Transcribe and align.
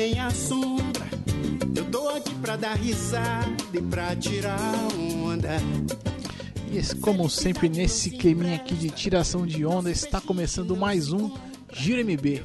nem 0.00 0.18
a 0.18 0.30
sombra. 0.30 1.06
Eu 1.76 1.84
tô 1.84 2.08
aqui 2.08 2.34
pra 2.36 2.56
dar 2.56 2.72
risada 2.72 3.46
e 3.74 3.82
pra 3.82 4.16
tirar 4.16 4.58
onda. 4.96 5.60
E 6.72 6.96
como 7.00 7.28
sempre, 7.28 7.68
nesse 7.68 8.08
climinha 8.08 8.56
aqui 8.56 8.74
de 8.74 8.88
tiração 8.88 9.46
de 9.46 9.66
onda, 9.66 9.90
está 9.90 10.18
começando 10.18 10.74
mais 10.74 11.12
um 11.12 11.30
Giro 11.70 12.00
MB, 12.00 12.42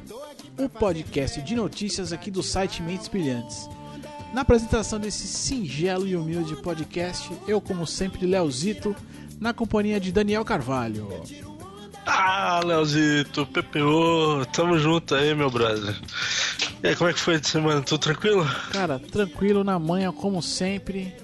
o 0.58 0.68
podcast 0.68 1.40
de 1.40 1.54
notícias 1.54 2.12
aqui 2.12 2.30
do 2.30 2.42
site 2.42 2.82
Mentes 2.82 3.08
Brilhantes. 3.08 3.70
Na 4.34 4.42
apresentação 4.42 5.00
desse 5.00 5.26
singelo 5.26 6.06
e 6.06 6.14
humilde 6.14 6.56
podcast, 6.56 7.32
eu, 7.48 7.58
como 7.58 7.86
sempre, 7.86 8.26
Leozito, 8.26 8.94
na 9.40 9.54
companhia 9.54 9.98
de 9.98 10.12
Daniel 10.12 10.44
Carvalho. 10.44 11.08
Ah, 12.04 12.60
Leozito, 12.62 13.46
PPO, 13.46 14.44
tamo 14.52 14.78
junto 14.78 15.14
aí, 15.14 15.34
meu 15.34 15.50
brother. 15.50 15.98
E 16.82 16.88
aí, 16.88 16.96
como 16.96 17.10
é 17.10 17.12
que 17.12 17.20
foi 17.20 17.40
de 17.40 17.48
semana? 17.48 17.82
Tudo 17.82 18.00
tranquilo? 18.00 18.44
Cara, 18.70 18.98
tranquilo 18.98 19.64
na 19.64 19.78
manhã, 19.78 20.12
como 20.12 20.42
sempre. 20.42 21.14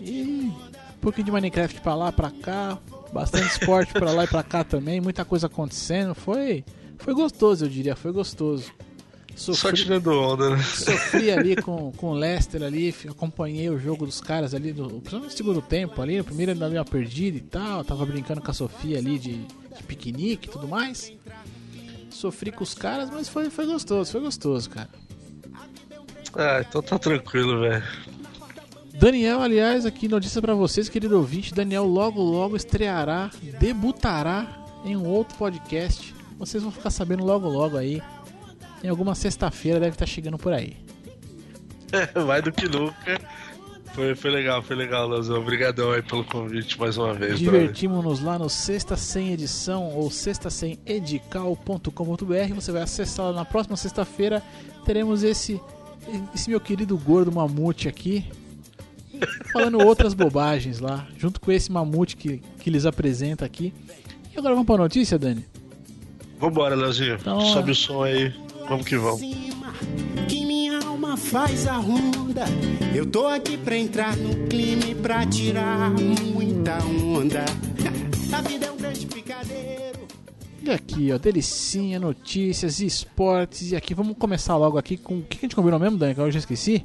E 0.00 0.50
um 0.50 1.00
pouquinho 1.00 1.26
de 1.26 1.32
Minecraft 1.32 1.80
pra 1.80 1.94
lá, 1.94 2.12
pra 2.12 2.30
cá. 2.30 2.78
Bastante 3.12 3.46
esporte 3.46 3.92
pra 3.92 4.12
lá 4.12 4.24
e 4.24 4.26
pra 4.26 4.42
cá 4.42 4.64
também. 4.64 5.00
Muita 5.00 5.24
coisa 5.24 5.46
acontecendo. 5.46 6.14
Foi, 6.14 6.64
foi 6.98 7.14
gostoso, 7.14 7.64
eu 7.64 7.68
diria. 7.68 7.96
Foi 7.96 8.12
gostoso. 8.12 8.72
Sofri, 9.38 9.60
Só 9.60 9.72
tirando 9.72 10.10
onda, 10.10 10.50
né? 10.50 10.62
Sofri 10.62 11.30
ali 11.32 11.54
com, 11.54 11.92
com 11.92 12.08
o 12.08 12.14
Leicester 12.14 12.60
ali, 12.60 12.92
acompanhei 13.08 13.70
o 13.70 13.78
jogo 13.78 14.04
dos 14.04 14.20
caras 14.20 14.52
ali, 14.52 14.72
no, 14.72 14.88
principalmente 14.88 15.30
no 15.30 15.36
segundo 15.36 15.62
tempo 15.62 16.02
ali, 16.02 16.18
no 16.18 16.24
primeiro 16.24 16.50
ainda 16.52 16.68
deu 16.68 16.78
uma 16.78 16.84
perdida 16.84 17.36
e 17.36 17.40
tal, 17.40 17.84
tava 17.84 18.04
brincando 18.04 18.40
com 18.40 18.50
a 18.50 18.54
Sofia 18.54 18.98
ali 18.98 19.16
de, 19.16 19.36
de 19.36 19.82
piquenique 19.86 20.48
e 20.48 20.50
tudo 20.50 20.66
mais. 20.66 21.12
Sofri 22.18 22.50
com 22.50 22.64
os 22.64 22.74
caras, 22.74 23.10
mas 23.10 23.28
foi, 23.28 23.48
foi 23.48 23.66
gostoso, 23.66 24.10
foi 24.10 24.20
gostoso, 24.20 24.70
cara. 24.70 24.88
Ah, 26.34 26.64
então 26.68 26.82
tá 26.82 26.98
tranquilo, 26.98 27.60
velho. 27.60 27.84
Daniel, 28.94 29.40
aliás, 29.40 29.86
aqui 29.86 30.08
notícia 30.08 30.42
para 30.42 30.54
vocês, 30.54 30.88
querido 30.88 31.16
ouvinte, 31.16 31.54
Daniel 31.54 31.84
logo 31.84 32.20
logo 32.20 32.56
estreará, 32.56 33.30
debutará 33.60 34.64
em 34.84 34.96
um 34.96 35.06
outro 35.06 35.38
podcast. 35.38 36.12
Vocês 36.36 36.62
vão 36.62 36.72
ficar 36.72 36.90
sabendo 36.90 37.24
logo 37.24 37.48
logo 37.48 37.76
aí 37.76 38.02
em 38.82 38.88
alguma 38.88 39.14
sexta-feira 39.14 39.80
deve 39.80 39.94
estar 39.94 40.06
chegando 40.06 40.38
por 40.38 40.52
aí. 40.52 40.76
É, 41.92 42.18
mais 42.22 42.42
do 42.42 42.52
que 42.52 42.68
nunca. 42.68 43.20
Foi, 43.98 44.14
foi 44.14 44.30
legal, 44.30 44.62
foi 44.62 44.76
legal, 44.76 45.08
Leozão. 45.08 45.40
Obrigadão 45.40 45.90
aí 45.90 46.00
pelo 46.00 46.22
convite 46.22 46.78
mais 46.78 46.96
uma 46.96 47.12
vez. 47.12 47.36
Divertimos-nos 47.36 48.20
lá 48.20 48.38
no 48.38 48.48
Sexta 48.48 48.96
Sem 48.96 49.32
Edição 49.32 49.92
ou 49.92 50.08
sextasemedical.com.br. 50.08 52.54
Você 52.54 52.70
vai 52.70 52.82
acessar 52.82 53.26
lá 53.26 53.32
na 53.32 53.44
próxima 53.44 53.76
sexta-feira. 53.76 54.40
Teremos 54.84 55.24
esse, 55.24 55.60
esse 56.32 56.48
meu 56.48 56.60
querido 56.60 56.96
gordo 56.96 57.32
mamute 57.32 57.88
aqui. 57.88 58.24
Falando 59.52 59.84
outras 59.84 60.14
bobagens 60.14 60.78
lá, 60.78 61.04
junto 61.16 61.40
com 61.40 61.50
esse 61.50 61.72
mamute 61.72 62.16
que, 62.16 62.40
que 62.60 62.70
lhes 62.70 62.86
apresenta 62.86 63.44
aqui. 63.44 63.74
E 64.32 64.38
agora 64.38 64.54
vamos 64.54 64.68
para 64.68 64.76
a 64.76 64.84
notícia, 64.84 65.18
Dani? 65.18 65.44
Vambora, 66.38 66.76
Leozinho. 66.76 67.16
Então, 67.16 67.40
Sobe 67.40 67.72
o 67.72 67.74
som 67.74 68.04
aí. 68.04 68.32
Vamos 68.68 68.86
que 68.86 68.96
vamos. 68.96 69.20
Que 70.28 70.46
alma 70.98 71.16
faz 71.16 71.64
a 71.68 71.76
ronda. 71.76 72.44
Eu 72.92 73.06
tô 73.06 73.28
aqui 73.28 73.56
pra 73.56 73.76
entrar 73.76 74.16
no 74.16 74.48
clima 74.48 74.84
e 74.84 74.94
pra 74.96 75.24
tirar 75.24 75.92
muita 75.92 76.78
onda. 76.84 77.44
A 78.36 78.42
vida 78.42 78.66
é 78.66 78.70
um 78.70 78.76
grande 78.76 79.06
picadeiro. 79.06 80.08
E 80.60 80.70
aqui, 80.70 81.12
ó, 81.12 81.18
delicinha, 81.18 82.00
notícias, 82.00 82.80
esportes. 82.80 83.70
E 83.70 83.76
aqui, 83.76 83.94
vamos 83.94 84.16
começar 84.18 84.56
logo 84.56 84.76
aqui 84.76 84.96
com. 84.96 85.20
O 85.20 85.22
que 85.22 85.38
a 85.38 85.40
gente 85.42 85.54
combinou 85.54 85.78
mesmo, 85.78 85.96
Dani? 85.96 86.16
Que 86.16 86.20
eu 86.20 86.30
já 86.32 86.40
esqueci. 86.40 86.84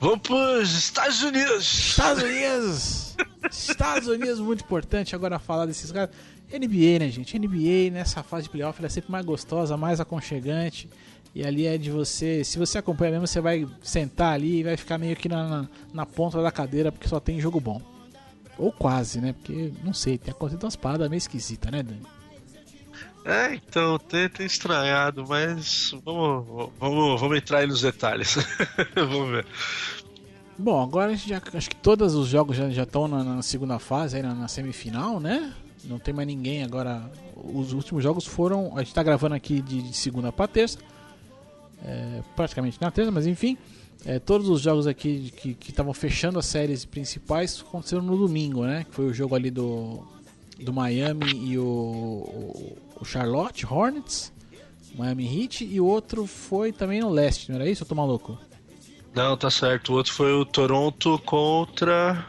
Vamos 0.00 0.20
pros 0.20 0.70
Estados 0.72 1.22
Unidos! 1.22 1.88
Estados 1.90 2.22
Unidos! 2.22 3.16
Estados 3.50 4.08
Unidos, 4.08 4.40
muito 4.40 4.64
importante 4.64 5.14
agora 5.14 5.38
falar 5.38 5.66
desses 5.66 5.90
caras. 5.90 6.10
NBA, 6.52 6.98
né, 6.98 7.08
gente? 7.08 7.38
NBA 7.38 7.92
nessa 7.92 8.22
fase 8.22 8.44
de 8.44 8.50
playoff 8.50 8.78
ela 8.80 8.86
é 8.86 8.90
sempre 8.90 9.10
mais 9.12 9.24
gostosa, 9.24 9.76
mais 9.76 10.00
aconchegante. 10.00 10.88
E 11.34 11.44
ali 11.44 11.66
é 11.66 11.78
de 11.78 11.90
você, 11.90 12.42
se 12.42 12.58
você 12.58 12.78
acompanha 12.78 13.12
mesmo, 13.12 13.26
você 13.26 13.40
vai 13.40 13.66
sentar 13.82 14.32
ali 14.32 14.60
e 14.60 14.62
vai 14.64 14.76
ficar 14.76 14.98
meio 14.98 15.14
que 15.14 15.28
na, 15.28 15.48
na, 15.48 15.68
na 15.92 16.06
ponta 16.06 16.42
da 16.42 16.50
cadeira 16.50 16.90
porque 16.90 17.08
só 17.08 17.20
tem 17.20 17.40
jogo 17.40 17.60
bom. 17.60 17.80
Ou 18.58 18.72
quase, 18.72 19.20
né? 19.20 19.32
Porque, 19.32 19.72
não 19.84 19.94
sei, 19.94 20.18
tem 20.18 20.32
acontecido 20.32 20.64
umas 20.64 20.76
paradas 20.76 21.08
meio 21.08 21.18
esquisitas, 21.18 21.70
né, 21.70 21.82
Dani? 21.82 22.02
É, 23.24 23.54
então, 23.54 23.98
tem, 23.98 24.28
tem 24.28 24.46
estranhado, 24.46 25.24
mas 25.28 25.94
vamos, 26.04 26.70
vamos, 26.78 27.20
vamos 27.20 27.36
entrar 27.36 27.58
aí 27.58 27.66
nos 27.66 27.82
detalhes. 27.82 28.36
vamos 28.94 29.30
ver. 29.30 29.46
Bom, 30.58 30.82
agora 30.82 31.12
a 31.12 31.14
gente 31.14 31.28
já, 31.28 31.40
acho 31.54 31.70
que 31.70 31.76
todos 31.76 32.14
os 32.14 32.28
jogos 32.28 32.56
já 32.56 32.82
estão 32.82 33.08
na, 33.08 33.24
na, 33.24 33.42
segunda 33.42 33.78
fase, 33.78 34.16
aí 34.16 34.22
na, 34.22 34.34
na 34.34 34.48
semifinal, 34.48 35.20
né? 35.20 35.54
Não 35.84 35.98
tem 35.98 36.12
mais 36.12 36.26
ninguém 36.26 36.62
agora. 36.62 37.10
Os 37.34 37.72
últimos 37.72 38.02
jogos 38.02 38.26
foram. 38.26 38.72
A 38.74 38.80
gente 38.80 38.88
está 38.88 39.02
gravando 39.02 39.34
aqui 39.34 39.62
de, 39.62 39.80
de 39.80 39.96
segunda 39.96 40.30
para 40.30 40.46
terça. 40.46 40.78
É, 41.84 42.22
praticamente 42.36 42.80
na 42.80 42.90
terça, 42.90 43.10
mas 43.10 43.26
enfim. 43.26 43.56
É, 44.04 44.18
todos 44.18 44.48
os 44.48 44.62
jogos 44.62 44.86
aqui 44.86 45.30
que 45.30 45.70
estavam 45.70 45.92
fechando 45.92 46.38
as 46.38 46.46
séries 46.46 46.86
principais 46.86 47.62
aconteceram 47.66 48.02
no 48.02 48.16
domingo, 48.16 48.64
né? 48.64 48.84
Que 48.88 48.94
foi 48.94 49.06
o 49.06 49.12
jogo 49.12 49.34
ali 49.34 49.50
do, 49.50 50.02
do 50.58 50.72
Miami 50.72 51.32
e 51.32 51.58
o, 51.58 52.76
o, 52.98 53.04
Charlotte 53.04 53.66
Hornets, 53.66 54.32
Miami 54.94 55.42
Heat, 55.42 55.64
e 55.64 55.80
o 55.80 55.84
outro 55.84 56.26
foi 56.26 56.72
também 56.72 57.00
no 57.00 57.10
leste, 57.10 57.50
não 57.50 57.56
era 57.56 57.68
isso? 57.68 57.82
Eu 57.82 57.86
tô 57.88 57.94
maluco? 57.94 58.38
Não, 59.14 59.36
tá 59.36 59.50
certo. 59.50 59.92
O 59.92 59.96
outro 59.96 60.12
foi 60.12 60.32
o 60.32 60.44
Toronto 60.44 61.18
contra 61.24 62.26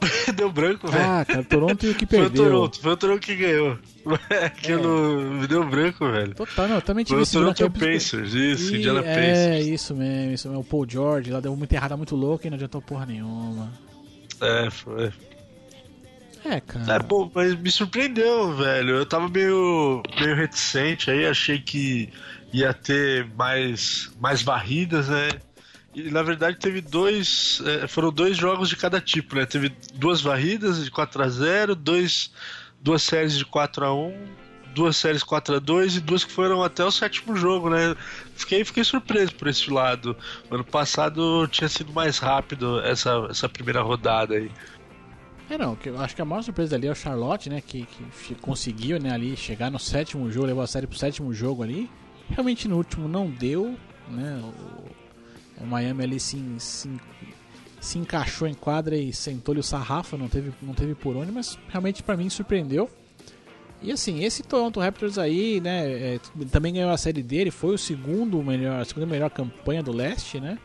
Deu 0.34 0.50
branco, 0.52 0.88
velho. 0.88 1.04
Ah, 1.04 1.24
cara, 1.24 1.42
Toronto 1.42 1.86
e 1.86 1.90
o 1.90 1.94
que 1.94 2.06
perdeu. 2.06 2.28
Foi 2.30 2.46
o 2.46 2.50
Toronto, 2.50 2.80
foi 2.80 2.92
o 2.92 2.96
Toronto 2.96 3.20
que 3.20 3.36
ganhou. 3.36 3.78
Aquilo 4.44 5.20
é. 5.20 5.40
me 5.40 5.46
deu 5.46 5.68
branco, 5.68 6.10
velho. 6.10 6.34
Total, 6.34 6.68
não, 6.68 6.80
também 6.80 7.04
tive 7.04 7.24
foi 7.24 7.40
o 7.40 7.54
Toronto 7.54 7.78
Pacers, 7.78 8.32
isso, 8.32 8.74
e, 8.74 8.78
Indiana 8.78 9.00
é, 9.00 9.02
Pacers. 9.02 9.38
É, 9.38 9.60
isso 9.60 9.94
mesmo, 9.94 10.32
isso 10.32 10.48
mesmo. 10.48 10.60
O 10.60 10.64
Paul 10.64 10.86
George 10.88 11.30
lá 11.30 11.40
deu 11.40 11.52
uma 11.52 11.64
enterrada 11.64 11.96
muito 11.96 12.14
louca 12.16 12.46
e 12.46 12.50
não 12.50 12.56
adiantou 12.56 12.80
porra 12.80 13.06
nenhuma. 13.06 13.72
É, 14.40 14.70
foi. 14.70 15.12
É, 16.44 16.60
cara. 16.60 16.94
É, 16.94 16.98
pô, 17.00 17.30
mas 17.34 17.54
me 17.54 17.70
surpreendeu, 17.70 18.54
velho. 18.56 18.96
Eu 18.96 19.06
tava 19.06 19.28
meio, 19.28 20.02
meio 20.20 20.36
reticente 20.36 21.10
aí, 21.10 21.26
achei 21.26 21.58
que 21.58 22.10
ia 22.52 22.72
ter 22.72 23.28
mais, 23.36 24.10
mais 24.20 24.42
varridas, 24.42 25.08
né? 25.08 25.28
E 25.94 26.10
na 26.10 26.22
verdade 26.22 26.58
teve 26.58 26.80
dois. 26.80 27.62
É, 27.64 27.86
foram 27.86 28.12
dois 28.12 28.36
jogos 28.36 28.68
de 28.68 28.76
cada 28.76 29.00
tipo, 29.00 29.34
né? 29.34 29.46
Teve 29.46 29.72
duas 29.94 30.20
varridas 30.20 30.84
de 30.84 30.90
4 30.90 31.22
a 31.22 31.28
0 31.28 31.74
dois, 31.74 32.30
duas 32.80 33.02
séries 33.02 33.36
de 33.36 33.44
4 33.44 33.84
a 33.84 33.94
1 33.94 34.48
duas 34.74 34.96
séries 34.96 35.24
4 35.24 35.56
a 35.56 35.58
2 35.58 35.96
e 35.96 36.00
duas 36.00 36.22
que 36.22 36.30
foram 36.30 36.62
até 36.62 36.84
o 36.84 36.90
sétimo 36.90 37.34
jogo, 37.34 37.68
né? 37.68 37.96
Fiquei, 38.36 38.64
fiquei 38.64 38.84
surpreso 38.84 39.34
por 39.34 39.48
esse 39.48 39.68
lado. 39.70 40.16
Ano 40.48 40.62
passado 40.62 41.48
tinha 41.48 41.68
sido 41.68 41.92
mais 41.92 42.18
rápido 42.18 42.80
essa, 42.82 43.26
essa 43.28 43.48
primeira 43.48 43.82
rodada 43.82 44.34
aí. 44.34 44.50
É, 45.50 45.58
não, 45.58 45.76
eu 45.84 46.00
acho 46.00 46.14
que 46.14 46.22
a 46.22 46.24
maior 46.24 46.42
surpresa 46.42 46.76
ali 46.76 46.86
é 46.86 46.92
o 46.92 46.94
Charlotte, 46.94 47.50
né? 47.50 47.60
Que, 47.60 47.86
que 47.86 48.34
conseguiu, 48.36 49.00
né, 49.00 49.10
ali 49.10 49.36
chegar 49.36 49.70
no 49.70 49.78
sétimo 49.78 50.30
jogo, 50.30 50.46
levou 50.46 50.62
a 50.62 50.66
série 50.66 50.86
pro 50.86 50.98
sétimo 50.98 51.32
jogo 51.32 51.62
ali. 51.62 51.90
Realmente 52.30 52.68
no 52.68 52.76
último 52.76 53.08
não 53.08 53.28
deu, 53.28 53.76
né? 54.08 54.40
O, 54.42 54.97
o 55.60 55.66
Miami 55.66 56.04
ali 56.04 56.20
se, 56.20 56.38
se, 56.58 56.90
se 57.80 57.98
encaixou 57.98 58.46
em 58.46 58.54
quadra 58.54 58.96
e 58.96 59.12
sentou-lhe 59.12 59.60
o 59.60 59.62
sarrafo, 59.62 60.16
não 60.16 60.28
teve, 60.28 60.52
não 60.62 60.74
teve 60.74 60.94
por 60.94 61.16
onde, 61.16 61.32
mas 61.32 61.58
realmente 61.68 62.02
para 62.02 62.16
mim 62.16 62.28
surpreendeu. 62.28 62.90
E 63.80 63.92
assim, 63.92 64.24
esse 64.24 64.42
Toronto 64.42 64.80
Raptors 64.80 65.18
aí, 65.18 65.60
né, 65.60 66.14
é, 66.14 66.20
também 66.50 66.74
ganhou 66.74 66.90
a 66.90 66.96
série 66.96 67.22
dele, 67.22 67.50
foi 67.50 67.74
o 67.74 67.78
segundo 67.78 68.42
melhor, 68.42 68.80
a 68.80 68.84
segunda 68.84 69.06
melhor 69.06 69.30
campanha 69.30 69.82
do 69.82 69.92
leste, 69.92 70.40
né? 70.40 70.58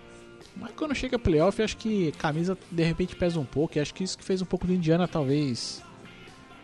Mas 0.56 0.72
quando 0.75 0.95
chega 0.95 1.16
a 1.16 1.19
playoff, 1.19 1.62
acho 1.62 1.78
que 1.78 2.12
camisa 2.13 2.57
de 2.72 2.84
repente 2.84 3.16
pesa 3.16 3.40
um 3.40 3.45
pouco, 3.45 3.78
e 3.78 3.81
acho 3.81 3.94
que 3.94 4.04
isso 4.04 4.18
que 4.18 4.24
fez 4.24 4.42
um 4.42 4.45
pouco 4.45 4.66
do 4.66 4.74
Indiana 4.74 5.07
talvez, 5.07 5.84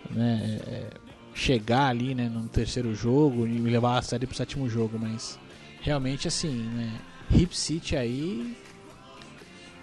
né, 0.10 0.60
é, 0.66 0.90
chegar 1.34 1.88
ali, 1.88 2.16
né, 2.16 2.28
no 2.30 2.48
terceiro 2.48 2.94
jogo 2.96 3.48
e 3.48 3.60
levar 3.60 4.00
a 4.00 4.02
série 4.02 4.26
pro 4.26 4.36
sétimo 4.36 4.68
jogo, 4.68 4.98
mas 5.00 5.40
realmente 5.81 6.28
assim, 6.28 6.50
né, 6.50 7.00
Hip 7.31 7.56
City 7.56 7.96
aí. 7.96 8.56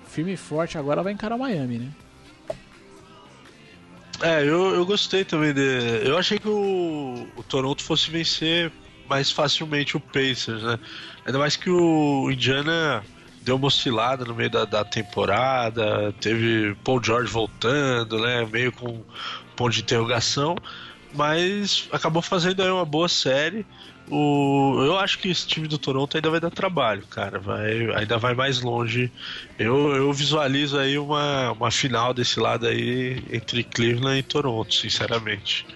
Firme 0.08 0.32
e 0.32 0.36
forte, 0.36 0.78
agora 0.78 1.02
vai 1.02 1.12
encarar 1.12 1.36
o 1.36 1.38
Miami, 1.38 1.78
né? 1.78 1.92
É, 4.22 4.42
eu, 4.42 4.74
eu 4.74 4.86
gostei 4.86 5.24
também 5.24 5.52
de. 5.52 5.60
Eu 6.02 6.16
achei 6.16 6.38
que 6.38 6.48
o, 6.48 7.28
o 7.36 7.42
Toronto 7.42 7.82
fosse 7.82 8.10
vencer 8.10 8.72
mais 9.08 9.30
facilmente 9.30 9.96
o 9.96 10.00
Pacers, 10.00 10.62
né? 10.62 10.78
Ainda 11.24 11.38
mais 11.38 11.56
que 11.56 11.68
o 11.68 12.30
Indiana 12.30 13.04
deu 13.42 13.56
uma 13.56 13.66
oscilada 13.66 14.24
no 14.24 14.34
meio 14.34 14.50
da, 14.50 14.64
da 14.64 14.84
temporada, 14.84 16.12
teve 16.20 16.74
Paul 16.82 17.02
George 17.02 17.30
voltando, 17.30 18.18
né? 18.20 18.46
Meio 18.50 18.72
com 18.72 19.02
ponto 19.54 19.72
de 19.72 19.82
interrogação, 19.82 20.56
mas 21.14 21.88
acabou 21.92 22.22
fazendo 22.22 22.62
aí 22.62 22.70
uma 22.70 22.84
boa 22.84 23.08
série. 23.08 23.66
O, 24.08 24.82
eu 24.84 24.96
acho 24.98 25.18
que 25.18 25.28
esse 25.28 25.46
time 25.46 25.66
do 25.66 25.78
Toronto 25.78 26.16
ainda 26.16 26.30
vai 26.30 26.38
dar 26.38 26.50
trabalho, 26.50 27.04
cara. 27.08 27.40
Vai, 27.40 27.92
ainda 27.96 28.18
vai 28.18 28.34
mais 28.34 28.60
longe. 28.60 29.10
Eu, 29.58 29.96
eu 29.96 30.12
visualizo 30.12 30.78
aí 30.78 30.96
uma, 30.96 31.52
uma 31.52 31.70
final 31.70 32.14
desse 32.14 32.38
lado 32.38 32.66
aí 32.66 33.22
entre 33.32 33.64
Cleveland 33.64 34.18
e 34.18 34.22
Toronto, 34.22 34.72
sinceramente. 34.74 35.66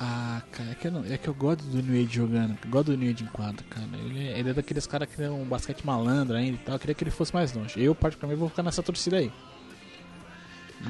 Ah, 0.00 0.42
cara, 0.50 0.70
é 0.70 0.74
que 0.74 0.86
eu, 0.86 0.92
não, 0.92 1.04
é 1.04 1.16
que 1.18 1.28
eu 1.28 1.34
gosto 1.34 1.62
do 1.64 1.82
New 1.82 2.02
Age 2.02 2.14
jogando. 2.14 2.58
Gosto 2.68 2.92
do 2.92 2.96
New 2.96 3.10
Age 3.10 3.22
em 3.22 3.26
quadro, 3.28 3.64
cara. 3.68 3.86
Ele, 4.04 4.26
ele 4.28 4.50
é 4.50 4.52
daqueles 4.54 4.86
caras 4.86 5.08
que 5.08 5.22
é 5.22 5.30
um 5.30 5.44
basquete 5.44 5.84
malandro 5.84 6.36
ainda 6.36 6.56
e 6.56 6.64
tal. 6.64 6.74
Eu 6.74 6.78
queria 6.78 6.94
que 6.94 7.04
ele 7.04 7.10
fosse 7.10 7.34
mais 7.34 7.52
longe. 7.52 7.82
Eu, 7.82 7.94
particularmente, 7.94 8.40
vou 8.40 8.48
ficar 8.48 8.62
nessa 8.62 8.82
torcida 8.82 9.18
aí. 9.18 9.30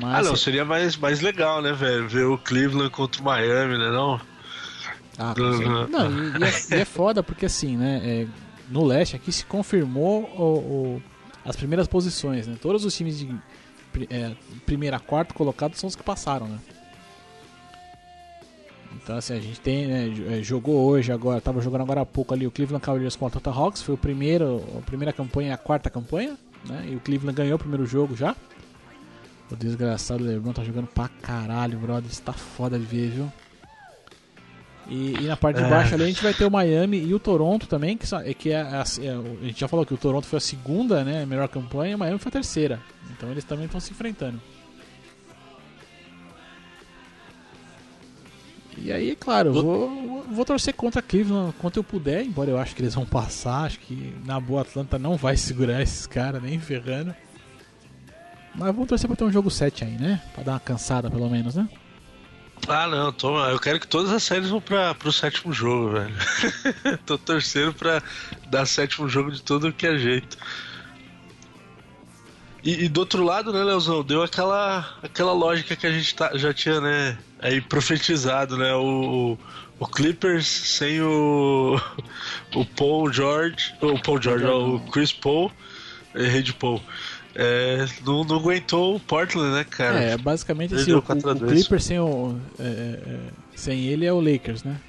Mas, 0.00 0.26
ah, 0.26 0.30
não, 0.30 0.36
seria 0.36 0.64
mais, 0.64 0.96
mais 0.96 1.20
legal, 1.20 1.62
né, 1.62 1.72
velho? 1.72 2.08
Ver 2.08 2.24
o 2.24 2.36
Cleveland 2.36 2.90
contra 2.90 3.20
o 3.20 3.24
Miami, 3.24 3.78
né, 3.78 3.90
não? 3.90 4.20
Ah, 5.18 5.34
uhum. 5.38 5.86
não, 5.88 6.10
e, 6.10 6.40
e, 6.40 6.44
é, 6.44 6.78
e, 6.78 6.80
é, 6.80 6.84
foda 6.84 7.22
porque 7.22 7.46
assim, 7.46 7.76
né? 7.76 8.00
É, 8.04 8.26
no 8.68 8.84
leste 8.84 9.14
aqui 9.14 9.30
se 9.30 9.44
confirmou 9.44 10.24
o, 10.36 10.42
o, 10.42 11.02
as 11.44 11.54
primeiras 11.54 11.86
posições, 11.86 12.46
né? 12.46 12.56
Todos 12.60 12.84
os 12.84 12.94
times 12.96 13.18
de 13.18 13.32
é, 14.10 14.32
primeira 14.66 14.96
a 14.96 15.00
quarta 15.00 15.32
colocado 15.32 15.76
são 15.76 15.86
os 15.86 15.94
que 15.94 16.02
passaram, 16.02 16.48
né? 16.48 16.58
Então 18.96 19.16
assim, 19.16 19.34
a 19.34 19.40
gente 19.40 19.60
tem, 19.60 19.86
né, 19.86 20.38
é, 20.38 20.42
jogou 20.42 20.84
hoje 20.88 21.12
agora, 21.12 21.40
tava 21.40 21.60
jogando 21.60 21.82
agora 21.82 22.00
há 22.00 22.06
pouco 22.06 22.32
ali 22.32 22.46
o 22.46 22.50
Cleveland 22.50 22.84
Cavaliers 22.84 23.14
contra 23.14 23.36
o 23.36 23.40
Atlanta 23.40 23.58
Hawks, 23.58 23.82
foi 23.82 23.94
o 23.94 23.98
primeiro, 23.98 24.64
a 24.78 24.82
primeira 24.82 25.12
campanha, 25.12 25.54
a 25.54 25.58
quarta 25.58 25.90
campanha, 25.90 26.36
né? 26.66 26.88
E 26.90 26.96
o 26.96 27.00
Cleveland 27.00 27.36
ganhou 27.36 27.56
o 27.56 27.58
primeiro 27.58 27.86
jogo 27.86 28.16
já. 28.16 28.34
O 29.50 29.56
desgraçado 29.56 30.24
LeBron 30.24 30.52
tá 30.52 30.64
jogando 30.64 30.86
pra 30.86 31.08
caralho, 31.08 31.78
brother, 31.78 32.10
está 32.10 32.32
foda 32.32 32.78
de 32.78 32.84
ver, 32.84 33.10
viu? 33.10 33.32
E, 34.88 35.14
e, 35.14 35.26
na 35.26 35.36
parte 35.36 35.62
de 35.62 35.68
baixo 35.68 35.92
é. 35.92 35.94
ali 35.94 36.04
a 36.04 36.06
gente 36.06 36.22
vai 36.22 36.34
ter 36.34 36.44
o 36.44 36.50
Miami 36.50 36.98
e 36.98 37.14
o 37.14 37.18
Toronto 37.18 37.66
também, 37.66 37.96
que, 37.96 38.06
que 38.34 38.50
é, 38.50 38.60
a, 38.60 38.84
é, 39.00 39.10
a 39.10 39.46
gente 39.46 39.60
já 39.60 39.68
falou 39.68 39.86
que 39.86 39.94
o 39.94 39.96
Toronto 39.96 40.26
foi 40.26 40.36
a 40.36 40.40
segunda, 40.40 41.02
né, 41.02 41.24
melhor 41.24 41.48
campanha, 41.48 41.92
e 41.92 41.94
o 41.94 41.98
Miami 41.98 42.18
foi 42.18 42.28
a 42.28 42.32
terceira. 42.32 42.80
Então 43.10 43.30
eles 43.30 43.44
também 43.44 43.64
estão 43.64 43.80
se 43.80 43.92
enfrentando. 43.92 44.40
E 48.76 48.92
aí, 48.92 49.16
claro, 49.16 49.52
vou, 49.52 50.24
vou 50.30 50.44
torcer 50.44 50.74
contra 50.74 51.00
Cleveland 51.00 51.54
quanto 51.58 51.78
eu 51.78 51.84
puder, 51.84 52.24
embora 52.24 52.50
eu 52.50 52.58
acho 52.58 52.74
que 52.74 52.82
eles 52.82 52.94
vão 52.94 53.06
passar. 53.06 53.64
Acho 53.64 53.78
que 53.78 54.14
na 54.24 54.38
boa 54.38 54.62
Atlanta 54.62 54.98
não 54.98 55.16
vai 55.16 55.36
segurar 55.36 55.80
esses 55.80 56.06
caras, 56.06 56.42
nem 56.42 56.58
ferrando. 56.58 57.14
Mas 58.54 58.72
vamos 58.72 58.88
torcer 58.88 59.08
pra 59.08 59.16
ter 59.16 59.24
um 59.24 59.32
jogo 59.32 59.50
7 59.50 59.84
aí, 59.84 59.98
né? 59.98 60.22
Pra 60.34 60.44
dar 60.44 60.52
uma 60.52 60.60
cansada 60.60 61.10
pelo 61.10 61.28
menos, 61.28 61.54
né? 61.54 61.68
Ah, 62.68 62.86
não, 62.86 63.12
tô, 63.12 63.38
eu 63.46 63.58
quero 63.58 63.78
que 63.78 63.86
todas 63.86 64.10
as 64.10 64.22
séries 64.22 64.48
vão 64.48 64.60
pra, 64.60 64.94
pro 64.94 65.12
sétimo 65.12 65.52
jogo, 65.52 65.90
velho. 65.90 66.14
tô 67.04 67.18
torcendo 67.18 67.74
pra 67.74 68.02
dar 68.48 68.64
sétimo 68.64 69.08
jogo 69.08 69.30
de 69.30 69.42
todo 69.42 69.72
que 69.72 69.86
é 69.86 69.98
jeito. 69.98 70.38
E, 72.62 72.84
e, 72.84 72.88
do 72.88 73.00
outro 73.00 73.22
lado, 73.22 73.52
né, 73.52 73.62
Leozão, 73.62 74.02
deu 74.02 74.22
aquela, 74.22 74.96
aquela 75.02 75.34
lógica 75.34 75.76
que 75.76 75.86
a 75.86 75.92
gente 75.92 76.14
tá, 76.14 76.30
já 76.34 76.54
tinha, 76.54 76.80
né, 76.80 77.18
aí 77.38 77.60
profetizado, 77.60 78.56
né, 78.56 78.74
o, 78.74 79.36
o 79.78 79.86
Clippers 79.86 80.46
sem 80.46 81.02
o, 81.02 81.78
o 82.56 82.64
Paul 82.64 83.12
George, 83.12 83.74
o 83.82 84.00
Paul 84.00 84.22
George, 84.22 84.46
o 84.46 84.80
Chris 84.90 85.12
Paul, 85.12 85.52
errei 86.14 86.40
de 86.42 86.54
Paul. 86.54 86.82
É, 87.36 87.86
não, 88.06 88.22
não, 88.22 88.36
aguentou 88.36 88.94
o 88.94 89.00
Portland, 89.00 89.54
né, 89.54 89.64
cara? 89.64 90.00
É, 90.00 90.16
basicamente 90.16 90.74
assim, 90.74 90.92
o, 90.92 90.98
o, 90.98 91.02
Clippers 91.02 91.84
sem, 91.84 91.98
o, 91.98 92.38
é, 92.58 92.62
é, 92.62 93.20
sem 93.56 93.86
ele 93.86 94.06
é 94.06 94.12
o 94.12 94.20
Lakers, 94.20 94.62
né? 94.62 94.80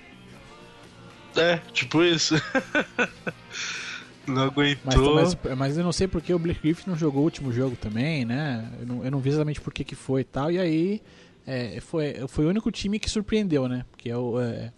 É, 1.35 1.59
tipo 1.73 2.03
isso. 2.03 2.35
não 4.27 4.43
aguentou. 4.43 5.15
Mas, 5.15 5.35
mas, 5.43 5.57
mas, 5.57 5.77
eu 5.77 5.83
não 5.83 5.91
sei 5.91 6.07
porque 6.07 6.33
o 6.33 6.39
Blake 6.39 6.61
Griffin 6.61 6.89
não 6.89 6.97
jogou 6.97 7.21
o 7.21 7.25
último 7.25 7.51
jogo 7.51 7.75
também, 7.75 8.25
né? 8.25 8.71
Eu 8.79 8.85
não, 8.85 9.05
eu 9.05 9.11
não 9.11 9.19
vi 9.19 9.29
exatamente 9.29 9.59
por 9.59 9.73
que, 9.73 9.83
que 9.83 9.95
foi 9.95 10.21
e 10.21 10.25
tal. 10.25 10.51
E 10.51 10.59
aí 10.59 11.01
é, 11.47 11.79
foi, 11.81 12.27
foi 12.27 12.45
o 12.45 12.49
único 12.49 12.71
time 12.71 12.99
que 12.99 13.09
surpreendeu, 13.09 13.67
né? 13.67 13.85
Porque 13.91 14.09
é 14.09 14.17
o, 14.17 14.39
é, 14.39 14.71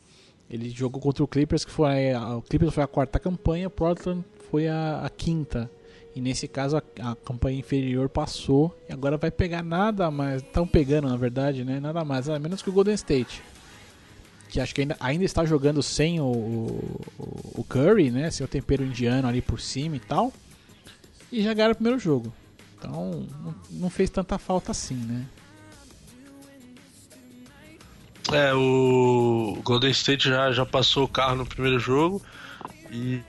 ele 0.50 0.70
jogou 0.70 1.02
contra 1.02 1.24
o 1.24 1.28
Clippers, 1.28 1.66
que 1.66 1.72
foi 1.72 2.12
a, 2.12 2.38
o 2.38 2.42
Clippers 2.42 2.74
foi 2.74 2.84
a 2.84 2.88
quarta 2.88 3.20
campanha, 3.20 3.70
Portland 3.70 4.24
foi 4.50 4.68
a, 4.68 5.02
a 5.06 5.10
quinta. 5.10 5.70
E 6.18 6.22
nesse 6.22 6.48
caso 6.48 6.78
a, 6.78 6.81
a, 7.12 7.16
campanha 7.16 7.60
inferior 7.60 8.10
passou 8.10 8.75
e 8.90 8.92
agora 8.92 9.18
vai 9.18 9.30
pegar 9.30 9.62
nada 9.62 10.10
mais. 10.10 10.42
Estão 10.42 10.66
pegando, 10.68 11.08
na 11.08 11.16
verdade, 11.16 11.64
né? 11.64 11.80
Nada 11.80 12.04
mais, 12.04 12.25
nada 12.25 12.40
menos 12.40 12.64
que 12.64 12.72
o 12.72 12.74
Golden 12.74 12.96
State. 12.96 13.44
Que 14.50 14.60
acho 14.60 14.74
que 14.74 14.81
ainda, 14.81 14.98
ainda 15.00 15.24
está 15.24 15.46
jogando 15.46 15.84
sem 15.84 16.19
o, 16.19 16.25
o, 16.25 17.02
o 17.60 17.64
Curry, 17.69 18.10
né? 18.10 18.31
Sem 18.31 18.44
o 18.44 18.48
tempero 18.48 18.84
indiano 18.84 19.28
ali 19.28 19.44
por 19.44 19.62
cima 19.62 19.96
e 19.96 20.00
tal. 20.00 20.34
E 21.31 21.44
já 21.44 21.54
ganharam 21.54 21.74
o 21.74 21.75
primeiro 21.75 22.00
jogo. 22.00 22.34
Então 22.80 23.28
não, 23.44 23.56
não 23.70 23.90
fez 23.92 24.10
tanta 24.10 24.40
falta 24.40 24.72
assim, 24.72 24.96
né? 24.96 25.24
É, 28.34 28.56
o 28.56 29.60
Golden 29.63 29.92
State 29.92 30.28
já, 30.28 30.52
já 30.52 30.66
passou 30.66 31.04
o 31.04 31.08
carro 31.08 31.36
no 31.36 31.46
primeiro 31.46 31.78
jogo 31.78 32.24
e 32.92 33.22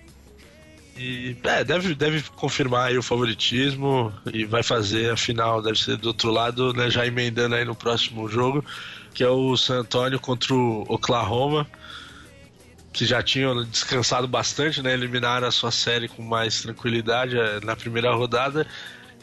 e 0.99 1.37
é, 1.45 1.63
deve, 1.63 1.95
deve 1.95 2.23
confirmar 2.31 2.93
o 2.97 3.03
favoritismo 3.03 4.13
e 4.33 4.45
vai 4.45 4.65
fazer 4.65 5.13
a 5.13 5.17
final, 5.17 5.63
deve 5.63 5.79
ser 5.79 5.97
do 5.97 6.09
outro 6.09 6.31
lado, 6.31 6.73
né, 6.73 6.91
já 6.91 7.07
emendando 7.07 7.55
aí 7.55 7.65
no 7.65 7.75
próximo 7.75 8.29
jogo, 8.29 8.65
que 9.15 9.23
é 9.23 9.29
o 9.29 9.57
San 9.57 9.81
Antonio 9.81 10.19
contra 10.19 10.53
o 10.53 10.85
Oklahoma, 10.89 11.67
que 12.93 13.07
já 13.07 13.23
tinham 13.23 13.65
descansado 13.65 14.27
bastante, 14.27 14.83
né, 14.83 14.93
eliminaram 14.93 15.47
a 15.47 15.53
sua 15.53 15.71
série 15.71 16.09
com 16.09 16.23
mais 16.23 16.63
tranquilidade 16.63 17.39
é, 17.39 17.61
na 17.61 17.77
primeira 17.77 18.13
rodada, 18.13 18.67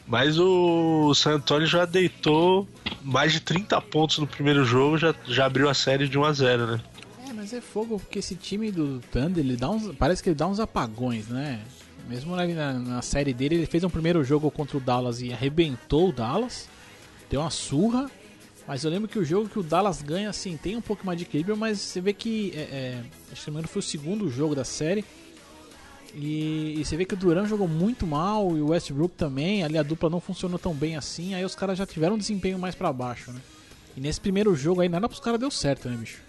mas 0.06 0.38
o 0.38 1.12
San 1.14 1.34
Antonio 1.34 1.66
já 1.66 1.84
deitou 1.84 2.66
mais 3.02 3.32
de 3.32 3.40
30 3.40 3.80
pontos 3.82 4.18
no 4.18 4.26
primeiro 4.26 4.64
jogo, 4.64 4.96
já, 4.96 5.14
já 5.26 5.44
abriu 5.44 5.68
a 5.68 5.74
série 5.74 6.08
de 6.08 6.16
1 6.16 6.24
a 6.24 6.32
0 6.32 6.66
né? 6.68 6.80
Mas 7.46 7.54
é 7.54 7.60
fogo, 7.60 8.00
porque 8.00 8.18
esse 8.18 8.34
time 8.34 8.72
do 8.72 9.00
Thunder, 9.12 9.44
ele 9.44 9.56
dá 9.56 9.70
uns, 9.70 9.94
parece 9.94 10.20
que 10.20 10.30
ele 10.30 10.34
dá 10.34 10.48
uns 10.48 10.58
apagões, 10.58 11.28
né? 11.28 11.62
Mesmo 12.08 12.34
na, 12.34 12.72
na, 12.72 13.02
série 13.02 13.32
dele, 13.32 13.54
ele 13.54 13.66
fez 13.66 13.84
um 13.84 13.90
primeiro 13.90 14.24
jogo 14.24 14.50
contra 14.50 14.76
o 14.76 14.80
Dallas 14.80 15.22
e 15.22 15.32
arrebentou 15.32 16.08
o 16.08 16.12
Dallas. 16.12 16.68
Deu 17.30 17.40
uma 17.40 17.50
surra. 17.50 18.10
Mas 18.66 18.82
eu 18.82 18.90
lembro 18.90 19.08
que 19.08 19.16
o 19.16 19.24
jogo 19.24 19.48
que 19.48 19.60
o 19.60 19.62
Dallas 19.62 20.02
ganha, 20.02 20.28
assim, 20.28 20.56
tem 20.56 20.74
um 20.74 20.80
pouco 20.80 21.06
mais 21.06 21.18
de 21.18 21.24
equilíbrio, 21.24 21.56
mas 21.56 21.78
você 21.78 22.00
vê 22.00 22.12
que. 22.12 22.52
É, 22.52 22.58
é, 22.58 23.04
acho 23.30 23.48
que 23.48 23.68
foi 23.68 23.78
o 23.78 23.82
segundo 23.82 24.28
jogo 24.28 24.56
da 24.56 24.64
série. 24.64 25.04
E, 26.16 26.80
e, 26.80 26.84
você 26.84 26.96
vê 26.96 27.04
que 27.04 27.14
o 27.14 27.16
Duran 27.16 27.46
jogou 27.46 27.68
muito 27.68 28.08
mal 28.08 28.56
e 28.56 28.60
o 28.60 28.70
Westbrook 28.70 29.14
também. 29.14 29.62
Ali 29.62 29.78
a 29.78 29.84
dupla 29.84 30.10
não 30.10 30.18
funcionou 30.18 30.58
tão 30.58 30.74
bem 30.74 30.96
assim. 30.96 31.32
Aí 31.34 31.44
os 31.44 31.54
caras 31.54 31.78
já 31.78 31.86
tiveram 31.86 32.16
um 32.16 32.18
desempenho 32.18 32.58
mais 32.58 32.74
para 32.74 32.92
baixo, 32.92 33.30
né? 33.30 33.40
E 33.96 34.00
nesse 34.00 34.20
primeiro 34.20 34.52
jogo 34.56 34.80
aí, 34.80 34.88
nada 34.88 35.08
pros 35.08 35.20
caras 35.20 35.38
deu 35.38 35.50
certo, 35.50 35.88
né, 35.88 35.96
bicho? 35.96 36.25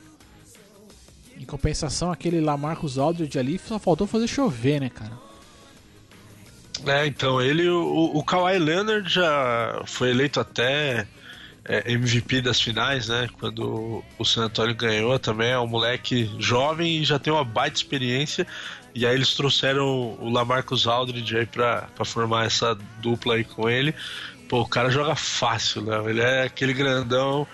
Em 1.39 1.45
compensação, 1.45 2.11
aquele 2.11 2.41
lá 2.41 2.53
Aldridge 2.97 3.37
ali 3.37 3.59
só 3.59 3.77
faltou 3.77 4.07
fazer 4.07 4.27
chover, 4.27 4.81
né, 4.81 4.89
cara? 4.89 5.11
É, 6.85 7.05
então, 7.07 7.41
ele, 7.41 7.67
o, 7.67 8.11
o 8.13 8.23
Kawhi 8.23 8.59
Leonard 8.59 9.11
já 9.11 9.81
foi 9.85 10.11
eleito 10.11 10.39
até 10.39 11.07
é, 11.65 11.91
MVP 11.91 12.41
das 12.41 12.61
finais, 12.61 13.07
né? 13.07 13.27
Quando 13.39 14.03
o 14.17 14.25
San 14.25 14.45
Antonio 14.45 14.75
ganhou 14.75 15.19
também, 15.19 15.49
é 15.49 15.59
um 15.59 15.67
moleque 15.67 16.31
jovem 16.39 16.97
e 16.97 17.05
já 17.05 17.19
tem 17.19 17.31
uma 17.31 17.43
baita 17.43 17.77
experiência. 17.77 18.47
E 18.95 19.05
aí 19.05 19.13
eles 19.13 19.35
trouxeram 19.35 20.17
o 20.19 20.29
Lamarcus 20.29 20.87
Aldridge 20.87 21.37
aí 21.37 21.45
pra, 21.45 21.83
pra 21.95 22.05
formar 22.05 22.45
essa 22.45 22.75
dupla 22.99 23.35
aí 23.35 23.43
com 23.43 23.69
ele. 23.69 23.93
Pô, 24.47 24.61
o 24.61 24.67
cara 24.67 24.89
joga 24.89 25.15
fácil, 25.15 25.81
né? 25.81 26.01
Ele 26.09 26.21
é 26.21 26.43
aquele 26.43 26.73
grandão 26.73 27.45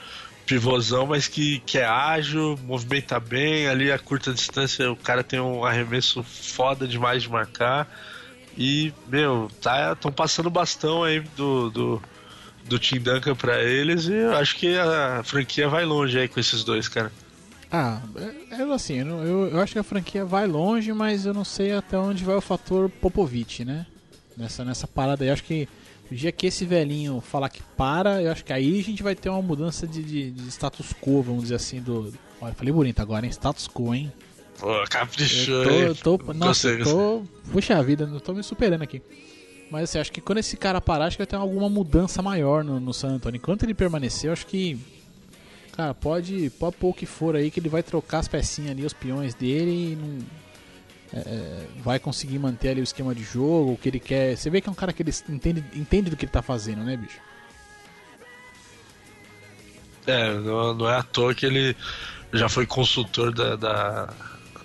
pivôzão, 0.45 1.07
mas 1.07 1.27
que, 1.27 1.59
que 1.59 1.77
é 1.77 1.85
ágil, 1.85 2.57
movimenta 2.63 3.19
bem, 3.19 3.67
ali 3.67 3.91
a 3.91 3.99
curta 3.99 4.33
distância 4.33 4.91
o 4.91 4.95
cara 4.95 5.23
tem 5.23 5.39
um 5.39 5.63
arremesso 5.63 6.23
foda 6.23 6.87
demais 6.87 7.23
de 7.23 7.29
marcar. 7.29 7.89
E, 8.57 8.93
meu, 9.07 9.49
tá, 9.61 9.95
passando 10.15 10.49
bastão 10.49 11.03
aí 11.03 11.21
do, 11.35 11.69
do, 11.69 12.01
do 12.65 12.77
Tim 12.77 12.99
Duncan 12.99 13.35
pra 13.35 13.63
eles 13.63 14.05
e 14.05 14.13
eu 14.13 14.35
acho 14.35 14.55
que 14.55 14.77
a 14.77 15.21
franquia 15.23 15.67
vai 15.67 15.85
longe 15.85 16.19
aí 16.19 16.27
com 16.27 16.39
esses 16.39 16.63
dois, 16.63 16.87
cara. 16.87 17.11
Ah, 17.71 17.99
é, 18.51 18.61
é 18.61 18.73
assim, 18.73 18.99
eu, 18.99 19.49
eu 19.49 19.59
acho 19.59 19.73
que 19.73 19.79
a 19.79 19.83
franquia 19.83 20.23
vai 20.23 20.45
longe, 20.45 20.93
mas 20.93 21.25
eu 21.25 21.33
não 21.33 21.43
sei 21.43 21.73
até 21.73 21.97
onde 21.97 22.23
vai 22.23 22.35
o 22.35 22.41
fator 22.41 22.87
Popovich, 22.89 23.65
né? 23.65 23.87
Nessa, 24.37 24.63
nessa 24.63 24.87
parada 24.87 25.23
aí, 25.23 25.29
eu 25.29 25.33
acho 25.33 25.43
que 25.43 25.67
o 26.13 26.15
dia 26.15 26.31
que 26.31 26.45
esse 26.45 26.63
velhinho 26.63 27.19
falar 27.19 27.49
que 27.49 27.61
para, 27.75 28.21
eu 28.21 28.31
acho 28.31 28.45
que 28.45 28.53
aí 28.53 28.79
a 28.79 28.83
gente 28.83 29.01
vai 29.01 29.15
ter 29.15 29.29
uma 29.29 29.41
mudança 29.41 29.87
de, 29.87 30.03
de, 30.03 30.31
de 30.31 30.47
status 30.49 30.93
quo, 31.01 31.23
vamos 31.23 31.43
dizer 31.43 31.55
assim, 31.55 31.81
do. 31.81 32.13
Olha, 32.39 32.53
falei 32.53 32.71
bonito 32.71 33.01
agora, 33.01 33.25
hein? 33.25 33.31
Status 33.31 33.67
quo, 33.67 33.95
hein? 33.95 34.13
Pô, 34.59 34.67
caprichou. 34.89 35.63
Eu 35.63 35.95
tô, 35.95 36.19
tô, 36.19 36.33
nossa, 36.33 36.69
eu 36.69 36.83
tô. 36.83 37.23
Puxa 37.51 37.81
vida, 37.81 38.09
eu 38.11 38.21
tô 38.21 38.33
me 38.33 38.43
superando 38.43 38.83
aqui. 38.83 39.01
Mas 39.71 39.85
assim, 39.85 39.97
acho 39.97 40.11
que 40.11 40.21
quando 40.21 40.37
esse 40.37 40.55
cara 40.55 40.79
parar, 40.79 41.05
acho 41.05 41.17
que 41.17 41.21
vai 41.21 41.27
ter 41.27 41.35
alguma 41.35 41.67
mudança 41.67 42.21
maior 42.21 42.63
no, 42.63 42.79
no 42.79 42.93
San 42.93 43.15
Antonio. 43.15 43.37
Enquanto 43.37 43.63
ele 43.63 43.73
permanecer, 43.73 44.31
acho 44.31 44.45
que. 44.45 44.79
Cara, 45.71 45.95
pode, 45.95 46.51
pode 46.59 46.77
pôr 46.77 46.89
o 46.89 46.93
que 46.93 47.07
for 47.07 47.35
aí, 47.35 47.49
que 47.49 47.59
ele 47.59 47.69
vai 47.69 47.81
trocar 47.81 48.19
as 48.19 48.27
pecinhas 48.27 48.69
ali, 48.69 48.85
os 48.85 48.93
peões 48.93 49.33
dele 49.33 49.93
e 49.93 49.95
não. 49.95 50.42
É, 51.13 51.67
vai 51.83 51.99
conseguir 51.99 52.39
manter 52.39 52.69
ali 52.69 52.81
o 52.81 52.83
esquema 52.83 53.13
de 53.13 53.23
jogo, 53.23 53.73
o 53.73 53.77
que 53.77 53.87
ele 53.87 53.99
quer. 53.99 54.35
Você 54.35 54.49
vê 54.49 54.59
que 54.59 54.67
é 54.67 54.71
um 54.71 54.75
cara 54.75 54.91
que 54.91 55.03
ele 55.03 55.13
entende, 55.29 55.63
entende 55.75 56.09
do 56.09 56.17
que 56.17 56.25
ele 56.25 56.31
tá 56.31 56.41
fazendo, 56.41 56.83
né, 56.83 56.97
bicho? 56.97 57.19
É, 60.07 60.33
não, 60.33 60.73
não 60.73 60.89
é 60.89 60.97
à 60.97 61.03
toa 61.03 61.33
que 61.33 61.45
ele 61.45 61.75
já 62.33 62.49
foi 62.49 62.65
consultor 62.65 63.31
da, 63.31 63.55
da 63.55 64.13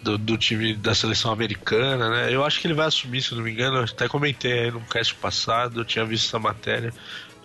do, 0.02 0.16
do, 0.16 0.38
time 0.38 0.74
da 0.74 0.94
seleção 0.94 1.32
americana, 1.32 2.08
né? 2.08 2.34
Eu 2.34 2.44
acho 2.44 2.60
que 2.60 2.66
ele 2.66 2.74
vai 2.74 2.86
assumir, 2.86 3.22
se 3.22 3.34
não 3.34 3.42
me 3.42 3.52
engano. 3.52 3.78
Eu 3.78 3.84
até 3.84 4.08
comentei 4.08 4.52
aí 4.52 4.70
no 4.70 4.80
cast 4.80 5.14
passado, 5.16 5.80
eu 5.80 5.84
tinha 5.84 6.04
visto 6.04 6.28
essa 6.28 6.38
matéria. 6.38 6.92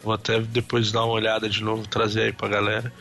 Vou 0.02 0.14
até 0.14 0.40
depois 0.40 0.92
dar 0.92 1.04
uma 1.04 1.14
olhada 1.14 1.50
de 1.50 1.64
novo, 1.64 1.88
trazer 1.88 2.24
aí 2.24 2.32
pra 2.32 2.48
galera. 2.48 2.92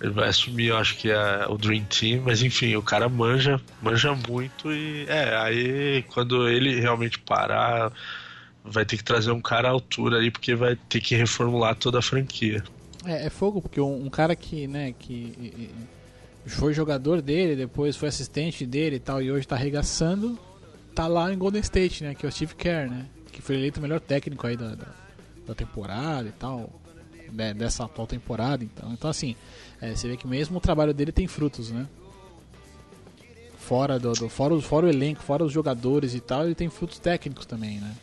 Ele 0.00 0.10
vai 0.10 0.28
assumir, 0.28 0.68
eu 0.68 0.78
acho 0.78 0.96
que 0.96 1.10
é 1.10 1.46
o 1.48 1.58
Dream 1.58 1.84
Team, 1.84 2.22
mas 2.24 2.42
enfim, 2.42 2.74
o 2.74 2.82
cara 2.82 3.08
manja, 3.08 3.60
manja 3.82 4.14
muito 4.14 4.72
e 4.72 5.04
é, 5.06 5.36
aí 5.36 6.02
quando 6.04 6.48
ele 6.48 6.80
realmente 6.80 7.18
parar, 7.18 7.92
vai 8.64 8.84
ter 8.84 8.96
que 8.96 9.04
trazer 9.04 9.30
um 9.30 9.40
cara 9.40 9.68
à 9.68 9.72
altura 9.72 10.18
aí, 10.18 10.30
porque 10.30 10.54
vai 10.54 10.74
ter 10.88 11.00
que 11.00 11.14
reformular 11.14 11.74
toda 11.74 11.98
a 11.98 12.02
franquia. 12.02 12.64
É, 13.04 13.26
é 13.26 13.30
fogo, 13.30 13.60
porque 13.60 13.80
um, 13.80 14.06
um 14.06 14.10
cara 14.10 14.34
que, 14.34 14.66
né, 14.66 14.94
que 14.98 15.70
foi 16.46 16.72
jogador 16.72 17.20
dele, 17.20 17.56
depois 17.56 17.96
foi 17.96 18.08
assistente 18.08 18.66
dele 18.66 18.96
e 18.96 19.00
tal, 19.00 19.22
e 19.22 19.30
hoje 19.30 19.46
tá 19.46 19.56
arregaçando, 19.56 20.38
tá 20.94 21.06
lá 21.06 21.32
em 21.32 21.38
Golden 21.38 21.60
State, 21.60 22.02
né? 22.02 22.14
Que 22.14 22.26
é 22.26 22.28
o 22.28 22.32
Steve 22.32 22.54
Kerr, 22.54 22.90
né? 22.90 23.06
Que 23.32 23.42
foi 23.42 23.56
eleito 23.56 23.78
o 23.78 23.82
melhor 23.82 24.00
técnico 24.00 24.46
aí 24.46 24.56
da, 24.56 24.74
da, 24.74 24.88
da 25.46 25.54
temporada 25.54 26.28
e 26.28 26.32
tal, 26.32 26.70
né, 27.32 27.54
dessa 27.54 27.84
atual 27.84 28.06
temporada, 28.06 28.64
então. 28.64 28.92
Então, 28.92 29.10
assim, 29.10 29.36
é, 29.80 29.94
você 29.94 30.08
vê 30.08 30.16
que 30.16 30.26
mesmo 30.26 30.58
o 30.58 30.60
trabalho 30.60 30.92
dele 30.92 31.12
tem 31.12 31.26
frutos, 31.26 31.70
né? 31.70 31.86
Fora, 33.58 33.98
do, 33.98 34.12
do, 34.12 34.28
fora, 34.28 34.60
fora 34.60 34.86
o 34.86 34.88
elenco, 34.88 35.22
fora 35.22 35.44
os 35.44 35.52
jogadores 35.52 36.14
e 36.14 36.20
tal, 36.20 36.44
ele 36.44 36.54
tem 36.54 36.68
frutos 36.68 36.98
técnicos 36.98 37.46
também, 37.46 37.78
né? 37.78 37.94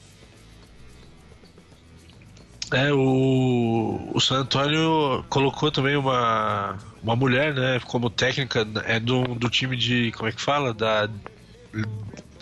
É, 2.74 2.92
o, 2.92 4.12
o 4.14 4.20
San 4.20 4.40
Antonio 4.40 5.24
colocou 5.30 5.72
também 5.72 5.96
uma, 5.96 6.78
uma 7.02 7.16
mulher, 7.16 7.54
né, 7.54 7.80
como 7.86 8.10
técnica, 8.10 8.68
é 8.86 9.00
do, 9.00 9.24
do 9.36 9.50
time 9.50 9.78
de, 9.78 10.12
como 10.12 10.28
é 10.28 10.34
que 10.34 10.42
fala? 10.42 10.74
Da, 10.74 11.10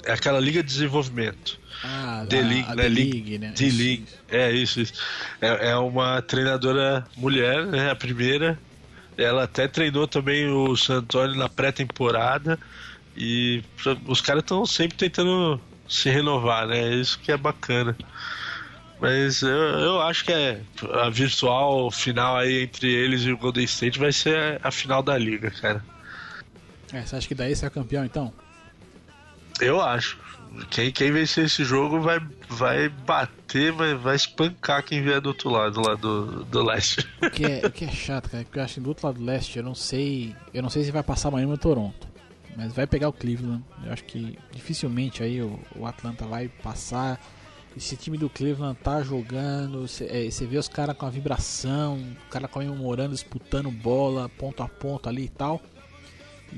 é 0.04 0.12
aquela 0.12 0.40
Liga 0.40 0.64
de 0.64 0.70
Desenvolvimento. 0.70 1.60
Ah, 1.84 2.26
The 2.28 2.42
League, 2.42 2.76
né? 2.76 2.88
League, 2.88 3.38
né? 3.38 3.52
The 3.52 3.66
League, 3.66 4.06
é 4.30 4.52
isso. 4.52 4.80
isso. 4.80 4.94
É, 5.42 5.72
é 5.72 5.76
uma 5.76 6.22
treinadora 6.22 7.06
mulher, 7.18 7.66
né, 7.68 7.92
a 7.92 7.96
primeira. 7.96 8.58
Ela 9.18 9.44
até 9.44 9.68
treinou 9.68 10.08
também 10.08 10.50
o 10.50 10.76
San 10.76 10.98
Antonio 10.98 11.36
na 11.36 11.48
pré-temporada. 11.48 12.60
E 13.16 13.64
os 14.08 14.20
caras 14.20 14.44
estão 14.44 14.66
sempre 14.66 14.98
tentando 14.98 15.60
se 15.88 16.10
renovar, 16.10 16.68
né? 16.68 16.94
Isso 16.96 17.18
que 17.20 17.32
é 17.32 17.38
bacana. 17.38 17.96
Mas 19.00 19.42
eu, 19.42 19.50
eu 19.50 20.02
acho 20.02 20.26
que 20.26 20.32
é 20.32 20.62
a 20.94 21.10
virtual 21.10 21.92
final 21.92 22.38
aí 22.38 22.64
entre 22.64 22.92
eles 22.92 23.22
e 23.24 23.32
o 23.32 23.38
Golden 23.38 23.64
State 23.66 24.00
vai 24.00 24.12
ser 24.12 24.60
a, 24.64 24.72
final 24.72 25.04
da 25.04 25.18
liga, 25.18 25.52
cara. 25.52 25.84
É, 26.94 27.02
você 27.02 27.16
acha 27.16 27.28
que 27.28 27.36
daí 27.36 27.56
você 27.56 27.66
é 27.66 27.70
campeão 27.70 28.06
então? 28.06 28.34
Eu 29.60 29.82
acho. 29.82 30.18
Quem, 30.70 30.92
quem 30.92 31.12
vencer 31.12 31.46
esse 31.46 31.64
jogo 31.64 32.00
vai, 32.00 32.20
vai 32.50 32.90
bater, 32.90 33.72
vai, 33.72 33.94
vai 33.96 34.16
espancar 34.16 34.84
quem 34.84 35.02
vier 35.02 35.20
do 35.20 35.28
outro 35.28 35.50
lado, 35.50 35.82
lá 35.82 35.96
do, 35.96 36.44
do 36.46 36.64
leste. 36.64 37.08
O 37.22 37.30
que, 37.30 37.46
é, 37.46 37.66
o 37.66 37.72
que 37.72 37.86
é 37.86 37.92
chato, 37.92 38.30
cara, 38.30 38.44
porque 38.44 38.60
eu 38.60 38.64
acho 38.64 38.76
que 38.76 38.80
do 38.80 38.90
outro 38.90 39.08
lado 39.08 39.20
do 39.20 39.26
leste 39.26 39.58
eu 39.58 39.64
não 39.64 39.76
sei. 39.76 40.36
Eu 40.54 40.62
não 40.62 40.70
sei 40.70 40.84
se 40.84 40.92
vai 40.92 41.04
passar 41.04 41.32
Miami 41.32 41.52
ou 41.52 41.58
Toronto. 41.58 42.08
Mas 42.56 42.72
vai 42.74 42.88
pegar 42.88 43.10
o 43.10 43.14
Cleveland. 43.14 43.64
Eu 43.84 43.92
acho 43.92 44.04
que 44.06 44.38
dificilmente 44.52 45.22
aí 45.22 45.42
o, 45.42 45.60
o 45.76 45.86
Atlanta 45.86 46.26
vai 46.26 46.48
passar 46.48 47.20
esse 47.76 47.98
time 47.98 48.18
do 48.18 48.30
Cleveland 48.30 48.78
tá 48.82 49.02
jogando, 49.02 49.86
você 49.86 50.06
é, 50.06 50.46
vê 50.46 50.58
os 50.58 50.68
caras 50.68 50.96
com 50.96 51.06
a 51.06 51.10
vibração, 51.10 51.98
o 51.98 52.30
cara 52.30 52.48
comemorando, 52.48 53.14
disputando 53.14 53.70
bola, 53.70 54.30
ponto 54.30 54.64
a 54.64 54.68
ponto 54.68 55.10
ali 55.10 55.26
e 55.26 55.30
tal. 55.30 55.62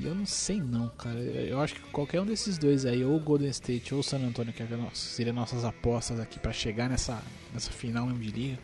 Eu 0.02 0.14
não 0.14 0.26
sei 0.26 0.60
não, 0.60 0.88
cara. 0.90 1.18
Eu 1.18 1.60
acho 1.60 1.74
que 1.74 1.80
qualquer 1.90 2.20
um 2.20 2.26
desses 2.26 2.58
dois 2.58 2.84
aí, 2.84 3.04
ou 3.04 3.18
Golden 3.18 3.48
State 3.48 3.94
ou 3.94 4.02
San 4.02 4.18
Antonio, 4.18 4.52
que 4.52 4.62
é 4.62 4.66
seria 4.92 5.32
nossas 5.32 5.64
apostas 5.64 6.20
aqui 6.20 6.38
para 6.38 6.52
chegar 6.52 6.88
nessa, 6.88 7.22
nessa 7.52 7.70
final 7.70 8.06
mesmo 8.06 8.20
de 8.20 8.30
liga, 8.30 8.58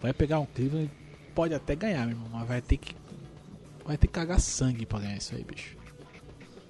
vai 0.00 0.12
pegar 0.12 0.38
um 0.38 0.46
Cleveland 0.46 0.90
pode 1.34 1.54
até 1.54 1.74
ganhar, 1.74 2.06
meu 2.06 2.16
irmão, 2.16 2.28
mas 2.32 2.46
vai 2.46 2.60
ter 2.60 2.76
que 2.76 2.94
vai 3.84 3.96
ter 3.96 4.06
que 4.06 4.12
cagar 4.12 4.40
sangue 4.40 4.86
para 4.86 5.00
ganhar 5.00 5.16
isso 5.16 5.34
aí, 5.34 5.44
bicho. 5.44 5.76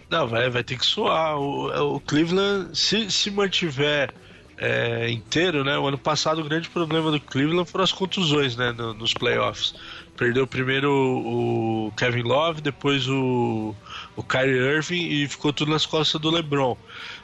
Não, 0.08 0.26
vai, 0.26 0.48
vai 0.50 0.62
ter 0.62 0.78
que 0.78 0.84
suar. 0.84 1.38
O, 1.38 1.94
o 1.96 2.00
Cleveland, 2.00 2.76
se, 2.76 3.10
se 3.10 3.30
mantiver 3.30 4.12
é, 4.58 5.10
inteiro, 5.10 5.64
né? 5.64 5.78
O 5.78 5.86
ano 5.86 5.98
passado 5.98 6.40
o 6.40 6.44
grande 6.44 6.68
problema 6.68 7.10
do 7.10 7.20
Cleveland 7.20 7.68
foram 7.70 7.84
as 7.84 7.92
contusões, 7.92 8.56
né? 8.56 8.72
No, 8.72 8.94
nos 8.94 9.14
playoffs. 9.14 9.74
Perdeu 10.16 10.46
primeiro 10.46 10.90
o 10.90 11.92
Kevin 11.96 12.22
Love, 12.22 12.60
depois 12.60 13.08
o, 13.08 13.74
o 14.14 14.22
Kyrie 14.22 14.58
Irving 14.58 15.08
e 15.08 15.28
ficou 15.28 15.52
tudo 15.52 15.70
nas 15.70 15.86
costas 15.86 16.20
do 16.20 16.30
LeBron. 16.30 16.76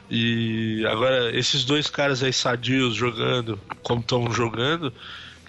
E 0.09 0.83
agora 0.87 1.35
esses 1.37 1.63
dois 1.63 1.89
caras 1.89 2.23
aí 2.23 2.33
sadios 2.33 2.95
jogando 2.95 3.59
como 3.83 4.01
estão 4.01 4.31
jogando 4.31 4.91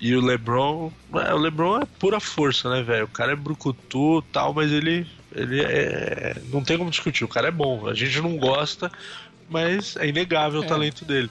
e 0.01 0.15
o 0.15 0.21
LeBron, 0.21 0.93
é, 1.15 1.35
o 1.35 1.39
LeBron 1.39 1.81
é 1.81 1.87
pura 1.99 2.21
força, 2.21 2.71
né, 2.71 2.83
velho? 2.83 3.05
O 3.05 3.09
cara 3.09 3.33
é 3.33 3.37
brucutu, 3.37 4.23
tal, 4.33 4.53
mas 4.53 4.71
ele 4.71 5.07
ele 5.33 5.61
é 5.63 6.37
não 6.53 6.63
tem 6.63 6.77
como 6.77 6.91
discutir, 6.91 7.25
o 7.25 7.29
cara 7.29 7.49
é 7.49 7.53
bom. 7.53 7.87
A 7.87 7.95
gente 7.95 8.21
não 8.21 8.37
gosta, 8.37 8.91
mas 9.49 9.97
é 9.97 10.07
inegável 10.07 10.63
é. 10.63 10.65
o 10.65 10.69
talento 10.69 11.05
dele 11.05 11.31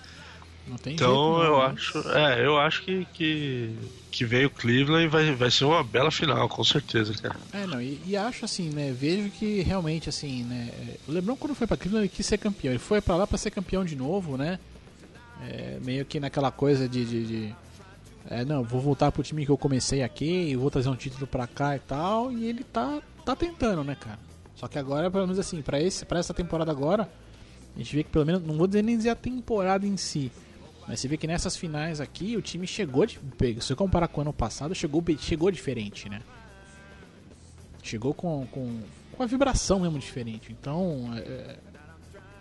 então 0.86 1.40
jeito, 1.40 1.46
eu 1.46 1.58
né? 1.58 1.66
acho, 1.66 2.10
é, 2.10 2.46
eu 2.46 2.60
acho 2.60 2.84
que, 2.84 3.08
que, 3.14 3.76
que 4.12 4.26
veio 4.26 4.50
Cleveland 4.50 5.06
e 5.06 5.08
vai, 5.08 5.36
vai 5.36 5.52
ser 5.52 5.66
uma 5.66 5.84
bela 5.84 6.12
final, 6.12 6.48
com 6.50 6.64
certeza, 6.64 7.14
cara. 7.14 7.40
É, 7.54 7.66
não, 7.66 7.82
e, 7.82 8.02
e, 8.06 8.18
acho 8.18 8.46
assim, 8.46 8.70
né, 8.70 8.92
vejo 8.92 9.30
que 9.30 9.62
realmente 9.62 10.10
assim, 10.10 10.44
né, 10.44 10.72
o 11.08 11.12
LeBron 11.12 11.36
quando 11.36 11.56
foi 11.56 11.68
para 11.68 11.78
Cleveland 11.78 12.08
ele 12.08 12.16
quis 12.16 12.26
ser 12.26 12.38
campeão, 12.38 12.72
ele 12.72 12.80
foi 12.80 13.02
para 13.02 13.16
lá 13.16 13.28
para 13.28 13.38
ser 13.38 13.52
campeão 13.52 13.86
de 13.86 13.96
novo, 13.96 14.38
né? 14.38 14.60
É, 15.48 15.78
meio 15.82 16.04
que 16.04 16.20
naquela 16.20 16.52
coisa 16.52 16.90
de, 16.90 17.06
de, 17.06 17.26
de 17.26 17.56
é, 18.30 18.44
não, 18.44 18.64
vou 18.64 18.82
voltar 18.82 19.12
pro 19.12 19.24
time 19.24 19.46
que 19.46 19.52
eu 19.52 19.58
comecei 19.58 20.04
aqui, 20.04 20.56
vou 20.56 20.70
trazer 20.70 20.90
um 20.90 20.96
título 20.96 21.26
pra 21.26 21.48
cá 21.48 21.76
e 21.76 21.80
tal, 21.80 22.32
e 22.32 22.46
ele 22.46 22.64
tá 22.64 23.02
tá 23.26 23.36
tentando, 23.36 23.84
né, 23.84 23.96
cara? 23.96 24.20
Só 24.56 24.68
que 24.68 24.78
agora, 24.78 25.10
pelo 25.10 25.26
menos 25.26 25.40
assim, 25.40 25.62
para 25.62 25.80
esse 25.80 26.06
para 26.06 26.20
essa 26.20 26.34
temporada 26.34 26.72
agora, 26.72 27.10
a 27.76 27.78
gente 27.78 27.96
vê 27.96 28.04
que 28.04 28.10
pelo 28.10 28.26
menos 28.26 28.44
não 28.44 28.58
vou 28.58 28.68
dizer 28.68 28.84
nem 28.84 28.98
dizer 28.98 29.10
a 29.10 29.16
temporada 29.16 29.86
em 29.86 29.96
si, 29.96 30.32
mas 30.90 31.00
você 31.00 31.08
vê 31.08 31.18
que 31.18 31.28
nessas 31.28 31.56
finais 31.56 32.02
aqui 32.02 32.36
o 32.36 32.42
time 32.42 32.66
chegou 32.66 33.06
de. 33.06 33.20
Se 33.38 33.54
você 33.54 33.76
comparar 33.76 34.08
com 34.08 34.22
o 34.22 34.24
ano 34.24 34.34
passado, 34.34 34.74
chegou, 34.74 35.04
chegou 35.20 35.52
diferente, 35.52 36.10
né? 36.10 36.20
Chegou 37.84 38.12
com, 38.12 38.48
com, 38.48 38.80
com 39.12 39.22
a 39.22 39.28
vibração 39.28 39.82
mesmo 39.82 40.00
diferente. 40.00 40.52
Então, 40.52 41.12
é, 41.16 41.20
é, 41.20 41.58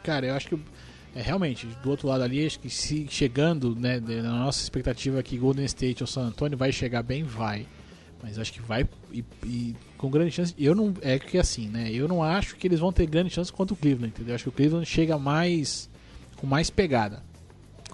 cara, 0.02 0.28
eu 0.28 0.34
acho 0.34 0.48
que 0.48 0.58
é, 1.14 1.20
realmente, 1.20 1.66
do 1.82 1.90
outro 1.90 2.08
lado 2.08 2.24
ali, 2.24 2.46
acho 2.46 2.58
que 2.58 2.70
se 2.70 3.06
chegando, 3.10 3.76
né, 3.76 4.00
na 4.00 4.32
nossa 4.32 4.62
expectativa 4.62 5.22
que 5.22 5.36
Golden 5.36 5.66
State 5.66 6.02
ou 6.02 6.06
San 6.06 6.28
Antonio 6.28 6.56
vai 6.56 6.72
chegar 6.72 7.02
bem, 7.02 7.24
vai. 7.24 7.66
Mas 8.22 8.38
acho 8.38 8.50
que 8.50 8.62
vai 8.62 8.88
e, 9.12 9.22
e, 9.44 9.76
com 9.98 10.08
grande 10.08 10.30
chance. 10.30 10.54
Eu 10.58 10.74
não. 10.74 10.94
É 11.02 11.18
que 11.18 11.36
assim, 11.36 11.68
né? 11.68 11.92
Eu 11.92 12.08
não 12.08 12.22
acho 12.22 12.56
que 12.56 12.66
eles 12.66 12.80
vão 12.80 12.94
ter 12.94 13.04
grande 13.04 13.28
chance 13.28 13.52
quanto 13.52 13.72
o 13.72 13.76
Cleveland, 13.76 14.14
entendeu? 14.16 14.34
Acho 14.34 14.44
que 14.44 14.48
o 14.48 14.52
Cleveland 14.52 14.86
chega 14.86 15.18
mais. 15.18 15.90
com 16.38 16.46
mais 16.46 16.70
pegada 16.70 17.27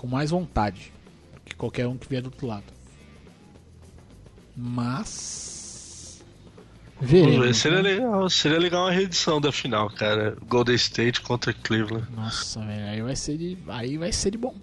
com 0.04 0.08
mais 0.08 0.30
vontade 0.30 0.92
que 1.46 1.54
qualquer 1.54 1.86
um 1.86 1.96
que 1.96 2.06
vier 2.06 2.20
do 2.20 2.26
outro 2.26 2.46
lado. 2.46 2.64
Mas. 4.54 6.22
Veremos, 7.00 7.56
seria, 7.56 7.82
né? 7.82 7.90
legal, 7.90 8.30
seria 8.30 8.58
legal 8.58 8.84
uma 8.84 8.92
reedição 8.92 9.40
da 9.40 9.50
final, 9.50 9.90
cara. 9.90 10.36
Golden 10.46 10.74
State 10.74 11.22
contra 11.22 11.52
Cleveland. 11.52 12.06
Nossa, 12.14 12.60
velho, 12.60 12.86
aí 12.86 13.02
vai 13.02 13.16
ser 13.16 13.38
de. 13.38 13.58
Aí 13.66 13.96
vai 13.96 14.12
ser 14.12 14.30
de 14.30 14.38
bom. 14.38 14.54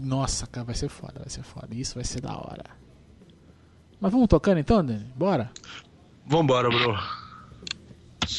Nossa, 0.00 0.46
cara, 0.46 0.64
vai 0.64 0.74
ser 0.74 0.88
foda, 0.88 1.18
vai 1.18 1.28
ser 1.28 1.42
foda. 1.42 1.68
Isso 1.72 1.96
vai 1.96 2.04
ser 2.04 2.20
da 2.20 2.36
hora. 2.36 2.64
Mas 4.00 4.12
vamos 4.12 4.28
tocando 4.28 4.58
então, 4.58 4.84
Dani? 4.84 5.06
Bora? 5.16 5.50
Vambora, 6.24 6.68
bro. 6.68 6.92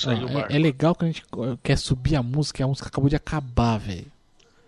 Ah, 0.06 0.50
é, 0.50 0.56
é, 0.56 0.60
legal 0.60 0.96
que 0.96 1.06
a 1.06 1.08
gente 1.08 1.24
quer 1.62 1.78
subir 1.78 2.16
a 2.16 2.24
música 2.24 2.62
e 2.62 2.64
a 2.64 2.68
música 2.68 2.88
acabou 2.88 3.10
de 3.10 3.16
acabar, 3.16 3.78
velho. 3.78 4.12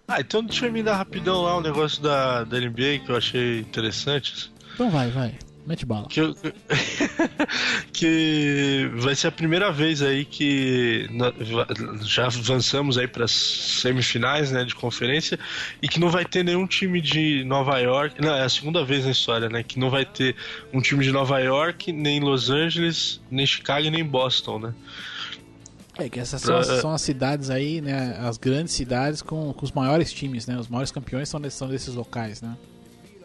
Ah, 0.10 0.20
então 0.20 0.44
deixa 0.44 0.66
eu 0.66 0.72
me 0.72 0.82
dar 0.82 0.96
rapidão 0.98 1.44
lá 1.44 1.58
um 1.58 1.62
negócio 1.62 2.02
da, 2.02 2.44
da 2.44 2.60
NBA 2.60 3.00
que 3.06 3.10
eu 3.10 3.16
achei 3.16 3.60
interessante. 3.60 4.52
Então 4.74 4.90
vai, 4.90 5.10
vai. 5.12 5.38
Mete 5.68 5.86
bala. 5.86 6.08
Que, 6.08 6.22
eu- 6.22 6.36
que 7.94 8.90
vai 8.96 9.16
ser 9.16 9.28
a 9.28 9.32
primeira 9.32 9.72
vez 9.72 10.02
aí 10.02 10.26
que 10.26 11.08
na- 11.12 11.32
já 12.02 12.26
avançamos 12.26 12.98
aí 12.98 13.08
para 13.08 13.28
semifinais, 13.28 14.52
né, 14.52 14.64
de 14.66 14.74
conferência 14.76 15.38
e 15.82 15.88
que 15.88 16.00
não 16.00 16.10
vai 16.10 16.26
ter 16.26 16.44
nenhum 16.44 16.66
time 16.66 17.00
de 17.02 17.44
Nova 17.46 17.78
York. 17.80 18.20
Não, 18.22 18.34
é 18.34 18.44
a 18.44 18.50
segunda 18.50 18.84
vez 18.84 19.06
na 19.06 19.12
história, 19.12 19.48
né, 19.50 19.62
que 19.64 19.78
não 19.80 19.90
vai 19.90 20.06
ter 20.06 20.36
um 20.74 20.82
time 20.82 21.04
de 21.04 21.12
Nova 21.12 21.40
York, 21.40 21.92
nem 21.92 22.20
Los 22.20 22.50
Angeles, 22.50 23.22
nem 23.30 23.46
Chicago, 23.46 23.90
nem 23.90 24.04
Boston, 24.04 24.60
né? 24.60 24.74
É 26.00 26.10
que 26.10 26.20
essas 26.20 26.42
são, 26.42 26.58
as- 26.58 26.68
Pra- 26.68 26.82
são 26.82 26.92
as 26.94 27.02
cidades 27.02 27.50
aí, 27.50 27.82
né? 27.82 28.18
As 28.22 28.38
grandes 28.38 28.74
cidades 28.74 29.22
com, 29.22 29.52
com 29.54 29.66
os 29.66 29.72
maiores 29.72 30.12
times, 30.14 30.48
né? 30.48 30.58
Os 30.58 30.68
maiores 30.68 30.92
campeões 30.92 31.28
são, 31.30 31.40
desses- 31.42 31.58
são 31.60 31.68
desses 31.68 31.94
locais, 31.94 32.42
né? 32.42 32.56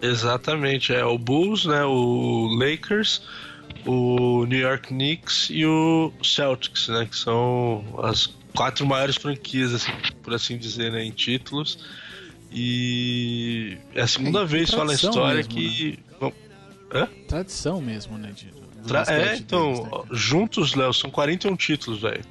Exatamente, 0.02 0.92
é 0.92 1.04
o 1.04 1.16
Bulls, 1.16 1.64
né, 1.64 1.82
o 1.84 2.48
Lakers, 2.58 3.22
o 3.86 4.44
New 4.44 4.58
York 4.58 4.88
Knicks 4.88 5.48
e 5.50 5.64
o 5.64 6.12
Celtics, 6.22 6.88
né, 6.88 7.06
que 7.10 7.16
são 7.16 7.82
as 8.02 8.26
quatro 8.54 8.84
maiores 8.84 9.16
franquias, 9.16 9.72
assim, 9.72 9.92
por 10.22 10.34
assim 10.34 10.58
dizer, 10.58 10.92
né, 10.92 11.02
em 11.04 11.10
títulos. 11.10 11.78
E 12.52 13.78
é 13.94 14.02
a 14.02 14.06
segunda 14.06 14.42
É, 14.42 14.44
vez 14.44 14.68
só 14.70 14.84
na 14.84 14.94
história 14.94 15.36
mesmo, 15.36 15.52
que 15.54 15.98
Tradição 17.26 17.80
mesmo, 17.80 18.16
né? 18.18 18.30
De, 18.36 18.46
Tra- 18.86 19.04
É, 19.08 19.36
então, 19.36 19.72
deles, 19.72 19.90
né, 19.90 20.02
juntos, 20.12 20.74
Léo, 20.74 20.92
são 20.92 21.10
41 21.10 21.56
títulos, 21.56 22.00
velho. 22.02 22.22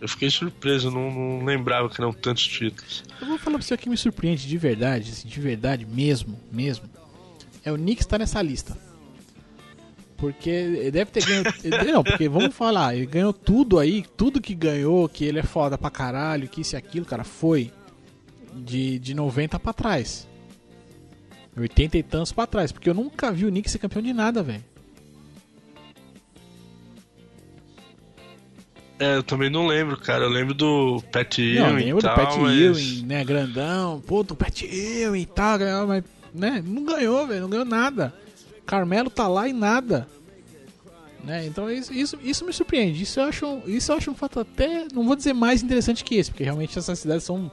Eu 0.00 0.08
fiquei 0.08 0.30
surpreso, 0.30 0.90
não, 0.90 1.10
não 1.10 1.44
lembrava 1.44 1.88
que 1.88 2.00
eram 2.00 2.12
tantos 2.12 2.46
títulos. 2.46 3.02
Eu 3.20 3.26
vou 3.26 3.38
falar 3.38 3.58
pra 3.58 3.66
você 3.66 3.76
que 3.76 3.88
me 3.88 3.96
surpreende 3.96 4.46
de 4.46 4.58
verdade, 4.58 5.10
assim, 5.10 5.28
de 5.28 5.40
verdade 5.40 5.84
mesmo, 5.84 6.38
mesmo. 6.52 6.88
É 7.64 7.72
o 7.72 7.76
Knicks 7.76 8.06
tá 8.06 8.16
nessa 8.16 8.40
lista. 8.40 8.78
Porque 10.16 10.50
ele 10.50 10.90
deve 10.90 11.10
ter 11.10 11.24
ganho. 11.24 11.44
não, 11.92 12.04
porque 12.04 12.28
vamos 12.28 12.54
falar, 12.54 12.96
ele 12.96 13.06
ganhou 13.06 13.32
tudo 13.32 13.78
aí, 13.78 14.04
tudo 14.16 14.40
que 14.40 14.54
ganhou, 14.54 15.08
que 15.08 15.24
ele 15.24 15.38
é 15.38 15.44
foda 15.44 15.76
pra 15.78 15.90
caralho, 15.90 16.48
que 16.48 16.60
isso 16.60 16.74
e 16.74 16.76
aquilo, 16.76 17.06
cara, 17.06 17.24
foi 17.24 17.72
de, 18.54 18.98
de 18.98 19.14
90 19.14 19.58
pra 19.58 19.72
trás. 19.72 20.28
80 21.56 21.98
e 21.98 22.02
tantos 22.02 22.32
pra 22.32 22.46
trás. 22.46 22.72
Porque 22.72 22.88
eu 22.88 22.94
nunca 22.94 23.32
vi 23.32 23.46
o 23.46 23.48
Knicks 23.48 23.72
ser 23.72 23.78
campeão 23.78 24.02
de 24.02 24.12
nada, 24.12 24.42
velho. 24.42 24.64
É, 28.98 29.16
eu 29.16 29.22
também 29.22 29.48
não 29.48 29.66
lembro, 29.66 29.96
cara. 29.96 30.24
Eu 30.24 30.28
lembro 30.28 30.54
do 30.54 31.02
Pat 31.12 31.38
Não, 31.38 31.44
Ewing 31.44 31.58
eu 31.58 31.74
lembro 31.74 31.98
e 31.98 32.02
tal, 32.02 32.16
do 32.16 32.20
Pat 32.20 32.36
mas... 32.38 32.58
Ewing, 32.58 33.06
né, 33.06 33.24
grandão. 33.24 34.02
Pô, 34.06 34.22
do 34.22 34.34
Pat 34.34 34.62
Ewing 34.62 35.20
e 35.20 35.26
tal, 35.26 35.58
ganhou, 35.58 35.86
mas, 35.86 36.02
né, 36.34 36.62
não 36.66 36.84
ganhou, 36.84 37.26
velho, 37.26 37.42
não 37.42 37.48
ganhou 37.50 37.64
nada. 37.64 38.12
Carmelo 38.66 39.08
tá 39.08 39.28
lá 39.28 39.48
e 39.48 39.52
nada. 39.52 40.06
Né, 41.24 41.46
então 41.46 41.70
isso, 41.70 41.92
isso, 41.92 42.18
isso 42.22 42.44
me 42.44 42.52
surpreende. 42.52 43.02
Isso 43.02 43.20
eu, 43.20 43.24
acho, 43.24 43.62
isso 43.66 43.92
eu 43.92 43.96
acho 43.96 44.10
um 44.10 44.14
fato 44.14 44.40
até, 44.40 44.86
não 44.92 45.04
vou 45.04 45.16
dizer 45.16 45.32
mais 45.32 45.62
interessante 45.62 46.02
que 46.04 46.14
esse, 46.16 46.30
porque 46.30 46.44
realmente 46.44 46.78
essas 46.78 46.98
cidades 46.98 47.24
são 47.24 47.50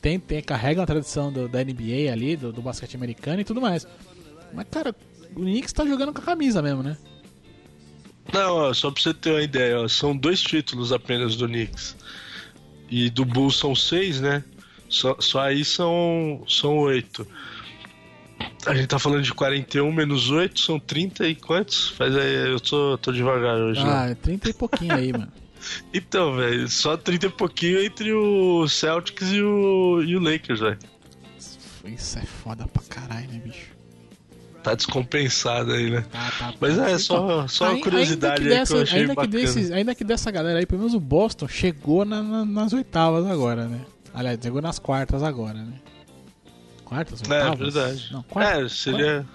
tem, 0.00 0.18
tem 0.18 0.42
carregam 0.42 0.82
a 0.82 0.86
tradição 0.86 1.32
do- 1.32 1.48
da 1.48 1.64
NBA 1.64 2.12
ali, 2.12 2.36
do, 2.36 2.52
do 2.52 2.60
basquete 2.60 2.94
americano 2.96 3.40
e 3.40 3.44
tudo 3.44 3.60
mais. 3.60 3.86
Mas 4.52 4.66
cara, 4.70 4.94
o 5.34 5.40
Knicks 5.40 5.72
tá 5.72 5.86
jogando 5.86 6.12
com 6.12 6.20
a 6.20 6.24
camisa 6.24 6.60
mesmo, 6.60 6.82
né? 6.82 6.96
Não, 8.32 8.56
ó, 8.56 8.74
só 8.74 8.90
pra 8.90 9.02
você 9.02 9.14
ter 9.14 9.30
uma 9.30 9.42
ideia, 9.42 9.80
ó, 9.80 9.88
são 9.88 10.16
dois 10.16 10.40
títulos 10.40 10.92
apenas 10.92 11.36
do 11.36 11.46
Knicks. 11.46 11.96
E 12.90 13.10
do 13.10 13.24
Bulls 13.24 13.58
são 13.58 13.74
seis, 13.74 14.20
né? 14.20 14.42
Só, 14.88 15.16
só 15.18 15.40
aí 15.40 15.64
são, 15.64 16.44
são 16.48 16.78
oito. 16.78 17.26
A 18.66 18.74
gente 18.74 18.86
tá 18.86 18.98
falando 18.98 19.22
de 19.22 19.32
41 19.32 19.92
menos 19.92 20.30
8, 20.30 20.58
são 20.58 20.78
30 20.78 21.28
e 21.28 21.34
quantos? 21.34 21.88
Faz 21.90 22.16
aí, 22.16 22.48
eu 22.48 22.58
tô, 22.60 22.96
tô 22.98 23.12
devagar 23.12 23.56
hoje. 23.56 23.84
né? 23.84 23.90
Ah, 24.12 24.14
30 24.14 24.50
e 24.50 24.52
pouquinho 24.54 24.94
aí, 24.94 25.12
mano. 25.12 25.32
Então, 25.94 26.36
velho, 26.36 26.68
só 26.68 26.94
30 26.94 27.24
e 27.24 27.30
pouquinho 27.30 27.82
entre 27.82 28.12
o 28.12 28.68
Celtics 28.68 29.32
e 29.32 29.40
o, 29.40 30.02
e 30.02 30.14
o 30.14 30.20
Lakers, 30.20 30.60
velho. 30.60 30.78
Isso 31.86 32.18
é 32.18 32.22
foda 32.22 32.66
pra 32.66 32.82
caralho, 32.82 33.26
né, 33.28 33.40
bicho? 33.42 33.68
Tá 34.64 34.74
descompensado 34.74 35.72
aí, 35.72 35.90
né? 35.90 36.04
Tá, 36.10 36.18
tá, 36.38 36.50
tá. 36.50 36.54
Mas 36.58 36.78
é 36.78 36.82
Então, 36.92 36.98
só, 36.98 37.46
só 37.48 37.70
uma 37.72 37.80
curiosidade 37.82 38.42
ainda 38.42 38.48
que 38.48 38.52
aí 38.54 38.58
dessa, 38.58 38.72
que 38.72 38.78
eu 38.78 38.82
achei 38.82 39.00
ainda 39.02 39.14
bacana. 39.14 39.32
Que 39.36 39.40
desses, 39.44 39.70
ainda 39.70 39.94
que 39.94 40.04
dessa 40.04 40.30
galera 40.30 40.58
aí, 40.58 40.64
pelo 40.66 40.78
menos 40.80 40.94
o 40.94 41.00
Boston 41.00 41.46
chegou 41.46 42.04
na- 42.06 42.22
na- 42.22 42.44
nas 42.46 42.72
oitavas 42.72 43.26
agora, 43.26 43.66
né? 43.68 43.80
Aliás, 44.14 44.38
chegou 44.42 44.62
nas 44.62 44.78
quartas 44.78 45.22
agora, 45.22 45.54
né? 45.58 45.74
Quartas, 46.84 47.20
É, 47.28 47.34
oitavas? 47.34 47.58
verdade. 47.74 48.08
Não, 48.12 48.22
quartas. 48.22 48.64
É, 48.64 48.68
seria. 48.70 49.26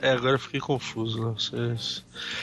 É, 0.00 0.10
agora 0.12 0.34
eu 0.34 0.38
fiquei 0.38 0.60
confuso. 0.60 1.34
Sei. 1.38 1.76
se- 1.78 2.02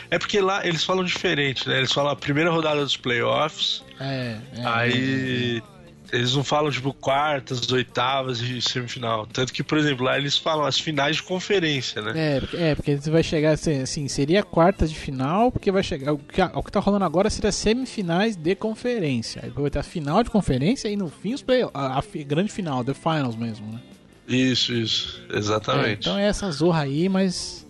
É 0.10 0.18
porque 0.20 0.40
lá 0.42 0.66
eles 0.66 0.84
falam 0.84 1.04
diferente, 1.04 1.68
né? 1.68 1.78
Eles 1.80 1.92
falam 1.92 2.12
a 2.12 2.16
primeira 2.16 2.52
rodada 2.52 2.82
dos 2.84 2.98
playoffs, 2.98 3.84
É, 4.00 4.38
é, 4.58 4.66
aí 4.66 5.64
eles 6.12 6.36
não 6.36 6.44
falam 6.44 6.70
tipo 6.70 6.94
quartas, 6.94 7.72
oitavas 7.72 8.42
e 8.42 8.62
semifinal. 8.62 9.26
Tanto 9.26 9.54
que, 9.54 9.64
por 9.64 9.78
exemplo, 9.78 10.06
lá 10.06 10.18
eles 10.18 10.38
falam 10.38 10.66
as 10.66 10.80
finais 10.80 11.18
de 11.18 11.24
conferência, 11.24 12.02
né? 12.02 12.14
É, 12.16 12.40
porque, 12.40 12.58
é, 12.58 12.76
porque 12.76 12.98
você 12.98 13.10
vai 13.10 13.24
chegar 13.24 13.52
assim, 13.52 13.82
assim, 13.82 14.08
seria 14.08 14.44
quartas 14.44 14.90
de 14.92 14.98
final, 14.98 15.52
porque 15.52 15.72
vai 15.72 15.84
chegar. 15.84 16.14
O 16.14 16.18
que, 16.18 16.42
o 16.42 16.64
que 16.64 16.72
tá 16.72 16.80
rolando 16.80 17.06
agora 17.06 17.30
seria 17.30 17.52
semifinais 17.52 18.36
de 18.36 18.56
conferência. 18.56 19.42
Aí 19.44 19.50
vai 19.50 19.70
ter 19.70 19.80
a 19.80 19.84
final 19.84 20.24
de 20.24 20.30
conferência 20.30 20.90
e 20.90 20.96
no 20.96 21.10
fim 21.10 21.34
os 21.34 21.42
play, 21.42 21.64
a, 21.74 22.00
a 22.00 22.04
grande 22.26 22.52
final, 22.52 22.84
the 22.84 22.94
finals 22.94 23.36
mesmo, 23.36 23.72
né? 23.72 23.80
Isso, 24.28 24.74
isso. 24.74 25.22
É, 25.30 25.38
Exatamente. 25.38 26.08
então 26.08 26.18
é 26.18 26.26
essa 26.28 26.50
zorra 26.52 26.84
aí, 26.84 27.08
mas. 27.08 27.68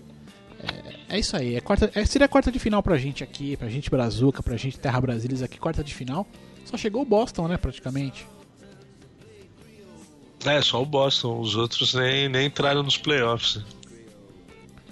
É, 1.10 1.16
é 1.16 1.20
isso 1.20 1.36
aí. 1.36 1.56
É 1.56 1.62
quarta, 1.62 1.92
é, 1.94 2.06
seria 2.06 2.28
quarta 2.28 2.52
de 2.52 2.60
final 2.60 2.82
pra 2.82 2.98
gente 2.98 3.24
aqui, 3.24 3.56
pra 3.58 3.70
gente 3.70 3.90
Brazuca, 3.90 4.42
pra 4.42 4.58
gente 4.58 4.80
Terra 4.80 5.00
Brasilis 5.00 5.42
aqui, 5.42 5.60
quarta 5.60 5.84
de 5.84 5.94
final. 5.94 6.28
Só 6.66 6.78
chegou 6.78 7.02
o 7.02 7.06
Boston, 7.06 7.48
né, 7.48 7.58
praticamente. 7.58 8.26
É, 10.46 10.62
só 10.62 10.82
o 10.82 10.86
Boston. 10.86 11.40
Os 11.40 11.56
outros 11.56 11.94
nem, 11.94 12.28
nem 12.30 12.48
entraram 12.48 12.84
nos 12.84 12.98
playoffs. 12.98 13.64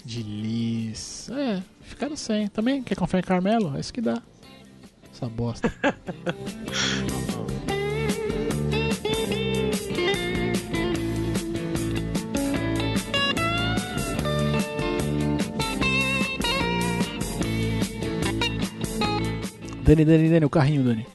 De 0.06 0.24
Liz. 0.24 1.30
É, 1.30 1.62
ficaram 1.82 2.16
sem. 2.16 2.48
Também 2.48 2.82
quer 2.84 2.96
confiar 2.96 3.20
em 3.20 3.24
Carmelo? 3.24 3.76
É 3.76 3.80
isso 3.80 3.94
que 3.94 4.02
dá. 4.02 4.22
Essa 5.12 5.28
bosta. 5.28 5.74
Dani, 19.90 20.06
Dani, 20.06 20.30
Dani, 20.30 20.46
o 20.46 20.50
carrinho, 20.52 20.84
Dani. 20.84 21.08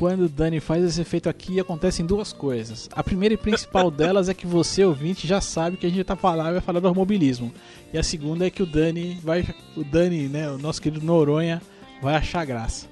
Quando 0.00 0.22
o 0.22 0.28
Dani 0.30 0.60
faz 0.60 0.82
esse 0.82 0.98
efeito 0.98 1.28
aqui, 1.28 1.60
acontecem 1.60 2.06
duas 2.06 2.32
coisas. 2.32 2.88
A 2.90 3.04
primeira 3.04 3.34
e 3.34 3.36
principal 3.36 3.90
delas 3.92 4.30
é 4.30 4.34
que 4.34 4.46
você, 4.46 4.82
ouvinte, 4.82 5.26
já 5.26 5.42
sabe 5.42 5.76
que 5.76 5.84
a 5.84 5.90
gente 5.90 6.04
tá 6.04 6.16
falando, 6.16 6.52
vai 6.52 6.60
falar 6.62 6.80
do 6.80 6.88
automobilismo. 6.88 7.52
E 7.92 7.98
a 7.98 8.02
segunda 8.02 8.46
é 8.46 8.50
que 8.50 8.62
o 8.62 8.66
Dani 8.66 9.20
vai. 9.22 9.46
O 9.76 9.84
Dani, 9.84 10.26
né, 10.26 10.50
o 10.50 10.56
nosso 10.56 10.80
querido 10.80 11.04
Noronha, 11.04 11.60
vai 12.00 12.14
achar 12.14 12.46
graça. 12.46 12.86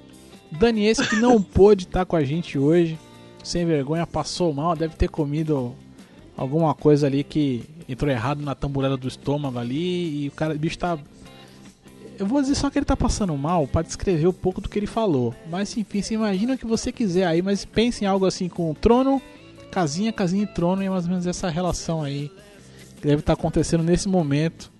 Dani, 0.52 0.84
esse 0.84 1.08
que 1.08 1.16
não 1.16 1.40
pôde 1.40 1.84
estar 1.84 2.04
com 2.04 2.14
a 2.14 2.22
gente 2.22 2.58
hoje, 2.58 2.98
sem 3.42 3.64
vergonha, 3.64 4.06
passou 4.06 4.52
mal, 4.52 4.76
deve 4.76 4.94
ter 4.94 5.08
comido 5.08 5.74
alguma 6.36 6.74
coisa 6.74 7.06
ali 7.06 7.24
que 7.24 7.64
entrou 7.88 8.12
errado 8.12 8.42
na 8.42 8.54
tamborela 8.54 8.98
do 8.98 9.08
estômago 9.08 9.58
ali 9.58 10.24
e 10.24 10.28
o 10.28 10.32
cara, 10.32 10.54
o 10.54 10.58
bicho 10.58 10.78
tá 10.78 10.98
eu 12.18 12.26
vou 12.26 12.40
dizer 12.40 12.56
só 12.56 12.68
que 12.68 12.78
ele 12.78 12.84
tá 12.84 12.96
passando 12.96 13.36
mal 13.36 13.66
para 13.66 13.82
descrever 13.82 14.26
um 14.26 14.32
pouco 14.32 14.60
do 14.60 14.68
que 14.68 14.78
ele 14.78 14.86
falou. 14.86 15.34
Mas 15.48 15.76
enfim, 15.76 16.02
você 16.02 16.14
imagina 16.14 16.54
o 16.54 16.58
que 16.58 16.66
você 16.66 16.90
quiser 16.90 17.24
aí, 17.24 17.40
mas 17.40 17.64
pense 17.64 18.04
em 18.04 18.06
algo 18.06 18.26
assim 18.26 18.48
com 18.48 18.74
trono, 18.74 19.22
casinha, 19.70 20.12
casinha 20.12 20.42
e 20.42 20.46
trono, 20.46 20.82
e 20.82 20.86
é 20.86 20.90
mais 20.90 21.04
ou 21.04 21.10
menos 21.10 21.26
essa 21.26 21.48
relação 21.48 22.02
aí 22.02 22.30
que 22.96 23.06
deve 23.06 23.20
estar 23.20 23.34
acontecendo 23.34 23.84
nesse 23.84 24.08
momento. 24.08 24.70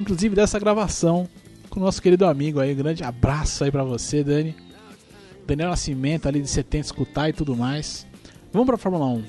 Inclusive 0.00 0.34
dessa 0.34 0.58
gravação 0.58 1.28
com 1.70 1.78
o 1.78 1.82
nosso 1.82 2.02
querido 2.02 2.26
amigo 2.26 2.58
aí. 2.58 2.74
Grande 2.74 3.04
abraço 3.04 3.62
aí 3.62 3.70
pra 3.70 3.84
você, 3.84 4.24
Dani. 4.24 4.54
Daniel 5.46 5.70
Nascimento 5.70 6.26
ali 6.26 6.42
de 6.42 6.48
70 6.48 6.84
escutar 6.84 7.28
e 7.28 7.32
tudo 7.32 7.56
mais. 7.56 8.06
Vamos 8.52 8.66
pra 8.66 8.76
Fórmula 8.76 9.06
1. 9.06 9.24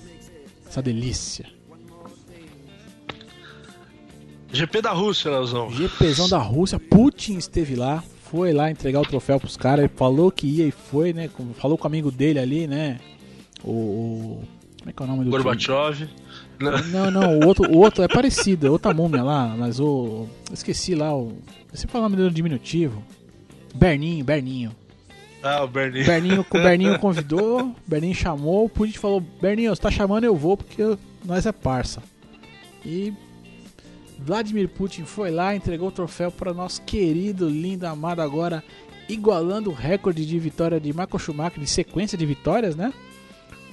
Essa 0.68 0.82
delícia. 0.82 1.53
GP 4.54 4.82
da 4.82 4.92
Rússia, 4.92 5.32
Leozão. 5.32 5.70
GPzão 5.70 6.30
da 6.30 6.38
Rússia, 6.38 6.80
Putin 6.80 7.38
esteve 7.38 7.76
lá, 7.76 8.04
foi 8.30 8.54
lá 8.54 8.70
entregar 8.70 9.02
o 9.02 9.06
troféu 9.06 9.40
pros 9.40 9.58
caras, 9.58 9.90
falou 9.96 10.32
que 10.32 10.48
ia 10.48 10.66
e 10.68 10.72
foi, 10.72 11.12
né? 11.12 11.30
Falou 11.56 11.78
com 11.78 11.84
o 11.86 11.88
amigo 11.88 12.12
dele 12.12 12.40
ali, 12.40 12.68
né? 12.68 13.00
O. 13.64 13.72
o- 13.72 14.44
como 14.80 14.90
é 14.90 14.94
que 14.94 15.02
é 15.02 15.06
o 15.06 15.08
nome 15.10 15.24
do? 15.26 15.32
Gorbachev. 15.32 16.10
Não, 16.92 17.10
não, 17.10 17.40
o 17.40 17.48
outro, 17.48 17.70
o 17.72 17.78
outro 17.78 18.04
é 18.04 18.08
parecido, 18.08 18.68
é 18.68 18.70
outra 18.70 18.94
múmia 18.94 19.24
lá, 19.24 19.56
mas 19.58 19.80
o. 19.80 20.28
Esqueci 20.52 20.94
lá 20.94 21.16
o. 21.16 21.38
Sempre 21.74 21.92
falo 21.94 22.04
o 22.06 22.10
nome 22.10 22.16
dele 22.18 22.30
no 22.30 22.36
diminutivo. 22.36 23.02
Berninho, 23.74 24.24
Berninho. 24.24 24.76
Ah, 25.42 25.64
o 25.64 25.68
Bernie. 25.68 26.04
Berninho, 26.04 26.42
o 26.48 26.54
Berninho 26.54 27.00
convidou, 27.00 27.74
Berninho 27.88 28.14
chamou, 28.16 28.66
o 28.66 28.70
Putin 28.70 28.94
falou, 28.94 29.20
Berninho, 29.42 29.76
você 29.76 29.82
tá 29.82 29.90
chamando, 29.92 30.24
eu 30.26 30.36
vou, 30.36 30.56
porque 30.56 30.98
nós 31.26 31.46
é 31.46 31.52
parça. 31.52 32.02
E 32.86 33.12
Vladimir 34.24 34.70
Putin 34.70 35.04
foi 35.04 35.32
lá, 35.32 35.54
entregou 35.54 35.90
o 35.90 35.92
troféu 35.92 36.32
para 36.32 36.54
nosso 36.54 36.82
querido, 36.84 37.50
lindo, 37.50 37.86
amado 37.86 38.22
agora, 38.22 38.64
igualando 39.10 39.70
o 39.70 39.74
recorde 39.74 40.26
de 40.26 40.40
vitória 40.40 40.80
de 40.80 40.90
Michael 40.90 41.20
Schumacher, 41.20 41.60
de 41.60 41.68
sequência 41.68 42.18
de 42.18 42.26
vitórias, 42.26 42.74
né? 42.76 42.94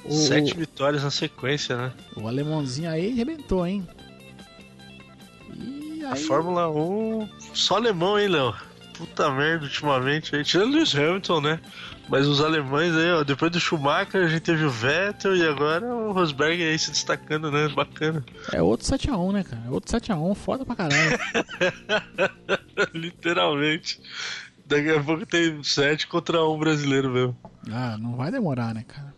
O, 0.05 0.13
Sete 0.13 0.57
vitórias 0.57 1.05
na 1.05 1.11
sequência, 1.11 1.77
né? 1.77 1.93
O 2.17 2.27
alemãozinho 2.27 2.91
aí 2.91 3.13
arrebentou, 3.13 3.65
hein? 3.65 3.87
E 5.55 6.05
aí... 6.05 6.13
A 6.13 6.17
Fórmula 6.17 6.69
1, 6.69 7.29
só 7.55 7.77
alemão, 7.77 8.19
hein, 8.19 8.29
Léo? 8.29 8.53
Puta 8.95 9.31
merda, 9.31 9.65
ultimamente 9.65 10.35
aí. 10.35 10.43
Tirando 10.43 10.75
Lewis 10.75 10.95
Hamilton, 10.95 11.41
né? 11.41 11.61
Mas 12.11 12.27
os 12.27 12.40
alemães 12.40 12.92
aí, 12.96 13.12
ó, 13.12 13.23
depois 13.23 13.53
do 13.53 13.61
Schumacher 13.61 14.25
a 14.25 14.27
gente 14.27 14.42
teve 14.42 14.64
o 14.64 14.70
Vettel 14.70 15.37
e 15.37 15.46
agora 15.46 15.87
o 15.87 16.11
Rosberg 16.11 16.61
aí 16.61 16.77
se 16.77 16.90
destacando, 16.90 17.53
né? 17.53 17.68
Bacana. 17.68 18.25
É 18.53 18.61
outro 18.61 18.85
7x1, 18.85 19.33
né, 19.33 19.44
cara? 19.44 19.62
É 19.64 19.70
outro 19.70 19.96
7x1, 19.96 20.35
foda 20.35 20.66
pra 20.66 20.75
caralho. 20.75 21.18
Literalmente. 22.92 24.01
Daqui 24.66 24.90
a 24.90 25.01
pouco 25.01 25.25
tem 25.25 25.62
7 25.62 26.09
contra 26.09 26.44
1 26.44 26.59
brasileiro 26.59 27.11
mesmo. 27.11 27.37
Ah, 27.70 27.96
não 27.96 28.16
vai 28.16 28.33
demorar, 28.33 28.75
né, 28.75 28.85
cara? 28.87 29.14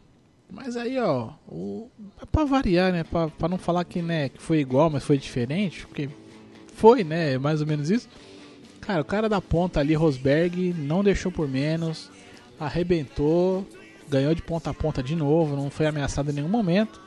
Mas 0.50 0.76
aí, 0.76 0.98
ó, 0.98 1.30
o... 1.48 1.90
é 2.20 2.26
pra 2.26 2.44
variar, 2.44 2.92
né? 2.92 3.04
Pra, 3.04 3.28
pra 3.28 3.48
não 3.48 3.56
falar 3.56 3.84
que, 3.84 4.02
né, 4.02 4.28
que 4.28 4.42
foi 4.42 4.58
igual, 4.58 4.90
mas 4.90 5.02
foi 5.02 5.16
diferente, 5.16 5.86
porque 5.86 6.10
foi, 6.76 7.02
né? 7.02 7.38
Mais 7.38 7.62
ou 7.62 7.66
menos 7.66 7.88
isso. 7.88 8.06
Cara, 8.82 9.00
o 9.00 9.04
cara 9.04 9.30
da 9.30 9.40
ponta 9.40 9.80
ali, 9.80 9.94
Rosberg, 9.94 10.74
não 10.74 11.02
deixou 11.02 11.32
por 11.32 11.48
menos 11.48 12.10
arrebentou, 12.66 13.66
ganhou 14.08 14.34
de 14.34 14.42
ponta 14.42 14.70
a 14.70 14.74
ponta 14.74 15.02
de 15.02 15.16
novo, 15.16 15.56
não 15.56 15.70
foi 15.70 15.86
ameaçado 15.86 16.30
em 16.30 16.34
nenhum 16.34 16.48
momento. 16.48 17.00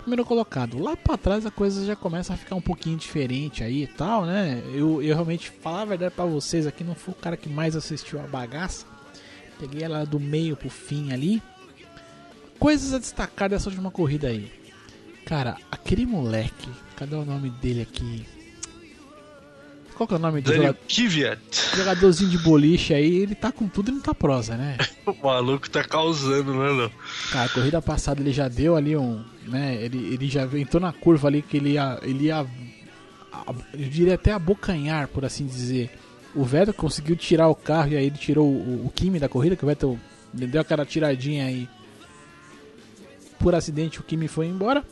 Primeiro 0.00 0.24
colocado. 0.24 0.78
Lá 0.78 0.96
para 0.96 1.18
trás 1.18 1.44
a 1.44 1.50
coisa 1.50 1.84
já 1.84 1.94
começa 1.94 2.32
a 2.32 2.36
ficar 2.36 2.54
um 2.54 2.60
pouquinho 2.60 2.96
diferente 2.96 3.62
aí 3.62 3.82
e 3.82 3.86
tal, 3.86 4.24
né? 4.24 4.62
Eu, 4.72 5.02
eu 5.02 5.14
realmente, 5.14 5.50
falar 5.50 5.82
a 5.82 5.84
verdade 5.84 6.14
para 6.14 6.24
vocês 6.24 6.66
aqui, 6.66 6.82
não 6.82 6.94
fui 6.94 7.12
o 7.12 7.16
cara 7.16 7.36
que 7.36 7.48
mais 7.48 7.76
assistiu 7.76 8.18
a 8.20 8.26
bagaça. 8.26 8.86
Peguei 9.58 9.82
ela 9.82 10.06
do 10.06 10.18
meio 10.18 10.56
pro 10.56 10.70
fim 10.70 11.12
ali. 11.12 11.42
Coisas 12.58 12.94
a 12.94 12.98
destacar 12.98 13.48
dessa 13.50 13.68
última 13.68 13.90
corrida 13.90 14.28
aí. 14.28 14.50
Cara, 15.26 15.56
aquele 15.70 16.06
moleque, 16.06 16.70
cadê 16.96 17.14
o 17.14 17.24
nome 17.24 17.50
dele 17.50 17.82
aqui? 17.82 18.37
Qual 19.98 20.06
que 20.06 20.14
é 20.14 20.16
o 20.16 20.20
nome 20.20 20.40
do 20.40 20.54
jogador? 20.54 20.78
Kvyat. 20.86 21.76
Jogadorzinho 21.76 22.30
de 22.30 22.38
boliche 22.38 22.94
aí, 22.94 23.16
ele 23.16 23.34
tá 23.34 23.50
com 23.50 23.66
tudo 23.66 23.90
e 23.90 23.94
não 23.94 24.00
tá 24.00 24.14
prosa, 24.14 24.56
né? 24.56 24.78
o 25.04 25.26
maluco 25.26 25.68
tá 25.68 25.82
causando, 25.82 26.54
né, 26.54 26.72
não? 26.72 26.90
Cara, 27.32 27.46
a 27.46 27.48
corrida 27.48 27.82
passada 27.82 28.20
ele 28.20 28.32
já 28.32 28.46
deu 28.46 28.76
ali 28.76 28.96
um. 28.96 29.24
né? 29.48 29.76
Ele, 29.82 30.14
ele 30.14 30.28
já 30.28 30.44
entrou 30.56 30.80
na 30.80 30.92
curva 30.92 31.26
ali 31.26 31.42
que 31.42 31.56
ele 31.56 31.70
ia. 31.70 31.98
Ele 32.02 32.26
ia. 32.26 32.46
Eu 33.72 33.88
diria 33.88 34.14
até 34.14 34.30
abocanhar, 34.32 35.08
por 35.08 35.24
assim 35.24 35.44
dizer. 35.44 35.90
O 36.32 36.44
Vettel 36.44 36.74
conseguiu 36.74 37.16
tirar 37.16 37.48
o 37.48 37.54
carro 37.56 37.88
e 37.88 37.96
aí 37.96 38.06
ele 38.06 38.18
tirou 38.18 38.46
o, 38.46 38.86
o 38.86 38.92
Kimi 38.94 39.18
da 39.18 39.28
corrida, 39.28 39.56
que 39.56 39.64
o 39.64 39.66
Vettel 39.66 39.98
deu 40.32 40.60
aquela 40.60 40.86
tiradinha 40.86 41.44
aí. 41.44 41.68
Por 43.40 43.52
acidente 43.52 43.98
o 43.98 44.04
Kimi 44.04 44.28
foi 44.28 44.46
embora. 44.46 44.84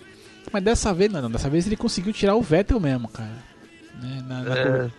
Mas 0.53 0.65
dessa 0.65 0.93
vez, 0.93 1.13
não, 1.13 1.23
não, 1.23 1.31
dessa 1.31 1.49
vez 1.49 1.65
ele 1.65 1.77
conseguiu 1.77 2.13
tirar 2.13 2.35
o 2.35 2.43
Vettel 2.43 2.81
mesmo, 2.81 3.07
cara. 3.07 3.56
Né, 4.01 4.25
na, 4.27 4.41
na 4.43 4.57
é. 4.57 4.91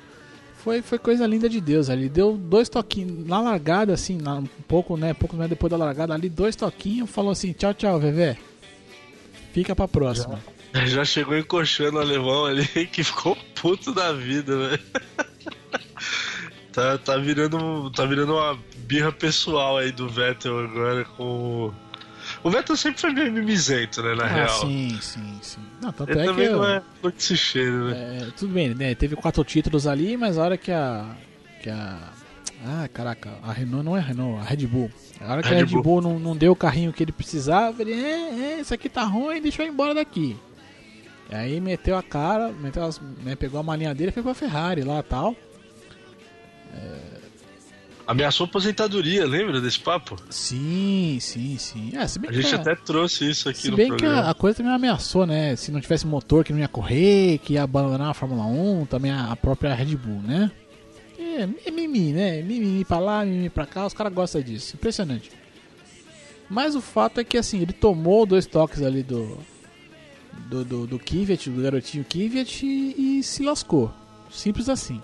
foi, 0.58 0.82
foi 0.82 0.98
coisa 0.98 1.26
linda 1.26 1.48
de 1.48 1.62
Deus 1.62 1.90
ali. 1.90 2.10
Deu 2.10 2.38
dois 2.38 2.70
toquinhos 2.70 3.26
na 3.28 3.40
largada, 3.40 3.94
assim, 3.94 4.18
na, 4.18 4.36
um 4.36 4.48
pouco, 4.68 4.98
né? 4.98 5.14
Pouco 5.14 5.36
mais 5.36 5.50
depois 5.50 5.70
da 5.72 5.78
largada 5.78 6.14
ali, 6.14 6.30
dois 6.30 6.56
toquinhos, 6.56 7.10
falou 7.10 7.32
assim: 7.32 7.54
tchau, 7.54 7.74
tchau, 7.74 8.00
Vevé. 8.00 8.38
Fica 9.54 9.76
pra 9.76 9.88
próxima. 9.88 10.40
Já, 10.74 10.86
já 10.86 11.06
chegou 11.06 11.38
encoxando 11.38 11.98
o 11.98 12.02
alemão 12.02 12.46
ali 12.46 12.68
que 12.92 13.04
ficou 13.04 13.36
puto 13.60 13.94
da 13.94 14.14
vida, 14.14 14.56
velho. 14.58 14.84
tá, 16.72 16.98
tá, 16.98 17.18
virando, 17.18 17.90
tá 17.92 18.06
virando 18.06 18.34
uma 18.34 18.58
birra 18.86 19.12
pessoal 19.12 19.78
aí 19.78 19.92
do 19.92 20.08
Vettel 20.08 20.60
agora 20.60 21.06
com 21.06 21.74
o 22.48 22.50
Vettel 22.50 22.78
sempre 22.78 23.02
foi 23.02 23.12
meio 23.12 23.32
mimizento, 23.32 24.02
né, 24.02 24.16
na 24.16 24.24
ah, 24.24 24.28
real. 24.28 24.62
Sim, 24.62 24.98
sim, 25.02 25.40
sim. 25.42 25.60
Não, 25.82 25.92
tanto 25.92 26.12
Ele 26.12 26.22
é 26.22 26.26
também 26.26 26.48
que 26.48 26.54
não 26.54 26.66
é 26.66 26.82
muito 27.04 27.22
se 27.22 27.36
cheira, 27.36 27.90
né? 27.90 28.20
É, 28.22 28.32
tudo 28.38 28.54
bem, 28.54 28.74
né? 28.74 28.96
Teve 28.96 29.18
quatro 29.18 29.44
títulos 29.44 29.86
ali, 29.86 30.16
mas 30.16 30.38
a 30.38 30.44
hora 30.44 30.58
que 30.58 30.72
a. 30.72 31.06
que 31.62 31.70
a. 31.70 32.14
Ah, 32.66 32.88
caraca, 32.92 33.38
a 33.44 33.52
Renault 33.52 33.86
não 33.86 33.96
é 33.96 34.00
a 34.00 34.04
Renault, 34.04 34.40
a 34.40 34.44
Red 34.44 34.66
Bull. 34.66 34.90
A 35.20 35.32
hora 35.32 35.44
que 35.44 35.50
Red 35.50 35.56
a 35.56 35.60
Red 35.60 35.66
Bull, 35.66 35.84
Bull 35.84 36.02
não, 36.02 36.18
não 36.18 36.36
deu 36.36 36.54
o 36.54 36.56
carrinho 36.56 36.94
que 36.94 37.04
ele 37.04 37.12
precisava, 37.12 37.82
ele, 37.82 37.94
é, 37.94 38.56
é, 38.56 38.62
isso 38.62 38.74
aqui 38.74 38.88
tá 38.88 39.04
ruim, 39.04 39.42
deixa 39.42 39.62
eu 39.62 39.68
ir 39.68 39.70
embora 39.70 39.94
daqui. 39.94 40.36
E 41.30 41.36
aí 41.36 41.60
meteu 41.60 41.98
a 41.98 42.02
cara, 42.02 42.52
meteu 42.54 42.84
as, 42.84 43.00
né, 43.24 43.36
pegou 43.36 43.60
a 43.60 43.64
malinha 43.64 43.94
dele 43.94 44.10
e 44.10 44.14
foi 44.14 44.24
pra 44.24 44.34
Ferrari 44.34 44.84
lá 44.84 45.00
e 45.00 45.04
tal. 45.04 45.36
É, 46.74 47.17
Ameaçou 48.08 48.46
aposentadoria, 48.46 49.26
lembra 49.26 49.60
desse 49.60 49.82
papo? 49.82 50.16
Sim, 50.30 51.18
sim, 51.20 51.58
sim. 51.58 51.92
É, 51.94 52.04
a 52.04 52.32
gente 52.32 52.56
até 52.56 52.74
trouxe 52.74 53.30
isso 53.30 53.50
aqui 53.50 53.64
se 53.64 53.70
no 53.70 53.76
bem 53.76 53.90
programa. 53.90 54.22
que 54.22 54.28
a, 54.28 54.32
a, 54.32 54.34
coisa 54.34 54.58
também 54.58 54.72
ameaçou, 54.72 55.26
né? 55.26 55.58
Se 55.58 55.74
não 55.74 55.82
tivesse 55.82 56.08
motor 56.08 56.46
que 56.46 56.54
não 56.54 56.60
ia 56.60 56.70
correr, 56.70 57.38
que 57.40 57.54
ia 57.54 57.64
abandonar 57.64 58.12
a 58.12 58.14
Fórmula 58.14 58.46
1, 58.46 58.86
também 58.86 59.12
a, 59.12 59.30
a 59.34 59.36
própria 59.36 59.76
Red 59.76 59.98
Bull, 59.98 60.22
né? 60.22 60.50
É, 61.20 61.50
é 61.68 61.72
mimi, 61.72 62.14
né? 62.14 62.42
Mimimi 62.42 62.86
pra 62.86 62.98
lá, 62.98 63.26
mimimi 63.26 63.50
pra 63.50 63.66
cá, 63.66 63.86
os 63.86 63.94
caras 63.94 64.14
gostam 64.14 64.42
disso. 64.42 64.78
Impressionante. 64.78 65.30
Mas 66.50 66.76
o 66.76 66.82
fato 66.82 67.20
é 67.20 67.26
que 67.26 67.38
assim, 67.38 67.60
ele 67.60 67.74
tomou 67.74 68.26
dois 68.26 68.46
toques 68.46 68.82
ali 68.82 69.04
do. 69.04 69.38
Do, 70.50 70.64
do, 70.64 70.88
do 70.88 71.00
Kvyat, 71.00 71.50
do 71.50 71.62
garotinho 71.62 72.06
Kvyat 72.06 72.66
e, 72.66 73.18
e 73.20 73.24
se 73.24 73.44
lascou. 73.44 73.92
Simples 74.32 74.70
assim. 74.70 75.02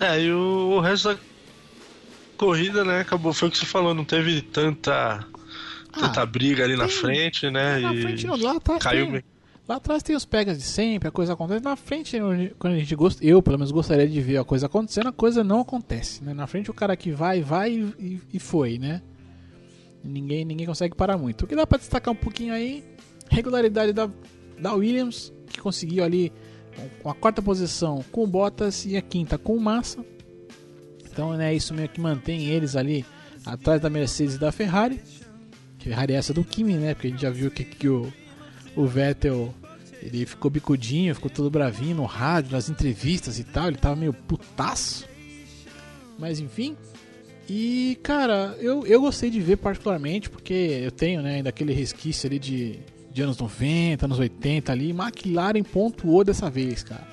É, 0.00 0.20
e 0.20 0.32
o, 0.32 0.76
o 0.76 0.80
resto 0.80 1.08
da 1.08 1.18
corrida, 2.36 2.84
né, 2.84 3.00
acabou, 3.00 3.32
foi 3.32 3.48
o 3.48 3.50
que 3.50 3.58
você 3.58 3.66
falou, 3.66 3.94
não 3.94 4.04
teve 4.04 4.42
tanta 4.42 5.26
tanta 5.98 6.20
ah, 6.20 6.26
briga 6.26 6.62
ali 6.64 6.76
tem, 6.76 6.82
na 6.82 6.88
frente, 6.88 7.50
né? 7.50 7.78
Na 7.78 7.94
e 7.94 8.02
frente 8.02 8.26
não, 8.26 8.36
lá 8.36 8.56
atrás 8.56 8.82
caiu 8.82 9.10
tem, 9.10 9.24
Lá 9.68 9.76
atrás 9.76 10.02
tem 10.02 10.14
os 10.14 10.24
pegas 10.24 10.56
de 10.58 10.62
sempre, 10.62 11.08
a 11.08 11.10
coisa 11.10 11.32
acontece. 11.32 11.64
Na 11.64 11.74
frente, 11.74 12.16
quando 12.56 12.74
a 12.74 12.78
gente 12.78 12.94
gosta, 12.94 13.24
eu 13.24 13.42
pelo 13.42 13.58
menos 13.58 13.72
gostaria 13.72 14.06
de 14.06 14.20
ver 14.20 14.36
a 14.36 14.44
coisa 14.44 14.66
acontecendo, 14.66 15.08
a 15.08 15.12
coisa 15.12 15.42
não 15.42 15.60
acontece, 15.60 16.22
né? 16.22 16.32
Na 16.32 16.46
frente 16.46 16.70
o 16.70 16.74
cara 16.74 16.96
que 16.96 17.10
vai, 17.10 17.40
vai 17.40 17.72
e, 17.98 18.20
e 18.32 18.38
foi, 18.38 18.78
né? 18.78 19.02
Ninguém, 20.04 20.44
ninguém 20.44 20.66
consegue 20.66 20.94
parar 20.94 21.18
muito. 21.18 21.44
O 21.44 21.46
que 21.48 21.56
dá 21.56 21.66
para 21.66 21.78
destacar 21.78 22.14
um 22.14 22.16
pouquinho 22.16 22.54
aí, 22.54 22.84
regularidade 23.28 23.92
da, 23.92 24.08
da 24.56 24.72
Williams, 24.72 25.32
que 25.48 25.60
conseguiu 25.60 26.04
ali 26.04 26.32
com 27.02 27.10
a 27.10 27.14
quarta 27.14 27.40
posição 27.42 28.04
com 28.10 28.24
o 28.24 28.26
Bottas 28.26 28.84
e 28.84 28.96
a 28.96 29.02
quinta 29.02 29.38
com 29.38 29.56
o 29.56 29.60
Massa. 29.60 30.04
Então 31.10 31.32
né, 31.34 31.54
isso 31.54 31.72
meio 31.72 31.88
que 31.88 32.00
mantém 32.00 32.46
eles 32.46 32.76
ali 32.76 33.04
atrás 33.44 33.80
da 33.80 33.88
Mercedes 33.88 34.34
e 34.34 34.38
da 34.38 34.52
Ferrari. 34.52 35.00
Ferrari 35.78 36.14
é 36.14 36.16
essa 36.16 36.34
do 36.34 36.42
Kimi, 36.42 36.74
né? 36.74 36.94
Porque 36.94 37.06
a 37.06 37.10
gente 37.10 37.22
já 37.22 37.30
viu 37.30 37.50
que, 37.50 37.64
que 37.64 37.88
o, 37.88 38.12
o 38.74 38.86
Vettel 38.86 39.54
ele 40.02 40.26
ficou 40.26 40.50
bicudinho, 40.50 41.14
ficou 41.14 41.30
todo 41.30 41.48
bravinho 41.48 41.96
no 41.96 42.04
rádio, 42.04 42.52
nas 42.52 42.68
entrevistas 42.68 43.38
e 43.38 43.44
tal. 43.44 43.68
Ele 43.68 43.76
tava 43.76 43.94
meio 43.94 44.12
putaço. 44.12 45.06
Mas 46.18 46.40
enfim. 46.40 46.76
E 47.48 47.98
cara, 48.02 48.56
eu, 48.58 48.84
eu 48.84 49.00
gostei 49.00 49.30
de 49.30 49.40
ver 49.40 49.56
particularmente 49.56 50.28
porque 50.28 50.80
eu 50.82 50.90
tenho 50.90 51.22
né, 51.22 51.36
ainda 51.36 51.50
aquele 51.50 51.72
resquício 51.72 52.26
ali 52.26 52.40
de 52.40 52.80
de 53.16 53.22
anos 53.22 53.38
90, 53.38 54.04
anos 54.04 54.18
80 54.18 54.70
ali. 54.70 54.90
McLaren 54.90 55.62
pontuou 55.62 56.22
dessa 56.22 56.50
vez, 56.50 56.82
cara. 56.82 57.08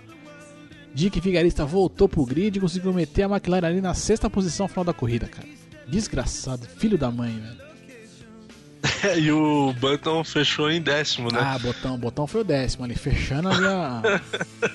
Dick 0.93 1.17
Vigarista 1.21 1.65
voltou 1.65 2.09
pro 2.09 2.25
grid 2.25 2.57
e 2.57 2.59
conseguiu 2.59 2.93
meter 2.93 3.23
a 3.23 3.29
McLaren 3.29 3.67
ali 3.67 3.81
na 3.81 3.93
sexta 3.93 4.29
posição 4.29 4.65
no 4.65 4.69
final 4.69 4.83
da 4.83 4.93
corrida, 4.93 5.27
cara. 5.27 5.47
Desgraçado, 5.87 6.67
filho 6.67 6.97
da 6.97 7.09
mãe, 7.09 7.31
velho. 7.31 7.63
e 9.17 9.31
o 9.31 9.73
Button 9.79 10.25
fechou 10.25 10.69
em 10.69 10.81
décimo, 10.81 11.31
né? 11.31 11.39
Ah, 11.41 11.57
Botão, 11.57 11.97
Botão 11.97 12.27
foi 12.27 12.41
o 12.41 12.43
décimo 12.43 12.83
ali, 12.83 12.95
fechando 12.95 13.47
ali 13.47 13.65
a. 13.65 14.01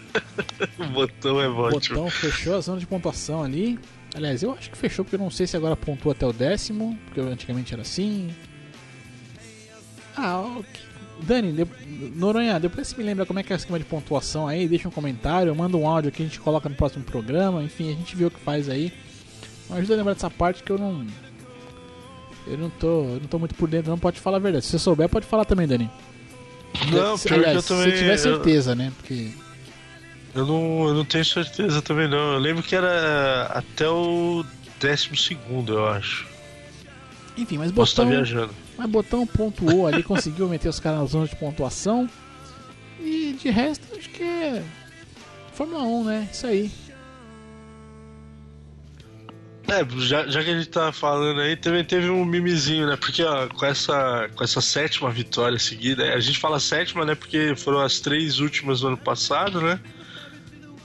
o 0.81 0.87
Botão 0.87 1.43
é 1.43 1.47
ótimo. 1.49 1.97
Botão 1.97 2.11
fechou 2.11 2.57
a 2.57 2.61
zona 2.62 2.81
de 2.81 2.87
pontuação 2.87 3.43
ali. 3.43 3.79
Aliás, 4.14 4.43
eu 4.43 4.53
acho 4.53 4.71
que 4.71 4.79
fechou, 4.79 5.05
porque 5.05 5.17
eu 5.17 5.21
não 5.21 5.31
sei 5.31 5.47
se 5.47 5.59
agora 5.59 5.77
pontua 5.77 6.12
até 6.12 6.27
o 6.27 6.33
décimo, 6.33 6.99
porque 7.05 7.21
antigamente 7.21 7.75
era 7.75 7.83
assim. 7.83 8.35
Ah, 10.17 10.41
ok. 10.41 10.88
Dani, 11.22 11.52
de... 11.52 11.66
Noronha, 12.16 12.59
depois 12.61 12.88
você 12.88 12.96
me 12.96 13.02
lembra 13.02 13.26
como 13.26 13.38
é 13.38 13.42
que 13.42 13.52
é 13.52 13.57
o 13.57 13.59
esquema 13.59 13.78
de 13.78 13.85
pontuação 13.85 14.46
aí, 14.46 14.68
deixa 14.68 14.88
um 14.88 14.90
comentário, 14.90 15.54
manda 15.54 15.76
um 15.76 15.87
áudio 15.88 16.12
que 16.12 16.22
a 16.22 16.26
gente 16.26 16.38
coloca 16.40 16.68
no 16.68 16.74
próximo 16.74 17.04
programa, 17.04 17.62
enfim, 17.62 17.90
a 17.90 17.94
gente 17.94 18.14
vê 18.14 18.24
o 18.24 18.31
que 18.31 18.40
faz 18.40 18.68
aí. 18.68 18.92
Mas 19.68 19.78
ajuda 19.78 19.94
a 19.94 19.96
lembrar 19.98 20.14
dessa 20.14 20.31
parte 20.31 20.62
que 20.62 20.70
eu 20.70 20.78
não. 20.78 21.07
Eu 22.46 22.57
não 22.57 22.70
tô. 22.70 22.87
Eu 22.87 23.20
não 23.20 23.28
tô 23.28 23.38
muito 23.38 23.54
por 23.54 23.68
dentro, 23.68 23.90
não 23.90 23.98
pode 23.98 24.18
falar 24.18 24.38
a 24.38 24.40
verdade. 24.40 24.64
Se 24.64 24.72
você 24.72 24.78
souber, 24.78 25.09
pode 25.09 25.26
falar 25.26 25.44
também, 25.44 25.66
Dani. 25.66 25.90
Não, 26.90 27.16
se, 27.16 27.28
pior 27.28 27.38
aliás, 27.38 27.66
que 27.66 27.72
eu 27.72 27.76
também. 27.76 27.92
Se 27.92 27.98
tiver 27.98 28.16
certeza, 28.16 28.72
eu... 28.72 28.76
né? 28.76 28.92
Porque. 28.96 29.31
Eu 30.35 30.46
não, 30.46 30.88
eu 30.88 30.94
não 30.94 31.04
tenho 31.04 31.24
certeza 31.24 31.83
também 31.83 32.09
não. 32.09 32.35
Eu 32.35 32.38
lembro 32.38 32.62
que 32.62 32.74
era 32.74 33.46
até 33.46 33.88
o 33.88 34.44
décimo 34.81 35.16
segundo, 35.16 35.74
eu 35.74 35.88
acho. 35.88 36.26
Enfim, 37.37 37.59
mas 37.59 37.70
Botão. 37.70 38.09
viajando. 38.09 38.52
Mas 38.79 38.88
Botão 38.88 39.27
pontuou 39.27 39.88
ali, 39.88 40.05
conseguiu 40.05 40.49
meter 40.49 40.69
os 40.69 40.79
caras 40.79 41.01
na 41.01 41.07
zona 41.07 41.27
de 41.27 41.35
pontuação. 41.35 42.09
E 43.01 43.33
de 43.33 43.51
resto, 43.51 43.85
acho 43.97 44.09
que 44.11 44.23
é 44.23 44.62
Fórmula 45.53 45.83
1, 45.83 46.05
né? 46.05 46.29
Isso 46.33 46.47
aí. 46.47 46.71
É, 49.67 49.85
já, 49.99 50.27
já 50.29 50.43
que 50.43 50.51
a 50.51 50.57
gente 50.57 50.69
tá 50.71 50.93
falando 50.93 51.41
aí, 51.41 51.57
também 51.57 51.85
teve 51.85 52.09
um 52.09 52.25
mimizinho, 52.25 52.87
né? 52.87 52.97
Porque 52.97 53.23
ó, 53.23 53.49
com, 53.49 53.67
essa, 53.67 54.31
com 54.35 54.43
essa 54.43 54.61
sétima 54.61 55.11
vitória 55.11 55.59
seguida, 55.59 56.14
a 56.14 56.21
gente 56.21 56.38
fala 56.38 56.61
sétima, 56.61 57.05
né? 57.05 57.14
Porque 57.14 57.55
foram 57.57 57.81
as 57.81 58.01
três 58.01 58.38
últimas 58.38 58.81
do 58.81 58.88
ano 58.88 58.97
passado, 58.97 59.61
né? 59.61 59.81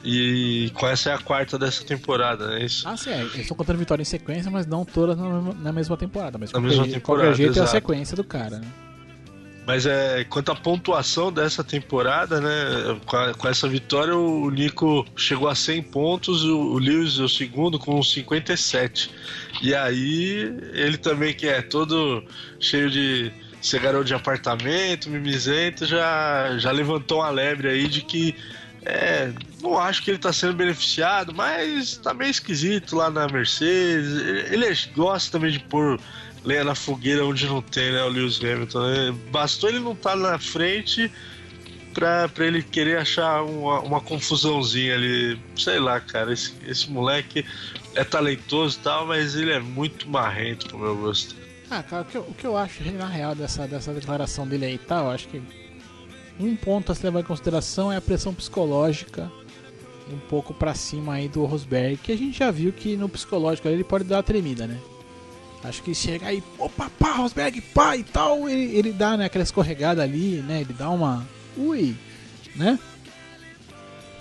E 0.03 0.69
com 0.73 0.85
essa 0.87 1.11
é 1.11 1.13
a 1.13 1.17
quarta 1.17 1.57
dessa 1.57 1.83
temporada, 1.83 2.47
né? 2.47 2.65
Isso. 2.65 2.87
Ah, 2.87 2.97
sim, 2.97 3.09
é. 3.11 3.21
eles 3.21 3.35
estão 3.37 3.55
contando 3.55 3.77
vitória 3.77 4.01
em 4.01 4.05
sequência, 4.05 4.51
mas 4.51 4.65
não 4.65 4.83
todas 4.83 5.17
na, 5.17 5.71
mesma 5.71 5.95
temporada. 5.95 6.37
Mas 6.37 6.51
Na 6.51 6.59
mesma 6.59 6.83
temporada, 6.85 7.27
qualquer 7.29 7.35
jeito 7.37 7.51
é 7.57 7.61
a 7.61 7.63
exato. 7.63 7.71
sequência 7.71 8.15
do 8.17 8.23
cara, 8.23 8.59
né? 8.59 8.67
Mas 9.65 9.85
é, 9.85 10.25
quanto 10.25 10.51
à 10.51 10.55
pontuação 10.55 11.31
dessa 11.31 11.63
temporada, 11.63 12.41
né? 12.41 12.99
Com, 13.05 13.15
a- 13.15 13.33
com 13.33 13.47
essa 13.47 13.65
vitória, 13.65 14.13
o 14.13 14.49
Nico 14.49 15.05
chegou 15.15 15.47
a 15.47 15.55
100 15.55 15.83
pontos, 15.83 16.43
o, 16.43 16.57
o 16.73 16.77
Lewis 16.79 17.17
é 17.17 17.23
o 17.23 17.29
segundo 17.29 17.79
com 17.79 18.03
57. 18.03 19.09
E 19.61 19.73
aí, 19.73 20.53
ele 20.73 20.97
também, 20.97 21.33
que 21.33 21.47
é 21.47 21.61
todo 21.61 22.25
cheio 22.59 22.89
de 22.89 23.31
ser 23.61 23.79
garoto 23.79 24.03
de 24.03 24.13
apartamento, 24.13 25.09
mimizento, 25.09 25.85
já, 25.85 26.57
já 26.57 26.69
levantou 26.71 27.19
uma 27.19 27.29
lebre 27.29 27.69
aí 27.69 27.87
de 27.87 28.01
que. 28.01 28.35
É, 28.85 29.31
não 29.61 29.77
acho 29.77 30.03
que 30.03 30.11
ele 30.11 30.17
tá 30.17 30.33
sendo 30.33 30.53
beneficiado, 30.53 31.33
mas 31.33 31.97
tá 31.97 32.13
meio 32.13 32.29
esquisito 32.31 32.95
lá 32.95 33.09
na 33.09 33.27
Mercedes. 33.27 34.11
Ele, 34.11 34.65
ele 34.65 34.77
gosta 34.95 35.31
também 35.31 35.51
de 35.51 35.59
pôr 35.59 35.99
lenha 36.43 36.63
na 36.63 36.75
fogueira 36.75 37.25
onde 37.25 37.45
não 37.47 37.61
tem, 37.61 37.91
né, 37.91 38.03
o 38.03 38.09
Lewis 38.09 38.39
Hamilton. 38.43 38.81
né? 38.81 39.15
Bastou 39.31 39.69
ele 39.69 39.79
não 39.79 39.93
estar 39.93 40.15
na 40.15 40.37
frente 40.37 41.09
pra, 41.93 42.27
pra 42.27 42.45
ele 42.45 42.61
querer 42.61 42.97
achar 42.97 43.43
uma, 43.43 43.79
uma 43.79 44.01
confusãozinha 44.01 44.95
ali. 44.95 45.39
Sei 45.55 45.79
lá, 45.79 45.99
cara, 46.01 46.33
esse, 46.33 46.53
esse 46.67 46.89
moleque 46.91 47.45
é 47.95 48.03
talentoso 48.03 48.77
e 48.79 48.83
tal, 48.83 49.07
mas 49.07 49.35
ele 49.35 49.51
é 49.51 49.59
muito 49.59 50.09
marrento 50.09 50.67
pro 50.67 50.79
meu 50.79 50.97
gosto. 50.97 51.35
Ah, 51.69 51.81
cara, 51.81 52.01
o 52.01 52.05
que 52.05 52.17
eu, 52.17 52.21
o 52.21 52.33
que 52.33 52.45
eu 52.45 52.57
acho, 52.57 52.83
na 52.91 53.07
real, 53.07 53.33
dessa, 53.33 53.65
dessa 53.67 53.93
declaração 53.93 54.45
dele 54.47 54.65
aí 54.65 54.75
e 54.75 54.77
tal, 54.77 55.05
eu 55.05 55.11
acho 55.11 55.27
que 55.27 55.41
um 56.43 56.56
ponto 56.56 56.91
a 56.91 56.95
se 56.95 57.03
levar 57.03 57.19
em 57.21 57.23
consideração 57.23 57.91
é 57.91 57.97
a 57.97 58.01
pressão 58.01 58.34
psicológica 58.34 59.32
um 60.12 60.19
pouco 60.29 60.53
pra 60.53 60.73
cima 60.73 61.13
aí 61.13 61.27
do 61.29 61.45
Rosberg, 61.45 61.97
que 61.97 62.12
a 62.12 62.17
gente 62.17 62.38
já 62.38 62.51
viu 62.51 62.71
que 62.73 62.95
no 62.97 63.08
psicológico 63.08 63.67
ele 63.67 63.84
pode 63.84 64.03
dar 64.03 64.17
uma 64.17 64.23
tremida, 64.23 64.67
né? 64.67 64.77
Acho 65.63 65.82
que 65.82 65.95
chega 65.95 66.27
aí, 66.27 66.43
opa, 66.60 66.89
pá, 66.99 67.13
Rosberg, 67.13 67.62
pá 67.62 67.95
e 67.95 68.03
tal, 68.03 68.49
ele, 68.49 68.75
ele 68.77 68.91
dá 68.91 69.15
né, 69.15 69.25
aquela 69.25 69.43
escorregada 69.43 70.03
ali, 70.03 70.43
né? 70.45 70.60
Ele 70.62 70.73
dá 70.73 70.89
uma. 70.89 71.25
Ui, 71.56 71.95
né? 72.56 72.77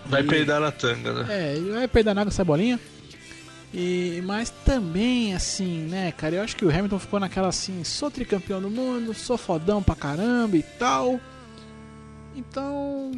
Vai 0.06 0.22
E- 0.22 0.26
peidar 0.26 0.60
na 0.60 0.70
tanga, 0.70 1.12
né? 1.24 1.26
é, 1.28 1.56
ele 1.56 1.72
vai 1.72 1.88
perder 1.88 2.14
nada 2.14 2.30
essa 2.30 2.44
bolinha. 2.44 2.78
E, 3.74 4.22
mas 4.24 4.50
também, 4.64 5.34
assim, 5.34 5.78
né, 5.88 6.12
cara, 6.12 6.36
eu 6.36 6.42
acho 6.42 6.54
que 6.54 6.64
o 6.64 6.70
Hamilton 6.70 6.98
ficou 6.98 7.18
naquela 7.18 7.48
assim, 7.48 7.82
sou 7.84 8.10
tricampeão 8.10 8.60
do 8.60 8.68
mundo, 8.70 9.12
sou 9.14 9.36
fodão 9.38 9.82
pra 9.82 9.94
caramba 9.96 10.56
e 10.56 10.62
tal. 10.62 11.18
Então, 12.34 13.12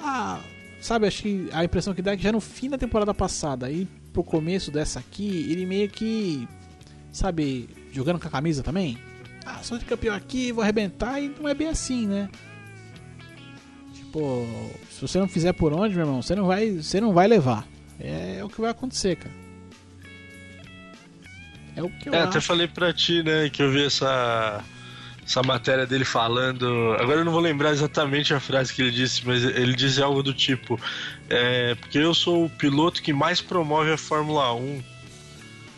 ah, 0.00 0.40
sabe, 0.80 1.06
acho 1.06 1.22
que 1.22 1.48
a 1.52 1.64
impressão 1.64 1.94
que 1.94 2.02
dá 2.02 2.12
é 2.12 2.16
que 2.16 2.22
já 2.22 2.32
no 2.32 2.40
fim 2.40 2.70
da 2.70 2.78
temporada 2.78 3.12
passada 3.12 3.70
e 3.70 3.86
pro 4.12 4.24
começo 4.24 4.70
dessa 4.70 4.98
aqui, 4.98 5.46
ele 5.50 5.66
meio 5.66 5.88
que, 5.90 6.48
sabe, 7.12 7.68
jogando 7.92 8.18
com 8.18 8.28
a 8.28 8.30
camisa 8.30 8.62
também. 8.62 8.98
Ah, 9.44 9.58
sou 9.62 9.76
tricampeão 9.78 10.14
aqui, 10.14 10.50
vou 10.52 10.62
arrebentar 10.62 11.20
e 11.20 11.28
não 11.28 11.48
é 11.48 11.54
bem 11.54 11.68
assim, 11.68 12.06
né? 12.06 12.28
Tipo, 13.94 14.46
se 14.90 15.00
você 15.02 15.18
não 15.18 15.28
fizer 15.28 15.52
por 15.52 15.72
onde, 15.72 15.94
meu 15.94 16.04
irmão, 16.06 16.22
você 16.22 16.34
não 16.34 16.46
vai, 16.46 16.70
você 16.70 17.00
não 17.00 17.12
vai 17.12 17.28
levar. 17.28 17.66
É, 18.00 18.42
o 18.42 18.48
que 18.48 18.60
vai 18.60 18.70
acontecer, 18.70 19.16
cara. 19.16 19.34
É 21.76 21.82
o 21.82 21.90
que 21.90 22.08
eu 22.08 22.14
É, 22.14 22.18
acho. 22.20 22.28
até 22.30 22.40
falei 22.40 22.66
pra 22.66 22.92
ti, 22.92 23.22
né, 23.22 23.50
que 23.50 23.62
eu 23.62 23.70
vi 23.70 23.84
essa, 23.84 24.64
essa 25.26 25.42
matéria 25.42 25.84
dele 25.84 26.04
falando. 26.04 26.94
Agora 27.00 27.20
eu 27.20 27.24
não 27.24 27.32
vou 27.32 27.40
lembrar 27.40 27.72
exatamente 27.72 28.32
a 28.32 28.38
frase 28.38 28.72
que 28.72 28.80
ele 28.80 28.92
disse, 28.92 29.26
mas 29.26 29.42
ele 29.42 29.74
disse 29.74 30.00
algo 30.00 30.22
do 30.22 30.32
tipo: 30.32 30.80
é, 31.28 31.74
Porque 31.74 31.98
eu 31.98 32.14
sou 32.14 32.44
o 32.44 32.50
piloto 32.50 33.02
que 33.02 33.12
mais 33.12 33.40
promove 33.40 33.90
a 33.90 33.98
Fórmula 33.98 34.54
1. 34.54 34.82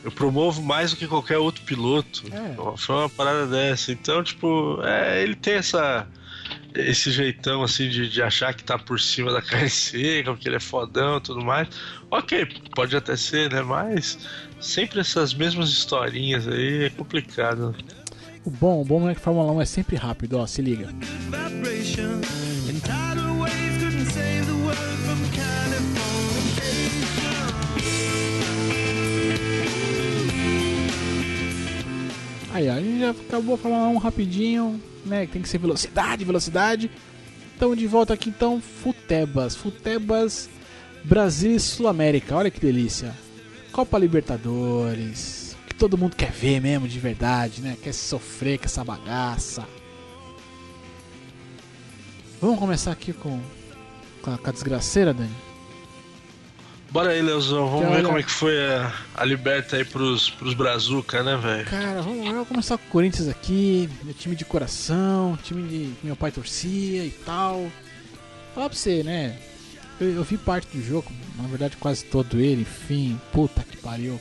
Eu 0.05 0.13
promovo 0.13 0.63
mais 0.63 0.91
do 0.91 0.97
que 0.97 1.09
qualquer 1.09 1.39
outro 1.39 1.63
piloto. 1.65 2.23
É. 2.31 2.77
Foi 2.77 2.95
uma 2.95 3.09
parada 3.09 3.47
dessa. 3.47 3.91
Então, 3.91 4.23
tipo, 4.23 4.81
é, 4.83 5.23
ele 5.23 5.35
tem 5.35 5.55
essa. 5.55 6.07
Esse 6.75 7.11
jeitão 7.11 7.63
assim 7.63 7.89
de, 7.89 8.09
de 8.09 8.23
achar 8.23 8.55
que 8.55 8.63
tá 8.63 8.79
por 8.79 9.01
cima 9.01 9.33
da 9.33 9.41
carne 9.43 9.71
seca, 9.71 10.33
porque 10.33 10.49
ele 10.49 10.57
é 10.57 10.61
fodão 10.61 11.17
e 11.17 11.21
tudo 11.21 11.43
mais. 11.43 11.69
Ok, 12.11 12.47
pode 12.75 12.95
até 12.95 13.17
ser, 13.17 13.51
né? 13.51 13.63
Mas 13.63 14.19
sempre 14.61 15.01
essas 15.01 15.33
mesmas 15.33 15.71
historinhas 15.71 16.47
aí 16.47 16.85
é 16.85 16.91
complicado. 16.91 17.75
O 18.45 18.51
bom, 18.51 18.81
o 18.81 18.85
bom 18.85 19.09
é 19.09 19.15
que 19.15 19.21
Fórmula 19.21 19.53
1 19.53 19.61
é 19.61 19.65
sempre 19.65 19.97
rápido, 19.97 20.39
ó, 20.39 20.47
se 20.47 20.63
liga. 20.63 20.89
Aí, 32.53 32.69
ó, 32.69 32.73
a 32.73 32.81
gente 32.81 33.01
já 33.01 33.11
acabou 33.11 33.55
a 33.55 33.59
Fórmula 33.59 33.89
1 33.89 33.99
rapidinho, 33.99 34.81
né? 35.05 35.27
Tem 35.27 35.43
que 35.43 35.49
ser 35.49 35.59
velocidade, 35.59 36.25
velocidade. 36.25 36.91
Então, 37.57 37.75
de 37.75 37.87
volta 37.87 38.15
aqui, 38.15 38.31
então, 38.31 38.61
Futebas. 38.61 39.55
Futebas 39.55 40.49
Brasil 41.05 41.55
e 41.55 41.61
Sul-América. 41.61 42.37
Olha 42.37 42.51
que 42.51 42.61
delícia. 42.61 43.15
Copa 43.73 43.99
Libertadores. 43.99 45.38
Todo 45.79 45.97
mundo 45.97 46.17
quer 46.17 46.33
ver 46.33 46.61
mesmo, 46.61 46.89
de 46.89 46.99
verdade, 46.99 47.61
né? 47.63 47.77
Quer 47.83 47.93
sofrer 47.95 48.59
com 48.59 48.65
essa 48.65 48.83
bagaça. 48.83 49.65
Vamos 52.41 52.59
começar 52.59 52.93
aqui 52.93 53.13
com, 53.13 53.41
com, 54.23 54.33
a, 54.33 54.39
com 54.39 54.49
a 54.49 54.53
desgraceira, 54.53 55.13
Dani? 55.15 55.31
Bora 56.91 57.11
aí, 57.11 57.21
Leozão, 57.21 57.67
vamos 57.69 57.81
Que 57.85 57.91
ver 57.91 57.97
olha- 57.97 58.05
como 58.07 58.19
é 58.19 58.23
que 58.23 58.31
foi 58.31 58.59
a, 58.75 58.93
a 59.15 59.25
liberta 59.25 59.77
aí 59.77 59.85
pros, 59.85 60.31
pros 60.31 60.55
Brazuca, 60.55 61.23
né, 61.23 61.37
velho? 61.37 61.65
Cara, 61.69 62.01
vamos, 62.01 62.49
começar 62.49 62.79
com 62.79 62.87
o 62.87 62.91
Corinthians 62.91 63.29
aqui, 63.29 63.89
meu 64.03 64.15
time 64.15 64.35
de 64.35 64.45
coração, 64.45 65.39
time 65.43 65.63
de 65.63 65.95
que 66.01 66.07
meu 66.07 66.17
pai 66.17 66.33
torcia 66.33 67.05
e 67.05 67.11
tal. 67.27 67.71
Falar 68.55 68.69
pra 68.71 68.79
você, 68.79 69.03
né? 69.03 69.39
Eu, 70.01 70.11
eu 70.15 70.25
vi 70.25 70.39
parte 70.39 70.77
do 70.77 70.83
jogo, 70.83 71.13
na 71.37 71.47
verdade 71.47 71.77
quase 71.77 72.05
todo 72.05 72.41
ele, 72.41 72.63
enfim, 72.63 73.21
puta 73.33 73.63
que 73.63 73.77
pariu. 73.77 74.19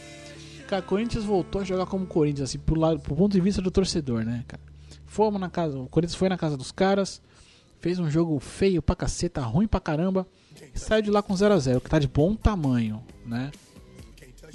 Cara, 0.68 0.82
Corinthians 0.82 1.24
voltou 1.24 1.62
a 1.62 1.64
jogar 1.64 1.86
como 1.86 2.06
Corinthians, 2.06 2.50
assim, 2.50 2.60
pro, 2.60 2.78
lado, 2.78 3.00
pro 3.00 3.16
ponto 3.16 3.32
de 3.32 3.40
vista 3.40 3.62
do 3.62 3.72
torcedor, 3.72 4.26
né, 4.26 4.44
cara? 4.48 4.62
Fomos 5.06 5.40
na 5.40 5.50
casa, 5.50 5.80
o 5.80 5.88
Corinthians 5.88 6.16
foi 6.16 6.28
na 6.28 6.38
casa 6.38 6.58
dos 6.58 6.72
caras, 6.72 7.22
fez 7.80 7.98
um 8.00 8.10
jogo 8.10 8.38
feio 8.40 8.82
pra 8.82 8.96
caceta, 8.96 9.42
ruim 9.42 9.66
pra 9.66 9.80
caramba, 9.80 10.28
saiu 10.76 11.02
de 11.02 11.10
lá 11.10 11.22
com 11.22 11.34
0x0, 11.34 11.80
que 11.80 11.90
tá 11.90 11.98
de 11.98 12.08
bom 12.08 12.36
tamanho, 12.36 13.02
né? 13.26 13.50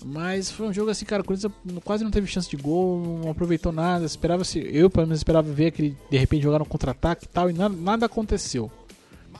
Mas 0.04 0.50
foi 0.50 0.66
um 0.66 0.72
jogo 0.72 0.90
assim, 0.90 1.04
cara, 1.04 1.22
o 1.22 1.24
Corinthians 1.24 1.52
quase 1.84 2.04
não 2.04 2.10
teve 2.10 2.26
chance 2.26 2.50
de 2.50 2.56
gol, 2.56 3.20
não 3.22 3.30
aproveitou 3.30 3.72
nada, 3.72 4.04
esperava 4.04 4.44
se 4.44 4.58
eu 4.58 4.90
pelo 4.90 5.06
menos 5.06 5.20
esperava 5.20 5.50
ver 5.50 5.66
aquele 5.66 5.96
de 6.10 6.18
repente 6.18 6.42
jogar 6.42 6.58
no 6.58 6.66
contra-ataque 6.66 7.24
e 7.24 7.28
tal 7.28 7.48
e 7.48 7.52
nada, 7.52 7.74
nada 7.74 8.06
aconteceu. 8.06 8.70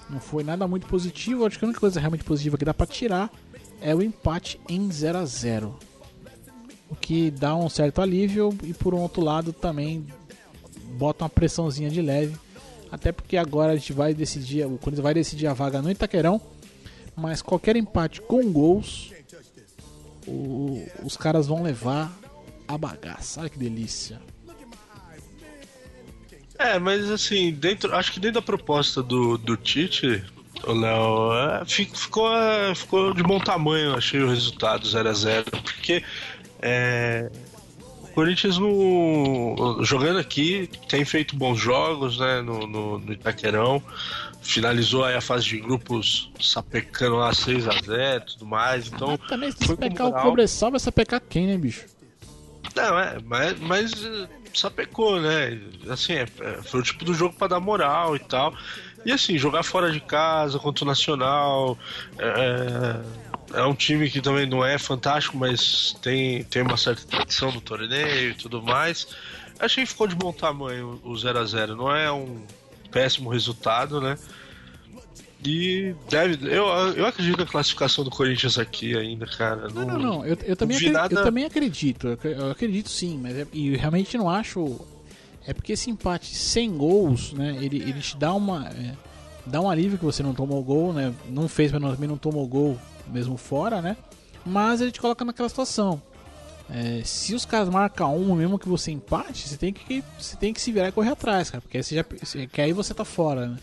Não 0.08 0.20
foi 0.20 0.42
nada 0.42 0.66
muito 0.66 0.86
positivo, 0.86 1.44
acho 1.44 1.58
que 1.58 1.64
a 1.64 1.68
única 1.68 1.80
coisa 1.80 2.00
realmente 2.00 2.24
positiva 2.24 2.56
que 2.56 2.64
dá 2.64 2.72
pra 2.72 2.86
tirar 2.86 3.30
é 3.80 3.94
o 3.94 4.02
empate 4.02 4.60
em 4.68 4.90
0 4.90 5.18
a 5.18 5.24
0. 5.24 5.78
O 6.92 6.96
que 6.96 7.30
dá 7.30 7.56
um 7.56 7.70
certo 7.70 8.02
alívio 8.02 8.54
e 8.62 8.74
por 8.74 8.92
um 8.92 8.98
outro 9.00 9.24
lado 9.24 9.50
também 9.52 10.06
bota 10.98 11.24
uma 11.24 11.30
pressãozinha 11.30 11.88
de 11.88 12.02
leve, 12.02 12.36
até 12.90 13.10
porque 13.10 13.38
agora 13.38 13.72
a 13.72 13.76
gente 13.76 13.94
vai 13.94 14.12
decidir, 14.12 14.66
o 14.66 14.76
Corinthians 14.76 15.02
vai 15.02 15.14
decidir 15.14 15.46
a 15.46 15.54
vaga 15.54 15.80
no 15.80 15.90
Itaquerão, 15.90 16.38
mas 17.16 17.40
qualquer 17.40 17.76
empate 17.76 18.20
com 18.20 18.52
gols 18.52 19.10
o- 20.26 20.86
os 21.02 21.16
caras 21.16 21.46
vão 21.46 21.62
levar 21.62 22.12
a 22.68 22.76
bagaça. 22.78 23.40
Olha 23.40 23.48
que 23.50 23.58
delícia. 23.58 24.20
É, 26.58 26.78
mas 26.78 27.10
assim, 27.10 27.50
dentro, 27.52 27.94
acho 27.94 28.12
que 28.12 28.20
dentro 28.20 28.34
da 28.40 28.42
proposta 28.42 29.02
do, 29.02 29.36
do 29.36 29.56
Tite, 29.56 30.22
o 30.64 30.72
Léo, 30.72 31.32
é, 31.32 31.64
fi- 31.64 31.86
ficou, 31.92 32.32
é, 32.32 32.72
ficou 32.74 33.12
de 33.12 33.22
bom 33.22 33.40
tamanho, 33.40 33.96
achei 33.96 34.20
o 34.20 34.28
resultado 34.28 34.86
0x0, 34.86 35.44
porque 35.50 36.04
é, 36.62 37.30
o 38.02 38.08
Corinthians 38.08 38.56
no, 38.56 39.78
jogando 39.82 40.18
aqui 40.18 40.70
tem 40.88 41.04
feito 41.04 41.36
bons 41.36 41.58
jogos 41.58 42.18
né, 42.18 42.40
no, 42.40 42.66
no, 42.66 42.98
no 42.98 43.12
Itaquerão, 43.12 43.82
finalizou 44.40 45.04
aí 45.04 45.14
a 45.14 45.20
fase 45.20 45.44
de 45.46 45.58
grupos 45.58 46.30
sapecando 46.40 47.16
lá 47.16 47.30
6x0 47.32 48.22
e 48.22 48.26
tudo 48.32 48.46
mais, 48.46 48.86
então 48.86 49.16
Também 49.18 49.50
se 49.50 49.66
foi 49.66 49.76
com 49.76 49.88
pecar 49.88 50.06
o. 50.06 50.12
Cobressal, 50.12 50.70
vai 50.70 50.80
sapecar 50.80 51.20
quem, 51.20 51.46
né, 51.46 51.58
bicho? 51.58 51.86
Não, 52.74 52.98
é, 52.98 53.18
mas, 53.24 53.60
mas 53.60 53.92
sapecou, 54.54 55.20
né? 55.20 55.58
Assim, 55.88 56.14
é- 56.14 56.26
é- 56.40 56.62
foi 56.62 56.80
o 56.80 56.82
tipo 56.82 57.04
do 57.04 57.14
jogo 57.14 57.34
pra 57.36 57.48
dar 57.48 57.60
moral 57.60 58.16
e 58.16 58.18
tal. 58.18 58.54
E 59.04 59.12
assim, 59.12 59.36
jogar 59.36 59.62
fora 59.62 59.90
de 59.90 60.00
casa 60.00 60.58
contra 60.58 60.84
o 60.84 60.86
Nacional. 60.86 61.76
É, 62.18 63.00
é 63.60 63.64
um 63.64 63.74
time 63.74 64.08
que 64.10 64.20
também 64.20 64.46
não 64.46 64.64
é 64.64 64.78
fantástico, 64.78 65.36
mas 65.36 65.94
tem, 66.00 66.44
tem 66.44 66.62
uma 66.62 66.76
certa 66.76 67.04
tradição 67.06 67.50
no 67.52 67.60
torneio 67.60 68.30
e 68.30 68.34
tudo 68.34 68.62
mais. 68.62 69.08
Achei 69.58 69.84
que 69.84 69.90
ficou 69.90 70.06
de 70.06 70.14
bom 70.14 70.32
tamanho 70.32 71.00
o 71.04 71.16
0 71.16 71.38
a 71.38 71.44
0 71.44 71.76
Não 71.76 71.94
é 71.94 72.10
um 72.10 72.42
péssimo 72.90 73.28
resultado, 73.30 74.00
né? 74.00 74.16
E 75.44 75.94
deve. 76.08 76.38
Eu, 76.46 76.66
eu 76.94 77.04
acredito 77.06 77.36
na 77.38 77.46
classificação 77.46 78.04
do 78.04 78.10
Corinthians 78.10 78.58
aqui 78.58 78.96
ainda, 78.96 79.26
cara. 79.26 79.68
Não, 79.68 79.84
não, 79.84 79.98
não. 79.98 80.24
Eu, 80.26 80.38
eu, 80.44 80.54
também, 80.56 80.76
acredito, 80.76 80.92
nada- 80.92 81.14
eu 81.16 81.24
também 81.24 81.44
acredito. 81.44 82.06
Eu, 82.06 82.12
acre- 82.14 82.32
eu 82.38 82.50
acredito 82.52 82.88
sim, 82.88 83.18
mas 83.20 83.36
é, 83.36 83.46
e 83.52 83.76
realmente 83.76 84.16
não 84.16 84.30
acho. 84.30 84.80
É 85.46 85.52
porque 85.52 85.72
esse 85.72 85.90
empate 85.90 86.34
sem 86.34 86.76
gols, 86.76 87.32
né? 87.32 87.58
Ele, 87.60 87.76
ele 87.82 88.00
te 88.00 88.16
dá 88.16 88.32
uma. 88.32 88.68
é, 88.68 88.94
dá 89.44 89.60
um 89.60 89.68
alívio 89.68 89.98
que 89.98 90.04
você 90.04 90.22
não 90.22 90.34
tomou 90.34 90.62
gol, 90.62 90.92
né? 90.92 91.12
Não 91.28 91.48
fez, 91.48 91.72
mas 91.72 91.82
também 91.82 92.08
não 92.08 92.16
tomou 92.16 92.46
gol 92.46 92.78
mesmo 93.08 93.36
fora, 93.36 93.82
né? 93.82 93.96
Mas 94.44 94.80
ele 94.80 94.92
te 94.92 95.00
coloca 95.00 95.24
naquela 95.24 95.48
situação. 95.48 96.00
É, 96.70 97.02
se 97.04 97.34
os 97.34 97.44
caras 97.44 97.68
marcam 97.68 98.16
um, 98.16 98.34
mesmo 98.34 98.58
que 98.58 98.68
você 98.68 98.90
empate, 98.90 99.48
você 99.48 99.56
tem 99.56 99.72
que, 99.72 100.02
você 100.18 100.36
tem 100.36 100.52
que 100.52 100.60
se 100.60 100.72
virar 100.72 100.88
e 100.88 100.92
correr 100.92 101.10
atrás, 101.10 101.50
cara. 101.50 101.60
Porque 101.60 101.76
aí, 101.76 101.82
você 101.82 101.94
já, 101.96 102.04
que 102.46 102.60
aí 102.60 102.72
você 102.72 102.94
tá 102.94 103.04
fora, 103.04 103.48
né? 103.48 103.58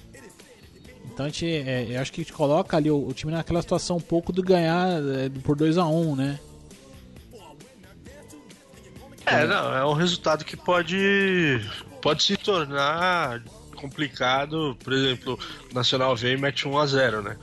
Então 1.05 1.25
a 1.25 1.29
gente, 1.29 1.45
é, 1.45 1.87
eu 1.89 2.01
acho 2.01 2.11
que 2.13 2.21
a 2.21 2.23
gente 2.23 2.33
coloca 2.33 2.77
ali 2.77 2.91
o, 2.91 3.07
o 3.07 3.13
time 3.13 3.31
naquela 3.31 3.61
situação 3.61 3.97
um 3.97 4.01
pouco 4.01 4.31
do 4.31 4.43
ganhar 4.43 4.87
é, 5.01 5.29
por 5.43 5.57
2x1, 5.57 6.15
né? 6.15 6.39
É, 9.25 9.45
não, 9.45 9.75
é 9.75 9.85
um 9.85 9.93
resultado 9.93 10.43
que 10.43 10.57
pode, 10.57 11.61
pode 12.01 12.23
se 12.23 12.37
tornar 12.37 13.41
complicado. 13.75 14.77
Por 14.83 14.93
exemplo, 14.93 15.39
o 15.71 15.73
Nacional 15.73 16.15
vem 16.15 16.33
e 16.33 16.37
mete 16.37 16.67
1 16.67 16.77
a 16.77 16.85
0 16.85 17.21
né? 17.21 17.37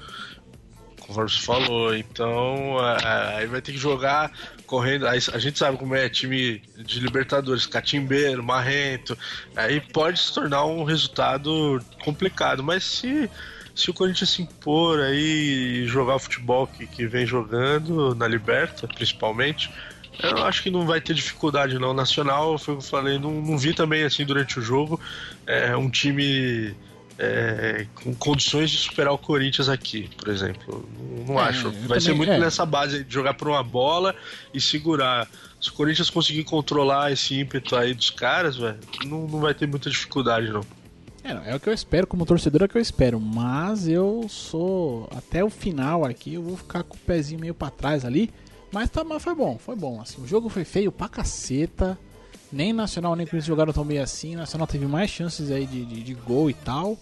Conforme 1.01 1.31
você 1.31 1.41
falou. 1.41 1.97
Então, 1.97 2.77
é, 2.81 3.37
aí 3.37 3.47
vai 3.47 3.61
ter 3.63 3.73
que 3.73 3.79
jogar 3.79 4.33
correndo. 4.67 5.07
Aí 5.07 5.21
a 5.33 5.39
gente 5.39 5.59
sabe 5.59 5.79
como 5.79 5.95
é 5.95 6.09
time 6.09 6.61
de 6.77 7.01
Libertadores, 7.01 7.67
catimbeiro, 7.67 8.43
marrento. 8.43 9.17
Aí 9.55 9.81
pode 9.81 10.21
se 10.21 10.35
tornar 10.35 10.65
um 10.65 10.85
resultado 10.85 11.81
complicado. 12.05 12.63
Mas 12.63 12.85
se, 12.85 13.31
se 13.75 13.91
o 13.91 13.95
Corinthians 13.95 14.31
se 14.31 14.43
impor 14.43 15.01
aí 15.01 15.85
e 15.85 15.87
jogar 15.87 16.17
o 16.17 16.19
futebol 16.19 16.67
que, 16.67 16.87
que 16.87 17.07
vem 17.07 17.25
jogando 17.25 18.15
na 18.15 18.27
Liberta, 18.27 18.89
principalmente. 18.89 19.71
Eu 20.23 20.45
acho 20.45 20.63
que 20.63 20.71
não 20.71 20.87
vai 20.87 21.01
ter 21.01 21.15
dificuldade 21.15 21.79
não. 21.79 21.93
Nacional, 21.93 22.59
foi 22.59 22.75
o 22.75 22.79
que 22.79 22.85
eu 22.85 22.89
falei, 22.89 23.19
não, 23.19 23.33
não 23.33 23.59
vi 23.59 23.75
também 23.75 24.03
assim 24.05 24.25
durante 24.25 24.59
o 24.59 24.63
jogo 24.63 25.01
é, 25.47 25.77
um 25.77 25.91
time 25.91 26.75
é, 27.19 27.87
com 27.95 28.15
condições 28.15 28.71
de 28.71 28.79
superar 28.79 29.13
o 29.13 29.19
Corinthians 29.19 29.69
aqui, 29.69 30.11
por 30.17 30.29
exemplo. 30.29 30.89
Não, 30.99 31.35
não 31.35 31.41
É, 31.41 31.49
acho. 31.49 31.71
Vai 31.87 32.01
ser 32.01 32.15
muito 32.15 32.33
é. 32.33 32.39
nessa 32.39 32.65
base 32.67 33.05
de 33.05 33.13
jogar 33.13 33.35
por 33.35 33.49
uma 33.49 33.63
bola 33.63 34.15
e 34.53 34.61
segurar. 34.61 35.29
Se 35.61 35.71
o 35.71 35.73
Corinthians 35.73 36.11
conseguir 36.11 36.45
controlar 36.45 37.13
esse 37.13 37.39
ímpeto 37.39 37.75
aí 37.77 37.95
dos 37.95 38.11
caras, 38.11 38.57
velho, 38.57 38.79
não, 39.05 39.27
não 39.27 39.41
vai 39.41 39.55
ter 39.55 39.67
muita 39.67 39.89
dificuldade 39.89 40.51
não. 40.51 40.61
É, 41.25 41.53
é 41.53 41.57
o 41.57 41.61
que 41.61 41.69
eu 41.69 41.73
espero, 41.73 42.07
como 42.07 42.25
torcedor 42.25 42.63
é 42.63 42.65
o 42.67 42.69
que 42.69 42.77
eu 42.77 42.83
espero, 42.83 43.21
mas 43.21 43.89
eu 43.89 44.27
sou 44.29 45.09
até 45.17 45.43
o 45.43 45.51
final 45.51 46.05
aqui, 46.05 46.35
eu 46.35 46.43
vou 46.43 46.57
ficar 46.57 46.85
com 46.85 46.95
o 46.95 46.99
pezinho 46.99 47.41
meio 47.41 47.55
pra 47.55 47.69
trás 47.69 48.05
ali, 48.05 48.31
mas 48.73 48.91
tá, 48.91 49.05
mas 49.05 49.23
foi 49.23 49.35
bom, 49.35 49.59
foi 49.59 49.77
bom, 49.77 50.01
assim, 50.01 50.21
o 50.23 50.27
jogo 50.27 50.49
foi 50.49 50.65
feio 50.65 50.91
pra 50.93 51.09
caceta, 51.09 51.99
nem 52.53 52.73
Nacional 52.73 53.17
nem 53.17 53.27
Corinthians 53.27 53.47
jogaram 53.47 53.73
tão 53.73 53.85
bem 53.85 53.99
assim, 53.99 54.37
Nacional 54.37 54.67
teve 54.67 54.87
mais 54.87 55.11
chances 55.11 55.51
aí 55.51 55.67
de, 55.67 55.85
de, 55.85 56.03
de 56.03 56.15
gol 56.15 56.51
e 56.51 56.55
tal, 56.55 56.99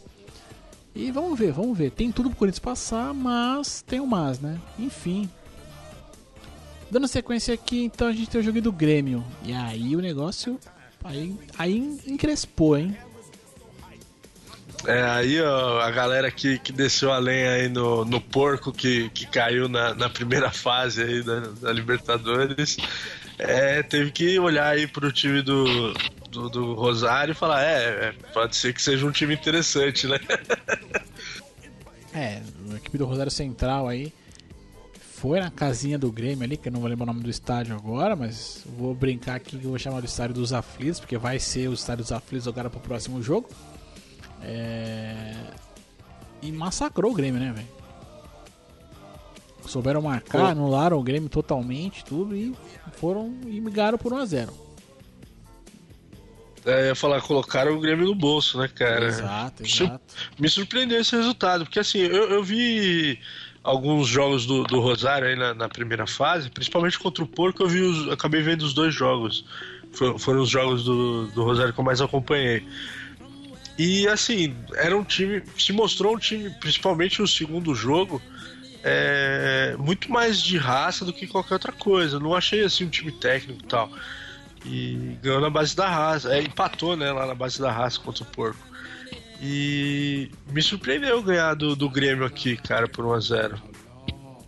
e 0.95 1.11
vamos 1.11 1.39
ver, 1.39 1.53
vamos 1.53 1.77
ver, 1.77 1.91
tem 1.91 2.13
tudo 2.13 2.31
pro 2.31 2.39
Corinthians 2.39 2.61
passar, 2.61 3.13
mas 3.13 3.83
tem 3.83 4.01
o 4.01 4.07
mas, 4.07 4.41
né, 4.41 4.61
enfim. 4.79 5.29
Dando 6.91 7.09
sequência 7.09 7.55
aqui, 7.55 7.83
então 7.83 8.07
a 8.07 8.13
gente 8.13 8.31
tem 8.31 8.41
o 8.41 8.45
jogo 8.45 8.61
do 8.61 8.71
Grêmio, 8.71 9.25
e 9.43 9.53
aí 9.53 9.97
o 9.97 10.01
negócio, 10.01 10.61
aí, 11.03 11.37
aí 11.59 11.99
encrespou, 12.07 12.79
hein. 12.79 12.97
É, 14.87 15.03
aí 15.03 15.41
ó, 15.41 15.81
a 15.81 15.91
galera 15.91 16.31
que, 16.31 16.59
que 16.59 16.73
desceu 16.73 17.13
a 17.13 17.19
lenha 17.19 17.53
aí 17.53 17.69
no, 17.69 18.05
no 18.05 18.21
porco 18.21 18.73
que, 18.73 19.09
que 19.11 19.27
caiu 19.27 19.69
na, 19.69 19.95
na 19.95 20.11
primeira 20.11 20.51
fase 20.51 21.03
aí 21.03 21.23
da, 21.23 21.41
da 21.41 21.73
Libertadores, 21.73 22.77
é, 23.39 23.83
teve 23.83 24.11
que 24.11 24.39
olhar 24.39 24.69
aí 24.69 24.87
pro 24.87 25.11
time 25.11 25.41
do, 25.43 25.95
do, 26.31 26.51
do 26.51 26.75
Rosário 26.75 27.33
e 27.33 27.35
falar, 27.35 27.65
é, 27.65 28.09
é, 28.09 28.13
pode 28.33 28.57
ser 28.57 28.75
que 28.75 28.83
seja 28.83 29.07
um 29.07 29.11
time 29.11 29.35
interessante, 29.35 30.07
né? 30.07 30.19
É, 32.17 32.41
a 32.71 32.77
equipe 32.77 32.97
do 32.97 33.07
Rosário 33.07 33.33
Central 33.33 33.89
aí 33.89 34.13
foi 35.25 35.41
na 35.41 35.51
casinha 35.51 35.99
do 35.99 36.13
Grêmio 36.13 36.45
ali, 36.45 36.57
que 36.57 36.69
eu 36.69 36.73
não 36.73 36.79
vou 36.79 36.89
lembrar 36.89 37.03
o 37.03 37.07
nome 37.07 37.25
do 37.25 37.29
estádio 37.29 37.75
agora, 37.75 38.15
mas 38.15 38.63
vou 38.79 38.95
brincar 38.95 39.35
aqui 39.35 39.59
que 39.59 39.65
eu 39.65 39.71
vou 39.71 39.79
chamar 39.81 39.99
do 39.99 40.07
estádio 40.07 40.33
dos 40.33 40.53
Aflitos, 40.53 41.01
porque 41.01 41.19
vai 41.19 41.41
ser 41.41 41.69
o 41.69 41.73
estádio 41.73 42.05
dos 42.05 42.13
Aflitos 42.13 42.47
agora 42.47 42.71
pro 42.71 42.79
próximo 42.79 43.21
jogo. 43.21 43.49
É... 44.45 45.35
E 46.43 46.53
massacrou 46.53 47.13
o 47.13 47.15
Grêmio, 47.15 47.41
né, 47.41 47.53
velho? 47.53 47.69
Souberam 49.67 50.03
marcar, 50.03 50.41
Pô. 50.41 50.47
anularam 50.47 50.99
o 50.99 51.03
Grêmio 51.03 51.29
totalmente, 51.29 52.05
tudo, 52.05 52.37
e 52.37 52.55
foram 52.93 53.35
e 53.47 53.61
migaram 53.61 53.97
por 53.97 54.13
1x0. 54.13 54.51
É, 56.67 56.83
eu 56.83 56.87
ia 56.87 56.95
falar, 56.95 57.21
colocaram 57.21 57.75
o 57.75 57.81
Grêmio 57.81 58.07
no 58.07 58.15
bolso, 58.15 58.59
né, 58.59 58.69
cara? 58.69 59.07
Exato, 59.07 59.63
exato. 59.63 60.01
Me 60.39 60.49
surpreendeu 60.49 61.01
esse 61.01 61.15
resultado, 61.15 61.65
porque 61.65 61.79
assim, 61.79 61.99
eu, 61.99 62.31
eu 62.31 62.43
vi 62.43 63.19
alguns 63.63 64.07
jogos 64.07 64.47
do, 64.47 64.65
do 64.65 64.81
Rosário 64.81 65.29
aí 65.29 65.37
na, 65.37 65.55
na 65.55 65.69
primeira 65.69 66.07
fase, 66.07 66.51
principalmente 66.51 66.99
contra 66.99 67.25
o 67.25 67.27
Porco, 67.27 67.63
eu 67.63 67.69
vi 67.69 67.81
os, 67.81 68.11
acabei 68.11 68.43
vendo 68.43 68.63
os 68.63 68.75
dois 68.75 68.95
jogos. 68.95 69.45
For- 69.93 70.19
foram 70.19 70.41
os 70.41 70.49
jogos 70.51 70.85
do, 70.85 71.27
do 71.29 71.45
Rosário 71.45 71.73
que 71.73 71.81
eu 71.81 71.85
mais 71.85 72.01
acompanhei. 72.01 72.67
E 73.79 74.07
assim, 74.09 74.55
era 74.77 74.97
um 74.97 75.03
time. 75.05 75.43
Se 75.59 75.73
mostrou 75.73 76.15
um 76.15 76.19
time, 76.19 76.51
principalmente 76.61 77.21
no 77.21 77.27
segundo 77.27 77.75
jogo, 77.75 78.23
é, 78.83 79.75
muito 79.79 80.11
mais 80.13 80.41
de 80.41 80.57
raça 80.57 81.05
do 81.05 81.13
que 81.13 81.27
qualquer 81.27 81.55
outra 81.55 81.73
coisa. 81.73 82.21
Não 82.21 82.35
achei 82.35 82.63
assim 82.65 82.85
um 82.85 82.89
time 82.91 83.11
técnico 83.13 83.61
e 83.65 83.67
tal. 83.67 83.91
E 84.65 85.17
ganhou 85.23 85.41
na 85.41 85.51
base 85.51 85.75
da 85.75 85.89
raça. 85.89 86.33
É, 86.35 86.41
empatou, 86.41 86.97
né, 86.97 87.11
lá 87.11 87.27
na 87.27 87.35
base 87.35 87.61
da 87.61 87.73
raça 87.73 87.99
contra 88.01 88.23
o 88.23 88.27
Porco. 88.27 88.59
E 89.43 90.31
me 90.53 90.63
surpreendeu 90.63 91.23
ganhar 91.23 91.55
do, 91.55 91.75
do 91.75 91.91
Grêmio 91.91 92.25
aqui, 92.25 92.57
cara, 92.57 92.89
por 92.89 93.05
1x0. 93.05 93.59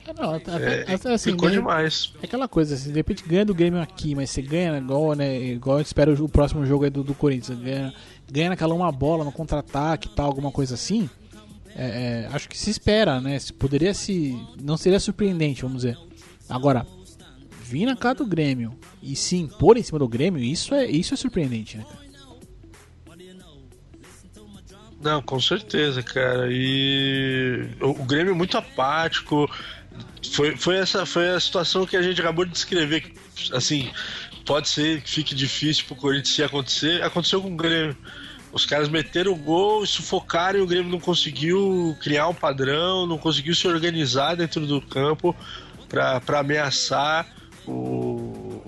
É, 0.07 0.13
não, 0.15 0.35
É, 0.35 0.37
até, 0.37 0.95
até 0.95 1.13
assim, 1.15 1.33
ficou 1.33 1.49
ganha- 1.49 1.61
demais. 1.61 2.13
É 2.23 2.27
aquela 2.27 2.47
coisa, 2.47 2.77
se 2.77 2.89
de 2.89 2.95
repente 2.95 3.25
ganha 3.27 3.45
do 3.45 3.53
Grêmio 3.55 3.81
aqui, 3.81 4.15
mas 4.15 4.31
você 4.31 4.41
ganha 4.41 4.79
igual, 4.79 5.15
né? 5.15 5.37
Igual 5.39 5.79
eu 5.79 5.83
espero 5.83 6.25
o 6.25 6.29
próximo 6.29 6.65
jogo 6.65 6.85
aí 6.85 6.91
do, 6.91 7.03
do 7.03 7.13
Corinthians, 7.13 7.59
ganha, 7.59 7.93
ganha 8.31 8.51
naquela 8.51 8.75
uma 8.75 8.91
bola 8.91 9.25
no 9.25 9.33
contra-ataque 9.33 10.09
tal, 10.09 10.27
alguma 10.27 10.51
coisa 10.51 10.75
assim. 10.75 11.09
é, 11.75 12.27
é, 12.29 12.29
acho 12.33 12.49
que 12.49 12.59
se 12.59 12.71
espera, 12.71 13.21
né? 13.21 13.39
Se 13.39 13.53
poderia 13.53 13.95
se. 13.95 14.37
Não 14.63 14.77
seria 14.77 15.01
surpreendente, 15.01 15.63
vamos 15.63 15.83
dizer. 15.83 15.99
Agora, 16.49 16.87
vir 17.63 17.87
na 17.87 17.97
cara 17.97 18.15
do 18.17 18.27
Grêmio 18.27 18.79
e 19.03 19.17
se 19.17 19.37
impor 19.37 19.77
em 19.77 19.83
cima 19.83 19.99
do 19.99 20.09
Grêmio, 20.09 20.43
isso 20.43 20.75
é, 20.75 20.87
isso 20.87 21.15
é 21.15 21.17
surpreendente, 21.17 21.77
né? 21.77 21.85
Não, 25.01 25.23
com 25.23 25.39
certeza, 25.39 26.03
cara. 26.03 26.49
E 26.51 27.69
o, 27.81 28.05
Grêmio 28.05 28.33
é 28.33 28.37
muito 28.37 28.57
apático. 28.57 29.49
Foi, 30.33 30.57
foi, 30.57 30.79
essa, 30.79 31.07
foi 31.07 31.29
a 31.29 31.39
situação 31.39 31.87
que 31.87 31.97
a 31.97 32.03
gente 32.03 32.21
acabou 32.21 32.45
de 32.45 32.53
descrever. 32.53 33.13
Assim, 33.53 33.91
pode 34.47 34.69
ser 34.69 35.03
que 35.03 35.11
fique 35.11 35.35
difícil 35.35 35.85
pro 35.87 35.97
Corinthians 35.97 36.35
se 36.35 36.43
acontecer. 36.43 37.03
Aconteceu 37.03 37.43
com 37.43 37.53
o 37.53 37.57
Grêmio. 37.57 37.97
Os 38.53 38.65
caras 38.65 38.89
meteram 38.89 39.33
o 39.33 39.37
gol 39.37 39.85
e 39.85 39.87
sufocaram 39.87 40.59
e 40.59 40.63
o 40.63 40.67
Grêmio 40.67 40.91
não 40.91 41.01
conseguiu 41.01 41.95
criar 42.01 42.29
um 42.29 42.35
padrão, 42.35 43.07
não 43.07 43.19
conseguiu 43.19 43.55
se 43.55 43.69
organizar 43.69 44.37
dentro 44.37 44.67
do 44.67 44.81
campo 44.81 45.37
para 45.89 46.39
ameaçar 46.39 47.27
o, 47.67 48.63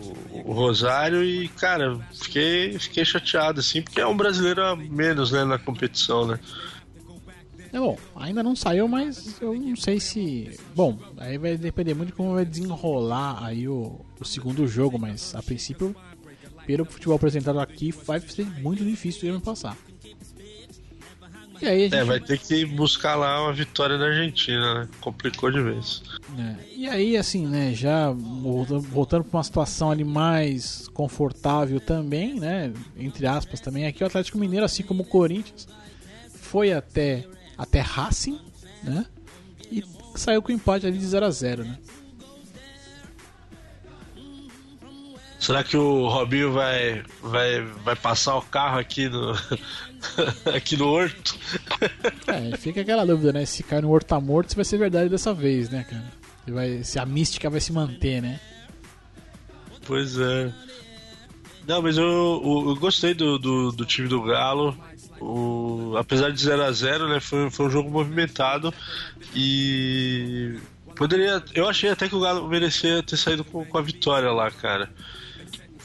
o 0.45 0.53
Rosário 0.53 1.25
e, 1.25 1.49
cara, 1.49 1.99
fiquei, 2.13 2.79
fiquei 2.79 3.05
chateado, 3.05 3.61
assim, 3.61 3.81
porque 3.81 4.01
é 4.01 4.07
um 4.07 4.17
brasileiro 4.17 4.63
a 4.63 4.77
menos 4.77 5.31
né, 5.31 5.45
na 5.45 5.59
competição, 5.59 6.27
né? 6.27 6.39
É 7.73 7.79
bom, 7.79 7.99
ainda 8.17 8.43
não 8.43 8.57
saiu, 8.57 8.89
mas 8.89 9.41
eu 9.41 9.55
não 9.55 9.77
sei 9.77 10.01
se. 10.01 10.59
Bom, 10.75 10.99
aí 11.19 11.37
vai 11.37 11.57
depender 11.57 11.95
muito 11.95 12.09
de 12.09 12.15
como 12.15 12.35
vai 12.35 12.45
desenrolar 12.45 13.45
aí 13.45 13.69
o, 13.69 14.05
o 14.21 14.25
segundo 14.25 14.67
jogo, 14.67 14.99
mas 14.99 15.35
a 15.35 15.43
princípio, 15.43 15.95
pelo 16.67 16.85
futebol 16.85 17.17
apresentado 17.17 17.61
aqui, 17.61 17.93
vai 17.93 18.21
ser 18.21 18.47
muito 18.61 18.85
difícil 18.85 19.23
Grêmio 19.23 19.41
passar. 19.41 19.77
E 21.61 21.67
aí 21.67 21.81
a 21.81 21.85
gente 21.89 21.97
É, 21.97 22.05
vai 22.05 22.21
ter 22.21 22.39
que 22.39 22.65
buscar 22.65 23.17
lá 23.17 23.43
uma 23.43 23.53
vitória 23.53 23.99
na 23.99 24.07
Argentina, 24.07 24.75
né? 24.75 24.89
Complicou 25.01 25.51
de 25.51 25.61
vez. 25.61 26.03
É, 26.39 26.55
E 26.77 26.89
aí, 26.89 27.17
assim, 27.17 27.47
né, 27.49 27.75
já 27.75 28.13
voltando, 28.13 28.81
voltando 28.83 29.25
para 29.25 29.39
uma 29.39 29.43
situação 29.43 29.91
ali 29.91 30.05
mais 30.05 30.87
confortável 30.95 31.81
também, 31.81 32.39
né, 32.39 32.73
entre 32.97 33.27
aspas 33.27 33.59
também, 33.61 33.87
aqui 33.87 34.05
o 34.05 34.07
Atlético 34.07 34.39
Mineiro, 34.39 34.65
assim 34.65 34.85
como 34.85 35.03
o 35.03 35.07
Corinthians, 35.07 35.67
foi 36.41 36.73
até, 36.73 37.27
até 37.57 37.81
Racing, 37.81 38.39
né, 38.85 39.05
e 39.73 39.83
saiu 40.15 40.41
com 40.41 40.53
empate 40.53 40.87
ali 40.87 40.97
de 40.99 41.07
0 41.07 41.27
a 41.27 41.31
0 41.31 41.65
né. 41.65 41.77
Será 45.49 45.65
que 45.65 45.79
o 45.79 46.07
Robinho 46.09 46.53
vai, 46.53 47.03
vai, 47.23 47.63
vai 47.83 47.97
passar 47.97 48.37
o 48.37 48.43
carro 48.43 48.79
aqui 48.79 49.09
no, 49.09 49.33
aqui 50.55 50.77
no 50.77 50.87
Horto? 50.87 51.39
É, 52.27 52.55
fica 52.59 52.83
aquela 52.83 53.07
dúvida, 53.07 53.33
né, 53.33 53.47
se 53.47 53.63
cai 53.63 53.81
no 53.81 53.91
Horta 53.91 54.21
Morto, 54.21 54.51
se 54.51 54.57
vai 54.57 54.65
ser 54.67 54.77
verdade 54.77 55.09
dessa 55.09 55.33
vez, 55.33 55.71
né, 55.71 55.87
cara. 55.89 56.05
Se, 56.45 56.51
vai, 56.53 56.85
se 56.85 56.99
a 56.99 57.07
mística 57.07 57.49
vai 57.49 57.61
se 57.61 57.73
manter, 57.73 58.21
né. 58.21 58.39
Pois 59.87 60.19
é. 60.19 60.53
Não, 61.67 61.81
mas 61.81 61.97
eu, 61.97 62.05
eu, 62.05 62.65
eu 62.69 62.77
gostei 62.77 63.15
do, 63.15 63.39
do, 63.39 63.73
do 63.73 63.87
time 63.87 64.07
do 64.07 64.21
Galo. 64.21 64.77
O, 65.19 65.95
apesar 65.97 66.31
de 66.31 66.43
0 66.43 66.63
a 66.63 66.71
0 66.71 67.09
né, 67.09 67.21
foi, 67.21 67.51
foi 67.51 67.67
um 67.69 67.71
jogo 67.71 67.91
movimentado 67.91 68.71
e 69.35 70.59
poderia. 70.95 71.43
Eu 71.55 71.67
achei 71.67 71.89
até 71.89 72.07
que 72.07 72.15
o 72.15 72.21
Galo 72.21 72.47
merecia 72.47 73.03
ter 73.03 73.17
saído 73.17 73.45
com, 73.45 73.65
com 73.65 73.79
a 73.79 73.83
vitória 73.83 74.31
lá, 74.31 74.51
cara. 74.51 74.91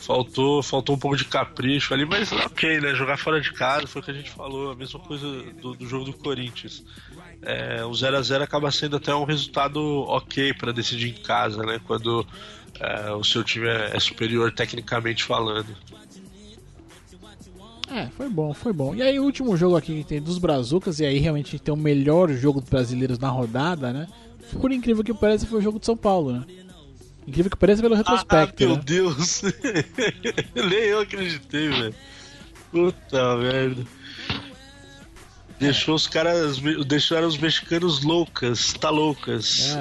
Faltou, 0.06 0.62
faltou 0.62 0.98
um 0.98 1.00
pouco 1.00 1.16
de 1.16 1.24
capricho 1.24 1.94
ali, 1.94 2.06
mas 2.06 2.30
ok, 2.34 2.82
né? 2.82 2.94
Jogar 2.94 3.18
fora 3.18 3.40
de 3.40 3.54
casa 3.54 3.88
foi 3.88 4.02
o 4.02 4.06
que 4.06 4.12
a 4.12 4.14
gente 4.14 4.30
falou, 4.30 4.72
a 4.72 4.76
mesma 4.76 5.00
coisa 5.00 5.26
do, 5.62 5.76
do 5.76 5.88
jogo 5.88 6.04
do 6.04 6.14
Corinthians. 6.14 6.84
É, 7.42 7.86
o 7.86 7.94
0 7.94 8.18
a 8.18 8.22
0 8.22 8.44
acaba 8.44 8.70
sendo 8.70 8.98
até 8.98 9.16
um 9.16 9.24
resultado 9.24 9.80
ok 9.80 10.54
para 10.56 10.74
decidir 10.74 11.08
em 11.08 11.24
casa, 11.24 11.64
né? 11.64 11.80
Quando 11.88 12.28
é, 12.82 13.12
o 13.12 13.24
seu 13.24 13.46
time 13.46 13.66
é, 13.66 13.96
é 13.96 14.00
superior 14.02 14.52
tecnicamente 14.52 15.24
falando. 15.24 15.74
É, 17.90 18.08
foi 18.08 18.28
bom, 18.28 18.54
foi 18.54 18.74
bom. 18.74 18.94
E 18.94 19.02
aí 19.02 19.18
o 19.18 19.24
último 19.24 19.56
jogo 19.56 19.78
aqui 19.78 20.00
que 20.00 20.04
tem 20.04 20.22
dos 20.22 20.38
Brazucas, 20.38 21.00
e 21.00 21.06
aí 21.06 21.18
realmente 21.18 21.58
tem 21.58 21.74
o 21.74 21.78
melhor 21.78 22.30
jogo 22.30 22.60
dos 22.60 22.70
brasileiros 22.70 23.20
na 23.20 23.30
rodada, 23.30 23.94
né? 23.94 24.08
Por 24.60 24.70
incrível 24.74 25.02
que 25.02 25.14
pareça, 25.14 25.48
foi 25.48 25.60
o 25.60 25.62
jogo 25.62 25.80
de 25.80 25.86
São 25.86 25.96
Paulo, 25.96 26.34
né? 26.34 26.63
Incrível 27.28 27.52
que 27.52 27.58
pareça 27.58 27.82
pelo 27.82 27.96
retrospecto, 27.96 28.64
ah, 28.64 28.68
meu 28.68 28.76
né? 28.76 28.84
Deus! 28.86 29.42
Nem 30.56 30.80
eu 30.80 31.00
acreditei, 31.00 31.70
velho. 31.70 31.96
Puta 32.72 33.38
merda. 33.38 33.84
Deixou 35.60 35.96
os 35.96 36.08
caras. 36.08 36.60
Deixaram 36.86 37.28
os 37.28 37.38
mexicanos 37.38 38.04
loucas, 38.04 38.74
tá 38.74 38.90
loucas. 38.90 39.76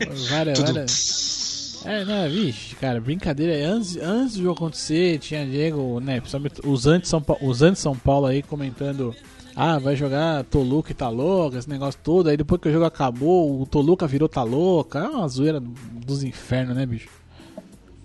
É, 0.00 0.06
várias, 0.28 0.58
várias... 0.58 1.82
É, 1.84 2.04
não, 2.04 2.28
vixe, 2.28 2.74
cara, 2.76 3.00
brincadeira. 3.00 3.68
Antes, 3.68 3.96
antes 3.96 4.36
do 4.36 4.42
jogo 4.42 4.56
acontecer, 4.56 5.18
tinha 5.18 5.46
Diego, 5.46 6.00
né, 6.00 6.20
principalmente 6.20 6.60
os 6.64 6.86
anti-São 6.86 7.22
Paulo, 7.22 7.52
anti-São 7.62 7.96
Paulo 7.96 8.26
aí 8.26 8.42
comentando 8.42 9.14
ah, 9.56 9.78
vai 9.78 9.96
jogar 9.96 10.44
Toluca 10.44 10.92
e 10.92 10.94
tá 10.94 11.08
louca, 11.08 11.56
esse 11.56 11.68
negócio 11.68 11.98
todo. 12.04 12.28
Aí 12.28 12.36
depois 12.36 12.60
que 12.60 12.68
o 12.68 12.72
jogo 12.72 12.84
acabou, 12.84 13.62
o 13.62 13.66
Toluca 13.66 14.06
virou 14.06 14.28
tá 14.28 14.42
louca. 14.42 14.98
É 14.98 15.08
uma 15.08 15.26
zoeira 15.26 15.58
dos 15.58 16.22
infernos, 16.22 16.76
né, 16.76 16.84
bicho? 16.84 17.08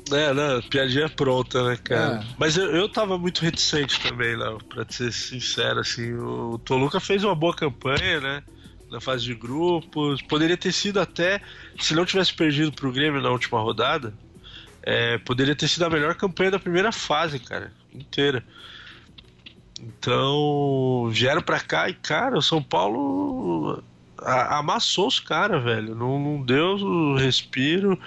É, 0.10 0.34
né? 0.34 0.62
Piadinha 0.70 1.10
pronta, 1.10 1.62
né, 1.68 1.78
cara? 1.84 2.24
É. 2.24 2.26
Mas 2.39 2.56
eu, 2.56 2.74
eu 2.74 2.88
tava 2.88 3.18
muito 3.18 3.41
reticente 3.41 3.99
também, 3.99 4.36
Léo, 4.38 4.60
pra 4.64 4.86
ser 4.89 5.12
sincero, 5.12 5.82
assim. 5.82 6.14
O 6.14 6.58
Toluca 6.58 7.02
fez 7.02 7.22
uma 7.22 7.36
boa 7.36 7.54
campanha, 7.54 8.22
né? 8.22 8.43
Na 8.89 9.02
fase 9.02 9.26
de 9.26 9.36
grupos. 9.36 10.22
Poderia 10.22 10.56
ter 10.56 10.72
sido 10.72 11.02
até, 11.02 11.41
se 11.78 11.93
não 11.93 12.06
tivesse 12.06 12.34
perdido 12.34 12.72
pro 12.72 12.93
Grêmio 12.93 13.22
na 13.22 13.30
última 13.30 13.60
rodada, 13.60 14.14
é, 14.84 15.18
poderia 15.18 15.56
ter 15.56 15.68
sido 15.68 15.84
a 15.84 15.89
melhor 15.89 16.16
campanha 16.16 16.52
da 16.52 16.60
primeira 16.60 16.93
fase, 16.93 17.39
cara, 17.39 17.74
inteira. 17.93 18.41
Então, 19.82 21.10
vieram 21.12 21.42
pra 21.42 21.60
cá 21.60 21.90
e, 21.90 21.94
cara, 21.94 22.38
o 22.38 22.42
São 22.42 22.62
Paulo 22.62 23.82
amassou 24.18 25.08
os 25.08 25.20
caras, 25.20 25.64
velho. 25.64 25.96
Não, 25.96 26.20
não 26.20 26.42
deu 26.44 26.76
o 26.76 27.18
respiro. 27.18 28.00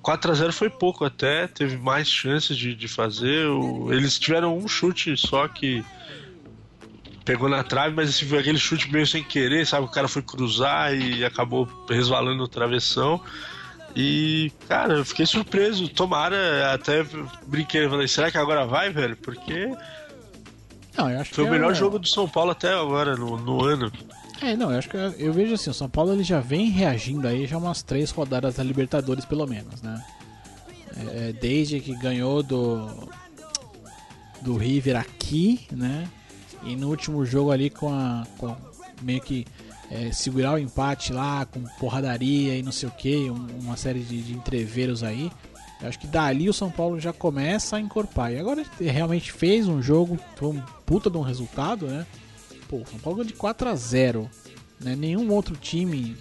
4 0.00 0.30
a 0.30 0.34
0 0.34 0.52
foi 0.52 0.70
pouco 0.70 1.04
até, 1.04 1.46
teve 1.46 1.76
mais 1.76 2.08
chances 2.08 2.56
de, 2.56 2.74
de 2.74 2.88
fazer. 2.88 3.46
O- 3.48 3.92
eles 3.92 4.18
tiveram 4.18 4.56
um 4.56 4.66
chute 4.66 5.14
só 5.16 5.46
que 5.46 5.84
pegou 7.24 7.48
na 7.48 7.62
trave, 7.62 7.94
mas 7.94 8.08
esse 8.08 8.36
aquele 8.36 8.58
chute 8.58 8.90
meio 8.90 9.06
sem 9.06 9.22
querer, 9.22 9.66
sabe? 9.66 9.84
O 9.84 9.90
cara 9.90 10.08
foi 10.08 10.22
cruzar 10.22 10.94
e 10.94 11.22
acabou 11.24 11.68
resvalando 11.88 12.38
no 12.38 12.48
travessão. 12.48 13.20
E, 13.94 14.50
cara, 14.68 14.94
eu 14.94 15.04
fiquei 15.04 15.26
surpreso. 15.26 15.88
Tomara, 15.88 16.72
até 16.72 17.04
brinquei, 17.46 17.88
falei, 17.88 18.08
será 18.08 18.30
que 18.30 18.38
agora 18.38 18.64
vai, 18.64 18.90
velho? 18.90 19.16
Porque 19.16 19.68
Não, 20.96 21.10
eu 21.10 21.20
acho 21.20 21.34
foi 21.34 21.44
que 21.44 21.50
o 21.50 21.52
melhor 21.52 21.72
é- 21.72 21.74
jogo 21.74 21.98
do 21.98 22.06
São 22.08 22.28
Paulo 22.28 22.50
até 22.50 22.72
agora, 22.72 23.16
no, 23.16 23.36
no 23.38 23.64
ano. 23.64 23.90
É, 24.42 24.56
não, 24.56 24.70
eu 24.72 24.78
acho 24.78 24.88
que 24.88 24.96
eu, 24.96 25.10
eu 25.12 25.32
vejo 25.32 25.54
assim, 25.54 25.70
o 25.70 25.74
São 25.74 25.88
Paulo 25.88 26.12
ele 26.12 26.22
já 26.24 26.40
vem 26.40 26.70
reagindo 26.70 27.28
aí 27.28 27.46
já 27.46 27.58
umas 27.58 27.82
três 27.82 28.10
rodadas 28.10 28.54
da 28.56 28.62
Libertadores, 28.62 29.24
pelo 29.24 29.46
menos, 29.46 29.82
né? 29.82 30.02
É, 30.96 31.28
é, 31.28 31.32
desde 31.32 31.80
que 31.80 31.94
ganhou 31.96 32.42
do 32.42 33.08
do 34.40 34.56
River 34.56 34.96
aqui, 34.96 35.66
né? 35.70 36.08
E 36.64 36.74
no 36.74 36.88
último 36.88 37.24
jogo 37.24 37.50
ali 37.50 37.68
com 37.70 37.92
a 37.92 38.26
com 38.38 38.56
meio 39.02 39.20
que 39.20 39.46
é, 39.90 40.10
segurar 40.12 40.54
o 40.54 40.58
empate 40.58 41.12
lá 41.12 41.44
com 41.44 41.62
porradaria 41.78 42.56
e 42.56 42.62
não 42.62 42.72
sei 42.72 42.88
o 42.88 42.92
que, 42.92 43.28
uma 43.60 43.76
série 43.76 44.00
de, 44.00 44.22
de 44.22 44.32
entreveros 44.32 45.02
aí. 45.02 45.30
Eu 45.80 45.88
acho 45.88 45.98
que 45.98 46.06
dali 46.06 46.48
o 46.48 46.52
São 46.52 46.70
Paulo 46.70 47.00
já 47.00 47.12
começa 47.12 47.76
a 47.76 47.80
encorpar. 47.80 48.32
E 48.32 48.38
agora 48.38 48.64
realmente 48.78 49.32
fez 49.32 49.66
um 49.66 49.80
jogo, 49.80 50.18
foi 50.36 50.48
um 50.48 50.62
puta 50.84 51.08
de 51.08 51.16
um 51.16 51.22
resultado, 51.22 51.86
né? 51.86 52.06
Pô, 52.68 52.82
São 52.88 52.98
Paulo 52.98 53.24
de 53.24 53.32
4 53.32 53.68
a 53.68 53.74
0 53.74 54.30
né? 54.80 54.96
Nenhum 54.96 55.30
outro 55.30 55.56
time 55.56 56.16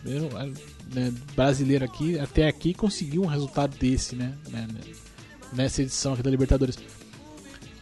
né, 0.93 1.13
brasileiro 1.35 1.85
aqui, 1.85 2.19
até 2.19 2.47
aqui, 2.47 2.73
conseguiu 2.73 3.23
um 3.23 3.27
resultado 3.27 3.75
desse, 3.77 4.15
né? 4.15 4.33
né, 4.49 4.67
né, 4.71 4.93
Nessa 5.53 5.81
edição 5.81 6.13
aqui 6.13 6.21
da 6.21 6.29
Libertadores. 6.29 6.77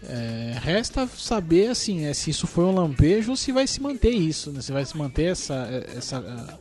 É, 0.03 0.55
resta 0.61 1.07
saber 1.07 1.69
assim, 1.69 2.01
né, 2.01 2.13
se 2.13 2.29
isso 2.29 2.45
foi 2.45 2.63
um 2.63 2.71
lampejo 2.71 3.31
ou 3.31 3.35
se 3.35 3.51
vai 3.51 3.65
se 3.65 3.81
manter 3.81 4.11
isso, 4.11 4.51
né? 4.51 4.61
Se 4.61 4.71
vai 4.71 4.85
se 4.85 4.95
manter 4.95 5.31
essa, 5.31 5.67
essa, 5.97 6.59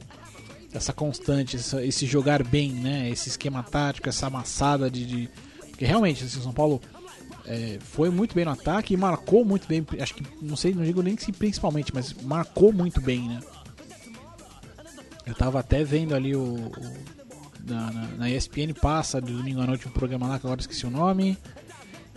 essa 0.73 0.93
constante, 0.93 1.57
essa- 1.57 1.85
esse 1.85 2.07
jogar 2.07 2.43
bem, 2.43 2.71
né? 2.73 3.09
Esse 3.11 3.29
esquema 3.29 3.62
tático, 3.62 4.09
essa 4.09 4.27
amassada 4.27 4.91
de. 4.91 5.05
de- 5.07 5.31
Porque 5.71 5.85
realmente, 5.85 6.25
assim, 6.25 6.39
o 6.39 6.43
São 6.43 6.53
Paulo 6.53 6.81
é, 7.45 7.79
foi 7.81 8.11
muito 8.11 8.35
bem 8.35 8.45
no 8.45 8.51
ataque 8.51 8.95
e 8.95 8.97
marcou 8.97 9.45
muito 9.45 9.67
bem. 9.69 9.87
Acho 10.01 10.14
que, 10.14 10.23
não 10.43 10.57
sei, 10.57 10.75
não 10.75 10.83
digo 10.85 11.03
nem 11.03 11.17
se 11.17 11.31
principalmente, 11.33 11.93
mas 11.95 12.12
marcou 12.12 12.73
muito 12.73 13.01
bem, 13.01 13.29
né? 13.29 13.41
Eu 15.27 15.35
tava 15.35 15.59
até 15.61 15.83
vendo 15.85 16.14
ali 16.14 16.35
o. 16.37 16.43
o- 16.43 17.17
na, 17.69 17.91
na, 17.91 18.07
na 18.19 18.31
ESPN 18.31 18.73
passa 18.81 19.21
de 19.21 19.33
domingo 19.33 19.61
à 19.61 19.67
noite 19.67 19.89
um 19.89 19.91
programa 19.91 20.29
lá 20.29 20.39
que 20.39 20.47
agora 20.47 20.61
esqueci 20.61 20.87
o 20.87 20.91
nome. 20.91 21.37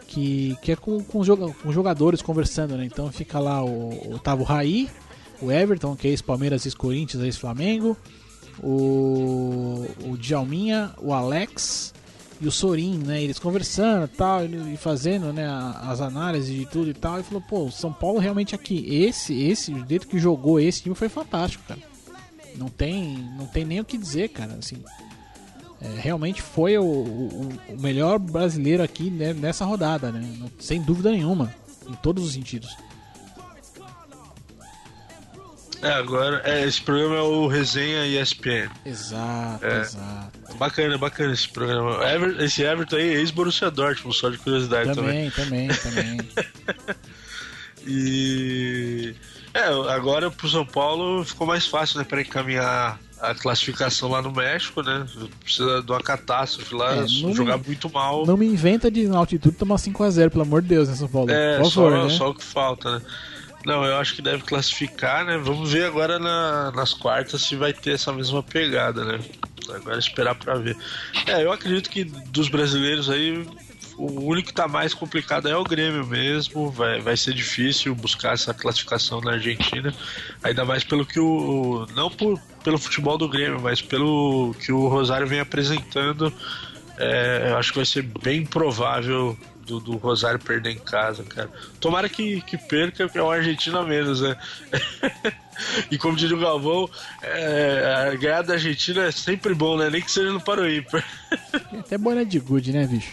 Que, 0.07 0.55
que 0.61 0.71
é 0.71 0.75
com, 0.75 1.03
com, 1.03 1.23
joga- 1.23 1.51
com 1.53 1.71
jogadores 1.71 2.21
conversando, 2.21 2.75
né? 2.77 2.85
Então 2.85 3.11
fica 3.11 3.39
lá 3.39 3.63
o, 3.63 4.13
o 4.13 4.19
tava 4.19 4.41
o 4.41 4.45
Raí, 4.45 4.89
o 5.41 5.51
Everton, 5.51 5.95
que 5.95 6.07
é 6.07 6.11
ex-Palmeiras, 6.11 6.65
ex-Corinthians, 6.65 7.23
ex-Flamengo, 7.23 7.95
o, 8.63 9.85
o 10.05 10.17
Djalminha, 10.17 10.91
o 10.97 11.13
Alex 11.13 11.93
e 12.41 12.47
o 12.47 12.51
Sorin, 12.51 12.97
né? 12.97 13.21
Eles 13.21 13.39
conversando 13.39 14.05
e 14.05 14.07
tal, 14.09 14.45
e 14.45 14.77
fazendo 14.77 15.33
né, 15.33 15.45
as 15.81 15.99
análises 15.99 16.55
de 16.55 16.65
tudo 16.65 16.89
e 16.89 16.93
tal. 16.93 17.19
E 17.19 17.23
falou, 17.23 17.41
pô, 17.41 17.65
o 17.65 17.71
São 17.71 17.91
Paulo 17.91 18.19
realmente 18.19 18.55
aqui, 18.55 18.85
esse, 19.03 19.33
esse, 19.41 19.73
o 19.73 19.85
que 19.85 20.17
jogou 20.17 20.59
esse 20.59 20.83
time 20.83 20.95
foi 20.95 21.09
fantástico, 21.09 21.63
cara. 21.67 21.81
Não 22.55 22.67
tem, 22.67 23.17
não 23.37 23.45
tem 23.45 23.65
nem 23.65 23.79
o 23.79 23.85
que 23.85 23.97
dizer, 23.97 24.29
cara. 24.29 24.53
Assim, 24.53 24.77
é, 25.81 25.99
realmente 25.99 26.41
foi 26.41 26.77
o, 26.77 26.83
o, 26.83 27.49
o 27.69 27.79
melhor 27.79 28.19
brasileiro 28.19 28.83
aqui 28.83 29.09
né, 29.09 29.33
nessa 29.33 29.65
rodada, 29.65 30.11
né? 30.11 30.49
Sem 30.59 30.81
dúvida 30.81 31.11
nenhuma, 31.11 31.53
em 31.87 31.93
todos 31.95 32.23
os 32.23 32.33
sentidos. 32.33 32.75
É, 35.81 35.91
agora, 35.93 36.41
é, 36.43 36.65
esse 36.65 36.81
programa 36.81 37.15
é 37.15 37.21
o 37.21 37.47
Resenha 37.47 38.05
ESPN. 38.05 38.69
Exato, 38.85 39.65
É. 39.65 39.79
exato. 39.81 40.39
Bacana, 40.57 40.97
bacana 40.97 41.31
esse 41.33 41.47
programa. 41.47 42.03
Ever- 42.09 42.41
esse 42.41 42.61
Everton 42.63 42.97
aí, 42.97 43.15
ex-Borussia 43.15 43.71
Dortmund, 43.71 44.15
só 44.17 44.29
de 44.29 44.37
curiosidade 44.37 44.93
também. 44.93 45.29
Também, 45.31 45.67
também, 45.69 46.17
também. 46.17 46.29
E. 47.87 49.15
É, 49.53 49.63
agora 49.91 50.29
pro 50.29 50.47
São 50.49 50.65
Paulo 50.65 51.23
ficou 51.23 51.47
mais 51.47 51.65
fácil, 51.65 51.97
né, 51.97 52.03
para 52.03 52.21
encaminhar 52.21 52.99
a 53.19 53.33
classificação 53.33 54.09
lá 54.09 54.21
no 54.21 54.31
México, 54.31 54.81
né? 54.83 55.05
Precisa 55.43 55.81
de 55.81 55.91
uma 55.91 55.99
catástrofe 56.01 56.75
lá, 56.75 56.97
É, 56.97 57.07
jogar 57.07 57.57
muito 57.57 57.89
mal. 57.91 58.25
Não 58.25 58.37
me 58.37 58.45
inventa 58.45 58.91
de 58.91 59.07
na 59.07 59.17
altitude 59.17 59.55
tomar 59.55 59.75
5x0, 59.77 60.29
pelo 60.29 60.43
amor 60.43 60.61
de 60.61 60.67
Deus, 60.67 60.87
né, 60.87 60.95
São 60.95 61.07
Paulo? 61.07 61.31
É, 61.31 61.57
Por 61.57 61.71
favor, 61.71 61.91
só, 61.91 62.03
né? 62.03 62.09
só 62.11 62.29
o 62.29 62.33
que 62.35 62.43
falta, 62.43 62.99
né? 62.99 63.05
Não, 63.65 63.83
eu 63.83 63.97
acho 63.97 64.15
que 64.15 64.21
deve 64.21 64.43
classificar, 64.43 65.25
né? 65.25 65.37
Vamos 65.37 65.71
ver 65.71 65.83
agora 65.85 66.17
na- 66.17 66.71
nas 66.71 66.93
quartas 66.93 67.41
se 67.41 67.55
vai 67.55 67.73
ter 67.73 67.91
essa 67.91 68.11
mesma 68.13 68.41
pegada, 68.41 69.03
né? 69.03 69.19
Agora 69.73 69.99
esperar 69.99 70.33
pra 70.35 70.55
ver. 70.55 70.77
É, 71.27 71.43
eu 71.43 71.51
acredito 71.51 71.89
que 71.89 72.03
dos 72.03 72.47
brasileiros 72.49 73.09
aí, 73.09 73.45
o 73.97 74.23
único 74.23 74.47
que 74.47 74.53
tá 74.53 74.67
mais 74.67 74.93
complicado 74.93 75.47
é 75.49 75.55
o 75.55 75.63
Grêmio 75.63 76.05
mesmo. 76.07 76.71
Vai, 76.71 77.01
vai 77.01 77.17
ser 77.17 77.33
difícil 77.33 77.93
buscar 77.93 78.33
essa 78.33 78.53
classificação 78.53 79.19
na 79.21 79.33
Argentina. 79.33 79.93
Ainda 80.41 80.63
mais 80.65 80.83
pelo 80.83 81.05
que 81.05 81.19
o. 81.19 81.85
Não 81.93 82.09
por, 82.09 82.39
pelo 82.63 82.79
futebol 82.79 83.17
do 83.17 83.27
Grêmio, 83.27 83.59
mas 83.61 83.81
pelo 83.81 84.55
que 84.59 84.71
o 84.71 84.87
Rosário 84.87 85.27
vem 85.27 85.41
apresentando. 85.41 86.33
É, 86.97 87.53
acho 87.57 87.71
que 87.71 87.77
vai 87.77 87.85
ser 87.85 88.01
bem 88.01 88.45
provável 88.45 89.37
do, 89.69 89.79
do 89.79 89.97
Rosário 89.97 90.39
perder 90.39 90.71
em 90.71 90.79
casa, 90.79 91.23
cara. 91.23 91.49
Tomara 91.79 92.09
que, 92.09 92.41
que 92.41 92.57
perca, 92.57 93.05
porque 93.05 93.19
é 93.19 93.21
uma 93.21 93.35
Argentina 93.35 93.79
a 93.79 93.83
menos, 93.83 94.21
né? 94.21 94.35
e 95.91 95.97
como 95.97 96.15
diria 96.15 96.35
o 96.35 96.39
Galvão, 96.39 96.89
é, 97.21 98.09
a 98.09 98.15
ganhar 98.15 98.41
da 98.41 98.53
Argentina 98.53 99.03
é 99.03 99.11
sempre 99.11 99.53
bom, 99.53 99.77
né? 99.77 99.89
Nem 99.89 100.01
que 100.01 100.11
seja 100.11 100.31
no 100.31 100.41
Paroímpa. 100.41 101.03
Tem 101.69 101.79
até 101.79 101.97
boné 101.97 102.25
de 102.25 102.39
good, 102.39 102.71
né, 102.71 102.87
bicho? 102.87 103.11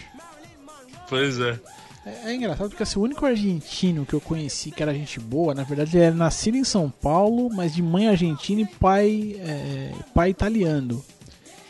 pois 1.07 1.39
é. 1.39 1.57
É, 2.05 2.31
é 2.31 2.35
engraçado 2.35 2.69
porque 2.69 2.83
assim, 2.83 2.99
o 2.99 3.03
único 3.03 3.25
argentino 3.25 4.05
que 4.05 4.13
eu 4.13 4.19
conheci 4.19 4.71
que 4.71 4.81
era 4.81 4.93
gente 4.93 5.19
boa, 5.19 5.53
na 5.53 5.63
verdade 5.63 5.95
ele 5.95 6.05
era 6.05 6.15
nascido 6.15 6.57
em 6.57 6.63
São 6.63 6.89
Paulo, 6.89 7.49
mas 7.53 7.73
de 7.73 7.81
mãe 7.81 8.07
argentina 8.07 8.61
e 8.61 8.65
pai, 8.65 9.35
é, 9.39 9.91
pai 10.13 10.31
italiano. 10.31 11.03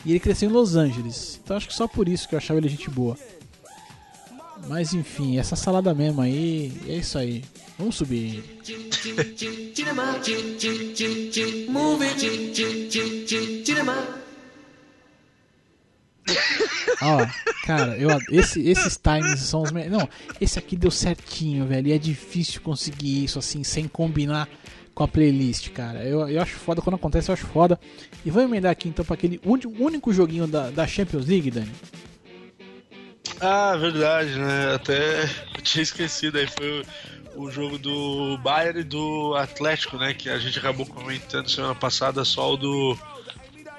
E 0.06 0.12
ele 0.12 0.20
cresceu 0.20 0.50
em 0.50 0.54
Los 0.54 0.76
Angeles. 0.76 1.40
Então 1.44 1.58
acho 1.58 1.68
que 1.68 1.74
só 1.74 1.88
por 1.88 2.08
isso 2.08 2.30
que 2.30 2.34
eu 2.34 2.38
achava 2.38 2.60
ele 2.60 2.70
gente 2.70 2.90
boa. 2.90 3.18
Mas 4.68 4.94
enfim, 4.94 5.38
essa 5.38 5.56
salada 5.56 5.94
mesmo 5.94 6.22
aí, 6.22 6.74
é 6.88 6.96
isso 6.96 7.18
aí. 7.18 7.44
Vamos 7.78 7.96
subir. 7.96 8.44
Ó, 17.02 17.26
cara, 17.66 17.96
eu, 17.98 18.10
esse, 18.32 18.68
esses 18.68 18.98
times 18.98 19.40
são 19.42 19.62
os 19.62 19.72
melhores. 19.72 19.98
Não, 19.98 20.10
esse 20.42 20.58
aqui 20.58 20.76
deu 20.76 20.92
certinho, 20.92 21.66
velho. 21.66 21.88
E 21.88 21.94
é 21.94 21.98
difícil 21.98 22.62
conseguir 22.62 23.24
isso 23.24 23.38
assim, 23.38 23.64
sem 23.64 23.88
combinar 23.88 24.50
com 24.94 25.04
a 25.04 25.08
playlist, 25.08 25.70
cara. 25.70 26.04
Eu, 26.04 26.28
eu 26.28 26.42
acho 26.42 26.56
foda, 26.56 26.82
quando 26.82 26.96
acontece, 26.96 27.30
eu 27.30 27.34
acho 27.34 27.46
foda. 27.46 27.80
E 28.26 28.32
vamos 28.32 28.50
emendar 28.50 28.72
aqui 28.72 28.90
então 28.90 29.06
pra 29.06 29.14
aquele 29.14 29.40
único 29.46 30.12
joguinho 30.12 30.48
da, 30.48 30.72
da 30.72 30.88
Champions 30.88 31.28
League, 31.28 31.52
Dani. 31.52 31.72
Ah, 33.42 33.76
verdade, 33.78 34.32
né? 34.38 34.74
Até 34.76 35.24
eu 35.24 35.62
tinha 35.62 35.84
esquecido 35.84 36.38
aí. 36.38 36.48
Foi 36.48 36.86
o, 37.36 37.44
o 37.44 37.52
jogo 37.52 37.78
do 37.78 38.38
Bayern 38.40 38.80
e 38.80 38.84
do 38.84 39.36
Atlético, 39.36 39.98
né? 39.98 40.14
Que 40.14 40.30
a 40.30 40.40
gente 40.40 40.58
acabou 40.60 40.86
comentando 40.86 41.50
semana 41.50 41.76
passada 41.76 42.24
só 42.26 42.54
o 42.54 42.58
do. 42.58 42.98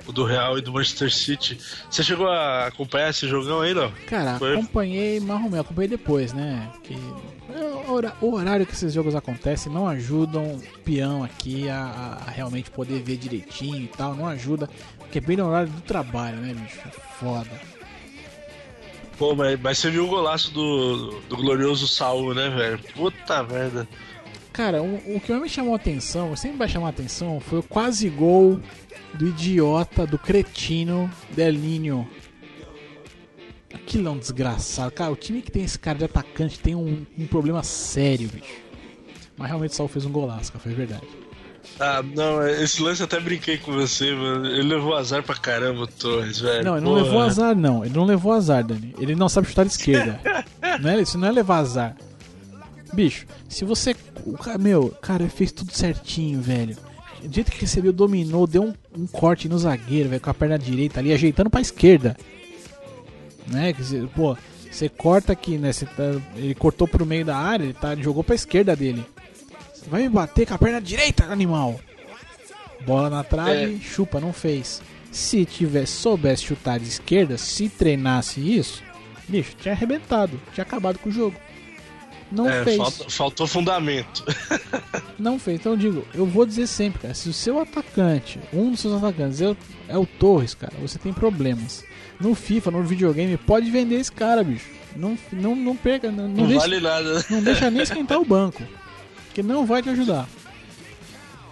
O 0.06 0.12
do 0.12 0.24
Real 0.24 0.56
e 0.56 0.62
do 0.62 0.72
Manchester 0.72 1.12
City. 1.12 1.58
Você 1.90 2.02
chegou 2.02 2.28
a 2.28 2.66
acompanhar 2.68 3.10
esse 3.10 3.28
jogão 3.28 3.60
aí, 3.60 3.74
não? 3.74 3.92
Cara, 4.06 4.38
Foi. 4.38 4.54
acompanhei 4.54 5.20
marromeu, 5.20 5.60
acompanhei 5.60 5.88
depois, 5.88 6.32
né? 6.32 6.66
Que 6.82 6.96
o 8.22 8.32
horário 8.32 8.64
que 8.64 8.72
esses 8.72 8.94
jogos 8.94 9.14
acontecem 9.14 9.70
não 9.70 9.86
ajudam 9.86 10.44
o 10.54 10.62
peão 10.82 11.22
aqui 11.22 11.68
a, 11.68 12.22
a- 12.26 12.30
realmente 12.30 12.70
poder 12.70 13.02
ver 13.02 13.18
direitinho 13.18 13.82
e 13.84 13.88
tal, 13.88 14.14
não 14.14 14.26
ajuda, 14.26 14.66
porque 14.98 15.18
é 15.18 15.20
bem 15.20 15.36
no 15.36 15.46
horário 15.46 15.68
do 15.70 15.80
trabalho, 15.82 16.38
né, 16.38 16.54
bicho? 16.54 16.78
Foda. 17.20 17.50
Pô, 19.18 19.34
mas, 19.34 19.60
mas 19.60 19.78
você 19.78 19.90
viu 19.90 20.04
o 20.04 20.08
golaço 20.08 20.52
do, 20.52 21.20
do 21.22 21.36
glorioso 21.36 21.88
Saul, 21.88 22.34
né, 22.34 22.48
velho? 22.50 22.78
Puta 22.94 23.42
merda. 23.42 23.88
Cara, 24.52 24.80
o, 24.80 25.16
o 25.16 25.20
que 25.20 25.32
mais 25.32 25.42
me 25.42 25.48
chamou 25.48 25.72
a 25.72 25.76
atenção, 25.76 26.34
sempre 26.36 26.56
vai 26.56 26.68
chamar 26.68 26.86
a 26.86 26.90
atenção, 26.90 27.40
foi 27.40 27.58
o 27.58 27.62
quase 27.62 28.08
gol 28.08 28.60
do 29.14 29.28
idiota, 29.28 30.06
do 30.06 30.18
cretino 30.18 31.10
Delinho. 31.30 32.08
Aquilo 33.74 34.08
é 34.08 34.10
um 34.10 34.18
desgraçado. 34.18 34.92
Cara, 34.92 35.10
o 35.10 35.16
time 35.16 35.42
que 35.42 35.50
tem 35.50 35.64
esse 35.64 35.78
cara 35.78 35.98
de 35.98 36.04
atacante 36.04 36.58
tem 36.60 36.76
um, 36.76 37.04
um 37.18 37.26
problema 37.26 37.62
sério, 37.62 38.28
bicho. 38.28 38.62
Mas 39.36 39.48
realmente 39.48 39.72
o 39.72 39.74
Saul 39.74 39.88
fez 39.88 40.04
um 40.04 40.12
golaço, 40.12 40.52
cara, 40.52 40.62
foi 40.62 40.74
verdade. 40.74 41.06
Ah, 41.80 42.02
não, 42.02 42.46
esse 42.48 42.82
lance 42.82 43.00
eu 43.00 43.04
até 43.06 43.20
brinquei 43.20 43.56
com 43.58 43.72
você, 43.72 44.12
mano. 44.12 44.46
Ele 44.46 44.62
levou 44.74 44.96
azar 44.96 45.22
pra 45.22 45.36
caramba, 45.36 45.86
Torres, 45.86 46.40
velho. 46.40 46.64
Não, 46.64 46.76
ele 46.76 46.84
não 46.84 46.92
Porra. 46.94 47.04
levou 47.04 47.20
azar, 47.22 47.56
não. 47.56 47.84
Ele 47.84 47.94
não 47.94 48.04
levou 48.04 48.32
azar, 48.32 48.64
Dani. 48.64 48.94
Ele 48.98 49.14
não 49.14 49.28
sabe 49.28 49.46
chutar 49.48 49.64
de 49.64 49.70
esquerda. 49.72 50.20
não 50.80 50.90
é, 50.90 51.00
isso 51.00 51.16
não 51.16 51.28
é 51.28 51.30
levar 51.32 51.58
azar. 51.58 51.96
Bicho, 52.92 53.26
se 53.48 53.64
você. 53.64 53.94
o 54.24 54.36
cara- 54.36 54.58
Meu, 54.58 54.88
cara, 55.00 55.22
ele 55.22 55.30
fez 55.30 55.52
tudo 55.52 55.72
certinho, 55.72 56.40
velho. 56.40 56.76
Do 57.22 57.32
jeito 57.34 57.50
que 57.52 57.60
recebeu, 57.60 57.92
dominou, 57.92 58.46
deu 58.46 58.62
um, 58.64 58.74
um 58.96 59.06
corte 59.06 59.48
no 59.48 59.58
zagueiro, 59.58 60.08
velho, 60.08 60.20
com 60.20 60.30
a 60.30 60.34
perna 60.34 60.58
direita 60.58 60.98
ali, 61.00 61.12
ajeitando 61.12 61.50
pra 61.50 61.60
esquerda. 61.60 62.16
Né? 63.46 63.72
Quer 63.72 63.82
dizer, 63.82 64.08
pô, 64.08 64.36
você 64.70 64.88
corta 64.88 65.32
aqui, 65.32 65.58
né? 65.58 65.70
Tá- 65.72 66.20
ele 66.36 66.54
cortou 66.54 66.86
pro 66.88 67.06
meio 67.06 67.24
da 67.24 67.36
área, 67.36 67.64
ele 67.64 67.72
tá, 67.72 67.94
jogou 67.96 68.22
pra 68.24 68.34
esquerda 68.34 68.74
dele. 68.74 69.04
Vai 69.88 70.02
me 70.02 70.08
bater 70.08 70.46
com 70.46 70.54
a 70.54 70.58
perna 70.58 70.80
direita, 70.80 71.24
animal! 71.24 71.80
Bola 72.86 73.10
na 73.10 73.24
trave, 73.24 73.80
chupa, 73.80 74.20
não 74.20 74.32
fez. 74.32 74.80
Se 75.10 75.44
tivesse, 75.44 75.92
soubesse 75.92 76.44
chutar 76.44 76.78
de 76.78 76.86
esquerda, 76.88 77.36
se 77.38 77.68
treinasse 77.68 78.40
isso, 78.40 78.82
bicho, 79.26 79.56
tinha 79.60 79.72
arrebentado, 79.74 80.40
tinha 80.54 80.62
acabado 80.62 80.98
com 80.98 81.08
o 81.08 81.12
jogo. 81.12 81.34
Não 82.30 82.48
É, 82.48 82.62
fez. 82.62 82.76
falta- 82.76 83.10
faltou 83.10 83.46
fundamento. 83.46 84.22
Não 85.18 85.38
fez. 85.38 85.58
Então 85.58 85.72
eu 85.72 85.78
digo, 85.78 86.04
eu 86.14 86.26
vou 86.26 86.44
dizer 86.44 86.66
sempre, 86.66 87.00
cara, 87.00 87.14
se 87.14 87.26
o 87.28 87.32
seu 87.32 87.58
atacante, 87.58 88.38
um 88.52 88.70
dos 88.70 88.80
seus 88.80 89.02
atacantes 89.02 89.40
é 89.40 89.48
o, 89.48 89.56
é 89.88 89.96
o 89.98 90.04
Torres, 90.04 90.52
cara, 90.54 90.74
você 90.80 90.98
tem 90.98 91.10
problemas. 91.12 91.82
No 92.20 92.34
FIFA, 92.34 92.70
no 92.72 92.82
videogame, 92.84 93.36
pode 93.38 93.70
vender 93.70 93.96
esse 93.96 94.12
cara, 94.12 94.44
bicho. 94.44 94.66
Não, 94.94 95.18
não, 95.32 95.56
não 95.56 95.74
perca, 95.74 96.10
não, 96.12 96.28
não 96.28 96.34
Não, 96.34 96.46
deixa, 96.48 96.60
vale 96.60 96.80
nada. 96.80 97.24
não 97.30 97.42
deixa 97.42 97.70
nem 97.70 97.82
esquentar 97.82 98.20
o 98.20 98.24
banco. 98.26 98.62
Que 99.38 99.42
não 99.44 99.64
vai 99.64 99.80
te 99.80 99.88
ajudar. 99.88 100.28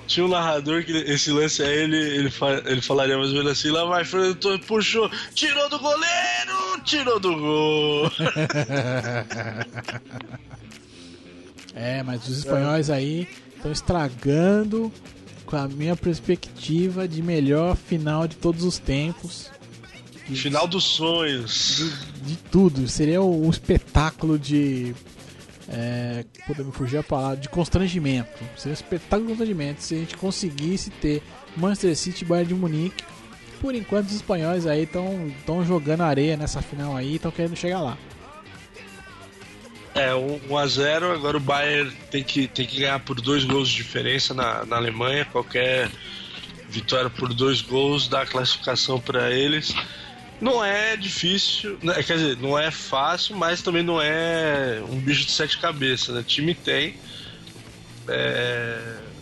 Tinha 0.09 0.27
um 0.27 0.29
narrador 0.29 0.83
que 0.85 0.91
esse 0.91 1.31
lance 1.31 1.63
aí, 1.63 1.79
ele, 1.85 1.97
ele, 1.97 2.31
fa- 2.33 2.61
ele 2.67 2.81
falaria 2.81 3.17
mais 3.17 3.29
ou 3.31 3.37
menos 3.37 3.53
assim, 3.53 3.71
lá 3.71 3.85
vai 3.85 4.05
Fernando 4.05 4.59
puxou, 4.67 5.09
tirou 5.37 5.69
do 5.69 5.79
goleiro, 5.79 6.81
tirou 6.85 7.21
do 7.21 7.37
gol. 7.37 8.11
É, 11.75 12.03
mas 12.03 12.27
os 12.27 12.39
espanhóis 12.39 12.89
aí 12.91 13.29
estão 13.55 13.71
estragando 13.71 14.91
com 15.45 15.57
a 15.57 15.69
minha 15.69 15.95
perspectiva 15.95 17.07
de 17.07 17.23
melhor 17.23 17.77
final 17.77 18.27
de 18.27 18.35
todos 18.35 18.65
os 18.65 18.79
tempos. 18.79 19.51
De- 20.27 20.35
Final 20.37 20.67
dos 20.67 20.83
sonhos. 20.85 21.77
de, 22.25 22.31
de 22.31 22.37
tudo. 22.51 22.89
Seria 22.89 23.23
um 23.23 23.49
espetáculo 23.51 24.39
de. 24.39 24.95
É, 25.69 26.25
podemos 26.47 26.77
fugir 26.77 26.99
a 26.99 27.03
palavra, 27.03 27.37
de 27.37 27.49
constrangimento. 27.49 28.45
Seria 28.57 28.73
um 28.73 28.75
espetáculo 28.75 29.23
de 29.23 29.29
constrangimento 29.29 29.83
se 29.83 29.95
a 29.95 29.99
gente 29.99 30.17
conseguisse 30.17 30.91
ter 30.91 31.23
Manchester 31.57 31.97
City 31.97 32.25
e 32.25 32.27
Bayern 32.27 32.49
de 32.49 32.55
Munique. 32.55 33.05
Por 33.61 33.75
enquanto, 33.75 34.07
os 34.07 34.15
espanhóis 34.15 34.67
aí 34.67 34.85
estão 34.85 35.65
jogando 35.65 36.03
areia 36.03 36.37
nessa 36.37 36.63
final 36.63 36.97
aí 36.97 37.13
e 37.13 37.17
estão 37.17 37.31
querendo 37.31 37.57
chegar 37.57 37.81
lá. 37.81 37.99
É, 39.95 40.15
1 40.15 40.57
a 40.59 40.67
0 40.67 41.11
agora 41.11 41.39
o 41.39 41.41
Bayern 41.41 41.91
tem 42.11 42.23
que, 42.23 42.47
tem 42.47 42.67
que 42.67 42.81
ganhar 42.81 43.01
por 43.01 43.19
dois 43.19 43.45
gols 43.45 43.71
de 43.71 43.77
diferença 43.77 44.35
na, 44.35 44.65
na 44.67 44.77
Alemanha. 44.77 45.25
Qualquer 45.25 45.91
vitória 46.69 47.09
por 47.09 47.33
dois 47.33 47.63
gols 47.63 48.07
dá 48.07 48.27
classificação 48.27 49.01
para 49.01 49.31
eles. 49.31 49.75
Não 50.41 50.65
é 50.65 50.97
difícil, 50.97 51.79
né, 51.83 51.95
quer 52.03 52.17
dizer, 52.19 52.37
não 52.39 52.59
é 52.59 52.71
fácil, 52.71 53.37
mas 53.37 53.63
também 53.63 53.83
não 53.83 54.01
é 54.01 54.83
um 54.91 54.99
bicho 54.99 55.25
de 55.25 55.33
sete 55.33 55.59
cabeças. 55.59 56.15
Né? 56.15 56.25
Time 56.27 56.55
tem. 56.55 56.95
É, 58.09 58.79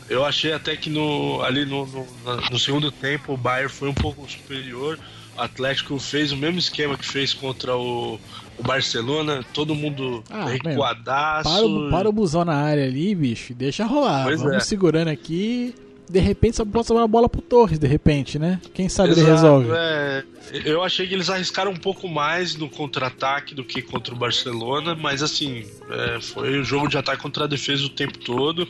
eu 0.09 0.25
achei 0.25 0.53
até 0.53 0.77
que 0.77 0.91
no, 0.91 1.41
ali 1.43 1.65
no, 1.65 1.87
no, 1.87 2.07
no 2.51 2.59
segundo 2.59 2.91
tempo 2.91 3.35
o 3.35 3.37
Bayern 3.37 3.71
foi 3.71 3.89
um 3.89 3.95
pouco 3.95 4.29
superior. 4.31 4.99
O 5.37 5.41
Atlético 5.41 5.99
fez 5.99 6.31
o 6.33 6.37
mesmo 6.37 6.59
esquema 6.59 6.97
que 6.97 7.07
fez 7.07 7.33
contra 7.33 7.77
o, 7.77 8.21
o 8.59 8.63
Barcelona, 8.63 9.45
todo 9.53 9.75
mundo 9.75 10.23
Ah, 10.31 10.47
recuadaço. 10.47 11.49
Para 11.49 11.67
o, 11.67 11.91
para 11.91 12.09
o 12.09 12.13
busão 12.13 12.45
na 12.45 12.55
área 12.55 12.85
ali, 12.85 13.15
bicho, 13.15 13.53
e 13.53 13.55
deixa 13.55 13.85
rolar. 13.85 14.25
Pois 14.25 14.41
Vamos 14.41 14.57
é. 14.57 14.61
segurando 14.61 15.09
aqui. 15.09 15.75
De 16.09 16.21
repente 16.21 16.57
só 16.57 16.65
pode 16.65 16.93
uma 16.93 17.09
bola 17.09 17.29
pro 17.29 17.41
Torres, 17.41 17.79
de 17.79 17.87
repente, 17.87 18.39
né? 18.39 18.61
Quem 18.73 18.89
sabe 18.89 19.13
ele 19.13 19.21
Exato, 19.21 19.35
resolve. 19.35 19.71
é. 19.73 20.25
Eu 20.65 20.83
achei 20.83 21.07
que 21.07 21.15
eles 21.15 21.31
arriscaram 21.31 21.71
um 21.71 21.77
pouco 21.77 22.07
mais 22.07 22.55
no 22.55 22.69
contra-ataque 22.69 23.55
do 23.55 23.65
que 23.65 23.81
contra 23.81 24.15
o 24.15 24.17
Barcelona, 24.17 24.95
mas 24.95 25.23
assim, 25.23 25.65
é, 25.91 26.21
foi 26.21 26.61
o 26.61 26.65
jogo 26.65 26.87
de 26.87 26.99
ataque 26.99 27.23
contra 27.23 27.45
a 27.45 27.47
defesa 27.47 27.85
o 27.85 27.89
tempo 27.89 28.19
todo 28.19 28.69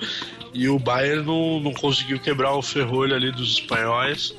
e 0.52 0.68
o 0.68 0.78
Bayern 0.78 1.26
não, 1.26 1.60
não 1.60 1.72
conseguiu 1.72 2.20
quebrar 2.20 2.54
o 2.54 2.62
ferrolho 2.62 3.14
ali 3.14 3.32
dos 3.32 3.54
espanhóis. 3.54 4.34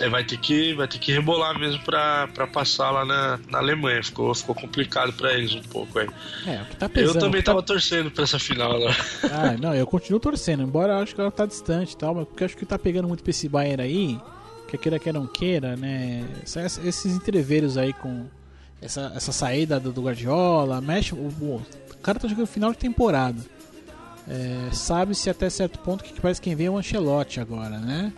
É, 0.00 0.08
vai 0.08 0.24
ter 0.24 0.36
que, 0.38 0.74
vai 0.74 0.86
ter 0.88 0.98
que 0.98 1.12
rebolar 1.12 1.58
mesmo 1.58 1.82
pra, 1.84 2.28
pra 2.28 2.46
passar 2.46 2.90
lá 2.90 3.04
na, 3.04 3.38
na 3.48 3.58
Alemanha. 3.58 4.02
Ficou, 4.02 4.34
ficou 4.34 4.54
complicado 4.54 5.12
pra 5.12 5.32
eles 5.34 5.54
um 5.54 5.62
pouco 5.62 5.98
aí. 5.98 6.08
É, 6.46 6.62
o 6.62 6.66
que 6.66 6.76
tá 6.76 6.88
pesando. 6.88 7.16
Eu 7.16 7.20
também 7.20 7.42
tá- 7.42 7.52
tava 7.52 7.62
torcendo 7.62 8.10
pra 8.10 8.24
essa 8.24 8.38
final 8.38 8.70
né? 8.70 8.76
agora. 8.76 8.96
Ah, 9.32 9.56
não, 9.60 9.74
eu 9.74 9.86
continuo 9.86 10.20
torcendo, 10.20 10.62
embora 10.62 10.94
eu 10.94 10.98
acho 10.98 11.14
que 11.14 11.20
ela 11.20 11.30
tá 11.30 11.46
distante 11.46 11.92
e 11.92 11.96
tal, 11.96 12.14
mas 12.14 12.26
porque 12.28 12.42
eu 12.42 12.46
acho 12.46 12.56
que 12.56 12.66
tá 12.66 12.78
pegando 12.78 13.08
muito 13.08 13.22
pra 13.22 13.30
esse 13.30 13.48
Bayern 13.48 13.82
aí, 13.82 14.20
que 14.68 14.76
queira 14.78 14.98
que 14.98 15.12
não 15.12 15.26
queira, 15.26 15.76
né? 15.76 16.24
Esses 16.84 17.14
entreveros 17.14 17.76
aí 17.76 17.92
com 17.92 18.26
essa, 18.82 19.12
essa 19.14 19.32
saída 19.32 19.78
do, 19.80 19.92
do 19.92 20.02
Guardiola, 20.02 20.80
mexe. 20.80 21.14
O, 21.14 21.18
o 21.28 21.62
cara 22.02 22.18
tá 22.18 22.28
jogando 22.28 22.46
final 22.46 22.72
de 22.72 22.78
temporada. 22.78 23.40
É, 24.28 24.70
Sabe-se 24.72 25.30
até 25.30 25.48
certo 25.48 25.78
ponto 25.78 26.02
que 26.02 26.20
parece 26.20 26.40
quem 26.40 26.54
vem 26.56 26.66
é 26.66 26.70
o 26.70 26.76
Ancelotti 26.76 27.38
agora, 27.40 27.78
né? 27.78 28.12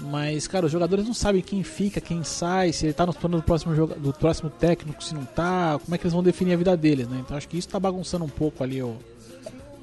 Mas, 0.00 0.46
cara, 0.48 0.66
os 0.66 0.72
jogadores 0.72 1.06
não 1.06 1.14
sabem 1.14 1.40
quem 1.40 1.62
fica, 1.62 2.00
quem 2.00 2.24
sai, 2.24 2.72
se 2.72 2.84
ele 2.86 2.92
tá 2.92 3.06
nos 3.06 3.16
planos 3.16 3.40
do 3.40 3.44
próximo, 3.44 3.86
do 3.86 4.12
próximo 4.12 4.50
técnico, 4.50 5.02
se 5.02 5.14
não 5.14 5.24
tá, 5.24 5.78
como 5.82 5.94
é 5.94 5.98
que 5.98 6.04
eles 6.04 6.12
vão 6.12 6.22
definir 6.22 6.52
a 6.54 6.56
vida 6.56 6.76
deles, 6.76 7.06
né? 7.08 7.18
Então 7.24 7.36
acho 7.36 7.48
que 7.48 7.56
isso 7.56 7.68
tá 7.68 7.78
bagunçando 7.78 8.24
um 8.24 8.28
pouco 8.28 8.62
ali 8.64 8.82
o, 8.82 8.96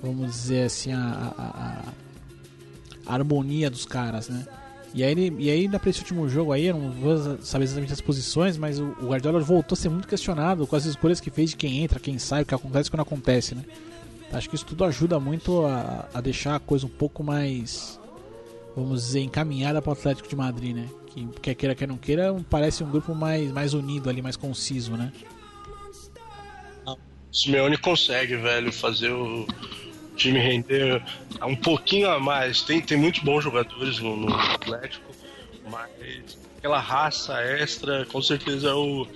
vamos 0.04 0.30
dizer 0.32 0.66
assim, 0.66 0.92
a, 0.92 1.34
a- 1.38 1.84
a- 3.08 3.14
harmonia 3.16 3.70
dos 3.70 3.86
caras, 3.86 4.30
né? 4.30 4.46
E 4.94 5.04
aí, 5.04 5.34
e 5.40 5.50
aí 5.50 5.70
pra 5.70 5.90
esse 5.90 6.00
último 6.00 6.28
jogo 6.28 6.52
aí, 6.52 6.66
eu 6.66 6.78
não 6.78 6.92
vou 6.92 7.38
saber 7.42 7.64
exatamente 7.64 7.94
as 7.94 8.02
posições, 8.02 8.58
mas 8.58 8.78
o, 8.80 8.94
o 9.02 9.08
Guardiola 9.08 9.40
voltou 9.40 9.74
a 9.76 9.80
ser 9.80 9.88
muito 9.90 10.08
questionado 10.08 10.68
com 10.68 10.76
as 10.76 10.84
escolhas 10.86 11.22
que 11.22 11.32
fez 11.32 11.52
de 11.52 11.56
quem 11.56 11.80
entra, 11.82 11.98
quem 12.00 12.20
sai, 12.20 12.42
o 12.42 12.46
que 12.46 12.54
acontece 12.54 12.90
e 12.90 12.92
quando 12.92 13.02
acontece, 13.02 13.56
né? 13.56 13.64
Acho 14.34 14.50
que 14.50 14.56
isso 14.56 14.66
tudo 14.66 14.84
ajuda 14.84 15.18
muito 15.20 15.66
a, 15.66 16.10
a 16.14 16.20
deixar 16.22 16.56
a 16.56 16.60
coisa 16.60 16.86
um 16.86 16.90
pouco 16.90 17.24
mais, 17.24 17.98
vamos 18.76 19.04
dizer, 19.04 19.22
encaminhada 19.22 19.82
para 19.82 19.90
o 19.90 19.94
Atlético 19.94 20.28
de 20.28 20.36
Madrid, 20.36 20.76
né? 20.76 20.90
Que 21.08 21.28
quer 21.42 21.56
queira, 21.56 21.76
quer 21.76 21.88
não 21.88 21.98
queira, 21.98 22.36
parece 22.50 22.84
um 22.84 22.90
grupo 22.90 23.14
mais, 23.14 23.52
mais 23.52 23.74
unido 23.74 24.10
ali, 24.10 24.22
mais 24.22 24.36
conciso, 24.36 24.94
né? 24.94 25.12
Simeone 27.32 27.78
consegue, 27.78 28.36
velho, 28.36 28.74
fazer 28.74 29.12
o 29.12 29.48
time 30.18 30.38
render 30.38 31.02
um 31.42 31.56
pouquinho 31.56 32.10
a 32.10 32.20
mais. 32.20 32.62
Tem, 32.62 32.82
tem 32.82 32.98
muitos 32.98 33.24
bons 33.24 33.44
jogadores 33.44 34.00
no, 34.00 34.18
no 34.18 34.34
Atlético, 34.36 35.12
mas 35.70 36.38
aquela 36.58 36.80
raça 36.80 37.42
extra, 37.42 38.06
com 38.06 38.22
certeza 38.22 38.70
é 38.70 38.74
o, 38.74 39.08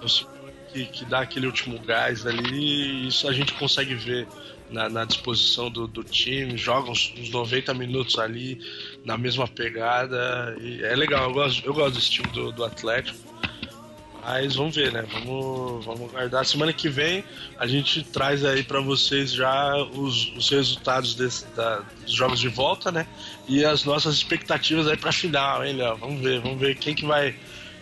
é 0.00 0.04
o 0.04 0.08
Simeone 0.08 0.38
que, 0.72 0.86
que 0.86 1.04
dá 1.04 1.20
aquele 1.20 1.46
último 1.46 1.78
gás 1.80 2.26
ali. 2.26 3.08
Isso 3.08 3.28
a 3.28 3.32
gente 3.32 3.52
consegue 3.54 3.94
ver 3.94 4.26
na, 4.70 4.88
na 4.88 5.04
disposição 5.04 5.70
do, 5.70 5.86
do 5.86 6.04
time. 6.04 6.56
Joga 6.56 6.90
uns, 6.90 7.14
uns 7.18 7.30
90 7.30 7.74
minutos 7.74 8.18
ali 8.18 8.60
na 9.08 9.16
mesma 9.16 9.48
pegada. 9.48 10.54
E 10.60 10.82
é 10.84 10.94
legal, 10.94 11.24
eu 11.28 11.32
gosto, 11.32 11.66
eu 11.66 11.72
gosto 11.74 11.94
desse 11.96 12.10
time 12.10 12.28
do, 12.28 12.52
do 12.52 12.62
Atlético. 12.62 13.18
Mas 14.22 14.54
vamos 14.56 14.76
ver, 14.76 14.92
né? 14.92 15.06
Vamos, 15.10 15.86
vamos 15.86 16.10
guardar. 16.12 16.44
Semana 16.44 16.70
que 16.70 16.86
vem 16.90 17.24
a 17.58 17.66
gente 17.66 18.02
traz 18.04 18.44
aí 18.44 18.62
pra 18.62 18.78
vocês 18.80 19.32
já 19.32 19.74
os, 19.76 20.30
os 20.36 20.50
resultados 20.50 21.14
desse, 21.14 21.46
da- 21.56 21.80
dos 22.04 22.12
jogos 22.12 22.38
de 22.38 22.48
volta, 22.48 22.92
né? 22.92 23.06
E 23.48 23.64
as 23.64 23.84
nossas 23.84 24.14
expectativas 24.16 24.86
aí 24.86 24.98
pra 24.98 25.12
final, 25.12 25.64
hein, 25.64 25.76
Léo? 25.76 25.96
Vamos 25.96 26.20
ver, 26.20 26.40
vamos 26.40 26.58
ver 26.60 26.76
quem 26.76 26.94
que 26.94 27.06
vai 27.06 27.34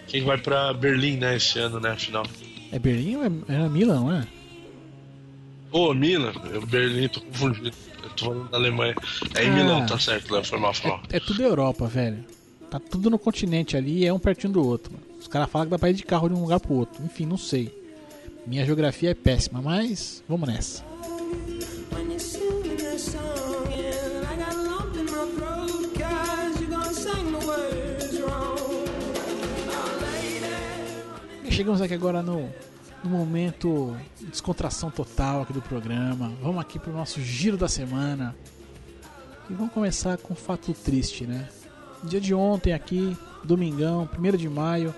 quem 0.06 0.20
que 0.20 0.26
vai 0.26 0.38
pra 0.38 0.72
Berlim, 0.72 1.16
né, 1.16 1.34
esse 1.34 1.58
ano, 1.58 1.80
né, 1.80 1.96
final. 1.96 2.24
É 2.70 2.78
Berlim 2.78 3.16
ou 3.16 3.24
é, 3.24 3.26
é 3.48 3.68
Milan, 3.68 4.00
não 4.00 4.12
é? 4.12 4.24
Ô, 5.72 5.92
Milan, 5.92 6.32
eu 6.52 6.64
Berlim, 6.64 7.08
tô 7.08 7.20
confundido. 7.22 7.72
Eu 8.06 8.10
tô 8.16 8.24
falando 8.26 8.50
da 8.50 8.56
Alemanha. 8.56 8.94
É 9.34 9.44
em 9.44 9.50
Ah. 9.50 9.54
Milão, 9.54 9.86
tá 9.86 9.98
certo, 9.98 10.32
Léo, 10.32 10.44
foi 10.44 10.58
mal, 10.58 10.72
foi 10.72 10.90
mal. 10.90 11.00
É, 11.10 11.16
é 11.16 11.20
tudo 11.20 11.42
Europa, 11.42 11.86
velho. 11.86 12.24
Tá 12.70 12.80
tudo 12.80 13.10
no 13.10 13.18
continente 13.18 13.76
ali 13.76 14.04
é 14.06 14.12
um 14.12 14.18
pertinho 14.18 14.52
do 14.52 14.66
outro. 14.66 14.92
mano. 14.92 15.04
Os 15.20 15.28
caras 15.28 15.48
falam 15.50 15.66
que 15.66 15.70
dá 15.72 15.78
pra 15.78 15.90
ir 15.90 15.94
de 15.94 16.02
carro 16.04 16.28
de 16.28 16.34
um 16.34 16.40
lugar 16.42 16.60
pro 16.60 16.74
outro. 16.74 17.02
Enfim, 17.04 17.26
não 17.26 17.36
sei. 17.38 17.72
Minha 18.46 18.64
geografia 18.64 19.10
é 19.10 19.14
péssima, 19.14 19.60
mas 19.60 20.22
vamos 20.28 20.48
nessa. 20.48 20.84
Chegamos 31.50 31.80
aqui 31.80 31.94
agora 31.94 32.22
no, 32.22 32.50
no 33.06 33.16
momento 33.16 33.96
de 34.18 34.26
descontração 34.26 34.90
total 34.90 35.42
aqui 35.42 35.52
do 35.52 35.62
programa. 35.62 36.32
Vamos 36.42 36.60
aqui 36.60 36.78
pro 36.78 36.92
nosso 36.92 37.20
giro 37.20 37.56
da 37.56 37.68
semana. 37.68 38.34
E 39.48 39.54
vamos 39.54 39.72
começar 39.72 40.18
com 40.18 40.34
um 40.34 40.36
fato 40.36 40.74
triste, 40.74 41.24
né? 41.24 41.48
Dia 42.02 42.20
de 42.20 42.34
ontem 42.34 42.72
aqui, 42.72 43.16
domingão, 43.44 44.08
1 44.18 44.36
de 44.36 44.48
maio, 44.48 44.94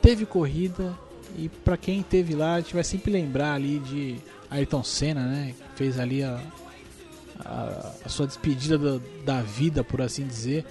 teve 0.00 0.24
corrida 0.24 0.96
e 1.36 1.48
pra 1.48 1.76
quem 1.76 2.02
teve 2.02 2.34
lá, 2.34 2.54
a 2.54 2.60
gente 2.60 2.74
vai 2.74 2.84
sempre 2.84 3.10
lembrar 3.10 3.54
ali 3.54 3.80
de 3.80 4.16
Ayrton 4.48 4.84
Senna, 4.84 5.26
né? 5.26 5.54
Fez 5.74 5.98
ali 5.98 6.22
a, 6.22 6.40
a, 7.40 7.92
a 8.04 8.08
sua 8.08 8.26
despedida 8.26 8.78
da, 8.78 9.00
da 9.24 9.42
vida, 9.42 9.82
por 9.82 10.00
assim 10.00 10.26
dizer 10.26 10.64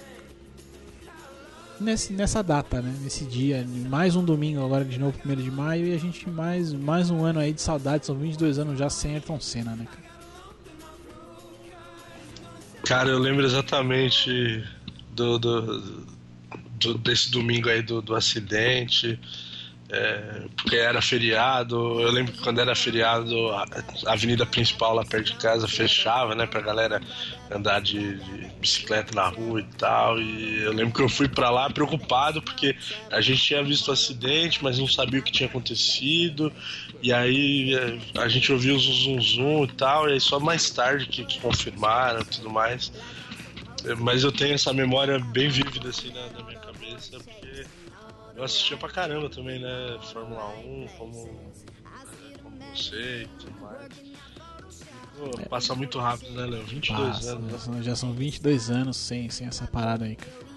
nesse, 1.80 2.12
nessa 2.12 2.42
data, 2.42 2.80
né? 2.82 2.94
Nesse 3.02 3.24
dia, 3.24 3.66
mais 3.88 4.14
um 4.16 4.24
domingo 4.24 4.64
agora 4.64 4.84
de 4.84 4.98
novo, 4.98 5.16
1 5.24 5.34
de 5.36 5.50
maio, 5.50 5.86
e 5.86 5.94
a 5.94 5.98
gente 5.98 6.28
mais, 6.28 6.72
mais 6.72 7.10
um 7.10 7.24
ano 7.24 7.40
aí 7.40 7.52
de 7.52 7.60
saudade, 7.62 8.06
são 8.06 8.14
22 8.16 8.58
anos 8.58 8.78
já 8.78 8.90
sem 8.90 9.12
Ayrton 9.14 9.40
Senna, 9.40 9.74
né, 9.74 9.86
cara? 9.90 10.10
Cara, 12.84 13.10
eu 13.10 13.18
lembro 13.18 13.44
exatamente 13.44 14.64
do, 15.14 15.38
do- 15.38 16.04
do- 16.80 16.98
desse 16.98 17.30
domingo 17.30 17.68
aí 17.68 17.82
do, 17.82 18.00
do 18.02 18.14
acidente, 18.14 19.18
é, 19.92 20.42
porque 20.56 20.76
era 20.76 21.02
feriado. 21.02 22.00
Eu 22.00 22.12
lembro 22.12 22.32
que 22.32 22.40
quando 22.40 22.60
era 22.60 22.74
feriado, 22.74 23.34
a, 23.50 23.66
avenida 24.06 24.46
principal 24.46 24.94
lá 24.94 25.04
perto 25.04 25.32
de 25.32 25.36
casa 25.36 25.66
fechava, 25.66 26.34
né, 26.34 26.46
pra 26.46 26.60
galera 26.60 27.00
andar 27.50 27.80
de, 27.80 28.16
de 28.18 28.50
bicicleta 28.60 29.14
na 29.14 29.28
rua 29.28 29.60
e 29.60 29.64
tal. 29.76 30.20
E 30.20 30.62
eu 30.62 30.72
lembro 30.72 30.94
que 30.94 31.02
eu 31.02 31.08
fui 31.08 31.28
pra 31.28 31.50
lá 31.50 31.68
preocupado 31.68 32.40
porque 32.40 32.76
a 33.10 33.20
gente 33.20 33.42
tinha 33.42 33.62
visto 33.64 33.88
o 33.88 33.92
acidente, 33.92 34.62
mas 34.62 34.78
não 34.78 34.86
sabia 34.86 35.18
o 35.18 35.22
que 35.22 35.32
tinha 35.32 35.48
acontecido. 35.48 36.52
E 37.02 37.12
aí 37.12 37.74
é, 37.74 38.20
a 38.20 38.28
gente 38.28 38.52
ouviu 38.52 38.76
o 38.76 38.78
zum 38.78 39.20
zum 39.20 39.64
e 39.64 39.72
tal, 39.72 40.08
e 40.08 40.12
aí 40.12 40.20
só 40.20 40.38
mais 40.38 40.70
tarde 40.70 41.06
que, 41.06 41.40
confirmaram 41.40 42.20
e 42.20 42.24
tudo 42.24 42.48
mais. 42.48 42.92
Mas 43.98 44.22
eu 44.22 44.30
tenho 44.30 44.54
essa 44.54 44.72
memória 44.72 45.18
bem 45.18 45.48
vívida 45.48 45.88
assim 45.88 46.12
na, 46.12 46.26
na 46.26 46.44
minha 46.44 46.58
cabeça, 46.60 47.18
porque 47.18 47.64
eu 48.40 48.44
assistia 48.44 48.76
pra 48.76 48.88
caramba 48.88 49.28
também, 49.28 49.60
né? 49.60 49.98
Fórmula 50.12 50.48
1, 50.58 50.86
como, 50.98 51.12
como 52.42 52.56
você 52.74 53.22
e 53.24 53.28
tudo 53.38 53.60
mais. 53.60 53.88
Pô, 55.18 55.48
passa 55.50 55.74
muito 55.74 55.98
rápido, 55.98 56.32
né, 56.32 56.46
Léo? 56.46 56.64
22 56.64 57.08
Passa, 57.10 57.32
anos. 57.32 57.44
já, 57.50 57.52
né? 57.52 57.58
são, 57.58 57.82
já 57.82 57.96
são 57.96 58.12
22 58.14 58.70
anos 58.70 58.96
sem, 58.96 59.28
sem 59.28 59.46
essa 59.46 59.66
parada 59.66 60.06
aí, 60.06 60.16
cara. 60.16 60.50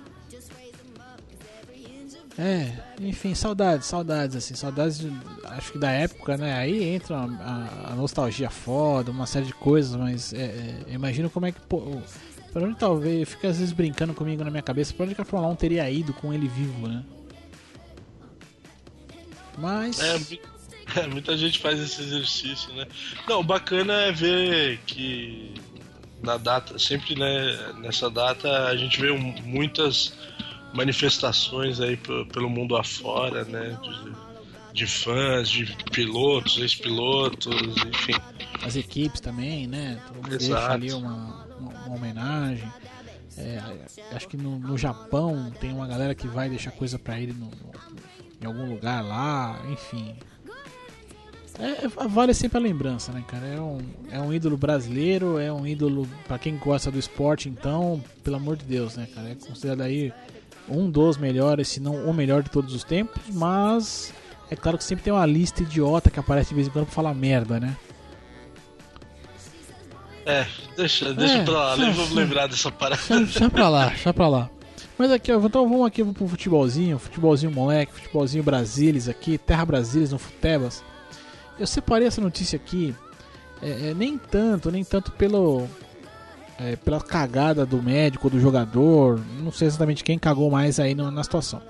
É, 2.36 2.74
enfim, 3.00 3.36
saudades, 3.36 3.86
saudades, 3.86 4.36
assim, 4.36 4.56
saudades, 4.56 4.98
de- 4.98 5.12
acho 5.44 5.74
que 5.74 5.78
da 5.78 5.92
época, 5.92 6.36
né? 6.36 6.54
Aí 6.58 6.84
entra 6.84 7.16
a, 7.18 7.92
a 7.92 7.96
nostalgia 7.96 8.50
foda, 8.50 9.12
uma 9.12 9.28
série 9.28 9.46
de 9.46 9.54
coisas, 9.54 9.96
mas 9.96 10.34
é, 10.34 10.46
é, 10.88 10.94
imagino 10.94 11.30
como 11.30 11.46
é 11.46 11.52
que. 11.52 11.60
Pô, 11.62 12.02
pra 12.52 12.64
onde 12.64 12.76
talvez, 12.76 13.30
fica 13.30 13.50
às 13.50 13.60
vezes 13.60 13.72
brincando 13.72 14.16
comigo 14.16 14.44
na 14.44 14.50
minha 14.50 14.64
cabeça, 14.64 14.94
pra 14.96 15.06
onde 15.06 15.14
que 15.14 15.22
a 15.22 15.26
Fórmula 15.26 15.54
1 15.54 15.56
teria 15.58 15.88
ido 15.92 16.12
com 16.14 16.34
ele 16.34 16.48
vivo, 16.48 16.88
né? 16.88 17.04
Mas. 19.58 20.00
É, 20.00 20.20
é, 21.02 21.08
muita 21.08 21.38
gente 21.38 21.60
faz 21.60 21.80
esse 21.80 22.02
exercício, 22.02 22.74
né? 22.74 22.86
Não, 23.28 23.40
o 23.40 23.44
bacana 23.44 23.94
é 23.94 24.12
ver 24.12 24.80
que 24.86 25.54
na 26.22 26.38
data, 26.38 26.80
sempre 26.80 27.16
né, 27.20 27.74
nessa 27.80 28.10
data, 28.10 28.68
a 28.68 28.76
gente 28.78 29.00
vê 29.00 29.12
muitas 29.12 30.14
manifestações 30.74 31.80
aí 31.80 31.98
pe- 31.98 32.26
pelo 32.32 32.50
mundo 32.50 32.76
afora, 32.76 33.44
né? 33.46 33.78
De, 33.82 34.34
de 34.74 34.88
fãs, 34.88 35.50
de 35.50 35.66
pilotos, 35.92 36.58
ex-pilotos, 36.58 37.56
enfim. 37.88 38.14
as 38.66 38.76
equipes 38.76 39.20
também, 39.20 39.68
né? 39.68 40.02
Todo 40.08 40.16
mundo 40.16 40.30
deixa 40.30 40.46
Exato. 40.48 40.72
ali 40.74 40.92
uma, 40.94 41.46
uma, 41.60 41.72
uma 41.86 41.96
homenagem. 41.96 42.68
É, 43.38 43.60
acho 44.16 44.28
que 44.28 44.38
no, 44.38 44.60
no 44.60 44.78
Japão 44.78 45.52
tem 45.60 45.72
uma 45.74 45.88
galera 45.88 46.14
que 46.16 46.28
vai 46.28 46.50
deixar 46.50 46.72
coisa 46.72 46.98
pra 47.00 47.20
ele 47.20 47.34
no- 47.34 47.46
no- 47.48 47.74
em 48.44 48.48
algum 48.48 48.70
lugar 48.70 49.04
lá, 49.04 49.60
enfim. 49.72 50.16
É, 51.60 51.86
é- 51.86 52.08
vale 52.08 52.34
sempre 52.34 52.58
a 52.58 52.62
lembrança, 52.62 53.12
né, 53.12 53.24
cara? 53.28 53.46
É 53.46 53.62
um, 53.62 53.78
é 54.12 54.20
um 54.20 54.34
ídolo 54.34 54.58
brasileiro, 54.58 55.38
é 55.38 55.52
um 55.54 55.66
ídolo 55.68 56.08
pra 56.28 56.40
quem 56.40 56.58
gosta 56.58 56.90
do 56.90 56.98
esporte, 56.98 57.48
então, 57.48 58.04
pelo 58.24 58.36
amor 58.38 58.58
de 58.58 58.66
Deus, 58.66 58.96
né, 58.98 59.08
cara? 59.14 59.30
É 59.30 59.36
considerado 59.36 59.82
aí 59.82 60.12
um 60.68 60.90
dos 60.90 61.18
melhores, 61.18 61.68
se 61.68 61.80
não 61.80 62.06
o 62.10 62.14
melhor 62.14 62.42
de 62.42 62.50
todos 62.50 62.74
os 62.74 62.84
tempos, 62.84 63.22
mas 63.32 64.12
é 64.50 64.56
claro 64.56 64.78
que 64.78 64.84
sempre 64.84 65.04
tem 65.04 65.14
uma 65.14 65.26
lista 65.26 65.62
idiota 65.62 66.10
que 66.10 66.20
aparece 66.20 66.50
de 66.50 66.56
vez 66.56 66.68
em 66.68 66.72
quando 66.72 66.86
pra 66.86 66.94
falar 66.96 67.14
merda, 67.14 67.60
né? 67.60 67.78
É, 70.26 70.48
deixa, 70.78 71.14
deixa 71.14 71.40
É, 71.40 71.44
pra 71.44 71.54
lá, 71.54 71.78
nem 71.78 71.92
vamos 71.92 72.12
é. 72.12 72.16
lembrar 72.16 72.48
dessa 72.48 72.72
parada. 72.72 73.02
Deixa, 73.10 73.20
deixa 73.26 73.50
pra 73.50 73.68
lá, 73.70 73.88
deixa 73.88 74.14
pra 74.14 74.28
lá. 74.28 74.50
Mas 74.98 75.12
aqui, 75.12 75.32
ó, 75.32 75.40
então 75.40 75.68
vamos 75.68 75.88
aqui 75.88 76.04
pro 76.04 76.28
futebolzinho, 76.28 77.00
futebolzinho 77.00 77.52
moleque, 77.52 77.94
futebolzinho 77.94 78.44
Brasilis 78.44 79.10
aqui, 79.10 79.38
Terra 79.38 79.66
Brasilis 79.66 80.12
no 80.12 80.20
Futebas. 80.20 80.84
Eu 81.60 81.66
separei 81.68 82.08
essa 82.08 82.22
notícia 82.22 82.56
aqui, 82.58 82.96
é, 83.62 83.90
é, 83.90 83.94
nem 83.94 84.18
tanto, 84.18 84.72
nem 84.72 84.84
tanto 84.84 85.12
pelo 85.12 85.68
é, 86.60 86.76
pela 86.76 87.02
cagada 87.02 87.66
do 87.66 87.82
médico, 87.82 88.30
do 88.30 88.40
jogador, 88.40 89.20
não 89.40 89.52
sei 89.52 89.68
exatamente 89.68 90.04
quem 90.04 90.20
cagou 90.20 90.50
mais 90.52 90.80
aí 90.80 90.94
na, 90.94 91.10
na 91.10 91.24
situação. 91.24 91.62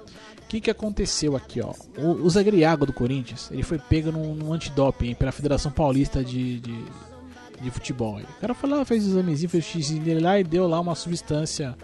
O 0.43 0.47
que, 0.47 0.61
que 0.61 0.69
aconteceu 0.69 1.36
aqui, 1.36 1.61
ó? 1.61 1.74
O, 1.97 2.26
o 2.26 2.30
Zagriago 2.30 2.86
do 2.86 2.93
Corinthians, 2.93 3.49
ele 3.51 3.63
foi 3.63 3.80
pego 3.80 4.11
num, 4.11 4.36
num 4.36 4.53
antidoping 4.53 5.15
pela 5.15 5.32
Federação 5.32 5.71
Paulista 5.71 6.24
de, 6.24 6.59
de, 6.59 6.86
de 7.59 7.71
Futebol. 7.71 8.19
O 8.19 8.41
cara 8.41 8.53
foi 8.53 8.69
lá, 8.69 8.86
fez 8.86 9.05
o 9.05 9.09
examezinho, 9.11 9.49
fez 9.49 9.65
o 9.65 9.67
x 9.67 9.89
dele 9.91 10.19
lá 10.19 10.39
e 10.39 10.43
deu 10.43 10.67
lá 10.67 10.80
uma 10.80 10.93
substância. 10.93 11.76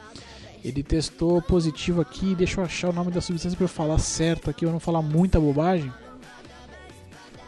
Ele 0.63 0.83
testou 0.83 1.41
positivo 1.41 2.01
aqui, 2.01 2.35
deixa 2.35 2.59
eu 2.59 2.65
achar 2.65 2.89
o 2.89 2.93
nome 2.93 3.11
da 3.11 3.21
substância 3.21 3.55
pra 3.55 3.63
eu 3.63 3.69
falar 3.69 3.97
certo 3.97 4.49
aqui, 4.49 4.65
eu 4.65 4.71
não 4.71 4.79
falar 4.79 5.01
muita 5.01 5.39
bobagem. 5.39 5.91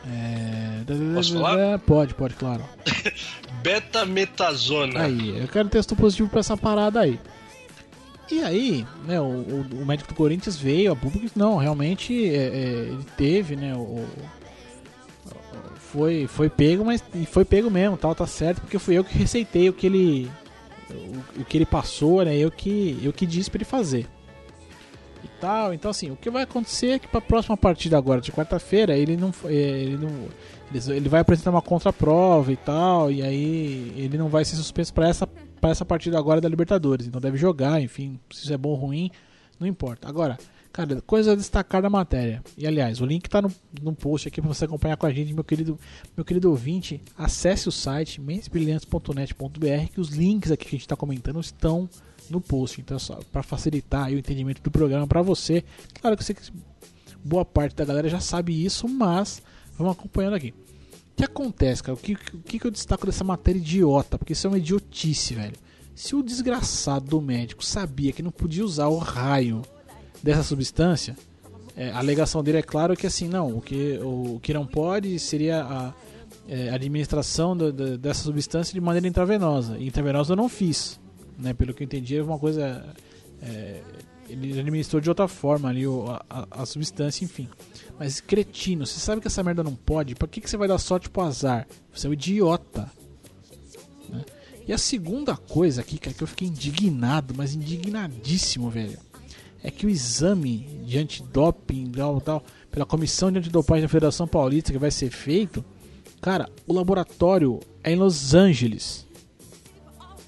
É... 0.08 0.82
Posso 1.14 1.34
falar? 1.34 1.78
Pode, 1.80 2.14
pode, 2.14 2.34
claro. 2.36 2.64
Betametazona. 3.62 5.02
Aí, 5.04 5.44
o 5.44 5.48
cara 5.48 5.68
testou 5.68 5.98
positivo 5.98 6.30
pra 6.30 6.40
essa 6.40 6.56
parada 6.58 7.02
aí. 7.02 7.20
E 8.32 8.42
aí, 8.42 8.88
né, 9.06 9.20
o, 9.20 9.26
o- 9.26 9.86
médico 9.86 10.10
do 10.10 10.16
Corinthians 10.16 10.56
veio 10.56 10.94
a 10.94 10.96
público 10.96 11.26
disse, 11.26 11.38
não, 11.38 11.58
realmente 11.58 12.14
é, 12.30 12.38
é, 12.38 12.70
ele 12.88 13.06
teve, 13.18 13.58
né, 13.58 13.76
o, 13.76 14.06
foi, 15.92 16.28
foi 16.28 16.50
pego, 16.50 16.86
mas 16.86 17.04
foi 17.30 17.44
pego 17.44 17.70
mesmo, 17.70 17.98
tal, 17.98 18.16
tá 18.16 18.26
certo, 18.26 18.62
porque 18.62 18.80
fui 18.80 18.98
eu 18.98 19.04
que 19.04 19.18
receitei 19.18 19.68
o 19.68 19.74
que 19.74 19.86
ele 19.86 20.32
o, 20.94 21.42
o 21.42 21.46
que 21.46 21.58
ele 21.58 21.66
passou, 21.66 22.24
né, 22.24 22.36
eu 22.38 22.52
que 22.52 23.00
eu 23.04 23.14
que 23.14 23.26
disse 23.26 23.50
pra 23.50 23.58
ele 23.58 23.66
fazer. 23.66 24.08
E 25.24 25.28
tal, 25.40 25.74
então 25.74 25.92
assim, 25.92 26.10
o 26.12 26.16
que 26.16 26.30
vai 26.30 26.44
acontecer 26.44 26.92
é 26.92 27.00
que 27.00 27.08
pra 27.08 27.22
próxima 27.22 27.56
partida 27.56 27.98
agora 27.98 28.22
de 28.22 28.32
quarta-feira, 28.32 28.98
ele 28.98 29.16
não 29.16 29.34
é, 29.46 29.54
ele 29.54 29.98
não 29.98 30.30
ele 30.94 31.10
vai 31.10 31.20
apresentar 31.20 31.52
uma 31.52 31.62
contraprova 31.62 32.52
e 32.52 32.56
tal, 32.56 33.12
e 33.12 33.22
aí 33.22 33.94
ele 33.98 34.18
não 34.18 34.30
vai 34.30 34.46
ser 34.46 34.56
suspenso 34.56 34.94
pra 34.94 35.10
essa 35.10 35.28
para 35.28 35.70
essa 35.70 35.86
partida 35.86 36.18
agora 36.18 36.42
da 36.42 36.50
Libertadores. 36.50 37.06
Então 37.06 37.22
deve 37.22 37.38
jogar, 37.38 37.82
enfim, 37.82 38.20
se 38.32 38.44
isso 38.44 38.54
é 38.54 38.58
bom 38.58 38.70
ou 38.70 38.76
ruim, 38.76 39.12
não 39.60 39.68
importa. 39.68 40.10
Agora, 40.10 40.38
cara, 40.72 41.02
coisa 41.02 41.34
a 41.34 41.36
destacar 41.36 41.82
da 41.82 41.90
matéria. 41.90 42.44
E 42.58 42.66
aliás, 42.66 43.02
o 43.02 43.06
link 43.06 43.30
tá 43.30 43.42
no, 43.42 43.52
no 43.82 43.94
post 43.94 44.28
aqui 44.28 44.42
para 44.42 44.48
você 44.48 44.66
acompanhar 44.66 44.98
com 44.98 45.06
a 45.06 45.12
gente, 45.12 45.34
meu 45.34 45.44
querido, 45.44 45.80
meu 46.16 46.26
querido 46.26 46.50
ouvinte. 46.50 47.02
Acesse 47.18 47.68
o 47.68 47.72
site 47.72 48.20
mensbrilhantes.net.br 48.22 49.92
que 49.94 50.00
os 50.00 50.10
links 50.10 50.52
aqui 50.52 50.66
que 50.66 50.76
a 50.76 50.78
gente 50.78 50.82
está 50.82 50.96
comentando 50.96 51.40
estão 51.40 51.90
no 52.30 52.40
post. 52.40 52.80
Então, 52.80 52.98
só 52.98 53.20
para 53.32 53.44
facilitar 53.44 54.10
o 54.10 54.18
entendimento 54.18 54.62
do 54.62 54.72
programa 54.72 55.06
para 55.06 55.22
você. 55.22 55.64
Claro 56.00 56.18
que 56.18 56.34
que 56.34 56.52
boa 57.24 57.46
parte 57.46 57.76
da 57.76 57.86
galera 57.86 58.10
já 58.10 58.20
sabe 58.20 58.66
isso, 58.66 58.88
mas 58.88 59.42
vamos 59.78 59.94
acompanhando 59.94 60.36
aqui. 60.36 60.54
O 61.12 61.16
que 61.16 61.26
acontece, 61.26 61.84
cara? 61.84 61.94
O 61.94 61.98
que, 61.98 62.14
o 62.14 62.40
que 62.40 62.66
eu 62.66 62.72
destaco 62.72 63.06
dessa 63.06 63.24
matéria 63.24 63.60
idiota? 63.60 64.18
Porque 64.18 64.34
isso 64.34 64.48
é 64.48 64.50
uma 64.50 64.58
idiotice, 64.58 65.36
velho. 65.36 65.56
Se 65.94 66.16
o 66.16 66.24
desgraçado 66.24 67.06
do 67.06 67.22
médico 67.22 67.64
sabia 67.64 68.12
que 68.12 68.24
não 68.24 68.32
podia 68.32 68.64
usar 68.64 68.88
o 68.88 68.98
raio 68.98 69.62
dessa 70.24 70.44
substância, 70.44 71.16
é, 71.76 71.90
a 71.92 71.98
alegação 71.98 72.44
dele 72.44 72.58
é 72.60 72.62
claro 72.62 72.96
que 72.96 73.08
assim, 73.08 73.28
não, 73.28 73.58
o 73.58 73.62
que, 73.62 73.98
o, 74.04 74.40
que 74.42 74.54
não 74.54 74.66
pode 74.66 75.18
seria 75.20 75.64
a 75.64 75.94
é, 76.48 76.70
administração 76.70 77.56
do- 77.56 77.72
do- 77.72 77.98
dessa 77.98 78.24
substância 78.24 78.74
de 78.74 78.82
maneira 78.82 79.08
intravenosa. 79.08 79.78
E 79.78 79.88
intravenosa 79.88 80.34
eu 80.34 80.38
não 80.38 80.50
fiz, 80.50 81.00
né? 81.38 81.54
Pelo 81.54 81.74
que 81.74 81.84
eu 81.84 81.86
entendi, 81.86 82.18
é 82.18 82.24
uma 82.24 82.38
coisa. 82.40 82.84
é, 83.42 83.82
ele 84.30 84.58
administrou 84.60 85.02
de 85.02 85.10
outra 85.10 85.28
forma 85.28 85.68
ali 85.70 85.86
o- 85.86 86.06
a, 86.10 86.24
a- 86.30 86.48
a 86.62 86.66
substância, 86.66 87.26
enfim. 87.26 87.48
Mas 88.00 88.20
cretino, 88.22 88.86
você 88.86 89.00
sabe 89.00 89.20
que 89.22 89.28
essa 89.28 89.44
merda 89.44 89.62
não 89.64 89.76
pode? 89.76 90.16
Pra 90.16 90.28
que, 90.28 90.40
que 90.42 90.50
você 90.50 90.56
vai 90.58 90.68
dar 90.68 90.78
sorte 90.78 91.10
pro 91.10 91.24
azar? 91.24 91.68
Você 91.94 92.08
é 92.08 92.10
um 92.10 92.14
idiota. 92.14 92.90
né? 94.10 94.24
E 94.68 94.72
a 94.74 94.78
segunda 94.78 95.36
coisa 95.36 95.82
aqui, 95.82 95.98
cara, 95.98 96.16
que 96.16 96.24
eu 96.24 96.28
fiquei 96.28 96.48
indignado, 96.48 97.34
mas 97.36 97.54
indignadíssimo, 97.56 98.70
velho, 98.70 98.98
é 99.64 99.70
que 99.70 99.86
o 99.86 99.90
exame 99.90 100.82
de 100.86 100.98
antidoping 100.98 101.92
tal, 101.92 102.20
tal, 102.22 102.44
pela 102.72 102.86
comissão 102.86 103.32
de 103.32 103.40
antidopagem 103.40 103.84
da 103.84 103.90
Federação 103.90 104.28
Paulista 104.28 104.72
que 104.72 104.78
vai 104.78 104.92
ser 104.92 105.10
feito, 105.10 105.64
cara, 106.20 106.50
o 106.66 106.74
laboratório 106.74 107.60
é 107.84 107.92
em 107.92 107.96
Los 107.96 108.34
Angeles. 108.34 109.06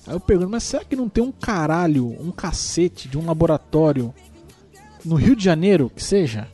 Aí 0.05 0.13
eu 0.13 0.19
pergunto, 0.19 0.49
mas 0.49 0.63
será 0.63 0.84
que 0.84 0.95
não 0.95 1.07
tem 1.07 1.23
um 1.23 1.31
caralho, 1.31 2.05
um 2.21 2.31
cacete 2.31 3.07
de 3.07 3.17
um 3.17 3.25
laboratório 3.25 4.13
no 5.03 5.15
Rio 5.15 5.36
de 5.36 5.43
Janeiro, 5.43 5.89
que 5.89 6.03
seja? 6.03 6.47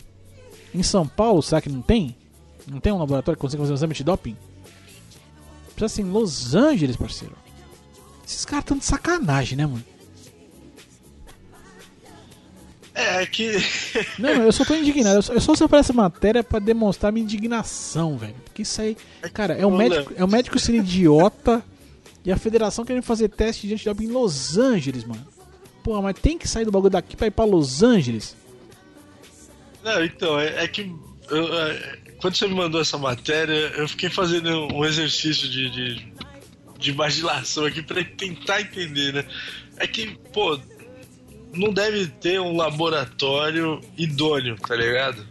Em 0.73 0.84
São 0.84 1.07
Paulo, 1.07 1.41
será 1.41 1.61
que 1.61 1.69
não 1.69 1.82
tem? 1.82 2.15
Não 2.67 2.80
tem 2.80 2.93
um 2.93 2.99
laboratório 2.99 3.38
que 3.38 3.41
consegue 3.41 3.61
fazer 3.61 3.73
um 3.73 3.75
exame 3.75 3.93
de 3.95 4.03
doping? 4.03 4.38
Precisa 5.75 5.95
ser 5.95 6.01
em 6.03 6.11
Los 6.11 6.53
Angeles, 6.53 6.95
parceiro. 6.95 7.36
Esses 8.25 8.45
caras 8.45 8.63
estão 8.63 8.77
de 8.77 8.86
sacanagem, 8.86 9.57
né, 9.57 9.65
mano? 9.65 9.84
É, 13.00 13.24
é 13.24 13.26
que. 13.26 13.52
Não, 14.20 14.30
eu 14.30 14.52
só 14.52 14.66
tô 14.66 14.76
indignado. 14.76 15.16
Eu 15.32 15.39
só, 15.39 15.56
separei 15.56 15.80
essa 15.80 15.93
matéria 15.93 16.43
pra 16.43 16.60
demonstrar 16.60 17.14
minha 17.14 17.24
indignação, 17.24 18.18
velho. 18.18 18.36
Porque 18.43 18.64
isso 18.64 18.82
aí, 18.82 18.97
cara, 19.34 19.54
é 19.54 19.66
Ô, 19.66 19.72
médico, 19.72 20.12
Léo. 20.12 20.22
é 20.22 20.24
o 20.26 20.28
médico 20.28 20.60
sendo 20.60 20.80
idiota 20.80 21.64
e 22.26 22.32
a 22.32 22.38
federação 22.38 22.84
querendo 22.84 23.04
fazer 23.04 23.30
teste 23.30 23.68
de 23.68 23.74
antidoping 23.76 24.04
em 24.04 24.12
Los 24.12 24.58
Angeles, 24.58 25.06
mano. 25.06 25.26
Porra, 25.82 26.02
mas 26.02 26.20
tem 26.20 26.38
que 26.38 26.47
sair 26.47 26.66
do 26.66 26.72
bagulho 26.72 26.91
daqui 26.91 27.16
pra 27.16 27.28
ir 27.28 27.32
pra 27.32 27.45
Los 27.45 27.82
Angeles. 27.82 28.36
Não, 29.82 30.04
então, 30.04 30.38
é, 30.38 30.66
é 30.66 30.68
que. 30.68 30.93
eu, 31.30 31.58
é, 31.58 31.97
quando 32.20 32.36
você 32.36 32.47
me 32.47 32.56
mandou 32.56 32.82
essa 32.82 32.97
matéria, 32.97 33.54
eu 33.78 33.88
fiquei 33.88 34.10
fazendo 34.10 34.68
um 34.74 34.84
exercício 34.84 35.47
de, 35.47 35.70
de, 35.70 36.14
de 36.78 36.91
imaginação 36.91 37.64
aqui 37.64 37.82
pra 37.82 38.04
tentar 38.04 38.60
entender, 38.60 39.14
né? 39.14 39.26
É 39.78 39.88
que, 39.88 40.18
pô, 40.34 40.60
não 41.54 41.72
deve 41.74 42.08
ter 42.08 42.39
um 42.39 42.56
laboratório 42.56 43.82
idôneo, 43.97 44.56
tá 44.58 44.76
ligado? 44.76 45.26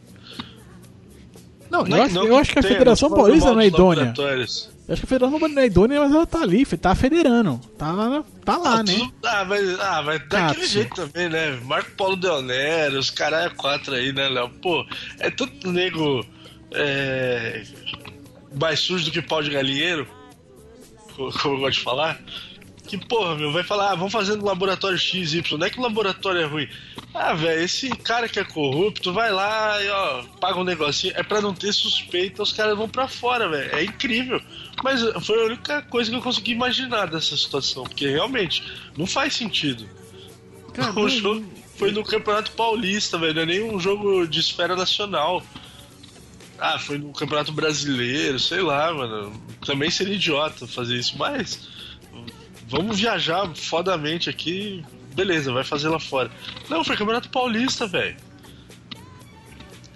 Não, 1.70 1.84
Não 1.84 1.96
eu, 1.96 2.02
é- 2.02 2.06
acho, 2.06 2.14
não 2.14 2.26
eu 2.26 2.36
acho 2.38 2.52
que 2.52 2.58
a 2.58 2.62
Federação 2.62 3.10
Paulista 3.10 3.52
não 3.52 3.60
é 3.60 3.66
idônea. 3.66 4.14
Eu 4.16 4.94
acho 4.94 5.02
que 5.02 5.04
a 5.04 5.08
Federação 5.08 5.38
Paulista 5.38 5.54
não 5.54 5.62
é 5.62 5.66
idônea, 5.66 6.00
mas 6.00 6.14
ela 6.14 6.26
tá 6.26 6.40
ali, 6.40 6.64
tá 6.64 6.94
federando. 6.94 7.60
Tá, 7.76 7.92
lá- 7.92 8.24
tá 8.42 8.56
lá, 8.56 8.78
Ah, 8.78 8.82
né? 8.82 8.94
tudo- 8.96 9.12
ah, 9.26 9.44
mas, 9.44 9.80
ah, 9.80 10.02
mas 10.02 10.18
daquele 10.28 10.60
Katsu. 10.60 10.66
jeito 10.66 10.94
também, 10.94 11.28
né? 11.28 11.58
Marco 11.64 11.90
Paulo 11.90 12.16
Del 12.16 12.40
Nero, 12.40 12.98
os 12.98 13.10
caras 13.10 13.52
quatro 13.52 13.92
aí, 13.94 14.12
né, 14.14 14.28
Léo? 14.30 14.48
Pô, 14.62 14.86
é 15.18 15.30
tanto 15.30 15.70
nego 15.70 16.24
é, 16.72 17.62
mais 18.58 18.80
sujo 18.80 19.04
do 19.06 19.10
que 19.10 19.20
pau 19.22 19.42
de 19.42 19.50
galinheiro, 19.50 20.06
co- 21.16 21.30
como 21.42 21.56
eu 21.56 21.60
gosto 21.60 21.78
de 21.78 21.84
falar. 21.84 22.18
Que 22.88 22.96
porra, 22.96 23.34
meu, 23.34 23.52
vai 23.52 23.62
falar, 23.62 23.92
ah, 23.92 23.94
vamos 23.94 24.12
fazer 24.12 24.34
no 24.36 24.46
laboratório 24.46 24.98
XY. 24.98 25.42
Não 25.58 25.66
é 25.66 25.68
que 25.68 25.78
o 25.78 25.82
laboratório 25.82 26.40
é 26.40 26.46
ruim. 26.46 26.66
Ah, 27.12 27.34
velho, 27.34 27.60
esse 27.62 27.90
cara 27.90 28.26
que 28.30 28.40
é 28.40 28.44
corrupto 28.44 29.12
vai 29.12 29.30
lá 29.30 29.82
e 29.82 29.90
ó, 29.90 30.22
paga 30.40 30.58
um 30.58 30.64
negocinho. 30.64 31.12
É 31.14 31.22
pra 31.22 31.42
não 31.42 31.52
ter 31.52 31.70
suspeita, 31.74 32.42
os 32.42 32.50
caras 32.50 32.78
vão 32.78 32.88
pra 32.88 33.06
fora, 33.06 33.46
velho. 33.46 33.76
É 33.76 33.84
incrível. 33.84 34.40
Mas 34.82 35.02
foi 35.26 35.42
a 35.42 35.46
única 35.46 35.82
coisa 35.82 36.10
que 36.10 36.16
eu 36.16 36.22
consegui 36.22 36.52
imaginar 36.52 37.08
dessa 37.08 37.36
situação. 37.36 37.84
Porque 37.84 38.08
realmente 38.08 38.62
não 38.96 39.06
faz 39.06 39.34
sentido. 39.34 39.86
Cara, 40.72 40.92
o 40.98 41.08
jogo 41.10 41.44
foi 41.76 41.90
no 41.90 42.02
Campeonato 42.02 42.52
Paulista, 42.52 43.18
velho. 43.18 43.34
Não 43.34 43.42
é 43.42 43.46
nem 43.46 43.62
um 43.62 43.78
jogo 43.78 44.26
de 44.26 44.40
esfera 44.40 44.74
nacional. 44.74 45.42
Ah, 46.58 46.78
foi 46.78 46.96
no 46.96 47.12
Campeonato 47.12 47.52
Brasileiro, 47.52 48.38
sei 48.38 48.62
lá, 48.62 48.94
mano. 48.94 49.30
Também 49.66 49.90
seria 49.90 50.14
idiota 50.14 50.66
fazer 50.66 50.96
isso, 50.96 51.18
mas. 51.18 51.68
Vamos 52.68 52.98
viajar 52.98 53.48
fodamente 53.54 54.28
aqui. 54.28 54.84
Beleza, 55.14 55.52
vai 55.52 55.64
fazer 55.64 55.88
lá 55.88 55.98
fora. 55.98 56.30
Não, 56.68 56.84
foi 56.84 56.96
Campeonato 56.96 57.28
Paulista, 57.30 57.86
velho. 57.86 58.16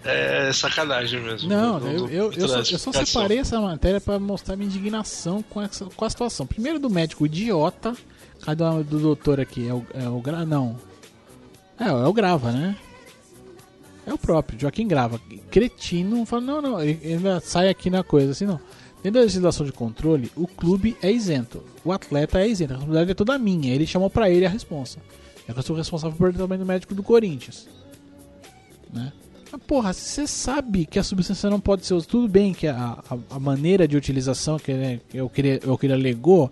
É 0.04 0.52
sacanagem 0.52 1.20
mesmo. 1.20 1.48
Não, 1.48 1.78
Não- 1.78 1.88
eu, 1.88 2.08
eu, 2.08 2.32
eu, 2.32 2.48
só, 2.48 2.58
eu 2.58 2.78
só 2.78 2.92
separei 2.92 3.38
essa 3.38 3.60
matéria 3.60 4.00
pra 4.00 4.18
mostrar 4.18 4.56
minha 4.56 4.66
indignação 4.68 5.42
com, 5.42 5.62
essa, 5.62 5.84
com 5.84 6.04
a 6.04 6.10
situação. 6.10 6.44
Primeiro 6.44 6.80
do 6.80 6.90
médico 6.90 7.24
idiota, 7.24 7.94
cada 8.42 8.68
um 8.72 8.82
do 8.82 8.98
doutor 8.98 9.38
aqui, 9.38 9.68
é 9.68 9.72
o, 9.72 9.86
é 9.94 10.08
o 10.08 10.20
Gra... 10.20 10.44
Não. 10.44 10.76
É, 11.78 11.86
é 11.88 11.92
o 11.92 12.12
Grava, 12.12 12.50
né? 12.50 12.76
É 14.04 14.12
o 14.12 14.18
próprio, 14.18 14.58
Joaquim 14.58 14.88
Grava. 14.88 15.20
Cretino, 15.52 16.26
fala, 16.26 16.42
não, 16.42 16.60
não, 16.60 16.82
ele 16.82 16.98
ele 17.02 17.40
sai 17.40 17.68
aqui 17.68 17.88
na 17.88 18.02
coisa, 18.02 18.32
assim, 18.32 18.44
não. 18.46 18.60
Dentro 19.02 19.18
da 19.18 19.24
legislação 19.24 19.66
de 19.66 19.72
controle, 19.72 20.30
o 20.36 20.46
clube 20.46 20.96
é 21.02 21.10
isento. 21.10 21.62
O 21.84 21.90
atleta 21.90 22.40
é 22.40 22.48
isento. 22.48 22.72
A 22.72 22.76
responsabilidade 22.76 23.10
é 23.10 23.14
toda 23.14 23.38
minha. 23.38 23.74
Ele 23.74 23.86
chamou 23.86 24.08
pra 24.08 24.30
ele 24.30 24.46
a 24.46 24.48
responsa. 24.48 24.98
Eu 25.48 25.60
sou 25.62 25.74
responsável 25.74 26.16
pelo 26.16 26.32
tratamento 26.32 26.64
médico 26.64 26.94
do 26.94 27.02
Corinthians. 27.02 27.68
Né? 28.92 29.12
Mas, 29.50 29.60
porra, 29.66 29.92
se 29.92 30.08
você 30.08 30.26
sabe 30.26 30.86
que 30.86 30.98
a 30.98 31.02
substância 31.02 31.50
não 31.50 31.58
pode 31.58 31.84
ser 31.84 31.94
usada, 31.94 32.10
tudo 32.10 32.28
bem 32.28 32.54
que 32.54 32.68
a, 32.68 32.98
a, 33.10 33.18
a 33.36 33.40
maneira 33.40 33.88
de 33.88 33.96
utilização 33.96 34.56
que, 34.56 34.72
né, 34.72 35.00
eu 35.12 35.28
queria, 35.28 35.58
eu 35.62 35.76
que 35.76 35.86
ele 35.86 35.94
alegou 35.94 36.50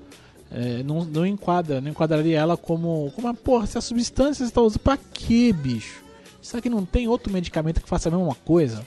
é, 0.50 0.82
não, 0.82 1.04
não 1.04 1.24
enquadra, 1.24 1.80
não 1.80 1.90
enquadraria 1.90 2.38
ela 2.38 2.56
como, 2.56 3.12
como 3.14 3.28
uma 3.28 3.34
porra, 3.34 3.64
essa 3.64 3.80
substância 3.80 4.44
você 4.44 4.52
tá 4.52 4.60
usando 4.60 4.80
pra 4.80 4.96
quê, 4.96 5.52
bicho? 5.52 6.02
Será 6.42 6.60
que 6.60 6.68
não 6.68 6.84
tem 6.84 7.06
outro 7.06 7.32
medicamento 7.32 7.80
que 7.80 7.88
faça 7.88 8.08
a 8.08 8.12
mesma 8.12 8.34
coisa? 8.34 8.84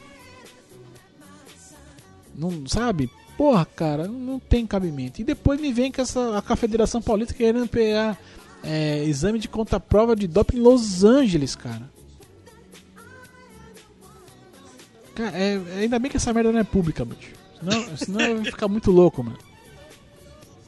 Não 2.36 2.68
sabe? 2.68 3.10
Porra, 3.38 3.66
cara, 3.66 4.08
não 4.08 4.40
tem 4.40 4.66
cabimento. 4.66 5.20
E 5.20 5.24
depois 5.24 5.60
me 5.60 5.72
vem 5.74 5.92
com 5.92 6.02
essa 6.02 6.44
a 6.48 6.56
Federação 6.56 7.02
Paulista 7.02 7.34
querendo 7.34 7.68
pegar 7.68 8.18
é, 8.64 9.04
exame 9.06 9.40
de 9.40 9.48
conta-prova 9.48 10.16
de 10.16 10.28
doping 10.28 10.58
em 10.58 10.62
Los 10.62 11.04
Angeles, 11.04 11.56
cara. 11.56 11.92
Cara, 15.16 15.38
é, 15.38 15.60
ainda 15.82 16.00
bem 16.00 16.10
que 16.10 16.18
essa 16.18 16.34
merda 16.34 16.52
não 16.52 16.60
é 16.60 16.64
pública, 16.64 17.06
bicho. 17.06 17.32
Senão, 17.60 17.98
senão 17.98 18.22
eu 18.22 18.38
ia 18.44 18.46
ficar 18.52 18.68
muito 18.68 18.92
louco, 18.92 19.24
mano. 19.24 19.38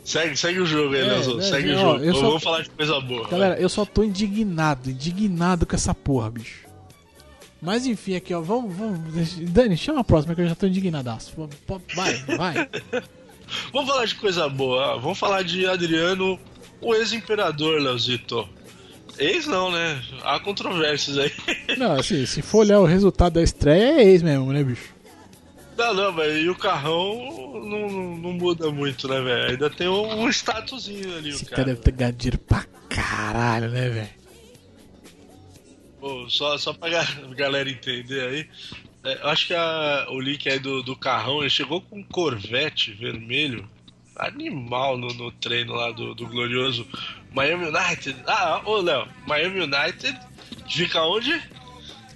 Segue, 0.04 0.38
segue 0.38 0.60
o 0.60 0.66
jogo 0.68 0.94
aí, 0.94 1.02
É, 1.02 1.18
né, 1.36 1.42
Segue 1.42 1.74
ó, 1.74 1.76
o 1.76 1.80
jogo. 1.80 2.04
eu 2.04 2.14
só- 2.14 2.22
Vamos 2.22 2.44
falar 2.44 2.62
de 2.62 2.70
coisa 2.70 3.00
boa. 3.02 3.28
Galera, 3.28 3.60
eu 3.60 3.68
só 3.70 3.86
tô 3.86 4.04
indignado, 4.04 4.92
indignado 4.92 5.66
com 5.66 5.76
essa 5.76 5.96
porra, 5.96 6.30
bicho. 6.30 6.65
Mas 7.62 7.86
enfim, 7.86 8.16
aqui, 8.16 8.34
ó, 8.34 8.42
vamos, 8.42 8.76
vamos. 8.76 9.00
Dani, 9.50 9.76
chama 9.78 10.02
a 10.02 10.04
próxima 10.04 10.36
que 10.36 10.42
eu 10.42 10.48
já 10.48 10.56
tô 10.56 10.68
indignadaço. 10.68 11.34
Vai, 11.96 12.14
vai. 12.38 12.70
Vamos 13.72 13.90
falar 13.90 14.06
de 14.06 14.16
coisa 14.16 14.50
boa. 14.50 15.00
Vamos 15.00 15.20
falar 15.20 15.44
de 15.44 15.68
Adriano, 15.68 16.40
o 16.82 16.96
ex-imperador, 16.96 17.80
Leozito. 17.80 18.48
Ex 19.20 19.46
não, 19.46 19.72
né? 19.72 20.02
Há 20.24 20.40
controvérsias 20.40 21.18
aí. 21.18 21.32
Não, 21.78 21.94
assim, 21.94 22.26
se 22.26 22.42
for 22.42 22.60
olhar 22.60 22.80
o 22.80 22.86
resultado 22.86 23.34
da 23.34 23.44
estreia, 23.44 24.02
é 24.02 24.04
ex 24.04 24.22
mesmo, 24.22 24.52
né, 24.52 24.64
bicho? 24.64 24.94
Não, 25.78 25.94
não, 25.94 26.12
mas 26.12 26.36
e 26.36 26.50
o 26.50 26.56
carrão 26.56 27.62
não, 27.66 27.90
não, 27.90 28.18
não 28.18 28.34
muda 28.34 28.72
muito, 28.72 29.08
né, 29.10 29.20
velho? 29.22 29.52
Ainda 29.52 29.70
tem 29.70 29.88
um, 29.90 30.22
um 30.24 30.30
statusinho 30.30 31.18
ali, 31.18 31.30
Esse 31.30 31.44
o 31.44 31.46
cara 31.48 31.56
cara. 31.58 31.68
deve 31.68 31.82
ter 31.82 31.92
ganhado 31.92 32.18
dinheiro 32.18 32.38
pra 32.40 32.66
caralho, 32.90 33.70
né, 33.70 33.90
velho? 33.90 34.10
Pô, 36.06 36.30
só, 36.30 36.56
só 36.56 36.72
pra 36.72 36.88
ga- 36.88 37.08
galera 37.36 37.68
entender 37.68 38.28
aí. 38.28 38.50
é, 39.04 39.24
eu 39.24 39.28
acho 39.30 39.48
que 39.48 39.56
a- 39.56 40.06
o 40.12 40.20
link 40.20 40.48
aí 40.48 40.60
do, 40.60 40.84
do 40.84 40.96
carrão, 40.96 41.40
ele 41.42 41.50
chegou 41.50 41.82
com 41.82 41.98
um 41.98 42.04
Corvette 42.04 42.94
vermelho. 42.94 43.68
Animal 44.16 45.00
no, 45.00 45.08
no 45.08 45.32
treino 45.32 45.74
lá 45.74 45.90
do, 45.92 46.14
do 46.14 46.28
glorioso 46.28 46.88
Miami 47.34 47.66
United. 47.66 48.16
Ah, 48.28 48.62
ô 48.64 48.78
Léo, 48.82 49.08
Miami 49.28 49.62
United 49.62 50.16
fica 50.70 51.02
onde? 51.02 51.42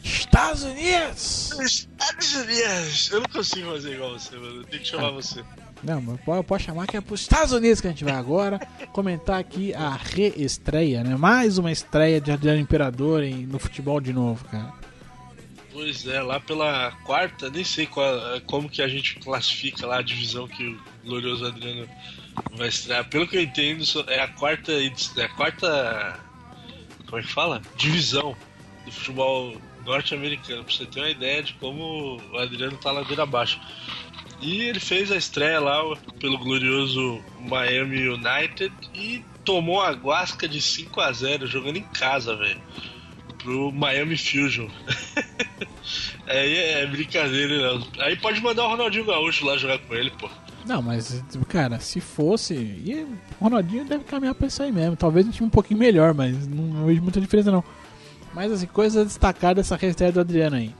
Estados 0.03 0.63
Unidos! 0.65 1.51
Estados 1.59 2.35
Unidos. 2.35 3.11
Eu 3.11 3.21
não 3.21 3.29
consigo 3.29 3.71
fazer 3.71 3.95
igual 3.95 4.11
você, 4.11 4.35
mano. 4.37 4.57
Eu 4.61 4.63
tenho 4.65 4.83
que 4.83 4.87
chamar 4.87 5.09
você. 5.09 5.43
Não, 5.81 6.01
mas 6.01 6.19
pode, 6.45 6.63
chamar 6.63 6.87
que 6.87 6.97
é 6.97 7.01
pros 7.01 7.21
Estados 7.21 7.53
Unidos 7.53 7.79
que 7.79 7.87
a 7.87 7.89
gente 7.91 8.03
vai 8.03 8.13
agora 8.13 8.59
comentar 8.91 9.39
aqui 9.39 9.73
a 9.73 9.91
reestreia, 9.91 11.03
né? 11.03 11.15
Mais 11.15 11.57
uma 11.57 11.71
estreia 11.71 12.19
de 12.19 12.31
Adriano 12.31 12.59
Imperador 12.59 13.23
em- 13.23 13.45
no 13.45 13.57
futebol 13.59 14.01
de 14.01 14.11
novo, 14.11 14.43
cara. 14.45 14.73
Pois 15.71 16.05
é, 16.05 16.21
lá 16.21 16.39
pela 16.39 16.91
quarta, 17.05 17.49
nem 17.49 17.63
sei 17.63 17.85
qual, 17.85 18.13
como 18.45 18.69
que 18.69 18.81
a 18.81 18.87
gente 18.87 19.15
classifica 19.19 19.85
lá 19.87 19.99
a 19.99 20.01
divisão 20.01 20.47
que 20.47 20.67
o 20.67 20.79
glorioso 21.05 21.45
Adriano 21.45 21.87
vai 22.57 22.67
estrear. 22.67 23.07
Pelo 23.07 23.25
que 23.27 23.37
eu 23.37 23.41
entendo, 23.41 23.83
é 24.07 24.19
a 24.19 24.27
quarta, 24.27 24.73
é 24.73 25.23
a 25.23 25.29
quarta, 25.29 26.19
como 27.05 27.19
é 27.19 27.21
que 27.21 27.31
fala? 27.31 27.61
Divisão 27.77 28.35
do 28.85 28.91
futebol 28.91 29.55
norte-americano, 29.85 30.63
pra 30.65 30.73
você 30.73 30.85
ter 30.85 30.99
uma 30.99 31.09
ideia 31.09 31.41
de 31.41 31.53
como 31.53 32.19
o 32.33 32.37
Adriano 32.37 32.75
tá 32.77 32.91
ladeira 32.91 33.23
abaixo. 33.23 33.59
E 34.41 34.61
ele 34.61 34.79
fez 34.79 35.11
a 35.11 35.17
estreia 35.17 35.59
lá 35.59 35.81
pelo 36.19 36.37
glorioso 36.37 37.19
Miami 37.39 38.07
United 38.07 38.71
e 38.93 39.23
tomou 39.43 39.81
a 39.81 39.91
guasca 39.91 40.47
de 40.47 40.61
5 40.61 41.01
a 41.01 41.11
0 41.11 41.47
jogando 41.47 41.77
em 41.77 41.83
casa, 41.83 42.35
velho. 42.35 42.61
Pro 43.37 43.71
Miami 43.71 44.17
Fusion. 44.17 44.67
Aí 46.27 46.57
é, 46.57 46.85
brincadeira, 46.85 47.73
não. 47.73 47.87
Aí 47.99 48.15
pode 48.17 48.41
mandar 48.41 48.65
o 48.65 48.69
Ronaldinho 48.69 49.05
Gaúcho 49.05 49.45
lá 49.45 49.57
jogar 49.57 49.79
com 49.79 49.95
ele, 49.95 50.11
pô. 50.11 50.29
Não, 50.65 50.81
mas, 50.81 51.23
cara, 51.47 51.79
se 51.79 51.99
fosse. 51.99 52.53
E 52.53 53.07
o 53.39 53.43
Ronaldinho 53.43 53.85
deve 53.85 54.03
caminhar 54.03 54.35
pra 54.35 54.47
isso 54.47 54.61
aí 54.61 54.71
mesmo. 54.71 54.95
Talvez 54.95 55.25
um 55.25 55.31
time 55.31 55.47
um 55.47 55.49
pouquinho 55.49 55.79
melhor, 55.79 56.13
mas 56.13 56.47
não, 56.47 56.63
não 56.63 56.85
vejo 56.85 57.01
muita 57.01 57.19
diferença, 57.19 57.51
não. 57.51 57.63
Mas, 58.33 58.51
assim, 58.51 58.67
coisas 58.67 59.01
a 59.01 59.05
destacar 59.05 59.55
dessa 59.55 59.75
reestreia 59.75 60.11
do 60.11 60.19
Adriano 60.19 60.57
aí. 60.57 60.75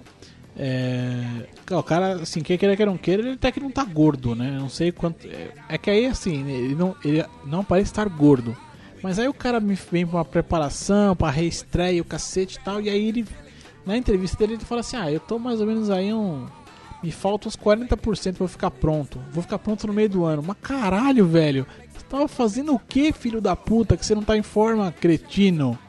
É. 0.61 1.47
O 1.73 1.81
cara, 1.81 2.15
assim, 2.21 2.41
quem 2.41 2.57
queira 2.57 2.75
que 2.75 2.85
não 2.85 2.97
queira, 2.97 3.21
ele 3.21 3.31
até 3.31 3.49
que 3.49 3.61
não 3.61 3.71
tá 3.71 3.85
gordo, 3.85 4.35
né? 4.35 4.51
Não 4.59 4.67
sei 4.67 4.91
quanto. 4.91 5.25
É, 5.25 5.51
é 5.69 5.77
que 5.77 5.89
aí, 5.89 6.05
assim, 6.05 6.45
ele 6.49 6.75
não, 6.75 6.93
ele 7.03 7.25
não 7.45 7.63
parece 7.63 7.91
estar 7.91 8.09
gordo. 8.09 8.55
Mas 9.01 9.17
aí 9.17 9.29
o 9.29 9.33
cara 9.33 9.61
me 9.61 9.75
vem 9.75 10.05
pra 10.05 10.17
uma 10.17 10.25
preparação, 10.25 11.15
pra 11.15 11.29
reestreia, 11.29 12.01
o 12.01 12.05
cacete 12.05 12.57
e 12.57 12.59
tal, 12.59 12.81
e 12.81 12.89
aí 12.89 13.07
ele. 13.07 13.25
Na 13.85 13.95
entrevista 13.95 14.37
dele, 14.37 14.55
ele 14.55 14.65
fala 14.65 14.81
assim: 14.81 14.97
Ah, 14.97 15.09
eu 15.09 15.21
tô 15.21 15.39
mais 15.39 15.61
ou 15.61 15.65
menos 15.65 15.89
aí 15.89 16.13
um. 16.13 16.45
Me 17.01 17.11
falta 17.11 17.47
uns 17.47 17.55
40% 17.55 18.35
pra 18.35 18.43
eu 18.43 18.47
ficar 18.49 18.69
pronto. 18.69 19.21
Vou 19.31 19.41
ficar 19.41 19.57
pronto 19.57 19.87
no 19.87 19.93
meio 19.93 20.09
do 20.09 20.25
ano. 20.25 20.43
Mas 20.45 20.57
caralho, 20.61 21.25
velho. 21.25 21.65
Você 21.93 22.05
tava 22.09 22.27
fazendo 22.27 22.75
o 22.75 22.79
que, 22.79 23.13
filho 23.13 23.39
da 23.39 23.55
puta? 23.55 23.95
Que 23.95 24.05
você 24.05 24.13
não 24.13 24.23
tá 24.23 24.35
em 24.35 24.43
forma, 24.43 24.91
cretino? 24.91 25.79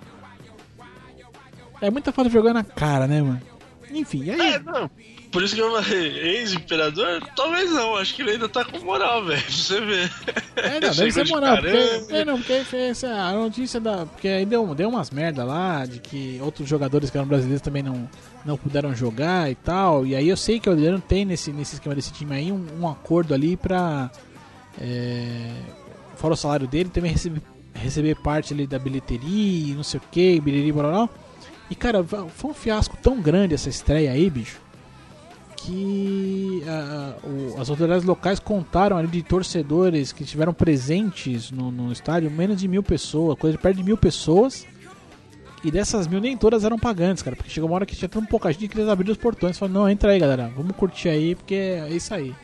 É 1.81 1.91
muita 1.91 2.13
falta 2.13 2.29
de 2.31 2.35
jogar 2.35 2.55
na 2.55 2.63
cara, 2.63 3.09
né, 3.09 3.21
mano? 3.21 3.50
Enfim, 3.93 4.25
e 4.25 4.31
aí. 4.31 4.41
É, 4.55 4.59
não. 4.59 4.91
Por 5.31 5.45
isso 5.45 5.55
que 5.55 5.61
eu 5.61 5.71
falei, 5.71 6.19
ex-imperador? 6.19 7.23
Talvez 7.37 7.71
não, 7.71 7.97
acho 7.97 8.15
que 8.15 8.23
ele 8.23 8.33
ainda 8.33 8.49
tá 8.49 8.65
com 8.65 8.79
moral, 8.81 9.25
velho, 9.25 9.41
pra 9.41 9.53
você 9.53 9.81
ver. 9.81 10.13
É, 10.57 10.81
não, 10.81 10.91
deve 10.91 11.13
ser 11.13 11.29
moral. 11.29 11.57
Porque, 11.59 12.15
é, 12.15 12.25
não, 12.25 12.39
porque 12.39 12.65
fez 12.65 13.05
a 13.05 13.33
notícia 13.33 13.79
da. 13.79 14.07
Porque 14.07 14.27
aí 14.27 14.45
deu, 14.45 14.75
deu 14.75 14.89
umas 14.89 15.11
merda 15.11 15.45
lá, 15.45 15.87
de 15.87 16.01
que 16.01 16.41
outros 16.43 16.69
jogadores 16.69 17.11
que 17.11 17.17
eram 17.17 17.29
brasileiros 17.29 17.63
também 17.63 17.83
não, 17.83 18.09
não 18.45 18.57
puderam 18.57 18.95
jogar 18.95 19.49
e 19.51 19.55
tal. 19.55 20.05
E 20.05 20.17
aí 20.17 20.29
eu 20.29 20.37
sei 20.37 20.59
que 20.59 20.69
o 20.69 20.73
Adriano 20.73 21.01
tem 21.01 21.25
nesse, 21.25 21.53
nesse 21.53 21.75
esquema 21.75 21.95
desse 21.95 22.13
time 22.13 22.35
aí 22.35 22.51
um, 22.51 22.67
um 22.81 22.89
acordo 22.89 23.33
ali 23.33 23.57
pra. 23.57 24.11
É, 24.81 25.53
fora 26.17 26.35
o 26.35 26.37
salário 26.37 26.67
dele, 26.67 26.91
também 26.91 27.13
receber, 27.13 27.43
receber 27.73 28.17
parte 28.17 28.53
ali 28.53 28.67
da 28.67 28.79
bilheteria, 28.79 29.71
e 29.71 29.75
não 29.75 29.83
sei 29.83 29.99
o 29.99 30.03
que, 30.11 30.41
bilheteria, 30.41 30.73
blá, 30.73 30.83
blá, 30.83 30.93
blá. 31.07 31.09
E 31.71 31.75
cara, 31.75 32.03
foi 32.05 32.51
um 32.51 32.55
fiasco 32.55 32.97
tão 33.01 33.21
grande 33.21 33.55
essa 33.55 33.69
estreia 33.69 34.11
aí, 34.13 34.29
bicho 34.29 34.59
que 35.63 36.63
o- 37.23 37.61
as 37.61 37.69
autoridades 37.69 38.03
locais 38.03 38.41
contaram 38.41 38.97
ali 38.97 39.07
de 39.09 39.23
torcedores 39.23 40.11
que 40.11 40.23
estiveram 40.23 40.55
presentes 40.55 41.51
no, 41.51 41.71
no 41.71 41.93
estádio, 41.93 42.31
menos 42.31 42.59
de 42.59 42.67
mil 42.67 42.83
pessoas, 42.83 43.39
coisa 43.39 43.59
de 43.59 43.63
perto 43.63 43.77
de 43.77 43.83
mil 43.83 43.97
pessoas. 43.99 44.67
E 45.63 45.71
dessas 45.71 46.07
mil, 46.09 46.19
nem 46.19 46.35
todas 46.35 46.65
eram 46.65 46.79
pagantes, 46.79 47.23
cara, 47.23 47.37
porque 47.37 47.51
chegou 47.51 47.69
uma 47.69 47.77
hora 47.77 47.85
que 47.85 47.95
tinha 47.95 48.09
tão 48.09 48.25
pouca 48.25 48.51
gente 48.51 48.69
que 48.69 48.79
eles 48.79 48.89
abriram 48.89 49.13
os 49.13 49.19
portões 49.19 49.55
e 49.55 49.59
falaram: 49.59 49.81
Não, 49.83 49.91
entra 49.91 50.13
aí, 50.13 50.19
galera, 50.19 50.51
vamos 50.57 50.75
curtir 50.75 51.11
aí, 51.11 51.35
porque 51.35 51.55
é 51.55 51.91
isso 51.91 52.15
aí. 52.15 52.35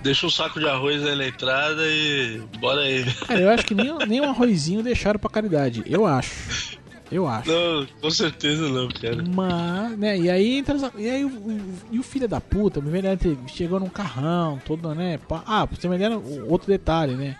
Deixa 0.00 0.26
um 0.26 0.30
saco 0.30 0.60
de 0.60 0.68
arroz 0.68 1.02
aí 1.04 1.16
na 1.16 1.26
entrada 1.26 1.82
e 1.88 2.40
bora 2.60 2.82
aí. 2.82 3.04
Cara, 3.26 3.40
eu 3.40 3.50
acho 3.50 3.66
que 3.66 3.74
nem, 3.74 3.92
nem 4.06 4.20
um 4.20 4.30
arrozinho 4.30 4.80
deixaram 4.82 5.18
pra 5.18 5.28
caridade, 5.28 5.82
eu 5.86 6.06
acho. 6.06 6.78
Eu 7.10 7.28
acho. 7.28 7.50
Não, 7.50 7.86
com 8.00 8.10
certeza 8.10 8.68
não, 8.68 8.88
cara. 8.88 9.22
Mas, 9.28 9.98
né, 9.98 10.18
e 10.18 10.30
aí 10.30 10.56
entra 10.56 10.76
E 10.98 11.08
aí 11.08 11.24
o, 11.24 11.28
o- 11.28 11.60
e 11.92 11.98
o 11.98 12.02
filho 12.02 12.26
da 12.26 12.40
puta, 12.40 12.80
me 12.80 12.90
vendo 12.90 13.06
chegou 13.48 13.78
num 13.78 13.88
carrão, 13.90 14.58
todo, 14.64 14.94
né? 14.94 15.18
pá- 15.28 15.42
Ah, 15.46 15.66
pra 15.66 15.76
você 15.78 15.88
me 15.88 15.96
o- 16.16 16.50
outro 16.50 16.66
detalhe, 16.68 17.14
né? 17.14 17.36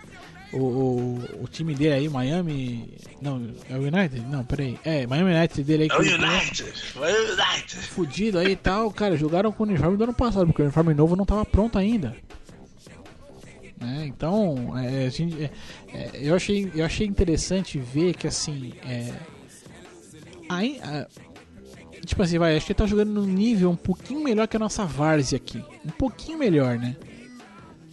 O, 0.52 0.58
o, 0.58 1.24
o 1.42 1.48
time 1.48 1.74
dele 1.74 1.94
aí, 1.94 2.08
Miami. 2.08 2.88
Não, 3.20 3.42
é 3.68 3.74
o 3.76 3.80
United? 3.82 4.20
Não, 4.30 4.44
peraí. 4.44 4.78
É, 4.84 5.04
Miami 5.06 5.34
United 5.34 5.64
dele 5.64 5.82
aí 5.84 5.88
É 5.90 5.96
o 5.96 6.00
United, 6.00 6.72
vai 6.94 7.12
o 7.12 7.32
United. 7.32 7.76
fudido 7.88 8.38
aí 8.38 8.52
e 8.52 8.56
tal, 8.56 8.90
cara, 8.92 9.16
jogaram 9.16 9.50
com 9.50 9.64
o 9.64 9.66
uniforme 9.66 9.96
do 9.96 10.04
ano 10.04 10.14
passado, 10.14 10.46
porque 10.46 10.62
o 10.62 10.64
uniforme 10.66 10.94
novo 10.94 11.16
não 11.16 11.24
tava 11.26 11.44
pronto 11.44 11.76
ainda. 11.78 12.14
Né, 13.80 14.04
Então, 14.06 14.78
é, 14.78 15.10
gente- 15.10 15.42
é, 15.42 15.50
é, 15.92 16.10
eu, 16.14 16.34
achei, 16.36 16.70
eu 16.74 16.84
achei 16.84 17.06
interessante 17.06 17.78
ver 17.78 18.14
que 18.14 18.26
assim. 18.28 18.72
É, 18.86 19.12
a- 20.82 21.06
tipo 22.04 22.22
assim, 22.22 22.38
vai, 22.38 22.56
acho 22.56 22.66
que 22.66 22.72
ele 22.72 22.78
tá 22.78 22.86
jogando 22.86 23.12
num 23.12 23.24
nível 23.26 23.70
um 23.70 23.76
pouquinho 23.76 24.22
melhor 24.22 24.46
que 24.48 24.56
a 24.56 24.60
nossa 24.60 24.84
Várzea 24.84 25.36
aqui. 25.36 25.62
Um 25.84 25.90
pouquinho 25.90 26.38
melhor, 26.38 26.78
né? 26.78 26.96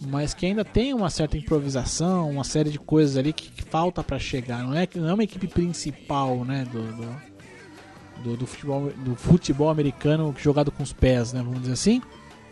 Mas 0.08 0.34
que 0.34 0.44
ainda 0.46 0.64
tem 0.64 0.92
uma 0.92 1.08
certa 1.10 1.36
improvisação, 1.38 2.28
uma 2.28 2.42
série 2.44 2.70
de 2.70 2.78
coisas 2.78 3.16
ali 3.16 3.32
que, 3.32 3.50
que 3.50 3.62
falta 3.62 4.02
pra 4.02 4.18
chegar. 4.18 4.62
Não 4.64 4.74
é, 4.74 4.88
não 4.96 5.08
é 5.08 5.14
uma 5.14 5.22
equipe 5.24 5.46
principal, 5.46 6.44
né? 6.44 6.64
do- 6.72 6.92
do, 6.92 7.22
do, 8.24 8.36
do 8.36 8.46
futebol, 8.46 8.90
do 9.04 9.14
futebol 9.14 9.68
americano 9.70 10.34
jogado 10.38 10.70
com 10.72 10.82
os 10.82 10.92
pés, 10.92 11.32
né? 11.32 11.40
Vamos 11.42 11.60
dizer 11.60 11.72
assim. 11.74 12.02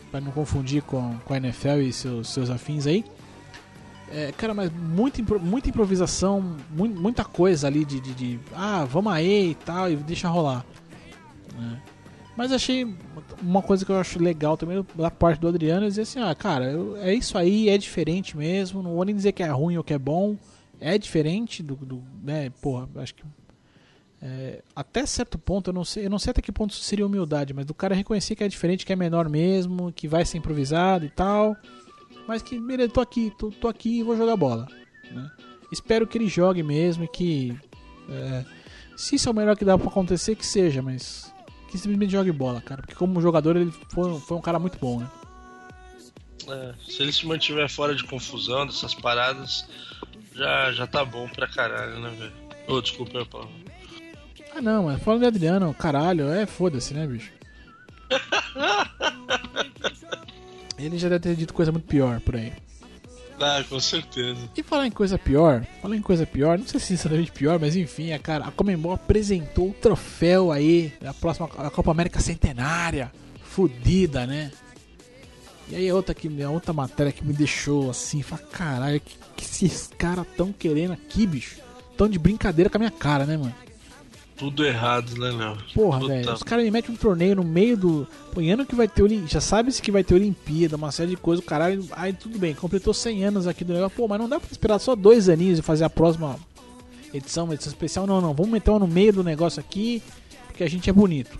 Para 0.09 0.19
não 0.21 0.31
confundir 0.31 0.81
com, 0.83 1.17
com 1.25 1.33
a 1.33 1.37
NFL 1.37 1.79
e 1.81 1.93
seus, 1.93 2.29
seus 2.29 2.49
afins 2.49 2.87
aí. 2.87 3.03
É, 4.13 4.31
cara, 4.33 4.53
mas 4.53 4.69
muita, 4.71 5.21
muita 5.39 5.69
improvisação, 5.69 6.57
mu- 6.69 6.87
muita 6.87 7.23
coisa 7.23 7.67
ali 7.67 7.85
de, 7.85 7.99
de, 8.01 8.13
de, 8.13 8.39
Ah, 8.53 8.83
vamos 8.85 9.11
aí 9.13 9.51
e 9.51 9.55
tal, 9.55 9.89
e 9.89 9.95
deixa 9.95 10.27
rolar. 10.27 10.65
né? 11.57 11.81
Mas 12.35 12.51
achei 12.51 12.85
uma 13.41 13.61
coisa 13.61 13.85
que 13.85 13.91
eu 13.91 13.99
acho 13.99 14.21
legal 14.21 14.57
também 14.57 14.85
da 14.95 15.11
parte 15.11 15.39
do 15.39 15.47
Adriano 15.47 15.85
é 15.85 15.89
dizer 15.89 16.01
assim, 16.01 16.19
ah, 16.19 16.33
cara, 16.35 16.71
eu- 16.71 16.97
é 16.97 17.13
isso 17.13 17.37
aí, 17.37 17.69
é 17.69 17.77
diferente 17.77 18.35
mesmo, 18.35 18.81
não 18.81 18.95
vou 18.95 19.05
nem 19.05 19.15
dizer 19.15 19.31
que 19.31 19.43
é 19.43 19.47
ruim 19.49 19.77
ou 19.77 19.83
que 19.83 19.93
é 19.93 19.99
bom, 19.99 20.35
é 20.79 20.97
diferente 20.97 21.61
do, 21.63 21.75
do 21.75 22.01
né, 22.23 22.49
porra, 22.61 22.89
acho 22.95 23.15
que 23.15 23.23
é, 24.23 24.61
até 24.75 25.05
certo 25.05 25.37
ponto, 25.39 25.69
eu 25.71 25.73
não 25.73 25.83
sei, 25.83 26.05
eu 26.05 26.09
não 26.09 26.19
sei 26.19 26.31
até 26.31 26.41
que 26.41 26.51
ponto 26.51 26.73
seria 26.75 27.05
humildade, 27.05 27.53
mas 27.53 27.65
do 27.65 27.73
cara 27.73 27.95
reconhecer 27.95 28.35
que 28.35 28.43
é 28.43 28.47
diferente, 28.47 28.85
que 28.85 28.93
é 28.93 28.95
menor 28.95 29.27
mesmo, 29.27 29.91
que 29.91 30.07
vai 30.07 30.23
ser 30.25 30.37
improvisado 30.37 31.05
e 31.05 31.09
tal, 31.09 31.55
mas 32.27 32.41
que, 32.41 32.59
beleza, 32.59 32.91
tô 32.91 33.01
aqui, 33.01 33.31
tô, 33.37 33.49
tô 33.49 33.67
aqui 33.67 33.99
e 33.99 34.03
vou 34.03 34.17
jogar 34.17 34.35
bola, 34.35 34.67
né? 35.11 35.31
Espero 35.71 36.05
que 36.05 36.17
ele 36.17 36.27
jogue 36.27 36.61
mesmo 36.63 37.03
e 37.03 37.07
que 37.07 37.57
é, 38.09 38.45
se 38.95 39.15
isso 39.15 39.29
é 39.29 39.31
o 39.31 39.35
melhor 39.35 39.55
que 39.55 39.65
dá 39.65 39.77
pra 39.77 39.87
acontecer, 39.87 40.35
que 40.35 40.45
seja, 40.45 40.81
mas 40.81 41.33
que 41.69 41.77
simplesmente 41.77 42.11
jogue 42.11 42.31
bola, 42.31 42.61
cara. 42.61 42.81
Porque 42.81 42.95
como 42.95 43.21
jogador 43.21 43.55
ele 43.55 43.71
foi, 43.89 44.19
foi 44.19 44.37
um 44.37 44.41
cara 44.41 44.59
muito 44.59 44.77
bom, 44.77 44.99
né? 44.99 45.07
É, 46.47 46.73
se 46.85 47.01
ele 47.01 47.13
se 47.13 47.25
mantiver 47.25 47.69
fora 47.69 47.95
de 47.95 48.03
confusão 48.03 48.65
dessas 48.65 48.93
paradas, 48.93 49.65
já, 50.35 50.71
já 50.71 50.85
tá 50.85 51.05
bom 51.05 51.27
pra 51.29 51.47
caralho, 51.47 51.99
né, 51.99 52.09
velho? 52.09 52.33
Ô, 52.67 52.81
desculpa 52.81 53.19
aí, 53.19 53.25
Paulo. 53.25 53.49
Ah 54.53 54.61
não, 54.61 54.83
mas 54.83 55.01
falando 55.01 55.21
de 55.21 55.27
Adriano, 55.27 55.73
caralho, 55.73 56.29
é 56.29 56.45
foda-se, 56.45 56.93
né, 56.93 57.07
bicho? 57.07 57.31
Ele 60.81 60.97
já 60.97 61.09
deve 61.09 61.19
ter 61.19 61.35
dito 61.35 61.53
coisa 61.53 61.71
muito 61.71 61.87
pior 61.87 62.19
por 62.21 62.35
aí. 62.35 62.51
Ah, 63.39 63.63
com 63.67 63.79
certeza. 63.79 64.39
E 64.55 64.61
falar 64.61 64.85
em 64.85 64.91
coisa 64.91 65.17
pior, 65.17 65.65
falar 65.81 65.95
em 65.95 66.01
coisa 66.01 66.27
pior, 66.27 66.59
não 66.59 66.67
sei 66.67 66.79
se 66.79 66.87
sinceramente 66.87 67.31
pior, 67.31 67.59
mas 67.59 67.75
enfim, 67.75 68.11
a 68.11 68.19
cara, 68.19 68.45
a 68.45 68.51
Comembol 68.51 68.93
apresentou 68.93 69.69
o 69.69 69.73
troféu 69.73 70.51
aí 70.51 70.93
da 71.01 71.11
próxima 71.11 71.49
a 71.57 71.69
Copa 71.71 71.89
América 71.89 72.19
Centenária. 72.19 73.11
Fudida, 73.43 74.25
né? 74.25 74.51
E 75.67 75.75
aí 75.75 75.89
a 75.89 75.95
outra, 75.95 76.13
que, 76.13 76.41
a 76.41 76.49
outra 76.49 76.71
matéria 76.71 77.11
que 77.11 77.25
me 77.25 77.33
deixou 77.33 77.89
assim, 77.89 78.21
fala, 78.21 78.41
caralho, 78.43 78.99
que, 78.99 79.17
que 79.35 79.43
esses 79.43 79.89
caras 79.97 80.25
tão 80.37 80.53
querendo 80.53 80.93
aqui, 80.93 81.25
bicho? 81.25 81.57
Tão 81.97 82.07
de 82.07 82.19
brincadeira 82.19 82.69
com 82.69 82.77
a 82.77 82.79
minha 82.79 82.91
cara, 82.91 83.25
né, 83.25 83.37
mano? 83.37 83.55
Tudo 84.41 84.65
errado, 84.65 85.15
né, 85.19 85.29
Léo? 85.31 85.57
Porra, 85.75 85.99
velho, 86.07 86.33
os 86.33 86.41
caras 86.41 86.65
me 86.65 86.71
metem 86.71 86.93
um 86.95 86.97
torneio 86.97 87.35
no 87.35 87.43
meio 87.43 87.77
do. 87.77 88.07
Pô, 88.33 88.41
ano 88.41 88.65
que 88.65 88.73
vai 88.75 88.87
ter. 88.87 89.07
Já 89.27 89.39
sabe-se 89.39 89.79
que 89.81 89.91
vai 89.91 90.03
ter 90.03 90.15
Olimpíada, 90.15 90.75
uma 90.75 90.91
série 90.91 91.11
de 91.11 91.17
coisas, 91.17 91.45
o 91.45 91.47
caralho. 91.47 91.85
Aí 91.91 92.11
tudo 92.11 92.39
bem, 92.39 92.55
completou 92.55 92.91
100 92.93 93.23
anos 93.25 93.45
aqui 93.47 93.63
do 93.63 93.71
negócio. 93.73 93.95
Pô, 93.95 94.07
mas 94.07 94.19
não 94.19 94.27
dá 94.27 94.39
pra 94.39 94.49
esperar 94.51 94.79
só 94.79 94.95
dois 94.95 95.29
aninhos 95.29 95.59
e 95.59 95.61
fazer 95.61 95.83
a 95.83 95.89
próxima 95.91 96.35
edição, 97.13 97.45
uma 97.45 97.53
edição 97.53 97.71
especial. 97.71 98.07
Não, 98.07 98.19
não, 98.19 98.33
vamos 98.33 98.51
meter 98.51 98.71
uma 98.71 98.79
no 98.79 98.87
meio 98.87 99.13
do 99.13 99.23
negócio 99.23 99.59
aqui, 99.59 100.01
porque 100.47 100.63
a 100.63 100.69
gente 100.69 100.89
é 100.89 100.93
bonito. 100.93 101.39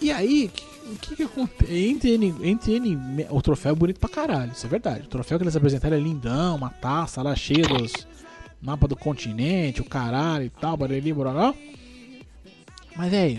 E 0.00 0.10
aí, 0.10 0.50
o 0.92 0.96
que 0.98 1.16
que 1.16 1.22
acontece? 1.22 1.72
Entre, 1.72 2.14
N- 2.18 2.34
entre 2.42 2.76
N- 2.80 3.26
o 3.30 3.40
troféu 3.40 3.72
é 3.72 3.74
bonito 3.76 4.00
pra 4.00 4.08
caralho, 4.08 4.52
isso 4.52 4.66
é 4.66 4.68
verdade. 4.68 5.02
O 5.04 5.08
troféu 5.08 5.38
que 5.38 5.44
eles 5.44 5.54
apresentaram 5.56 5.96
é 5.96 6.00
lindão, 6.00 6.56
uma 6.56 6.68
taça 6.70 7.22
lá 7.22 7.34
cheia 7.36 7.62
dos 7.68 7.92
mapa 8.64 8.88
do 8.88 8.96
continente, 8.96 9.82
o 9.82 9.84
caralho 9.84 10.46
e 10.46 10.50
tal, 10.50 10.76
barulho, 10.76 11.14
bororó. 11.14 11.54
Mas 12.96 13.12
é 13.12 13.36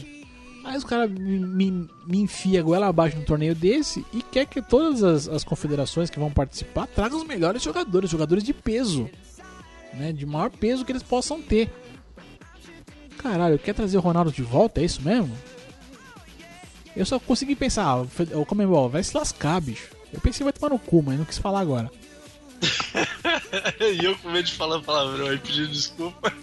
Aí 0.63 0.77
os 0.77 0.83
caras 0.83 1.11
me, 1.11 1.39
me, 1.39 1.89
me 2.07 2.17
enfia 2.21 2.61
goela 2.61 2.87
abaixo 2.87 3.17
num 3.17 3.23
torneio 3.23 3.53
desse 3.53 4.03
e 4.11 4.21
quer 4.21 4.45
que 4.45 4.61
todas 4.61 5.03
as, 5.03 5.27
as 5.27 5.43
confederações 5.43 6.09
que 6.09 6.19
vão 6.19 6.31
participar 6.31 6.87
tragam 6.87 7.19
os 7.19 7.27
melhores 7.27 7.61
jogadores, 7.61 8.09
jogadores 8.09 8.43
de 8.43 8.51
peso, 8.51 9.07
né? 9.93 10.11
De 10.11 10.25
maior 10.25 10.49
peso 10.49 10.83
que 10.83 10.91
eles 10.91 11.03
possam 11.03 11.39
ter. 11.39 11.71
Caralho, 13.17 13.59
quer 13.59 13.73
trazer 13.73 13.97
o 13.97 14.01
Ronaldo 14.01 14.31
de 14.31 14.41
volta? 14.41 14.81
É 14.81 14.85
isso 14.85 15.03
mesmo? 15.03 15.35
Eu 16.95 17.05
só 17.05 17.19
consegui 17.19 17.55
pensar, 17.55 17.85
ah, 17.85 18.01
o 18.39 18.45
Comembol 18.45 18.89
vai 18.89 19.03
se 19.03 19.15
lascar, 19.15 19.61
bicho. 19.61 19.91
Eu 20.11 20.19
pensei 20.19 20.43
vai 20.43 20.53
tomar 20.53 20.73
no 20.73 20.79
cu, 20.79 21.03
mas 21.03 21.17
não 21.17 21.25
quis 21.25 21.37
falar 21.37 21.59
agora. 21.59 21.91
e 23.99 24.05
eu 24.05 24.17
com 24.17 24.29
medo 24.29 24.45
de 24.45 24.53
falar 24.53 24.81
palavrão 24.81 25.27
aí, 25.27 25.37
pedindo 25.37 25.67
desculpa. 25.67 26.33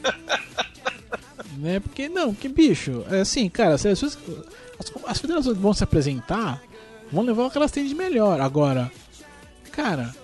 né? 1.59 1.81
Porque 1.81 2.09
não, 2.09 2.35
que 2.35 2.49
bicho, 2.49 3.05
é 3.11 3.21
assim, 3.21 3.49
cara, 3.49 3.75
as, 3.75 3.87
as, 3.87 4.19
as 5.07 5.19
federações 5.19 5.57
vão 5.57 5.73
se 5.75 5.85
apresentar 5.85 6.63
vão 7.13 7.23
levar 7.23 7.45
o 7.45 7.51
que 7.51 7.59
elas 7.59 7.71
têm 7.71 7.87
de 7.87 7.95
melhor. 7.95 8.41
Agora, 8.41 8.91
cara, 9.71 10.15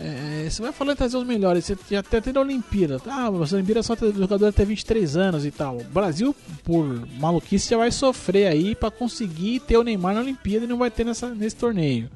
é, 0.00 0.48
você 0.48 0.62
vai 0.62 0.72
falar 0.72 0.92
em 0.92 0.96
trazer 0.96 1.16
os 1.16 1.26
melhores, 1.26 1.64
você 1.64 1.76
já 1.90 1.98
até 1.98 2.20
tem 2.20 2.32
a 2.36 2.40
Olimpíada. 2.40 3.00
Ah, 3.06 3.30
mas 3.30 3.52
a 3.52 3.56
Olimpíada 3.56 3.82
só 3.82 3.96
tem 3.96 4.14
jogador 4.14 4.46
até 4.46 4.64
23 4.64 5.16
anos 5.16 5.44
e 5.44 5.50
tal. 5.50 5.78
O 5.78 5.84
Brasil, 5.84 6.34
por 6.62 6.84
maluquice, 7.18 7.70
já 7.70 7.76
vai 7.76 7.90
sofrer 7.90 8.46
aí 8.46 8.74
pra 8.74 8.90
conseguir 8.90 9.60
ter 9.60 9.76
o 9.76 9.82
Neymar 9.82 10.14
na 10.14 10.20
Olimpíada 10.20 10.64
e 10.64 10.68
não 10.68 10.78
vai 10.78 10.90
ter 10.90 11.04
nessa, 11.04 11.28
nesse 11.34 11.56
torneio. 11.56 12.08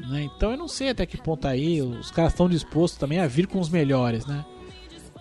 Né? 0.00 0.22
Então 0.24 0.50
eu 0.52 0.56
não 0.56 0.68
sei 0.68 0.90
até 0.90 1.06
que 1.06 1.16
ponto 1.16 1.46
aí 1.48 1.80
os 1.82 2.10
caras 2.10 2.32
estão 2.32 2.48
dispostos 2.48 2.98
também 2.98 3.18
a 3.18 3.26
vir 3.26 3.46
com 3.46 3.58
os 3.60 3.68
melhores, 3.68 4.26
né? 4.26 4.44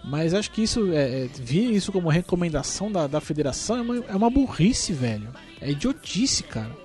Mas 0.04 0.34
acho 0.36 0.52
que 0.52 0.62
isso, 0.62 0.92
é, 0.94 1.24
é, 1.26 1.30
vir 1.40 1.72
isso 1.74 1.92
como 1.92 2.10
recomendação 2.10 2.92
da, 2.92 3.08
da 3.08 3.20
federação 3.20 3.78
é 3.78 3.82
uma, 3.82 3.96
é 4.10 4.16
uma 4.16 4.30
burrice, 4.30 4.94
velho. 4.94 5.30
É 5.60 5.72
idiotice, 5.72 6.44
cara. 6.44 6.76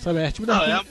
Sabe, 0.00 0.18
é 0.20 0.30
tipo 0.32 0.46
da. 0.46 0.54
Não, 0.56 0.64
é 0.64 0.84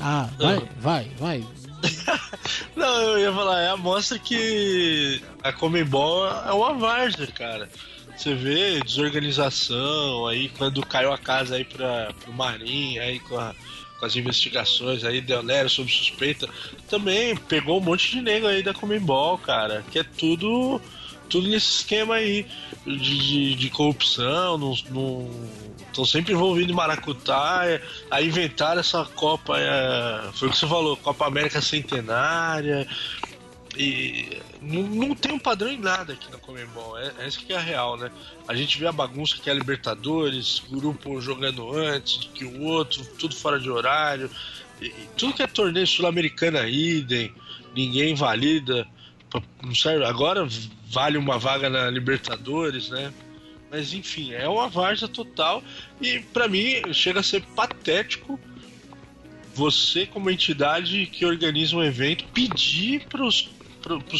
Ah, 0.00 0.28
vai, 0.38 0.68
vai, 0.80 1.10
vai. 1.18 1.44
Não, 2.76 3.00
eu 3.02 3.18
ia 3.20 3.32
falar, 3.32 3.60
é 3.62 3.68
a 3.70 3.76
mostra 3.76 4.18
que 4.18 5.22
a 5.42 5.52
Comembol 5.52 6.26
é 6.26 6.52
uma 6.52 6.74
várzea, 6.74 7.26
cara. 7.28 7.68
Você 8.16 8.34
vê 8.34 8.80
desorganização 8.80 10.26
aí, 10.26 10.48
quando 10.50 10.84
caiu 10.84 11.12
a 11.12 11.18
casa 11.18 11.54
aí 11.56 11.64
pra, 11.64 12.12
pro 12.20 12.32
Marinho, 12.32 13.00
aí 13.02 13.18
com, 13.20 13.38
a- 13.38 13.54
com 14.00 14.06
as 14.06 14.16
investigações 14.16 15.04
aí, 15.04 15.20
Deonero 15.20 15.68
sob 15.68 15.92
suspeita, 15.92 16.48
também 16.88 17.36
pegou 17.36 17.78
um 17.78 17.84
monte 17.84 18.10
de 18.10 18.22
nego 18.22 18.46
aí 18.46 18.62
da 18.62 18.72
Comembol, 18.72 19.36
cara, 19.36 19.84
que 19.90 19.98
é 19.98 20.02
tudo, 20.02 20.80
tudo 21.28 21.46
nesse 21.46 21.80
esquema 21.80 22.14
aí 22.14 22.46
de, 22.86 22.96
de, 22.96 23.54
de 23.54 23.70
corrupção, 23.70 24.72
estão 24.72 26.04
sempre 26.06 26.32
envolvidos 26.32 26.72
em 26.72 26.74
maracutaia, 26.74 27.82
aí 28.10 28.26
inventaram 28.26 28.80
essa 28.80 29.04
Copa, 29.04 29.58
é, 29.58 30.32
foi 30.32 30.48
o 30.48 30.50
que 30.50 30.56
você 30.56 30.66
falou, 30.66 30.96
Copa 30.96 31.26
América 31.26 31.60
Centenária, 31.60 32.88
e 33.76 34.40
não, 34.60 34.82
não 34.82 35.14
tem 35.14 35.32
um 35.32 35.38
padrão 35.38 35.70
em 35.70 35.78
nada 35.78 36.12
aqui 36.12 36.30
na 36.30 36.38
Comembol, 36.38 36.98
é, 36.98 37.12
é 37.20 37.28
isso 37.28 37.44
que 37.44 37.52
é 37.52 37.56
a 37.56 37.60
real, 37.60 37.96
né? 37.96 38.10
A 38.48 38.54
gente 38.54 38.78
vê 38.78 38.86
a 38.86 38.92
bagunça 38.92 39.36
que 39.40 39.48
é 39.48 39.52
a 39.52 39.56
Libertadores, 39.56 40.62
grupo 40.68 41.20
jogando 41.20 41.72
antes 41.76 42.16
do 42.16 42.28
que 42.30 42.44
o 42.44 42.62
outro, 42.62 43.04
tudo 43.18 43.34
fora 43.34 43.60
de 43.60 43.70
horário, 43.70 44.30
e, 44.80 44.86
e 44.86 45.08
tudo 45.16 45.34
que 45.34 45.42
é 45.42 45.46
torneio 45.46 45.86
sul-americana, 45.86 46.68
idem, 46.68 47.32
ninguém 47.74 48.14
valida, 48.14 48.86
não 49.62 49.74
serve, 49.74 50.04
agora 50.04 50.46
vale 50.88 51.16
uma 51.16 51.38
vaga 51.38 51.70
na 51.70 51.88
Libertadores, 51.88 52.88
né? 52.88 53.12
Mas 53.70 53.94
enfim, 53.94 54.32
é 54.32 54.48
uma 54.48 54.68
várzea 54.68 55.06
total 55.06 55.62
e 56.00 56.18
pra 56.18 56.48
mim 56.48 56.92
chega 56.92 57.20
a 57.20 57.22
ser 57.22 57.42
patético 57.54 58.38
você, 59.54 60.06
como 60.06 60.30
entidade 60.30 61.06
que 61.06 61.24
organiza 61.24 61.76
um 61.76 61.82
evento, 61.82 62.24
pedir 62.32 63.06
para 63.08 63.24
os 63.24 63.48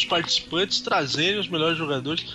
participantes 0.07 0.81
trazerem 0.81 1.39
os 1.39 1.47
melhores 1.47 1.77
jogadores. 1.77 2.25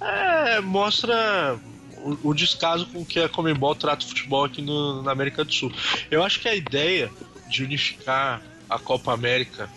É, 0.00 0.60
mostra 0.60 1.58
o, 1.96 2.30
o 2.30 2.34
descaso 2.34 2.86
com 2.86 3.04
que 3.04 3.18
a 3.20 3.28
Comembol 3.28 3.74
trata 3.74 4.04
o 4.04 4.08
futebol 4.08 4.44
aqui 4.44 4.60
no- 4.60 5.02
na 5.02 5.12
América 5.12 5.44
do 5.44 5.52
Sul. 5.52 5.72
Eu 6.10 6.22
acho 6.22 6.40
que 6.40 6.48
a 6.48 6.54
ideia 6.54 7.10
de 7.48 7.62
unificar 7.64 8.42
a 8.68 8.78
Copa 8.78 9.12
América 9.12 9.68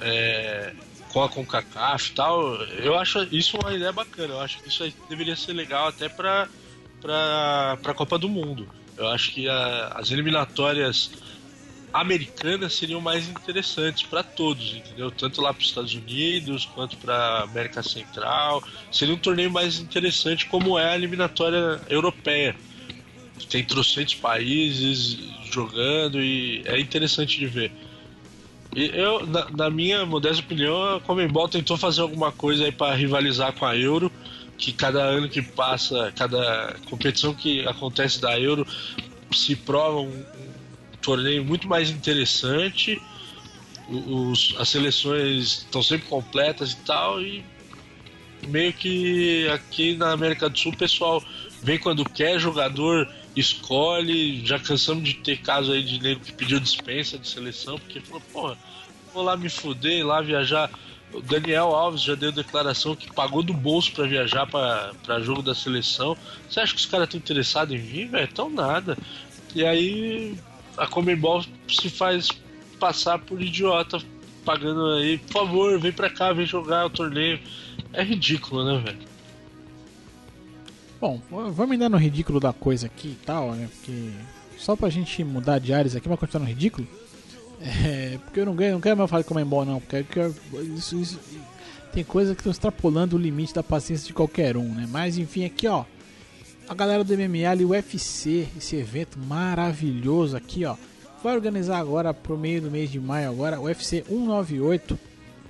é, 0.00 0.72
com 1.08 1.22
a 1.22 1.28
CONCACAF 1.28 2.10
e 2.10 2.14
tal, 2.14 2.54
eu 2.82 2.98
acho 2.98 3.22
isso 3.30 3.56
uma 3.58 3.72
ideia 3.72 3.92
bacana. 3.92 4.34
Eu 4.34 4.40
acho 4.40 4.60
que 4.62 4.68
isso 4.68 4.84
deveria 5.08 5.36
ser 5.36 5.52
legal 5.52 5.88
até 5.88 6.08
para 6.08 6.48
a 7.84 7.94
Copa 7.94 8.18
do 8.18 8.28
Mundo. 8.28 8.68
Eu 8.96 9.08
acho 9.08 9.32
que 9.32 9.48
a- 9.48 9.92
as 9.96 10.10
eliminatórias 10.10 11.10
americanas 11.94 12.74
seriam 12.74 13.00
mais 13.00 13.28
interessantes 13.28 14.02
para 14.02 14.24
todos, 14.24 14.74
entendeu? 14.74 15.12
Tanto 15.12 15.40
lá 15.40 15.54
para 15.54 15.62
os 15.62 15.68
Estados 15.68 15.94
Unidos 15.94 16.66
quanto 16.66 16.96
para 16.96 17.42
América 17.42 17.84
Central. 17.84 18.64
Seria 18.90 19.14
um 19.14 19.18
torneio 19.18 19.48
mais 19.48 19.78
interessante, 19.78 20.46
como 20.46 20.76
é 20.76 20.90
a 20.90 20.96
eliminatória 20.96 21.80
europeia. 21.88 22.56
Tem 23.48 23.64
trocentos 23.64 24.16
países 24.16 25.16
jogando 25.52 26.20
e 26.20 26.62
é 26.64 26.80
interessante 26.80 27.38
de 27.38 27.46
ver. 27.46 27.70
E 28.74 28.86
eu, 28.86 29.24
na, 29.24 29.48
na 29.50 29.70
minha 29.70 30.04
modesta 30.04 30.42
opinião, 30.42 30.96
a 30.96 31.00
Comembol 31.00 31.48
tentou 31.48 31.76
fazer 31.76 32.00
alguma 32.00 32.32
coisa 32.32 32.64
aí 32.64 32.72
para 32.72 32.92
rivalizar 32.96 33.52
com 33.52 33.64
a 33.64 33.76
Euro, 33.76 34.10
que 34.58 34.72
cada 34.72 35.00
ano 35.00 35.28
que 35.28 35.40
passa, 35.40 36.12
cada 36.16 36.74
competição 36.90 37.32
que 37.32 37.64
acontece 37.68 38.20
da 38.20 38.36
Euro 38.38 38.66
se 39.32 39.54
prova 39.54 40.00
um 40.00 40.24
torneio 41.04 41.44
muito 41.44 41.68
mais 41.68 41.90
interessante. 41.90 43.00
Os, 43.88 44.54
as 44.58 44.68
seleções 44.70 45.58
estão 45.58 45.82
sempre 45.82 46.08
completas 46.08 46.72
e 46.72 46.76
tal, 46.78 47.20
e 47.20 47.44
meio 48.46 48.72
que 48.72 49.48
aqui 49.48 49.94
na 49.96 50.12
América 50.12 50.48
do 50.48 50.58
Sul 50.58 50.72
o 50.72 50.76
pessoal 50.76 51.22
vem 51.62 51.78
quando 51.78 52.04
quer, 52.04 52.38
jogador 52.38 53.08
escolhe. 53.36 54.44
Já 54.46 54.58
cansamos 54.58 55.04
de 55.04 55.14
ter 55.14 55.38
caso 55.38 55.72
aí 55.72 55.82
de 55.82 56.00
nego 56.00 56.20
que 56.20 56.32
pediu 56.32 56.58
dispensa 56.60 57.18
de 57.18 57.28
seleção, 57.28 57.78
porque 57.78 58.00
falou, 58.00 58.22
porra, 58.32 58.58
vou 59.12 59.22
lá 59.22 59.36
me 59.36 59.48
fuder, 59.48 60.06
lá 60.06 60.20
viajar. 60.22 60.70
O 61.12 61.20
Daniel 61.20 61.74
Alves 61.74 62.02
já 62.02 62.14
deu 62.14 62.32
declaração 62.32 62.96
que 62.96 63.12
pagou 63.12 63.42
do 63.42 63.52
bolso 63.52 63.92
pra 63.92 64.06
viajar 64.06 64.46
pra 64.46 65.20
jogo 65.20 65.42
da 65.42 65.54
seleção. 65.54 66.16
Você 66.48 66.58
acha 66.58 66.74
que 66.74 66.80
os 66.80 66.86
caras 66.86 67.06
estão 67.06 67.20
interessados 67.20 67.74
em 67.74 67.78
vir, 67.78 68.08
velho? 68.08 68.28
Tão 68.28 68.50
nada. 68.50 68.98
E 69.54 69.64
aí 69.64 70.36
a 70.76 70.86
Comembol 70.86 71.44
se 71.68 71.88
faz 71.90 72.28
passar 72.78 73.18
por 73.18 73.40
idiota, 73.40 73.98
pagando 74.44 74.86
aí, 74.94 75.18
por 75.18 75.32
favor, 75.32 75.78
vem 75.80 75.92
pra 75.92 76.10
cá, 76.10 76.32
vem 76.32 76.46
jogar 76.46 76.86
o 76.86 76.90
torneio. 76.90 77.38
É 77.92 78.02
ridículo, 78.02 78.64
né, 78.64 78.82
velho? 78.84 78.98
Bom, 81.00 81.20
vamos 81.30 81.72
ainda 81.72 81.88
no 81.88 81.96
ridículo 81.96 82.40
da 82.40 82.52
coisa 82.52 82.86
aqui 82.86 83.08
e 83.08 83.18
tal, 83.26 83.52
né? 83.52 83.68
Porque 83.74 84.10
só 84.58 84.74
pra 84.74 84.88
gente 84.88 85.22
mudar 85.22 85.58
de 85.58 85.72
áreas 85.72 85.94
aqui, 85.94 86.08
mas 86.08 86.18
continuar 86.18 86.44
no 86.44 86.48
ridículo. 86.50 86.86
É, 87.66 88.18
porque 88.22 88.40
eu 88.40 88.44
não, 88.46 88.54
ganho, 88.54 88.74
não 88.74 88.80
quero 88.80 88.94
mais 88.98 89.08
falar 89.08 89.22
de 89.22 89.28
Comembol, 89.28 89.64
não. 89.64 89.80
Porque 89.80 90.02
porque 90.02 90.20
isso, 90.76 91.00
isso- 91.00 91.18
tem 91.92 92.04
coisas 92.04 92.34
que 92.34 92.40
estão 92.40 92.50
extrapolando 92.50 93.16
o 93.16 93.18
limite 93.18 93.54
da 93.54 93.62
paciência 93.62 94.06
de 94.06 94.12
qualquer 94.12 94.54
um, 94.56 94.74
né? 94.74 94.86
Mas 94.90 95.16
enfim, 95.16 95.46
aqui 95.46 95.66
ó. 95.66 95.84
A 96.66 96.74
galera 96.74 97.04
do 97.04 97.12
MMA 97.12 97.48
ali, 97.48 97.64
o 97.64 97.70
UFC, 97.70 98.48
esse 98.56 98.76
evento 98.76 99.18
maravilhoso 99.18 100.36
aqui, 100.36 100.64
ó. 100.64 100.76
Vai 101.22 101.34
organizar 101.34 101.78
agora 101.78 102.14
pro 102.14 102.38
meio 102.38 102.62
do 102.62 102.70
mês 102.70 102.90
de 102.90 102.98
maio 102.98 103.30
agora, 103.30 103.60
o 103.60 103.64
UFC 103.64 104.02
198 104.08 104.98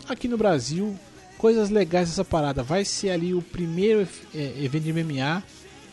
aqui 0.09 0.27
no 0.27 0.37
Brasil. 0.37 0.99
Coisas 1.39 1.71
legais 1.71 2.09
dessa 2.09 2.25
parada. 2.25 2.63
Vai 2.63 2.85
ser 2.85 3.11
ali 3.11 3.35
o 3.35 3.43
primeiro 3.43 4.09
é, 4.35 4.55
evento 4.63 4.85
de 4.85 4.93
MMA 4.93 5.43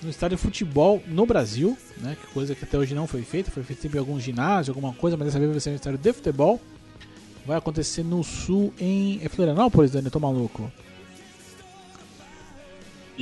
no 0.01 0.09
estádio 0.09 0.37
de 0.37 0.43
futebol 0.43 1.01
no 1.07 1.25
Brasil, 1.25 1.77
né? 1.97 2.17
Que 2.19 2.33
coisa 2.33 2.55
que 2.55 2.63
até 2.63 2.77
hoje 2.77 2.95
não 2.95 3.05
foi 3.05 3.21
feita. 3.21 3.51
Foi 3.51 3.63
feita 3.63 3.87
em 3.87 3.99
algum 3.99 4.19
ginásio, 4.19 4.71
alguma 4.71 4.93
coisa, 4.93 5.17
mas 5.17 5.27
dessa 5.27 5.39
vez 5.39 5.51
vai 5.51 5.59
ser 5.59 5.69
no 5.71 5.75
estádio 5.75 5.99
de 5.99 6.13
futebol. 6.13 6.59
Vai 7.45 7.57
acontecer 7.57 8.03
no 8.03 8.23
sul 8.23 8.73
em. 8.79 9.19
É 9.23 9.29
Florianópolis, 9.29 9.91
Dani? 9.91 10.05
Eu 10.05 10.11
tô 10.11 10.19
maluco. 10.19 10.71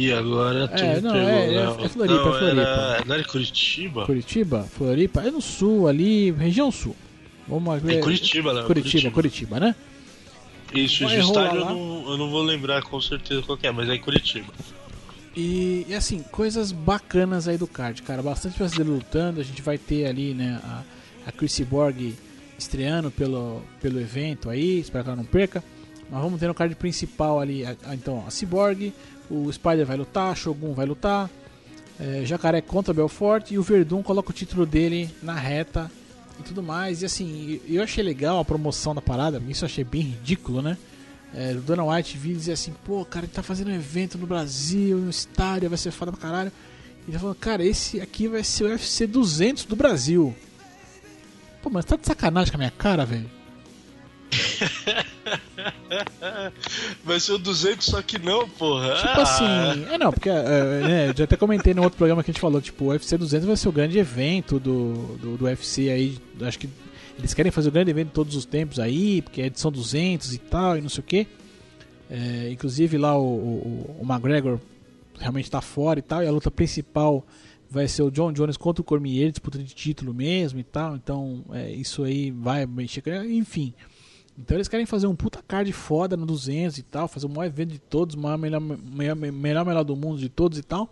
E 0.02 0.14
agora 0.14 0.66
tu 0.70 0.82
É, 0.82 1.02
não, 1.02 1.14
é- 1.14 1.56
é- 1.56 1.56
é 1.56 1.90
Floripa, 1.90 2.06
não, 2.16 2.36
é 2.36 2.40
Floripa. 2.40 2.62
Era, 2.62 3.04
não 3.06 3.16
era 3.16 3.24
Curitiba? 3.26 4.06
Curitiba, 4.06 4.64
Floripa, 4.64 5.22
é 5.24 5.30
no 5.30 5.42
sul 5.42 5.90
ali, 5.90 6.32
região 6.32 6.72
sul. 6.72 6.96
Vamos 7.46 7.84
É 7.86 8.00
Curitiba, 8.00 8.54
Léo. 8.54 8.66
Curitiba, 8.66 9.12
Curitiba, 9.12 9.60
né? 9.60 9.76
Isso, 10.74 11.04
Vai 11.04 11.20
o 11.20 11.26
rolar 11.26 11.44
estádio 11.48 11.60
eu 11.62 11.66
não, 11.76 12.12
eu 12.12 12.18
não 12.18 12.30
vou 12.32 12.42
lembrar 12.44 12.82
com 12.84 13.02
certeza 13.02 13.42
qual 13.42 13.58
é, 13.62 13.72
mas 13.72 13.90
é 13.90 13.96
em 13.96 14.00
Curitiba. 14.00 14.54
E, 15.36 15.86
e, 15.90 15.94
assim, 15.94 16.20
coisas 16.32 16.72
bacanas 16.72 17.48
aí 17.50 17.58
do 17.58 17.68
card, 17.68 18.02
cara. 18.04 18.22
Bastante 18.22 18.58
brasileiro 18.58 18.94
lutando. 18.94 19.42
A 19.42 19.44
gente 19.44 19.62
vai 19.62 19.78
ter 19.78 20.06
ali, 20.06 20.34
né, 20.34 20.62
a, 20.64 20.84
a 21.28 21.32
Chrissy 21.34 21.66
Borg 21.66 22.14
estreando 22.58 23.12
pelo, 23.12 23.62
pelo 23.82 24.00
evento 24.00 24.50
aí. 24.50 24.80
Espero 24.80 25.04
que 25.04 25.10
ela 25.10 25.18
não 25.18 25.26
perca. 25.26 25.62
Mas 26.10 26.22
vamos 26.22 26.40
ter 26.40 26.48
no 26.48 26.54
card 26.54 26.74
principal 26.76 27.40
ali, 27.40 27.66
a- 27.66 27.76
a- 27.86 27.94
então, 27.96 28.24
a 28.26 28.32
Cyborg. 28.32 28.94
O 29.30 29.52
Spider 29.52 29.86
vai 29.86 29.98
lutar, 29.98 30.36
Shogun 30.36 30.74
vai 30.74 30.86
lutar. 30.86 31.30
é, 32.00 32.24
Jacaré 32.26 32.62
contra 32.62 32.94
Belfort. 32.94 33.52
E 33.52 33.58
o 33.58 33.64
Verdun 33.64 34.02
coloca 34.02 34.32
o 34.32 34.34
título 34.34 34.66
dele 34.66 35.10
na 35.22 35.34
reta 35.36 35.92
e 36.40 36.44
tudo 36.44 36.64
mais. 36.64 37.02
E 37.02 37.06
assim, 37.06 37.60
eu 37.68 37.84
achei 37.84 38.04
legal 38.04 38.40
a 38.40 38.46
promoção 38.46 38.96
da 38.96 39.02
parada. 39.02 39.42
Isso 39.48 39.66
eu 39.66 39.68
achei 39.68 39.84
bem 39.84 40.02
ridículo, 40.02 40.62
né? 40.62 40.78
É, 41.34 41.52
o 41.52 41.62
Dana 41.62 41.84
White 41.84 42.18
vir 42.18 42.36
dizer 42.36 42.54
assim, 42.54 42.74
pô, 42.86 43.06
cara, 43.06 43.26
ele 43.26 43.34
tá 43.34 43.44
fazendo 43.44 43.70
um 43.70 43.76
evento 43.76 44.18
no 44.18 44.26
Brasil, 44.26 44.98
no 44.98 45.10
estádio, 45.12 45.70
vai 45.70 45.78
ser 45.78 45.92
foda 45.92 46.12
pra 46.12 46.22
caralho. 46.22 46.52
Ele 47.08 47.20
falou, 47.20 47.36
cara, 47.36 47.64
esse 47.64 48.02
aqui 48.02 48.28
vai 48.28 48.44
ser 48.44 48.64
o 48.64 48.68
UFC 48.68 49.06
200 49.06 49.66
do 49.66 49.76
Brasil. 49.76 50.36
Pô, 51.62 51.70
mas 51.70 51.86
tá 51.86 51.96
de 51.96 52.06
sacanagem 52.08 52.52
com 52.52 52.58
a 52.58 52.60
minha 52.60 52.72
cara, 52.72 53.06
velho. 53.06 53.30
Vai 57.04 57.20
ser 57.20 57.34
o 57.34 57.38
200, 57.38 57.86
só 57.86 58.02
que 58.02 58.18
não, 58.20 58.48
porra. 58.50 58.96
Tipo 58.96 59.08
Ah, 59.08 59.22
assim, 59.24 59.86
é 59.94 59.98
não, 59.98 60.12
porque 60.12 60.30
é, 60.30 60.34
né, 60.82 61.10
eu 61.10 61.16
já 61.18 61.24
até 61.24 61.36
comentei 61.36 61.74
no 61.74 61.84
outro 61.84 61.98
programa 61.98 62.24
que 62.24 62.32
a 62.32 62.34
gente 62.34 62.42
falou, 62.42 62.62
tipo, 62.62 62.86
o 62.86 62.88
UFC 62.90 63.18
200 63.18 63.48
vai 63.48 63.58
ser 63.58 63.70
o 63.70 63.72
grande 63.72 63.98
evento 63.98 64.60
do, 64.60 65.18
do, 65.18 65.38
do 65.38 65.46
UFC 65.46 65.90
aí, 65.90 66.18
acho 66.42 66.60
que 66.60 66.70
eles 67.18 67.34
querem 67.34 67.52
fazer 67.52 67.70
o 67.70 67.72
grande 67.72 67.92
evento 67.92 68.08
de 68.08 68.14
todos 68.14 68.36
os 68.36 68.46
tempos 68.46 68.80
aí, 68.80 69.22
porque 69.22 69.42
é 69.42 69.46
edição 69.48 69.72
200 69.72 70.34
e 70.34 70.38
tal, 70.38 70.78
e 70.78 70.82
não 70.82 70.90
sei 70.90 71.02
o 71.02 71.04
que. 71.04 71.28
inclusive 72.52 72.98
lá 72.98 73.18
o, 73.18 73.24
o, 73.26 73.98
o 74.02 74.06
McGregor 74.10 74.60
realmente 75.20 75.50
tá 75.52 75.62
fora 75.62 76.00
e 76.00 76.02
tal, 76.02 76.24
e 76.24 76.28
a 76.28 76.32
luta 76.32 76.50
principal 76.50 77.26
vai 77.70 77.88
ser 77.88 78.02
o 78.04 78.10
John 78.10 78.32
Jones 78.32 78.58
contra 78.58 78.82
o 78.82 78.86
Cormier, 78.86 79.30
disputa 79.30 79.60
de 79.60 79.66
título 79.76 80.14
mesmo 80.14 80.60
e 80.60 80.64
tal, 80.64 80.96
então 80.96 81.44
é, 81.52 81.70
isso 81.72 82.04
aí 82.04 82.32
vai 82.32 82.66
mexer, 82.66 83.02
com- 83.02 83.12
enfim. 83.26 83.74
Então 84.40 84.56
eles 84.56 84.70
querem 84.70 84.86
fazer 84.86 85.06
um 85.06 85.16
puta 85.16 85.44
card 85.46 85.70
foda 85.74 86.16
no 86.16 86.26
200 86.26 86.78
e 86.78 86.84
tal, 86.84 87.10
fazer 87.10 87.26
o 87.26 87.30
maior 87.30 87.46
evento 87.46 87.72
de 87.72 87.80
todos, 87.80 88.16
o 88.16 88.20
maior 88.20 88.38
melhor, 88.38 88.62
melhor, 88.62 89.16
melhor, 89.16 89.66
melhor 89.66 89.84
do 89.84 89.98
mundo 89.98 90.18
de 90.18 90.30
todos 90.30 90.58
e 90.58 90.64
tal. 90.64 90.90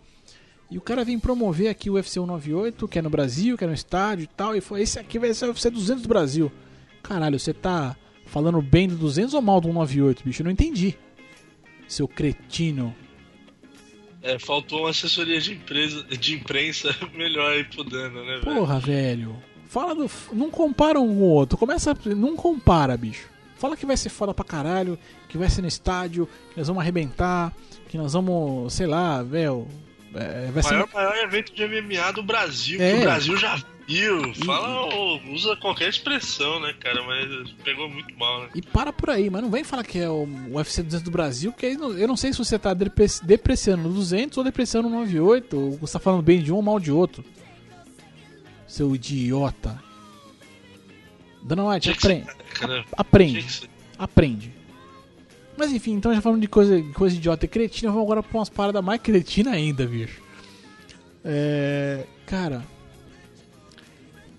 E 0.70 0.76
o 0.76 0.82
cara 0.82 1.02
vem 1.02 1.18
promover 1.18 1.68
aqui 1.68 1.88
o 1.88 1.94
UFC 1.94 2.20
198, 2.20 2.86
que 2.86 2.98
é 2.98 3.02
no 3.02 3.08
Brasil, 3.08 3.56
que 3.56 3.64
é 3.64 3.66
no 3.66 3.72
estádio 3.72 4.24
e 4.24 4.26
tal, 4.26 4.54
e 4.54 4.60
foi 4.60 4.82
esse 4.82 4.98
aqui 4.98 5.18
vai 5.18 5.32
ser 5.32 5.46
o 5.46 5.48
UFC 5.48 5.70
200 5.70 6.02
do 6.02 6.08
Brasil. 6.08 6.52
Caralho, 7.02 7.38
você 7.38 7.54
tá 7.54 7.96
falando 8.26 8.60
bem 8.60 8.86
do 8.86 8.96
200 8.96 9.32
ou 9.32 9.40
mal 9.40 9.62
do 9.62 9.68
198, 9.68 10.24
bicho? 10.24 10.42
Eu 10.42 10.44
não 10.44 10.50
entendi. 10.50 10.94
Seu 11.88 12.06
cretino. 12.06 12.94
É, 14.20 14.38
faltou 14.38 14.80
uma 14.80 14.90
assessoria 14.90 15.40
de, 15.40 15.54
empresa, 15.54 16.04
de 16.04 16.34
imprensa 16.34 16.94
melhor 17.16 17.52
aí 17.52 17.64
pro 17.64 17.82
Dano, 17.82 18.22
né, 18.26 18.40
velho? 18.40 18.42
Porra, 18.42 18.78
velho. 18.78 19.42
Fala 19.64 19.94
do. 19.94 20.10
Não 20.34 20.50
compara 20.50 21.00
um 21.00 21.08
com 21.08 21.22
o 21.22 21.30
outro. 21.30 21.56
Começa. 21.56 21.96
Não 22.14 22.36
compara, 22.36 22.94
bicho. 22.94 23.37
Fala 23.58 23.76
que 23.76 23.84
vai 23.84 23.96
ser 23.96 24.08
foda 24.08 24.32
pra 24.32 24.44
caralho, 24.44 24.98
que 25.28 25.36
vai 25.36 25.50
ser 25.50 25.62
no 25.62 25.68
estádio, 25.68 26.28
que 26.52 26.58
nós 26.58 26.68
vamos 26.68 26.80
arrebentar, 26.80 27.52
que 27.88 27.98
nós 27.98 28.12
vamos, 28.12 28.72
sei 28.72 28.86
lá, 28.86 29.22
velho. 29.22 29.66
É, 30.14 30.50
vai 30.52 30.62
O 30.62 30.66
ser. 30.66 30.72
maior, 30.74 30.88
maior 30.94 31.16
evento 31.18 31.52
de 31.54 31.62
MMA 31.66 32.12
do 32.12 32.22
Brasil, 32.22 32.80
É. 32.80 32.92
que 32.92 32.98
o 32.98 33.02
Brasil 33.02 33.36
já 33.36 33.60
viu. 33.86 34.32
Fala, 34.44 34.94
ou 34.94 35.20
usa 35.34 35.54
qualquer 35.56 35.88
expressão, 35.88 36.60
né, 36.60 36.72
cara? 36.80 37.02
Mas 37.04 37.50
pegou 37.64 37.88
muito 37.90 38.16
mal, 38.18 38.42
né? 38.42 38.48
E 38.54 38.62
para 38.62 38.92
por 38.92 39.10
aí, 39.10 39.28
mas 39.28 39.42
não 39.42 39.50
vem 39.50 39.64
falar 39.64 39.84
que 39.84 39.98
é 39.98 40.08
o 40.08 40.26
UFC 40.50 40.82
200 40.82 41.02
do 41.02 41.10
Brasil, 41.10 41.52
que 41.52 41.66
aí 41.66 41.74
eu 41.74 42.08
não 42.08 42.16
sei 42.16 42.32
se 42.32 42.38
você 42.38 42.58
tá 42.58 42.72
depre- 42.74 43.06
depreciando 43.22 43.88
o 43.88 43.92
200 43.92 44.38
ou 44.38 44.44
depreciando 44.44 44.88
o 44.88 44.90
98, 44.90 45.56
ou 45.58 45.70
você 45.78 45.94
tá 45.94 45.98
falando 45.98 46.22
bem 46.22 46.42
de 46.42 46.52
um 46.52 46.56
ou 46.56 46.62
mal 46.62 46.78
de 46.80 46.90
outro. 46.92 47.24
Seu 48.66 48.94
idiota. 48.94 49.82
Dona 51.48 51.64
White, 51.64 51.90
aprende. 51.90 52.26
Aprende. 52.92 53.70
aprende. 53.98 54.52
Mas 55.56 55.72
enfim, 55.72 55.94
então 55.94 56.14
já 56.14 56.20
falando 56.20 56.42
de 56.42 56.46
coisa, 56.46 56.80
coisa 56.92 57.16
idiota 57.16 57.46
e 57.46 57.48
cretina, 57.48 57.90
vamos 57.90 58.04
agora 58.04 58.22
pra 58.22 58.38
umas 58.38 58.50
paradas 58.50 58.84
mais 58.84 59.00
cretina 59.00 59.52
ainda, 59.52 59.86
bicho. 59.86 60.22
É. 61.24 62.04
Cara. 62.26 62.62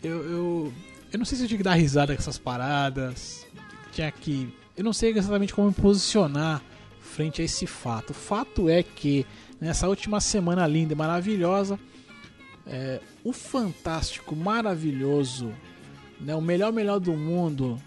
Eu, 0.03 0.23
eu. 0.23 0.73
Eu 1.11 1.17
não 1.17 1.25
sei 1.25 1.37
se 1.39 1.43
eu 1.43 1.47
tinha 1.47 1.57
que 1.57 1.63
dar 1.63 1.73
risada 1.73 2.13
com 2.13 2.21
essas 2.21 2.37
paradas. 2.37 3.45
Tinha 3.91 4.11
que. 4.11 4.53
Eu 4.77 4.83
não 4.83 4.93
sei 4.93 5.11
exatamente 5.11 5.53
como 5.53 5.67
me 5.67 5.73
posicionar 5.73 6.61
frente 7.01 7.41
a 7.41 7.45
esse 7.45 7.65
fato. 7.65 8.11
O 8.11 8.13
fato 8.13 8.69
é 8.69 8.83
que 8.83 9.25
nessa 9.59 9.87
última 9.87 10.21
semana 10.21 10.65
linda 10.67 10.93
e 10.93 10.95
maravilhosa, 10.95 11.79
é, 12.67 13.01
o 13.23 13.33
fantástico, 13.33 14.35
maravilhoso, 14.35 15.51
né, 16.19 16.35
o 16.35 16.41
melhor 16.41 16.71
melhor 16.71 16.99
do 16.99 17.13
mundo, 17.13 17.79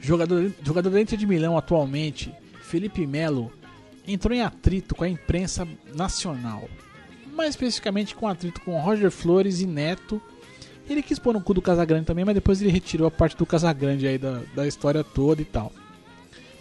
jogador, 0.00 0.52
jogador 0.62 0.98
Inter 0.98 1.18
de 1.18 1.26
Milão 1.26 1.56
atualmente, 1.56 2.32
Felipe 2.62 3.06
Melo, 3.06 3.52
entrou 4.06 4.34
em 4.34 4.42
atrito 4.42 4.94
com 4.94 5.04
a 5.04 5.08
imprensa 5.08 5.66
nacional. 5.94 6.68
Mais 7.34 7.50
especificamente 7.50 8.14
com 8.14 8.28
atrito 8.28 8.60
com 8.60 8.80
Roger 8.80 9.10
Flores 9.10 9.60
e 9.60 9.66
Neto. 9.66 10.20
Ele 10.88 11.02
quis 11.02 11.18
pôr 11.18 11.32
no 11.32 11.40
cu 11.40 11.54
do 11.54 11.62
Casagrande 11.62 12.06
também, 12.06 12.24
mas 12.24 12.34
depois 12.34 12.60
ele 12.60 12.70
retirou 12.70 13.06
a 13.06 13.10
parte 13.10 13.36
do 13.36 13.46
Casagrande 13.46 14.06
aí 14.06 14.18
da, 14.18 14.42
da 14.54 14.66
história 14.66 15.04
toda 15.04 15.40
e 15.40 15.44
tal. 15.44 15.72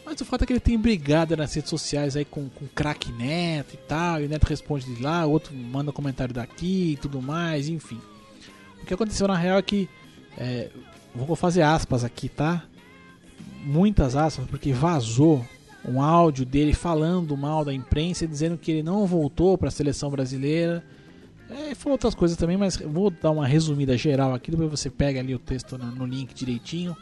Mas 0.05 0.21
o 0.21 0.25
fato 0.25 0.43
é 0.43 0.47
que 0.47 0.53
ele 0.53 0.59
tem 0.59 0.77
brigado 0.77 1.37
nas 1.37 1.53
redes 1.53 1.69
sociais 1.69 2.15
aí 2.15 2.25
com, 2.25 2.49
com 2.49 2.65
o 2.65 2.69
craque 2.69 3.11
Neto 3.11 3.75
e 3.75 3.77
tal, 3.77 4.21
e 4.21 4.25
o 4.25 4.29
Neto 4.29 4.45
responde 4.45 4.85
de 4.85 5.01
lá, 5.01 5.25
o 5.25 5.31
outro 5.31 5.53
manda 5.53 5.91
comentário 5.91 6.33
daqui 6.33 6.93
e 6.93 6.97
tudo 6.97 7.21
mais, 7.21 7.69
enfim. 7.69 7.99
O 8.81 8.85
que 8.85 8.93
aconteceu 8.93 9.27
na 9.27 9.37
real 9.37 9.57
é 9.57 9.61
que. 9.61 9.89
é, 10.37 10.69
vou 11.15 11.35
fazer 11.35 11.61
aspas 11.61 12.03
aqui, 12.03 12.29
tá? 12.29 12.63
Muitas 13.63 14.15
aspas, 14.15 14.45
porque 14.47 14.71
vazou 14.71 15.45
um 15.85 16.01
áudio 16.01 16.45
dele 16.45 16.73
falando 16.73 17.35
mal 17.37 17.63
da 17.63 17.73
imprensa 17.73 18.27
dizendo 18.27 18.57
que 18.57 18.71
ele 18.71 18.83
não 18.83 19.05
voltou 19.05 19.57
para 19.57 19.69
a 19.69 19.71
seleção 19.71 20.09
brasileira. 20.09 20.83
É, 21.49 21.73
falou 21.73 21.93
outras 21.93 22.13
coisas 22.13 22.37
também, 22.37 22.57
mas 22.57 22.77
vou 22.77 23.09
dar 23.09 23.31
uma 23.31 23.47
resumida 23.47 23.97
geral 23.97 24.33
aqui, 24.33 24.51
depois 24.51 24.69
você 24.69 24.89
pega 24.89 25.19
ali 25.19 25.33
o 25.33 25.39
texto 25.39 25.77
no, 25.77 25.85
no 25.87 26.05
link 26.05 26.33
direitinho 26.33 26.95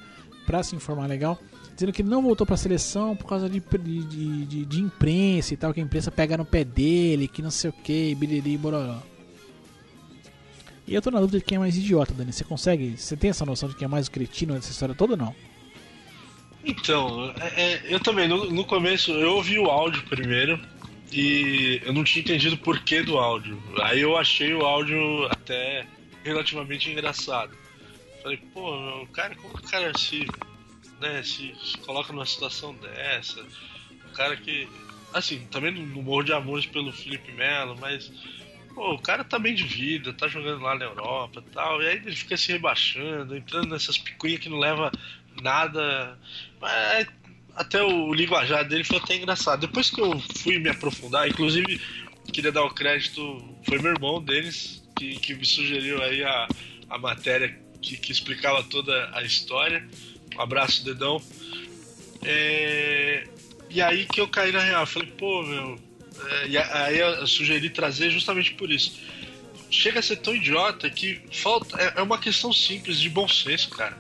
para 0.46 0.64
se 0.64 0.74
informar 0.76 1.06
legal. 1.08 1.38
dizendo 1.74 1.92
que 1.92 2.02
ele 2.02 2.10
não 2.10 2.22
voltou 2.22 2.48
pra 2.48 2.56
seleção 2.56 3.14
por 3.16 3.28
causa 3.28 3.50
de, 3.50 3.60
de, 3.60 4.46
de, 4.46 4.66
de- 4.66 4.80
imprensa 4.82 5.54
e 5.54 5.58
tal, 5.58 5.74
que 5.74 5.82
a 5.82 5.84
imprensa 5.84 6.10
pega 6.10 6.38
no 6.38 6.46
pé 6.46 6.64
dele, 6.64 7.28
que 7.28 7.42
não 7.42 7.52
sei 7.52 7.70
o 7.70 7.74
que, 7.74 8.16
biriri, 8.16 8.58
bororó. 8.58 9.00
E 10.88 10.96
eu 10.96 11.02
tô 11.02 11.12
na 11.12 11.20
dúvida 11.20 11.40
de 11.40 11.44
quem 11.44 11.58
é 11.58 11.60
mais 11.60 11.76
idiota, 11.76 12.14
Dani. 12.14 12.32
Você 12.32 12.44
consegue. 12.44 12.96
Você 12.98 13.18
tem 13.18 13.30
essa 13.30 13.46
noção 13.46 13.68
de 13.68 13.76
quem 13.76 13.86
é 13.86 13.90
mais 13.90 14.08
cretino 14.08 14.54
dessa 14.54 14.72
história 14.72 14.96
toda 14.96 15.14
ou 15.14 15.18
não? 15.18 15.36
Então, 16.64 17.34
é- 17.40 17.62
é, 17.62 17.82
eu 17.94 18.00
também, 18.00 18.28
no, 18.28 18.50
no 18.52 18.66
começo, 18.66 19.12
eu 19.12 19.36
ouvi 19.36 19.58
o 19.60 19.66
áudio 19.70 20.02
primeiro 20.04 20.60
e 21.12 21.82
eu 21.86 21.94
não 21.94 22.04
tinha 22.04 22.22
entendido 22.24 22.56
o 22.56 22.60
porquê 22.60 23.02
do 23.04 23.18
áudio. 23.18 23.62
Aí 23.82 24.00
eu 24.02 24.18
achei 24.18 24.54
o 24.54 24.62
áudio 24.66 25.26
até 25.30 25.86
relativamente 26.24 26.90
engraçado. 26.90 27.54
Falei, 28.22 28.38
pô, 28.54 28.78
meu, 28.80 29.08
cara, 29.08 29.36
como 29.36 29.54
o 29.56 29.62
cara 29.62 29.98
se, 29.98 30.26
né, 31.00 31.22
se, 31.24 31.54
se 31.64 31.78
coloca 31.80 32.12
numa 32.12 32.26
situação 32.26 32.74
dessa? 32.76 33.42
O 34.10 34.14
cara 34.14 34.36
que. 34.36 34.68
Assim, 35.14 35.40
também 35.52 35.72
não 35.72 36.02
morro 36.04 36.24
de 36.24 36.34
amores 36.34 36.66
pelo 36.66 36.92
Felipe 36.92 37.32
Melo, 37.32 37.78
mas. 37.80 38.12
Pô, 38.78 38.94
o 38.94 39.00
cara 39.00 39.24
tá 39.24 39.40
bem 39.40 39.56
de 39.56 39.64
vida, 39.64 40.14
tá 40.14 40.28
jogando 40.28 40.62
lá 40.62 40.76
na 40.76 40.86
Europa 40.86 41.44
e 41.44 41.52
tal, 41.52 41.82
e 41.82 41.88
aí 41.88 41.96
ele 41.96 42.16
fica 42.16 42.38
se 42.38 42.52
rebaixando, 42.52 43.36
entrando 43.36 43.70
nessas 43.70 43.98
picuinhas 43.98 44.40
que 44.40 44.50
não 44.50 44.60
leva 44.60 44.92
nada. 45.42 46.16
Mas 46.62 47.08
até 47.56 47.82
o 47.82 48.14
linguajar 48.14 48.64
dele 48.68 48.84
foi 48.84 48.98
até 48.98 49.16
engraçado. 49.16 49.62
Depois 49.62 49.90
que 49.90 50.00
eu 50.00 50.20
fui 50.20 50.60
me 50.60 50.70
aprofundar, 50.70 51.28
inclusive 51.28 51.82
queria 52.32 52.52
dar 52.52 52.66
o 52.66 52.70
crédito, 52.70 53.44
foi 53.68 53.80
meu 53.80 53.94
irmão 53.94 54.22
Denis 54.22 54.88
que, 54.96 55.16
que 55.16 55.34
me 55.34 55.44
sugeriu 55.44 56.00
aí 56.04 56.24
a, 56.24 56.48
a 56.88 57.00
matéria 57.00 57.60
que, 57.82 57.98
que 57.98 58.12
explicava 58.12 58.62
toda 58.62 59.10
a 59.12 59.24
história. 59.24 59.90
Um 60.36 60.40
abraço, 60.42 60.86
dedão. 60.86 61.20
É, 62.24 63.28
e 63.72 63.82
aí 63.82 64.06
que 64.06 64.22
eu 64.22 64.28
caí 64.28 64.52
na 64.52 64.60
real, 64.60 64.86
falei, 64.86 65.10
pô, 65.14 65.42
meu. 65.42 65.87
É, 66.26 66.48
e 66.48 66.58
aí 66.58 67.00
eu 67.00 67.28
sugeri 67.28 67.70
trazer 67.70 68.10
justamente 68.10 68.54
por 68.54 68.72
isso. 68.72 69.00
Chega 69.70 70.00
a 70.00 70.04
ser 70.04 70.18
tão 70.18 70.36
idiota 70.36 70.90
que 70.90 71.22
falta. 71.32 71.80
É, 71.82 71.94
é 71.98 72.02
uma 72.02 72.18
questão 72.18 72.52
simples 72.52 73.00
de 73.00 73.10
bom 73.10 73.28
senso, 73.28 73.70
cara. 73.70 73.98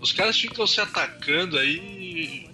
Os 0.00 0.12
caras 0.12 0.38
ficam 0.38 0.66
se 0.66 0.80
atacando 0.80 1.58
aí, 1.58 2.48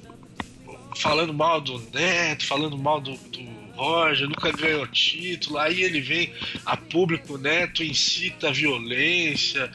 falando 0.96 1.34
mal 1.34 1.60
do 1.60 1.78
Neto, 1.92 2.46
falando 2.46 2.78
mal 2.78 3.00
do, 3.00 3.12
do 3.12 3.54
Roger, 3.74 4.28
nunca 4.28 4.50
ganhou 4.52 4.86
título. 4.86 5.58
Aí 5.58 5.82
ele 5.82 6.00
vem 6.00 6.32
a 6.64 6.76
público, 6.76 7.36
Neto 7.36 7.84
incita 7.84 8.48
a 8.48 8.52
violência. 8.52 9.70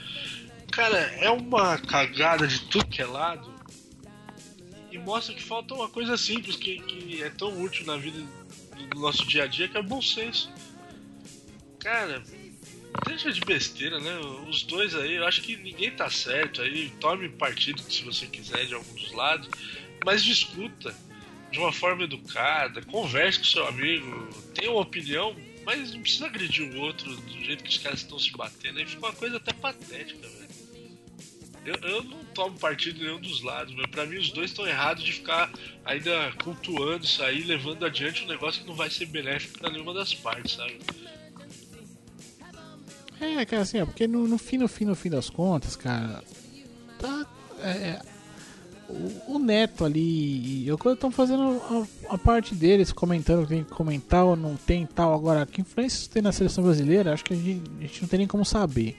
Cara, 0.71 0.97
é 1.19 1.30
uma 1.30 1.77
cagada 1.77 2.47
de 2.47 2.61
tudo 2.61 2.88
que 2.88 3.01
é 3.01 3.05
lado. 3.05 3.53
E 4.91 4.97
mostra 4.97 5.35
que 5.35 5.43
falta 5.43 5.76
uma 5.76 5.88
coisa 5.88 6.17
simples 6.17 6.55
que, 6.55 6.80
que 6.80 7.21
é 7.21 7.30
tão 7.30 7.61
útil 7.61 7.85
na 7.85 7.95
vida 7.97 8.19
do 8.88 8.99
nosso 8.99 9.26
dia 9.26 9.43
a 9.43 9.47
dia, 9.47 9.68
que 9.68 9.77
é 9.77 9.80
o 9.80 9.84
bom 9.84 10.01
senso. 10.01 10.51
Cara, 11.80 12.23
deixa 13.07 13.31
de 13.31 13.41
besteira, 13.41 13.99
né? 13.99 14.19
Os 14.47 14.64
dois 14.64 14.95
aí, 14.95 15.15
eu 15.15 15.26
acho 15.26 15.41
que 15.41 15.56
ninguém 15.57 15.91
tá 15.91 16.10
certo 16.10 16.61
aí. 16.61 16.89
Tome 16.99 17.30
partido 17.30 17.81
se 17.81 18.03
você 18.03 18.27
quiser 18.27 18.65
de 18.65 18.73
algum 18.73 18.93
dos 18.93 19.11
lados, 19.11 19.49
mas 20.06 20.23
discuta 20.23 20.95
de 21.51 21.60
uma 21.60 21.72
forma 21.72 22.03
educada, 22.03 22.81
converse 22.84 23.39
com 23.39 23.45
seu 23.45 23.68
amigo, 23.68 24.30
tenha 24.53 24.72
uma 24.72 24.81
opinião, 24.81 25.35
mas 25.65 25.93
não 25.93 26.01
precisa 26.01 26.27
agredir 26.27 26.64
o 26.64 26.80
outro 26.80 27.15
do 27.15 27.43
jeito 27.43 27.64
que 27.64 27.69
os 27.69 27.77
caras 27.77 28.01
estão 28.01 28.19
se 28.19 28.31
batendo. 28.31 28.80
Aí 28.80 28.85
fica 28.85 29.06
uma 29.06 29.14
coisa 29.14 29.38
até 29.38 29.51
patética, 29.53 30.27
velho. 30.27 30.49
Eu, 31.65 31.76
eu 31.89 32.03
não 32.03 32.23
tomo 32.40 32.57
partido 32.57 33.03
nenhum 33.03 33.20
dos 33.20 33.44
lados, 33.44 33.76
mas 33.76 33.86
pra 33.88 34.06
mim 34.06 34.18
os 34.18 34.32
dois 34.32 34.49
estão 34.49 34.66
errados 34.66 35.03
de 35.03 35.11
ficar 35.11 35.52
ainda 35.84 36.32
cultuando 36.41 37.03
isso 37.03 37.22
aí, 37.22 37.44
levando 37.44 37.86
adiante 37.86 38.24
um 38.24 38.28
negócio 38.28 38.61
que 38.61 38.68
não 38.68 38.76
vai 38.76 38.90
ser 38.90 39.07
benéfico 39.07 39.60
pra 39.60 39.70
nenhuma 39.70 39.94
das 39.94 40.14
partes, 40.16 40.56
sabe? 40.56 40.80
É, 43.20 43.45
cara, 43.45 43.64
assim, 43.64 43.82
ó, 43.82 43.86
porque 43.86 44.07
no, 44.07 44.26
no 44.26 44.38
fim, 44.38 44.57
no 44.57 44.70
fim, 44.70 44.86
no 44.86 44.95
fim 44.95 45.10
das 45.10 45.30
contas, 45.30 45.76
cara, 45.76 46.24
tá. 46.98 47.28
é, 47.61 48.02
o, 48.88 49.36
o 49.36 49.40
Neto 49.40 49.84
ali, 49.84 50.66
eu 50.66 50.80
estão 50.94 51.11
fazendo 51.11 51.61
a, 52.10 52.14
a 52.14 52.18
parte 52.18 52.56
deles, 52.56 52.94
comentando 52.94 53.41
que 53.41 53.49
tem 53.49 53.66
que 53.66 53.72
comentar 53.72 54.24
ou 54.24 54.38
não 54.38 54.56
tem 54.56 54.86
tal. 54.86 55.14
Agora, 55.14 55.45
que 55.45 55.60
influência 55.60 55.98
isso 55.98 56.10
tem 56.10 56.22
na 56.22 56.32
seleção 56.32 56.64
brasileira, 56.64 57.14
acho 57.14 57.26
que 57.26 57.34
a 57.34 57.36
gente, 57.36 57.70
a 57.80 57.82
gente 57.82 58.02
não 58.02 58.07
tem 58.07 58.20
nem 58.20 58.28
como 58.28 58.45
saber. 58.45 58.98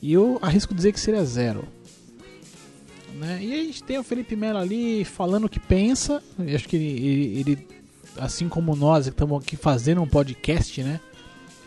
E 0.00 0.14
eu 0.14 0.38
arrisco 0.40 0.74
dizer 0.74 0.92
que 0.92 0.98
seria 0.98 1.22
zero. 1.26 1.68
Né? 3.20 3.38
E 3.42 3.52
a 3.52 3.56
gente 3.64 3.82
tem 3.82 3.98
o 3.98 4.02
Felipe 4.02 4.34
Melo 4.34 4.58
ali 4.58 5.04
falando 5.04 5.44
o 5.44 5.48
que 5.48 5.60
pensa. 5.60 6.22
Eu 6.38 6.56
acho 6.56 6.66
que 6.66 6.74
ele, 6.76 7.38
ele- 7.40 7.68
assim 8.16 8.48
como 8.48 8.74
nós, 8.74 9.06
estamos 9.06 9.42
aqui 9.42 9.56
fazendo 9.56 10.00
um 10.00 10.06
podcast, 10.08 10.82
né? 10.82 10.98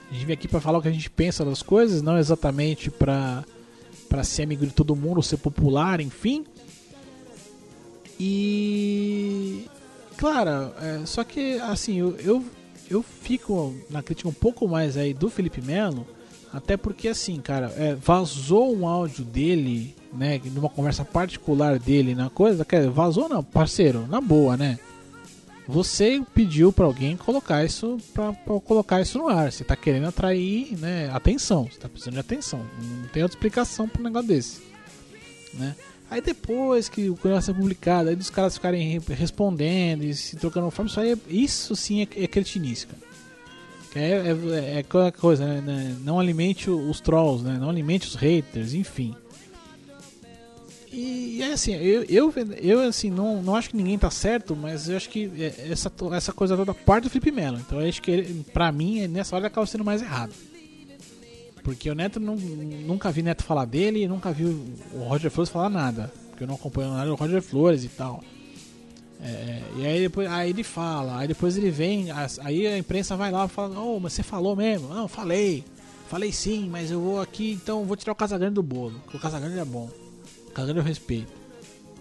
A 0.10 0.14
gente 0.16 0.26
vem 0.26 0.34
aqui 0.34 0.48
pra 0.48 0.60
falar 0.60 0.80
o 0.80 0.82
que 0.82 0.88
a 0.88 0.92
gente 0.92 1.10
pensa 1.12 1.46
das 1.46 1.62
coisas, 1.62 2.02
não 2.02 2.18
exatamente 2.18 2.90
pra, 2.90 3.44
pra 4.10 4.24
ser 4.24 4.44
amigo 4.44 4.66
de 4.66 4.74
todo 4.74 4.96
mundo, 4.96 5.22
ser 5.22 5.38
popular, 5.38 6.02
enfim. 6.02 6.44
E. 8.20 9.66
Claro, 10.18 10.74
é, 10.82 11.06
só 11.06 11.24
que 11.24 11.60
assim, 11.60 12.00
eu, 12.00 12.16
eu, 12.18 12.44
eu 12.90 13.04
fico 13.04 13.76
na 13.90 14.02
crítica 14.02 14.30
um 14.30 14.34
pouco 14.34 14.68
mais 14.68 14.96
aí 14.98 15.14
do 15.14 15.30
Felipe 15.30 15.62
Melo, 15.62 16.08
até 16.54 16.78
porque 16.78 17.08
assim, 17.08 17.42
cara, 17.42 17.74
é, 17.76 17.96
vazou 17.96 18.74
um 18.78 18.88
áudio 18.88 19.26
dele, 19.26 19.96
né, 20.14 20.40
numa 20.54 20.70
conversa 20.70 21.04
particular 21.04 21.80
dele 21.80 22.14
na 22.14 22.30
coisa, 22.30 22.64
quer, 22.64 22.88
vazou 22.90 23.28
não, 23.28 23.44
parceiro, 23.44 24.06
na 24.08 24.22
boa, 24.22 24.56
né? 24.56 24.78
Você 25.68 26.22
pediu 26.36 26.74
pra 26.74 26.86
alguém 26.86 27.16
colocar 27.16 27.64
isso 27.64 27.98
pra 28.14 28.34
colocar 28.66 29.00
isso 29.02 29.18
no 29.18 29.30
ar. 29.30 29.50
Você 29.50 29.64
tá 29.64 29.78
querendo 29.78 30.08
atrair, 30.08 30.78
né, 30.78 31.10
atenção. 31.14 31.70
Você 31.72 31.80
tá 31.80 31.88
precisando 31.88 32.16
de 32.16 32.20
atenção. 32.20 32.66
Não 32.82 33.08
tem 33.08 33.24
outra 33.24 33.38
explicação 33.38 33.88
pra 33.88 34.02
um 34.02 34.04
negócio 34.04 34.28
desse, 34.28 34.62
né? 35.54 35.74
Aí 36.12 36.20
depois 36.22 36.90
que 36.90 37.10
o 37.10 37.18
negócio 37.24 37.52
é 37.52 37.54
publicado, 37.54 38.10
aí 38.10 38.16
dos 38.16 38.30
caras 38.30 38.56
ficarem 38.56 39.00
re- 39.00 39.14
respondendo 39.16 40.04
e 40.04 40.14
se 40.14 40.36
trocando 40.36 40.70
forma, 40.70 40.90
isso 40.90 41.00
aí 41.00 41.14
é, 41.14 41.18
isso 41.30 41.76
sim 41.78 42.02
é, 42.02 42.08
é 42.24 42.28
cretinice, 42.28 42.86
cara. 42.86 43.02
É, 43.96 44.80
é, 44.80 44.80
é 44.80 45.12
coisa, 45.12 45.46
né, 45.46 45.62
né? 45.62 45.96
Não 46.04 46.20
alimente 46.20 46.70
os 46.70 47.00
trolls, 47.00 47.44
né? 47.44 47.58
Não 47.60 47.70
alimente 47.70 48.08
os 48.08 48.16
haters, 48.16 48.74
enfim. 48.74 49.16
E, 50.92 51.42
é 51.42 51.54
assim, 51.54 51.74
eu, 51.74 52.04
eu, 52.04 52.34
eu 52.62 52.82
assim, 52.82 53.10
não, 53.10 53.42
não 53.42 53.56
acho 53.56 53.72
que 53.72 53.76
ninguém 53.76 53.98
tá 53.98 54.12
certo, 54.12 54.56
mas 54.56 54.88
eu 54.88 54.96
acho 54.96 55.10
que 55.10 55.32
é, 55.40 55.72
essa, 55.72 55.92
essa 56.16 56.32
coisa 56.32 56.56
toda 56.56 56.74
parte 56.74 57.06
do 57.06 57.10
Felipe 57.10 57.32
Melo. 57.32 57.60
Então 57.60 57.82
eu 57.82 57.90
acho 57.90 58.02
que 58.02 58.12
ele, 58.12 58.46
pra 58.54 58.72
mim, 58.72 59.08
nessa 59.08 59.36
hora 59.36 59.48
acaba 59.48 59.66
sendo 59.66 59.84
mais 59.84 60.02
errado. 60.02 60.34
Porque 61.64 61.90
o 61.90 61.96
Neto 61.96 62.20
não, 62.20 62.36
nunca 62.36 63.12
vi 63.12 63.24
Neto 63.24 63.44
falar 63.44 63.66
dele 63.66 64.08
nunca 64.08 64.32
vi 64.32 64.44
o 64.44 65.04
Roger 65.08 65.32
Flores 65.32 65.52
falar 65.52 65.70
nada. 65.70 66.12
Porque 66.30 66.44
eu 66.44 66.48
não 66.48 66.56
acompanho 66.56 66.92
nada 66.92 67.10
do 67.10 67.16
Roger 67.16 67.42
Flores 67.42 67.84
e 67.84 67.90
tal. 67.90 68.24
É, 69.24 69.62
e 69.78 69.86
aí 69.86 70.02
depois 70.02 70.30
aí 70.30 70.50
ele 70.50 70.64
fala, 70.64 71.20
aí 71.20 71.28
depois 71.28 71.58
ele 71.58 71.72
vem, 71.72 72.08
aí 72.12 72.68
a 72.68 72.78
imprensa 72.78 73.16
vai 73.16 73.32
lá 73.32 73.46
e 73.46 73.48
fala, 73.48 73.80
oh, 73.80 73.98
mas 74.00 74.12
você 74.14 74.22
falou 74.22 74.56
mesmo? 74.56 74.90
Não, 74.90 75.08
falei. 75.08 75.64
Falei 76.10 76.32
sim, 76.32 76.68
mas 76.70 76.92
eu 76.92 77.00
vou 77.00 77.22
aqui, 77.22 77.54
então 77.54 77.86
vou 77.86 77.96
tirar 77.96 78.12
o 78.12 78.16
Casagrande 78.16 78.56
do 78.56 78.62
bolo. 78.62 79.00
Porque 79.04 79.18
o 79.18 79.20
Casagrande 79.20 79.58
é 79.58 79.66
bom. 79.66 79.90
O 80.48 80.52
Casagrande 80.52 80.82
eu 80.82 80.86
respeito. 80.86 81.32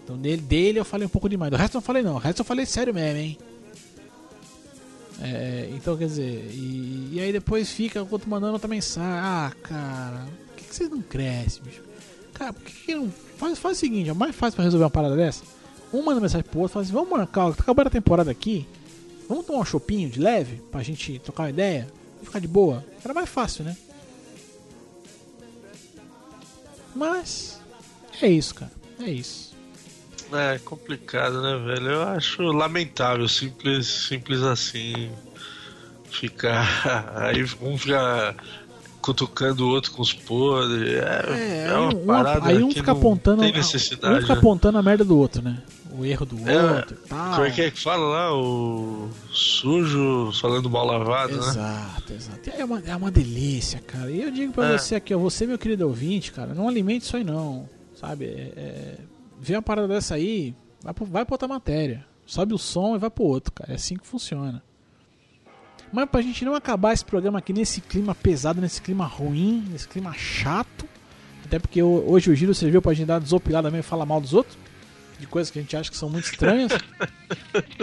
Então 0.03 0.19
dele, 0.19 0.43
dele 0.43 0.81
eu 0.81 0.85
falei 0.85 1.07
um 1.07 1.11
pouco 1.11 1.28
demais. 1.28 1.51
Do 1.51 1.57
resto 1.57 1.77
eu 1.77 1.78
não 1.78 1.82
falei 1.82 2.03
não. 2.03 2.16
O 2.16 2.19
resto 2.19 2.40
eu 2.40 2.44
falei 2.44 2.66
sério 2.66 2.93
mesmo, 2.93 3.19
hein? 3.19 3.39
É, 5.20 5.69
então 5.73 5.97
quer 5.97 6.07
dizer, 6.07 6.51
e, 6.53 7.11
e 7.12 7.20
aí 7.20 7.32
depois 7.32 7.70
fica 7.70 8.03
o 8.03 8.09
outro 8.11 8.28
mandando 8.28 8.55
outra 8.55 8.66
mensagem. 8.66 9.20
Ah, 9.23 9.53
cara, 9.62 10.27
por 10.49 10.57
que, 10.57 10.65
que 10.65 10.74
vocês 10.74 10.90
não 10.90 11.01
crescem, 11.01 11.62
bicho? 11.62 11.82
Cara, 12.35 12.53
por 12.53 12.65
que, 12.65 12.73
que 12.73 12.94
não. 12.94 13.09
Faz, 13.36 13.59
faz 13.59 13.77
o 13.77 13.81
seguinte, 13.81 14.11
é 14.11 14.12
mais 14.12 14.35
fácil 14.35 14.57
pra 14.57 14.65
resolver 14.65 14.85
uma 14.85 14.90
parada 14.90 15.15
dessa. 15.16 15.44
Um 15.93 16.02
manda 16.02 16.20
mensagem 16.20 16.47
pro 16.48 16.60
outro, 16.60 16.73
fala 16.74 16.85
assim, 16.85 16.93
vamos 16.93 17.10
marcar, 17.10 17.52
tá 17.55 17.62
acabando 17.62 17.89
a 17.89 17.90
temporada 17.90 18.31
aqui. 18.31 18.66
Vamos 19.28 19.47
tomar 19.47 19.60
um 19.60 19.64
chopinho 19.64 20.09
de 20.09 20.20
leve 20.20 20.56
pra 20.70 20.82
gente 20.82 21.19
trocar 21.19 21.44
uma 21.44 21.51
ideia 21.51 21.89
e 22.23 22.27
ficar 22.27 22.39
de 22.39 22.48
boa. 22.48 22.85
Era 23.05 23.12
mais 23.14 23.28
fácil, 23.28 23.64
né? 23.64 23.77
Mas 26.94 27.60
é 28.20 28.28
isso, 28.28 28.55
cara. 28.55 28.73
É 29.01 29.10
isso. 29.10 29.52
É 30.32 30.59
complicado, 30.64 31.43
né, 31.43 31.59
velho? 31.59 31.90
Eu 31.90 32.02
acho 32.02 32.43
lamentável, 32.43 33.28
simples, 33.28 33.86
simples 33.86 34.43
assim. 34.43 35.10
Ficar. 36.10 37.12
Aí 37.16 37.43
um 37.60 37.77
fica 37.77 38.35
cutucando 39.01 39.66
o 39.66 39.69
outro 39.70 39.93
com 39.93 40.01
os 40.02 40.12
podres. 40.12 40.94
É, 40.94 41.66
é, 41.69 41.74
uma 41.74 41.89
aí 41.90 41.94
um- 41.97 42.06
parada 42.06 42.48
aí 42.48 42.62
um 42.62 42.70
fica 42.70 42.93
apontando 42.93 43.43
tem 43.43 43.52
um 43.52 43.56
necessidade. 43.56 44.20
fica 44.20 44.35
né? 44.35 44.39
apontando 44.39 44.78
a 44.78 44.82
merda 44.82 45.05
do 45.05 45.19
outro, 45.19 45.43
né? 45.43 45.60
O 45.98 46.05
erro 46.05 46.24
do 46.24 46.48
É, 46.51 46.77
outro 46.78 46.97
e 47.05 47.09
tal. 47.09 47.35
Como 47.35 47.47
é 47.47 47.51
que 47.51 47.60
é 47.62 47.70
que 47.70 47.78
fala 47.81 48.06
lá? 48.06 48.35
O 48.35 49.10
sujo 49.31 50.32
falando 50.40 50.70
mal 50.70 50.86
lavado, 50.86 51.32
né? 51.35 51.39
Exato, 51.48 52.12
exato. 52.12 52.51
É 52.51 52.64
uma, 52.64 52.81
é 52.81 52.97
uma 52.97 53.10
delícia, 53.10 53.78
cara. 53.81 54.10
E 54.10 54.23
eu 54.23 54.31
digo 54.31 54.52
pra 54.52 54.73
É. 54.73 54.78
você 54.78 54.94
aqui, 54.94 55.14
ó, 55.14 55.19
você, 55.19 55.47
meu 55.47 55.59
querido 55.59 55.86
ouvinte, 55.86 56.32
cara, 56.32 56.55
não 56.55 56.69
alimente 56.69 57.05
isso 57.05 57.16
aí 57.16 57.24
não. 57.24 57.69
Sabe? 57.94 58.24
É, 58.24 58.52
é, 58.56 58.98
vê 59.40 59.55
uma 59.55 59.62
parada 59.62 59.86
dessa 59.89 60.14
aí, 60.14 60.55
vai, 60.82 60.94
pro, 60.94 61.05
vai 61.05 61.24
pra 61.24 61.35
outra 61.35 61.47
matéria. 61.48 62.05
Sobe 62.24 62.55
o 62.55 62.59
som 62.59 62.94
e 62.97 62.98
vai 62.98 63.10
pro 63.10 63.24
outro, 63.24 63.52
cara. 63.52 63.73
É 63.73 63.74
assim 63.74 63.97
que 63.97 64.06
funciona. 64.06 64.62
Mas 65.93 66.09
pra 66.09 66.23
gente 66.23 66.44
não 66.44 66.55
acabar 66.55 66.94
esse 66.94 67.05
programa 67.05 67.39
aqui 67.39 67.52
nesse 67.52 67.81
clima 67.82 68.14
pesado, 68.14 68.60
nesse 68.60 68.81
clima 68.81 69.05
ruim, 69.05 69.62
nesse 69.70 69.86
clima 69.86 70.12
chato. 70.14 70.86
Até 71.44 71.59
porque 71.59 71.82
ho- 71.82 72.05
hoje 72.09 72.31
o 72.31 72.35
Giro 72.35 72.55
serviu 72.55 72.81
pra 72.81 72.94
gente 72.94 73.06
dar 73.09 73.20
desopilada 73.20 73.70
mesmo 73.70 73.81
e 73.81 73.82
falar 73.82 74.06
mal 74.06 74.20
dos 74.20 74.32
outros. 74.32 74.56
De 75.23 75.28
coisas 75.28 75.51
que 75.53 75.59
a 75.59 75.62
gente 75.62 75.77
acha 75.77 75.89
que 75.89 75.97
são 75.97 76.11
muito 76.11 76.24
estranhas. 76.24 76.73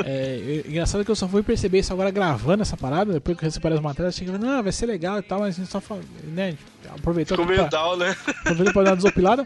É, 0.06 0.64
engraçado 0.68 1.06
que 1.06 1.11
eu 1.11 1.16
só 1.16 1.28
fui 1.28 1.41
perceber 1.41 1.80
isso 1.80 1.94
agora 1.94 2.11
gravando 2.11 2.61
essa 2.61 2.76
parada. 2.76 3.14
Depois 3.14 3.38
que 3.38 3.44
eu 3.45 3.48
recebi 3.48 3.68
as 3.74 3.80
matérias, 3.80 4.14
achei 4.16 4.28
que 4.28 4.38
não, 4.38 4.61
vai 4.61 4.72
ser 4.72 4.86
legal 4.86 5.18
e 5.20 5.22
tal, 5.22 5.40
mas 5.40 5.56
a 5.56 5.60
gente 5.60 5.72
só 5.72 5.80
falou, 5.80 6.03
né? 6.24 6.57
Aproveitou 6.90 7.38
Ficou 7.38 7.45
meio 7.49 7.68
pra- 7.68 7.80
down, 7.80 7.95
né? 7.98 8.16
Aproveita 8.41 8.74
para 8.74 8.84
dar 8.84 8.90
uma 8.91 8.95
desopilada. 8.98 9.44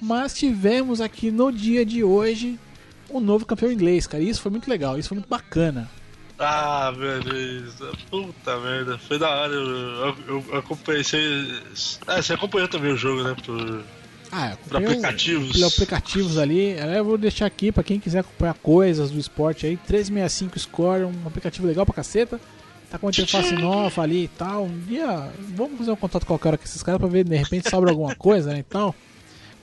Mas 0.00 0.34
tivemos 0.34 1.00
aqui 1.00 1.30
no 1.30 1.50
dia 1.50 1.84
de 1.84 2.04
hoje 2.04 2.58
um 3.10 3.20
novo 3.20 3.44
campeão 3.46 3.70
inglês, 3.72 4.06
cara. 4.06 4.22
E 4.22 4.28
isso 4.28 4.40
foi 4.40 4.50
muito 4.50 4.68
legal, 4.70 4.98
isso 4.98 5.08
foi 5.08 5.16
muito 5.16 5.28
bacana. 5.28 5.90
Ah, 6.38 6.92
velho, 6.96 7.66
isso- 7.66 7.92
puta 8.10 8.58
merda, 8.60 8.96
foi 8.98 9.18
da 9.18 9.28
hora. 9.30 9.52
Eu, 9.52 10.16
eu, 10.28 10.44
eu 10.52 10.58
acompanhei. 10.58 11.02
Você, 11.04 11.18
ah, 12.06 12.20
você 12.22 12.32
acompanhou 12.34 12.68
também 12.68 12.92
o 12.92 12.96
jogo, 12.96 13.22
né? 13.22 13.36
Por, 13.44 13.82
Ah, 14.36 14.56
por 14.68 14.76
acompanhei 14.76 14.86
o- 14.86 14.90
aplicativos. 14.98 15.52
Pelos 15.52 15.72
aplicativos 15.72 16.38
ali. 16.38 16.70
É, 16.72 16.98
Eu 16.98 17.04
vou 17.04 17.16
deixar 17.18 17.46
aqui 17.46 17.70
pra 17.70 17.82
quem 17.84 18.00
quiser 18.00 18.20
acompanhar 18.20 18.54
coisas 18.54 19.10
do 19.10 19.18
esporte 19.18 19.66
aí. 19.66 19.76
365 19.76 20.58
Score, 20.58 21.04
um 21.04 21.12
aplicativo 21.26 21.66
legal 21.66 21.84
pra 21.86 21.94
caceta. 21.94 22.40
Tá 22.90 22.98
com 22.98 23.06
uma 23.06 23.10
interface 23.10 23.54
nova 23.54 24.02
ali 24.02 24.24
e 24.24 24.28
tal. 24.28 24.64
Um 24.64 24.78
dia, 24.80 25.30
vamos 25.56 25.78
fazer 25.78 25.90
um 25.90 25.96
contato 25.96 26.24
qualquer 26.26 26.48
hora 26.48 26.58
com 26.58 26.64
esses 26.64 26.82
caras 26.82 26.98
pra 27.00 27.08
ver 27.08 27.24
de 27.24 27.36
repente 27.36 27.68
sobra 27.70 27.90
alguma 27.90 28.14
coisa, 28.16 28.52
né? 28.52 28.58
Então. 28.58 28.94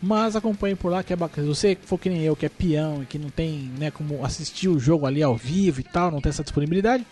Mas 0.02 0.36
acompanhe 0.36 0.76
por 0.76 0.90
lá 0.92 1.04
que 1.04 1.14
é 1.14 1.16
bacana. 1.16 1.46
Se 1.48 1.54
você 1.54 1.78
for 1.86 2.00
que 2.00 2.10
nem 2.10 2.22
eu, 2.22 2.36
que 2.36 2.46
é 2.46 2.50
peão 2.50 3.04
e 3.04 3.06
que 3.06 3.20
não 3.20 3.30
tem 3.30 3.72
né, 3.78 3.92
como 3.92 4.26
assistir 4.26 4.68
o 4.68 4.80
jogo 4.80 5.06
ali 5.06 5.22
ao 5.22 5.36
vivo 5.38 5.80
e 5.80 5.84
tal, 5.84 6.10
não 6.10 6.20
tem 6.20 6.32
essa 6.32 6.42
disponibilidade, 6.42 7.06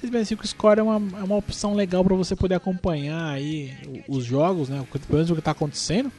365 0.00 0.44
Score 0.48 0.80
é 0.80 0.82
uma, 0.82 0.96
é 1.20 1.22
uma 1.22 1.36
opção 1.36 1.74
legal 1.74 2.02
pra 2.04 2.16
você 2.16 2.34
poder 2.34 2.56
acompanhar 2.56 3.30
aí 3.30 3.72
os 4.08 4.24
jogos, 4.24 4.68
né? 4.68 4.84
Pelo 4.90 5.00
menos 5.12 5.30
o 5.30 5.36
que 5.36 5.40
tá 5.42 5.52
acontecendo. 5.52 6.10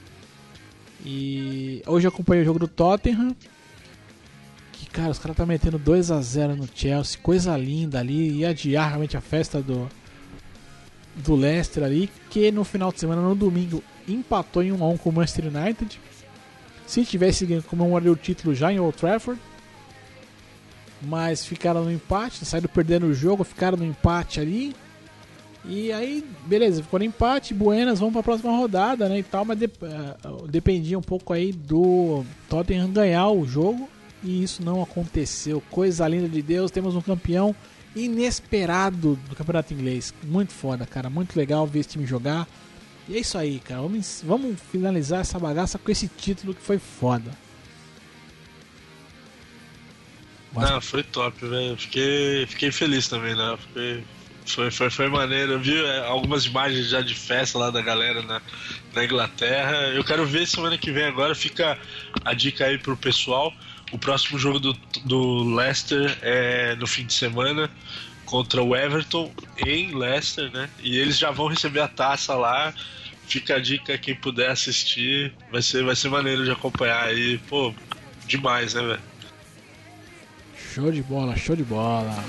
E 1.06 1.84
hoje 1.86 2.07
eu 2.07 2.10
acompanhei 2.10 2.41
o 2.41 2.45
jogo 2.45 2.57
do 2.57 2.68
Tottenham. 2.68 3.36
Que, 4.72 4.88
cara, 4.88 5.11
os 5.11 5.19
caras 5.19 5.38
tá 5.38 5.45
metendo 5.45 5.77
2 5.77 6.10
a 6.10 6.19
0 6.19 6.56
no 6.56 6.68
Chelsea. 6.73 7.19
Coisa 7.22 7.56
linda 7.56 7.99
ali. 7.99 8.40
Ia 8.40 8.49
adiar 8.49 8.90
realmente 8.90 9.15
a 9.15 9.22
festa 9.22 9.61
do, 9.61 9.88
do 11.15 11.36
Leicester 11.36 11.84
ali. 11.84 12.10
Que 12.32 12.52
no 12.52 12.64
final 12.64 12.91
de 12.91 12.99
semana, 12.99 13.22
no 13.22 13.36
domingo, 13.36 13.84
empatou 14.07 14.64
em 14.64 14.72
1 14.72 14.84
a 14.84 14.90
1 14.90 14.98
com 14.98 15.10
o 15.10 15.14
Manchester 15.14 15.45
United. 15.56 16.02
Se 16.88 17.06
tivesse 17.06 17.45
ganho, 17.45 17.61
comemoraria 17.61 18.11
o 18.11 18.15
título 18.15 18.56
já 18.56 18.73
em 18.73 18.80
Old 18.80 18.98
Trafford. 18.98 19.40
Mas 21.03 21.45
ficaram 21.45 21.84
no 21.84 21.91
empate, 21.91 22.44
saíram 22.45 22.69
perdendo 22.69 23.06
o 23.06 23.14
jogo, 23.14 23.44
ficaram 23.44 23.77
no 23.77 23.86
empate 23.86 24.40
ali. 24.40 24.76
E 25.68 25.92
aí, 25.92 26.24
beleza, 26.46 26.84
ficou 26.84 27.00
no 27.00 27.06
empate, 27.06 27.54
Buenas, 27.54 28.00
vamos 28.00 28.14
pra 28.14 28.22
próxima 28.22 28.56
rodada, 28.56 29.10
né, 29.10 29.20
e 29.20 29.24
tal, 29.24 29.44
mas 29.44 29.58
dep- 29.58 29.82
eh, 29.82 30.16
dependia 30.48 30.98
um 30.98 31.02
pouco 31.02 31.34
aí 31.34 31.52
do 31.52 32.24
Tottenham 32.48 32.92
ganhar 32.92 33.30
o 33.30 33.48
jogo, 33.48 33.90
e 34.24 34.44
isso 34.44 34.64
não 34.64 34.84
aconteceu. 34.84 35.62
Coisa 35.72 36.08
linda 36.08 36.30
de 36.30 36.42
Deus, 36.42 36.70
temos 36.70 36.96
um 36.96 37.02
campeão 37.02 37.56
inesperado 37.96 39.18
do 39.28 39.36
Campeonato 39.36 39.74
Inglês. 39.74 40.14
Muito 40.24 40.52
foda, 40.54 40.86
cara, 40.86 41.10
muito 41.10 41.36
legal 41.36 41.66
ver 41.66 41.80
esse 41.80 41.90
time 41.90 42.06
jogar. 42.06 42.48
E 43.08 43.16
é 43.16 43.20
isso 43.20 43.38
aí, 43.38 43.60
cara, 43.60 43.82
vamos, 43.82 44.22
vamos 44.26 44.60
finalizar 44.72 45.22
essa 45.22 45.40
bagaça 45.40 45.80
com 45.80 45.92
esse 45.92 46.08
título 46.08 46.54
que 46.54 46.62
foi 46.62 46.78
foda. 46.78 47.32
Não, 50.54 50.80
foi 50.80 51.04
top, 51.04 51.46
velho. 51.46 51.76
Fiquei, 51.76 52.46
fiquei 52.48 52.72
feliz 52.72 53.08
também, 53.08 53.36
né? 53.36 53.58
Fiquei, 53.68 54.04
foi, 54.46 54.72
foi, 54.72 54.90
foi 54.90 55.08
maneiro. 55.10 55.54
Eu 55.54 55.60
vi 55.60 55.84
é, 55.84 56.06
algumas 56.06 56.46
imagens 56.46 56.90
já 56.90 57.02
de 57.02 57.16
festa 57.16 57.58
lá 57.58 57.70
da 57.70 57.82
galera 57.82 58.22
na, 58.22 58.42
na 58.94 59.04
Inglaterra. 59.04 59.76
Eu 59.94 60.04
quero 60.04 60.26
ver 60.26 60.48
semana 60.48 60.78
que 60.78 60.92
vem 60.92 61.06
agora. 61.06 61.34
Fica 61.36 61.78
a 62.24 62.34
dica 62.34 62.66
aí 62.66 62.78
pro 62.78 62.96
pessoal. 62.96 63.54
O 63.92 63.98
próximo 63.98 64.38
jogo 64.38 64.60
do, 64.60 64.74
do 65.04 65.44
Leicester 65.56 66.18
é 66.22 66.76
no 66.76 66.88
fim 66.88 67.06
de 67.06 67.14
semana 67.14 67.70
contra 68.26 68.62
o 68.62 68.76
Everton 68.76 69.32
em 69.66 69.96
Leicester, 69.96 70.52
né? 70.52 70.70
E 70.82 70.98
eles 70.98 71.18
já 71.18 71.32
vão 71.32 71.48
receber 71.48 71.82
a 71.82 71.88
taça 71.88 72.34
lá. 72.36 72.74
Fica 73.28 73.56
a 73.56 73.60
dica, 73.60 73.98
quem 73.98 74.16
puder 74.16 74.52
assistir, 74.52 75.34
vai 75.52 75.62
ser, 75.62 75.84
vai 75.84 75.96
ser 75.96 76.10
maneiro 76.10 76.44
de 76.44 76.52
acompanhar 76.52 77.06
aí. 77.06 77.40
Pô, 77.50 77.74
demais, 78.28 78.74
né, 78.74 78.82
velho? 78.82 79.02
Show 80.74 80.92
de 80.92 81.02
bola, 81.02 81.36
show 81.38 81.56
de 81.56 81.64
bola. 81.64 82.24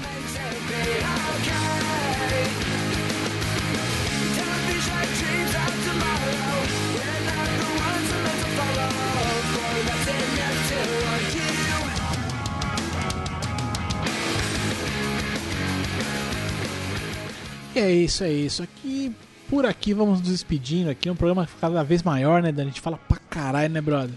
É 17.78 17.92
isso, 17.92 18.24
é 18.24 18.32
isso. 18.32 18.62
Aqui, 18.62 19.12
por 19.48 19.64
aqui, 19.66 19.92
vamos 19.94 20.20
nos 20.20 20.28
despedindo 20.28 20.90
aqui. 20.90 21.08
Um 21.10 21.16
programa 21.16 21.48
cada 21.60 21.82
vez 21.82 22.02
maior, 22.02 22.42
né, 22.42 22.52
Dani? 22.52 22.68
A 22.70 22.72
gente 22.72 22.80
fala 22.80 22.96
pra 22.96 23.18
caralho, 23.18 23.72
né, 23.72 23.80
brother? 23.80 24.14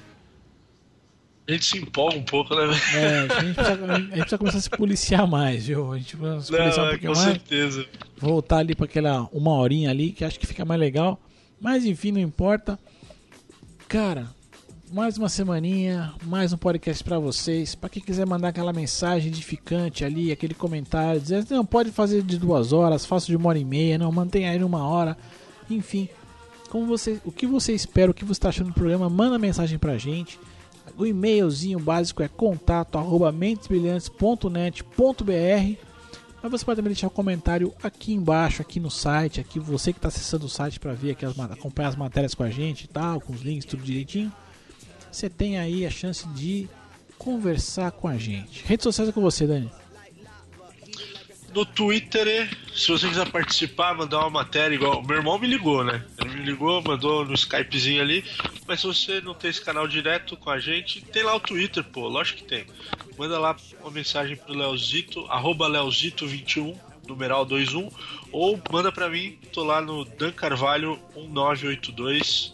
A 1.47 1.51
gente 1.51 1.65
se 1.65 1.77
empolga 1.79 2.15
um 2.15 2.23
pouco, 2.23 2.53
né? 2.53 2.61
É, 2.95 3.19
a 3.19 3.41
gente, 3.41 3.55
precisa, 3.55 3.85
a 3.85 3.97
gente 3.97 4.09
precisa 4.11 4.37
começar 4.37 4.57
a 4.59 4.61
se 4.61 4.69
policiar 4.69 5.27
mais, 5.27 5.65
viu? 5.65 5.91
A 5.91 5.97
gente 5.97 6.15
precisa 6.15 6.41
se 6.41 6.51
policiar 6.51 6.73
um 6.73 6.81
Não, 6.81 6.85
é, 6.85 6.89
pouquinho 6.91 7.13
com 7.13 7.19
mais. 7.19 7.31
certeza. 7.31 7.85
Voltar 8.17 8.57
ali 8.57 8.75
pra 8.75 8.85
aquela 8.85 9.27
uma 9.33 9.51
horinha 9.53 9.89
ali, 9.89 10.11
que 10.11 10.23
acho 10.23 10.39
que 10.39 10.45
fica 10.45 10.63
mais 10.63 10.79
legal. 10.79 11.19
Mas 11.59 11.85
enfim, 11.85 12.11
não 12.11 12.19
importa. 12.21 12.77
Cara, 13.87 14.27
mais 14.91 15.17
uma 15.17 15.29
semaninha, 15.29 16.13
mais 16.23 16.51
um 16.51 16.57
podcast 16.57 17.01
pra 17.03 17.19
vocês. 17.19 17.75
Pra 17.75 17.89
quem 17.89 18.01
quiser 18.01 18.25
mandar 18.25 18.47
aquela 18.49 18.73
mensagem 18.73 19.29
edificante 19.29 20.03
ali, 20.03 20.31
aquele 20.31 20.55
comentário, 20.55 21.21
dizer, 21.21 21.45
não, 21.49 21.65
pode 21.65 21.91
fazer 21.91 22.23
de 22.23 22.37
duas 22.37 22.73
horas, 22.73 23.05
faço 23.05 23.27
de 23.27 23.35
uma 23.35 23.49
hora 23.49 23.59
e 23.59 23.65
meia, 23.65 23.97
não, 23.97 24.11
mantenha 24.11 24.51
aí 24.51 24.57
numa 24.57 24.87
hora. 24.87 25.17
Enfim, 25.69 26.09
como 26.69 26.87
você, 26.87 27.19
o 27.23 27.31
que 27.31 27.45
você 27.45 27.73
espera, 27.73 28.09
o 28.09 28.13
que 28.13 28.25
você 28.25 28.33
está 28.33 28.49
achando 28.49 28.67
do 28.67 28.73
programa, 28.73 29.09
manda 29.09 29.37
mensagem 29.37 29.77
pra 29.77 29.97
gente. 29.97 30.39
O 30.97 31.05
e-mailzinho 31.05 31.79
básico 31.79 32.23
é 32.23 32.27
contato 32.27 32.97
arroba 32.97 33.31
mentesbrilhantes.net.br 33.31 35.89
mas 36.41 36.51
você 36.51 36.63
pode 36.63 36.77
também 36.77 36.93
deixar 36.93 37.07
um 37.07 37.11
comentário 37.11 37.73
aqui 37.83 38.13
embaixo, 38.13 38.61
aqui 38.61 38.79
no 38.79 38.89
site, 38.89 39.41
aqui 39.41 39.59
você 39.59 39.91
que 39.91 39.99
está 39.99 40.07
acessando 40.07 40.45
o 40.45 40.49
site 40.49 40.79
para 40.79 40.93
ver 40.93 41.11
aqui 41.11 41.25
as, 41.25 41.37
acompanhar 41.37 41.89
as 41.89 41.97
matérias 41.97 42.33
com 42.33 42.43
a 42.43 42.49
gente 42.49 42.85
e 42.85 42.87
tal, 42.87 43.19
com 43.19 43.33
os 43.33 43.41
links, 43.41 43.65
tudo 43.65 43.83
direitinho. 43.83 44.31
Você 45.11 45.29
tem 45.29 45.57
aí 45.57 45.85
a 45.85 45.89
chance 45.89 46.27
de 46.29 46.69
conversar 47.17 47.91
com 47.91 48.07
a 48.07 48.17
gente. 48.17 48.63
Redes 48.65 48.83
sociais 48.83 49.09
é 49.09 49.11
com 49.11 49.21
você, 49.21 49.45
Dani. 49.45 49.69
No 51.53 51.65
Twitter, 51.65 52.47
se 52.75 52.91
você 52.91 53.07
quiser 53.07 53.27
participar, 53.31 53.95
mandar 53.95 54.19
uma 54.19 54.29
matéria 54.29 54.75
igual. 54.75 55.01
Meu 55.03 55.17
irmão 55.17 55.39
me 55.39 55.47
ligou, 55.47 55.83
né? 55.83 56.05
Ele 56.19 56.29
me 56.35 56.43
ligou, 56.43 56.81
mandou 56.83 57.25
no 57.25 57.33
Skypezinho 57.33 58.01
ali. 58.01 58.23
Mas 58.67 58.81
se 58.81 58.87
você 58.87 59.19
não 59.19 59.33
tem 59.33 59.49
esse 59.49 59.61
canal 59.61 59.87
direto 59.87 60.37
com 60.37 60.51
a 60.51 60.59
gente, 60.59 61.01
tem 61.01 61.23
lá 61.23 61.35
o 61.35 61.39
Twitter, 61.39 61.83
pô, 61.83 62.07
lógico 62.07 62.39
que 62.39 62.45
tem. 62.45 62.67
Manda 63.17 63.39
lá 63.39 63.55
uma 63.81 63.89
mensagem 63.89 64.37
pro 64.37 64.53
Leozito, 64.53 65.25
arroba 65.25 65.67
Leozito21, 65.67 66.77
numeral 67.07 67.45
21, 67.45 67.89
ou 68.31 68.61
manda 68.71 68.91
pra 68.91 69.09
mim, 69.09 69.37
tô 69.51 69.63
lá 69.63 69.81
no 69.81 70.05
Dan 70.05 70.31
Carvalho 70.31 70.99
1982. 71.15 72.53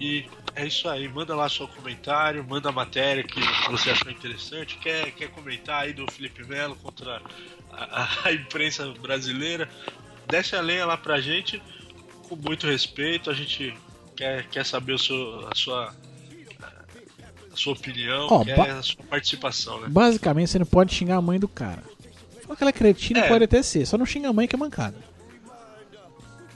E 0.00 0.26
é 0.56 0.66
isso 0.66 0.88
aí, 0.88 1.06
manda 1.08 1.34
lá 1.36 1.48
seu 1.48 1.68
comentário, 1.68 2.44
manda 2.48 2.68
a 2.68 2.72
matéria 2.72 3.22
que 3.22 3.38
você 3.70 3.90
achou 3.90 4.10
interessante, 4.10 4.76
quer, 4.78 5.10
quer 5.12 5.28
comentar 5.28 5.82
aí 5.82 5.92
do 5.92 6.10
Felipe 6.10 6.44
Melo 6.46 6.74
contra 6.76 7.20
a, 7.72 8.08
a 8.24 8.32
imprensa 8.32 8.88
brasileira, 9.00 9.68
desce 10.28 10.56
a 10.56 10.60
lenha 10.60 10.84
lá 10.86 10.96
pra 10.96 11.20
gente, 11.20 11.62
com 12.28 12.34
muito 12.36 12.66
respeito, 12.66 13.30
a 13.30 13.34
gente 13.34 13.76
quer, 14.16 14.46
quer 14.48 14.64
saber 14.66 14.98
seu, 14.98 15.46
a 15.48 15.54
sua 15.54 15.94
a 17.52 17.56
sua 17.56 17.72
opinião, 17.72 18.44
quer 18.44 18.56
ba- 18.56 18.78
a 18.78 18.82
sua 18.82 19.02
participação, 19.04 19.80
né? 19.80 19.88
Basicamente, 19.88 20.50
você 20.50 20.58
não 20.58 20.66
pode 20.66 20.92
xingar 20.94 21.16
a 21.16 21.22
mãe 21.22 21.38
do 21.38 21.48
cara. 21.48 21.82
Fala 22.42 22.56
que 22.56 22.62
ela 22.62 22.70
é 22.70 22.72
cretina, 22.72 23.20
É. 23.20 23.28
pode 23.28 23.44
até 23.44 23.62
ser. 23.62 23.86
Só 23.86 23.96
não 23.96 24.04
xinga 24.04 24.28
a 24.28 24.32
mãe 24.32 24.46
que 24.46 24.54
é 24.54 24.58
mancada. 24.58 24.96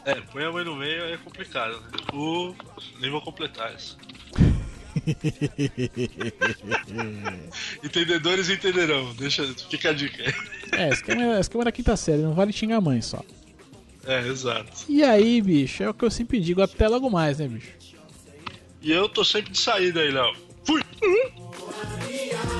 É, 0.05 0.15
põe 0.33 0.45
a 0.45 0.53
mãe 0.53 0.65
no 0.65 0.77
meio 0.77 1.05
é 1.05 1.17
complicado, 1.17 1.81
né? 1.81 1.89
O... 2.13 2.55
Nem 3.01 3.11
vou 3.11 3.21
completar 3.21 3.75
isso. 3.75 3.99
Entendedores 7.85 8.51
entenderão, 8.51 9.15
deixa, 9.15 9.47
fica 9.69 9.91
a 9.91 9.93
dica 9.93 10.23
aí. 10.23 10.33
É, 10.73 10.89
esquema, 10.91 11.39
esquema 11.39 11.65
da 11.65 11.73
quinta 11.73 11.97
série, 11.97 12.23
não 12.23 12.35
vale 12.35 12.53
xingar 12.53 12.79
a 12.79 12.81
mãe 12.81 13.01
só. 13.01 13.23
É, 14.05 14.27
exato. 14.27 14.85
E 14.89 15.03
aí, 15.03 15.41
bicho, 15.43 15.83
é 15.83 15.91
o 15.91 15.95
que 15.95 16.05
eu 16.05 16.11
sempre 16.11 16.41
digo, 16.41 16.63
até 16.63 16.89
logo 16.89 17.11
mais, 17.11 17.39
né, 17.39 17.47
bicho? 17.47 17.73
E 18.83 18.91
eu 18.91 19.09
tô 19.09 19.25
sempre 19.25 19.53
de 19.53 19.59
saída 19.59 20.01
aí, 20.01 20.11
Léo. 20.11 20.35
Fui! 20.65 20.83
Maria, 22.01 22.60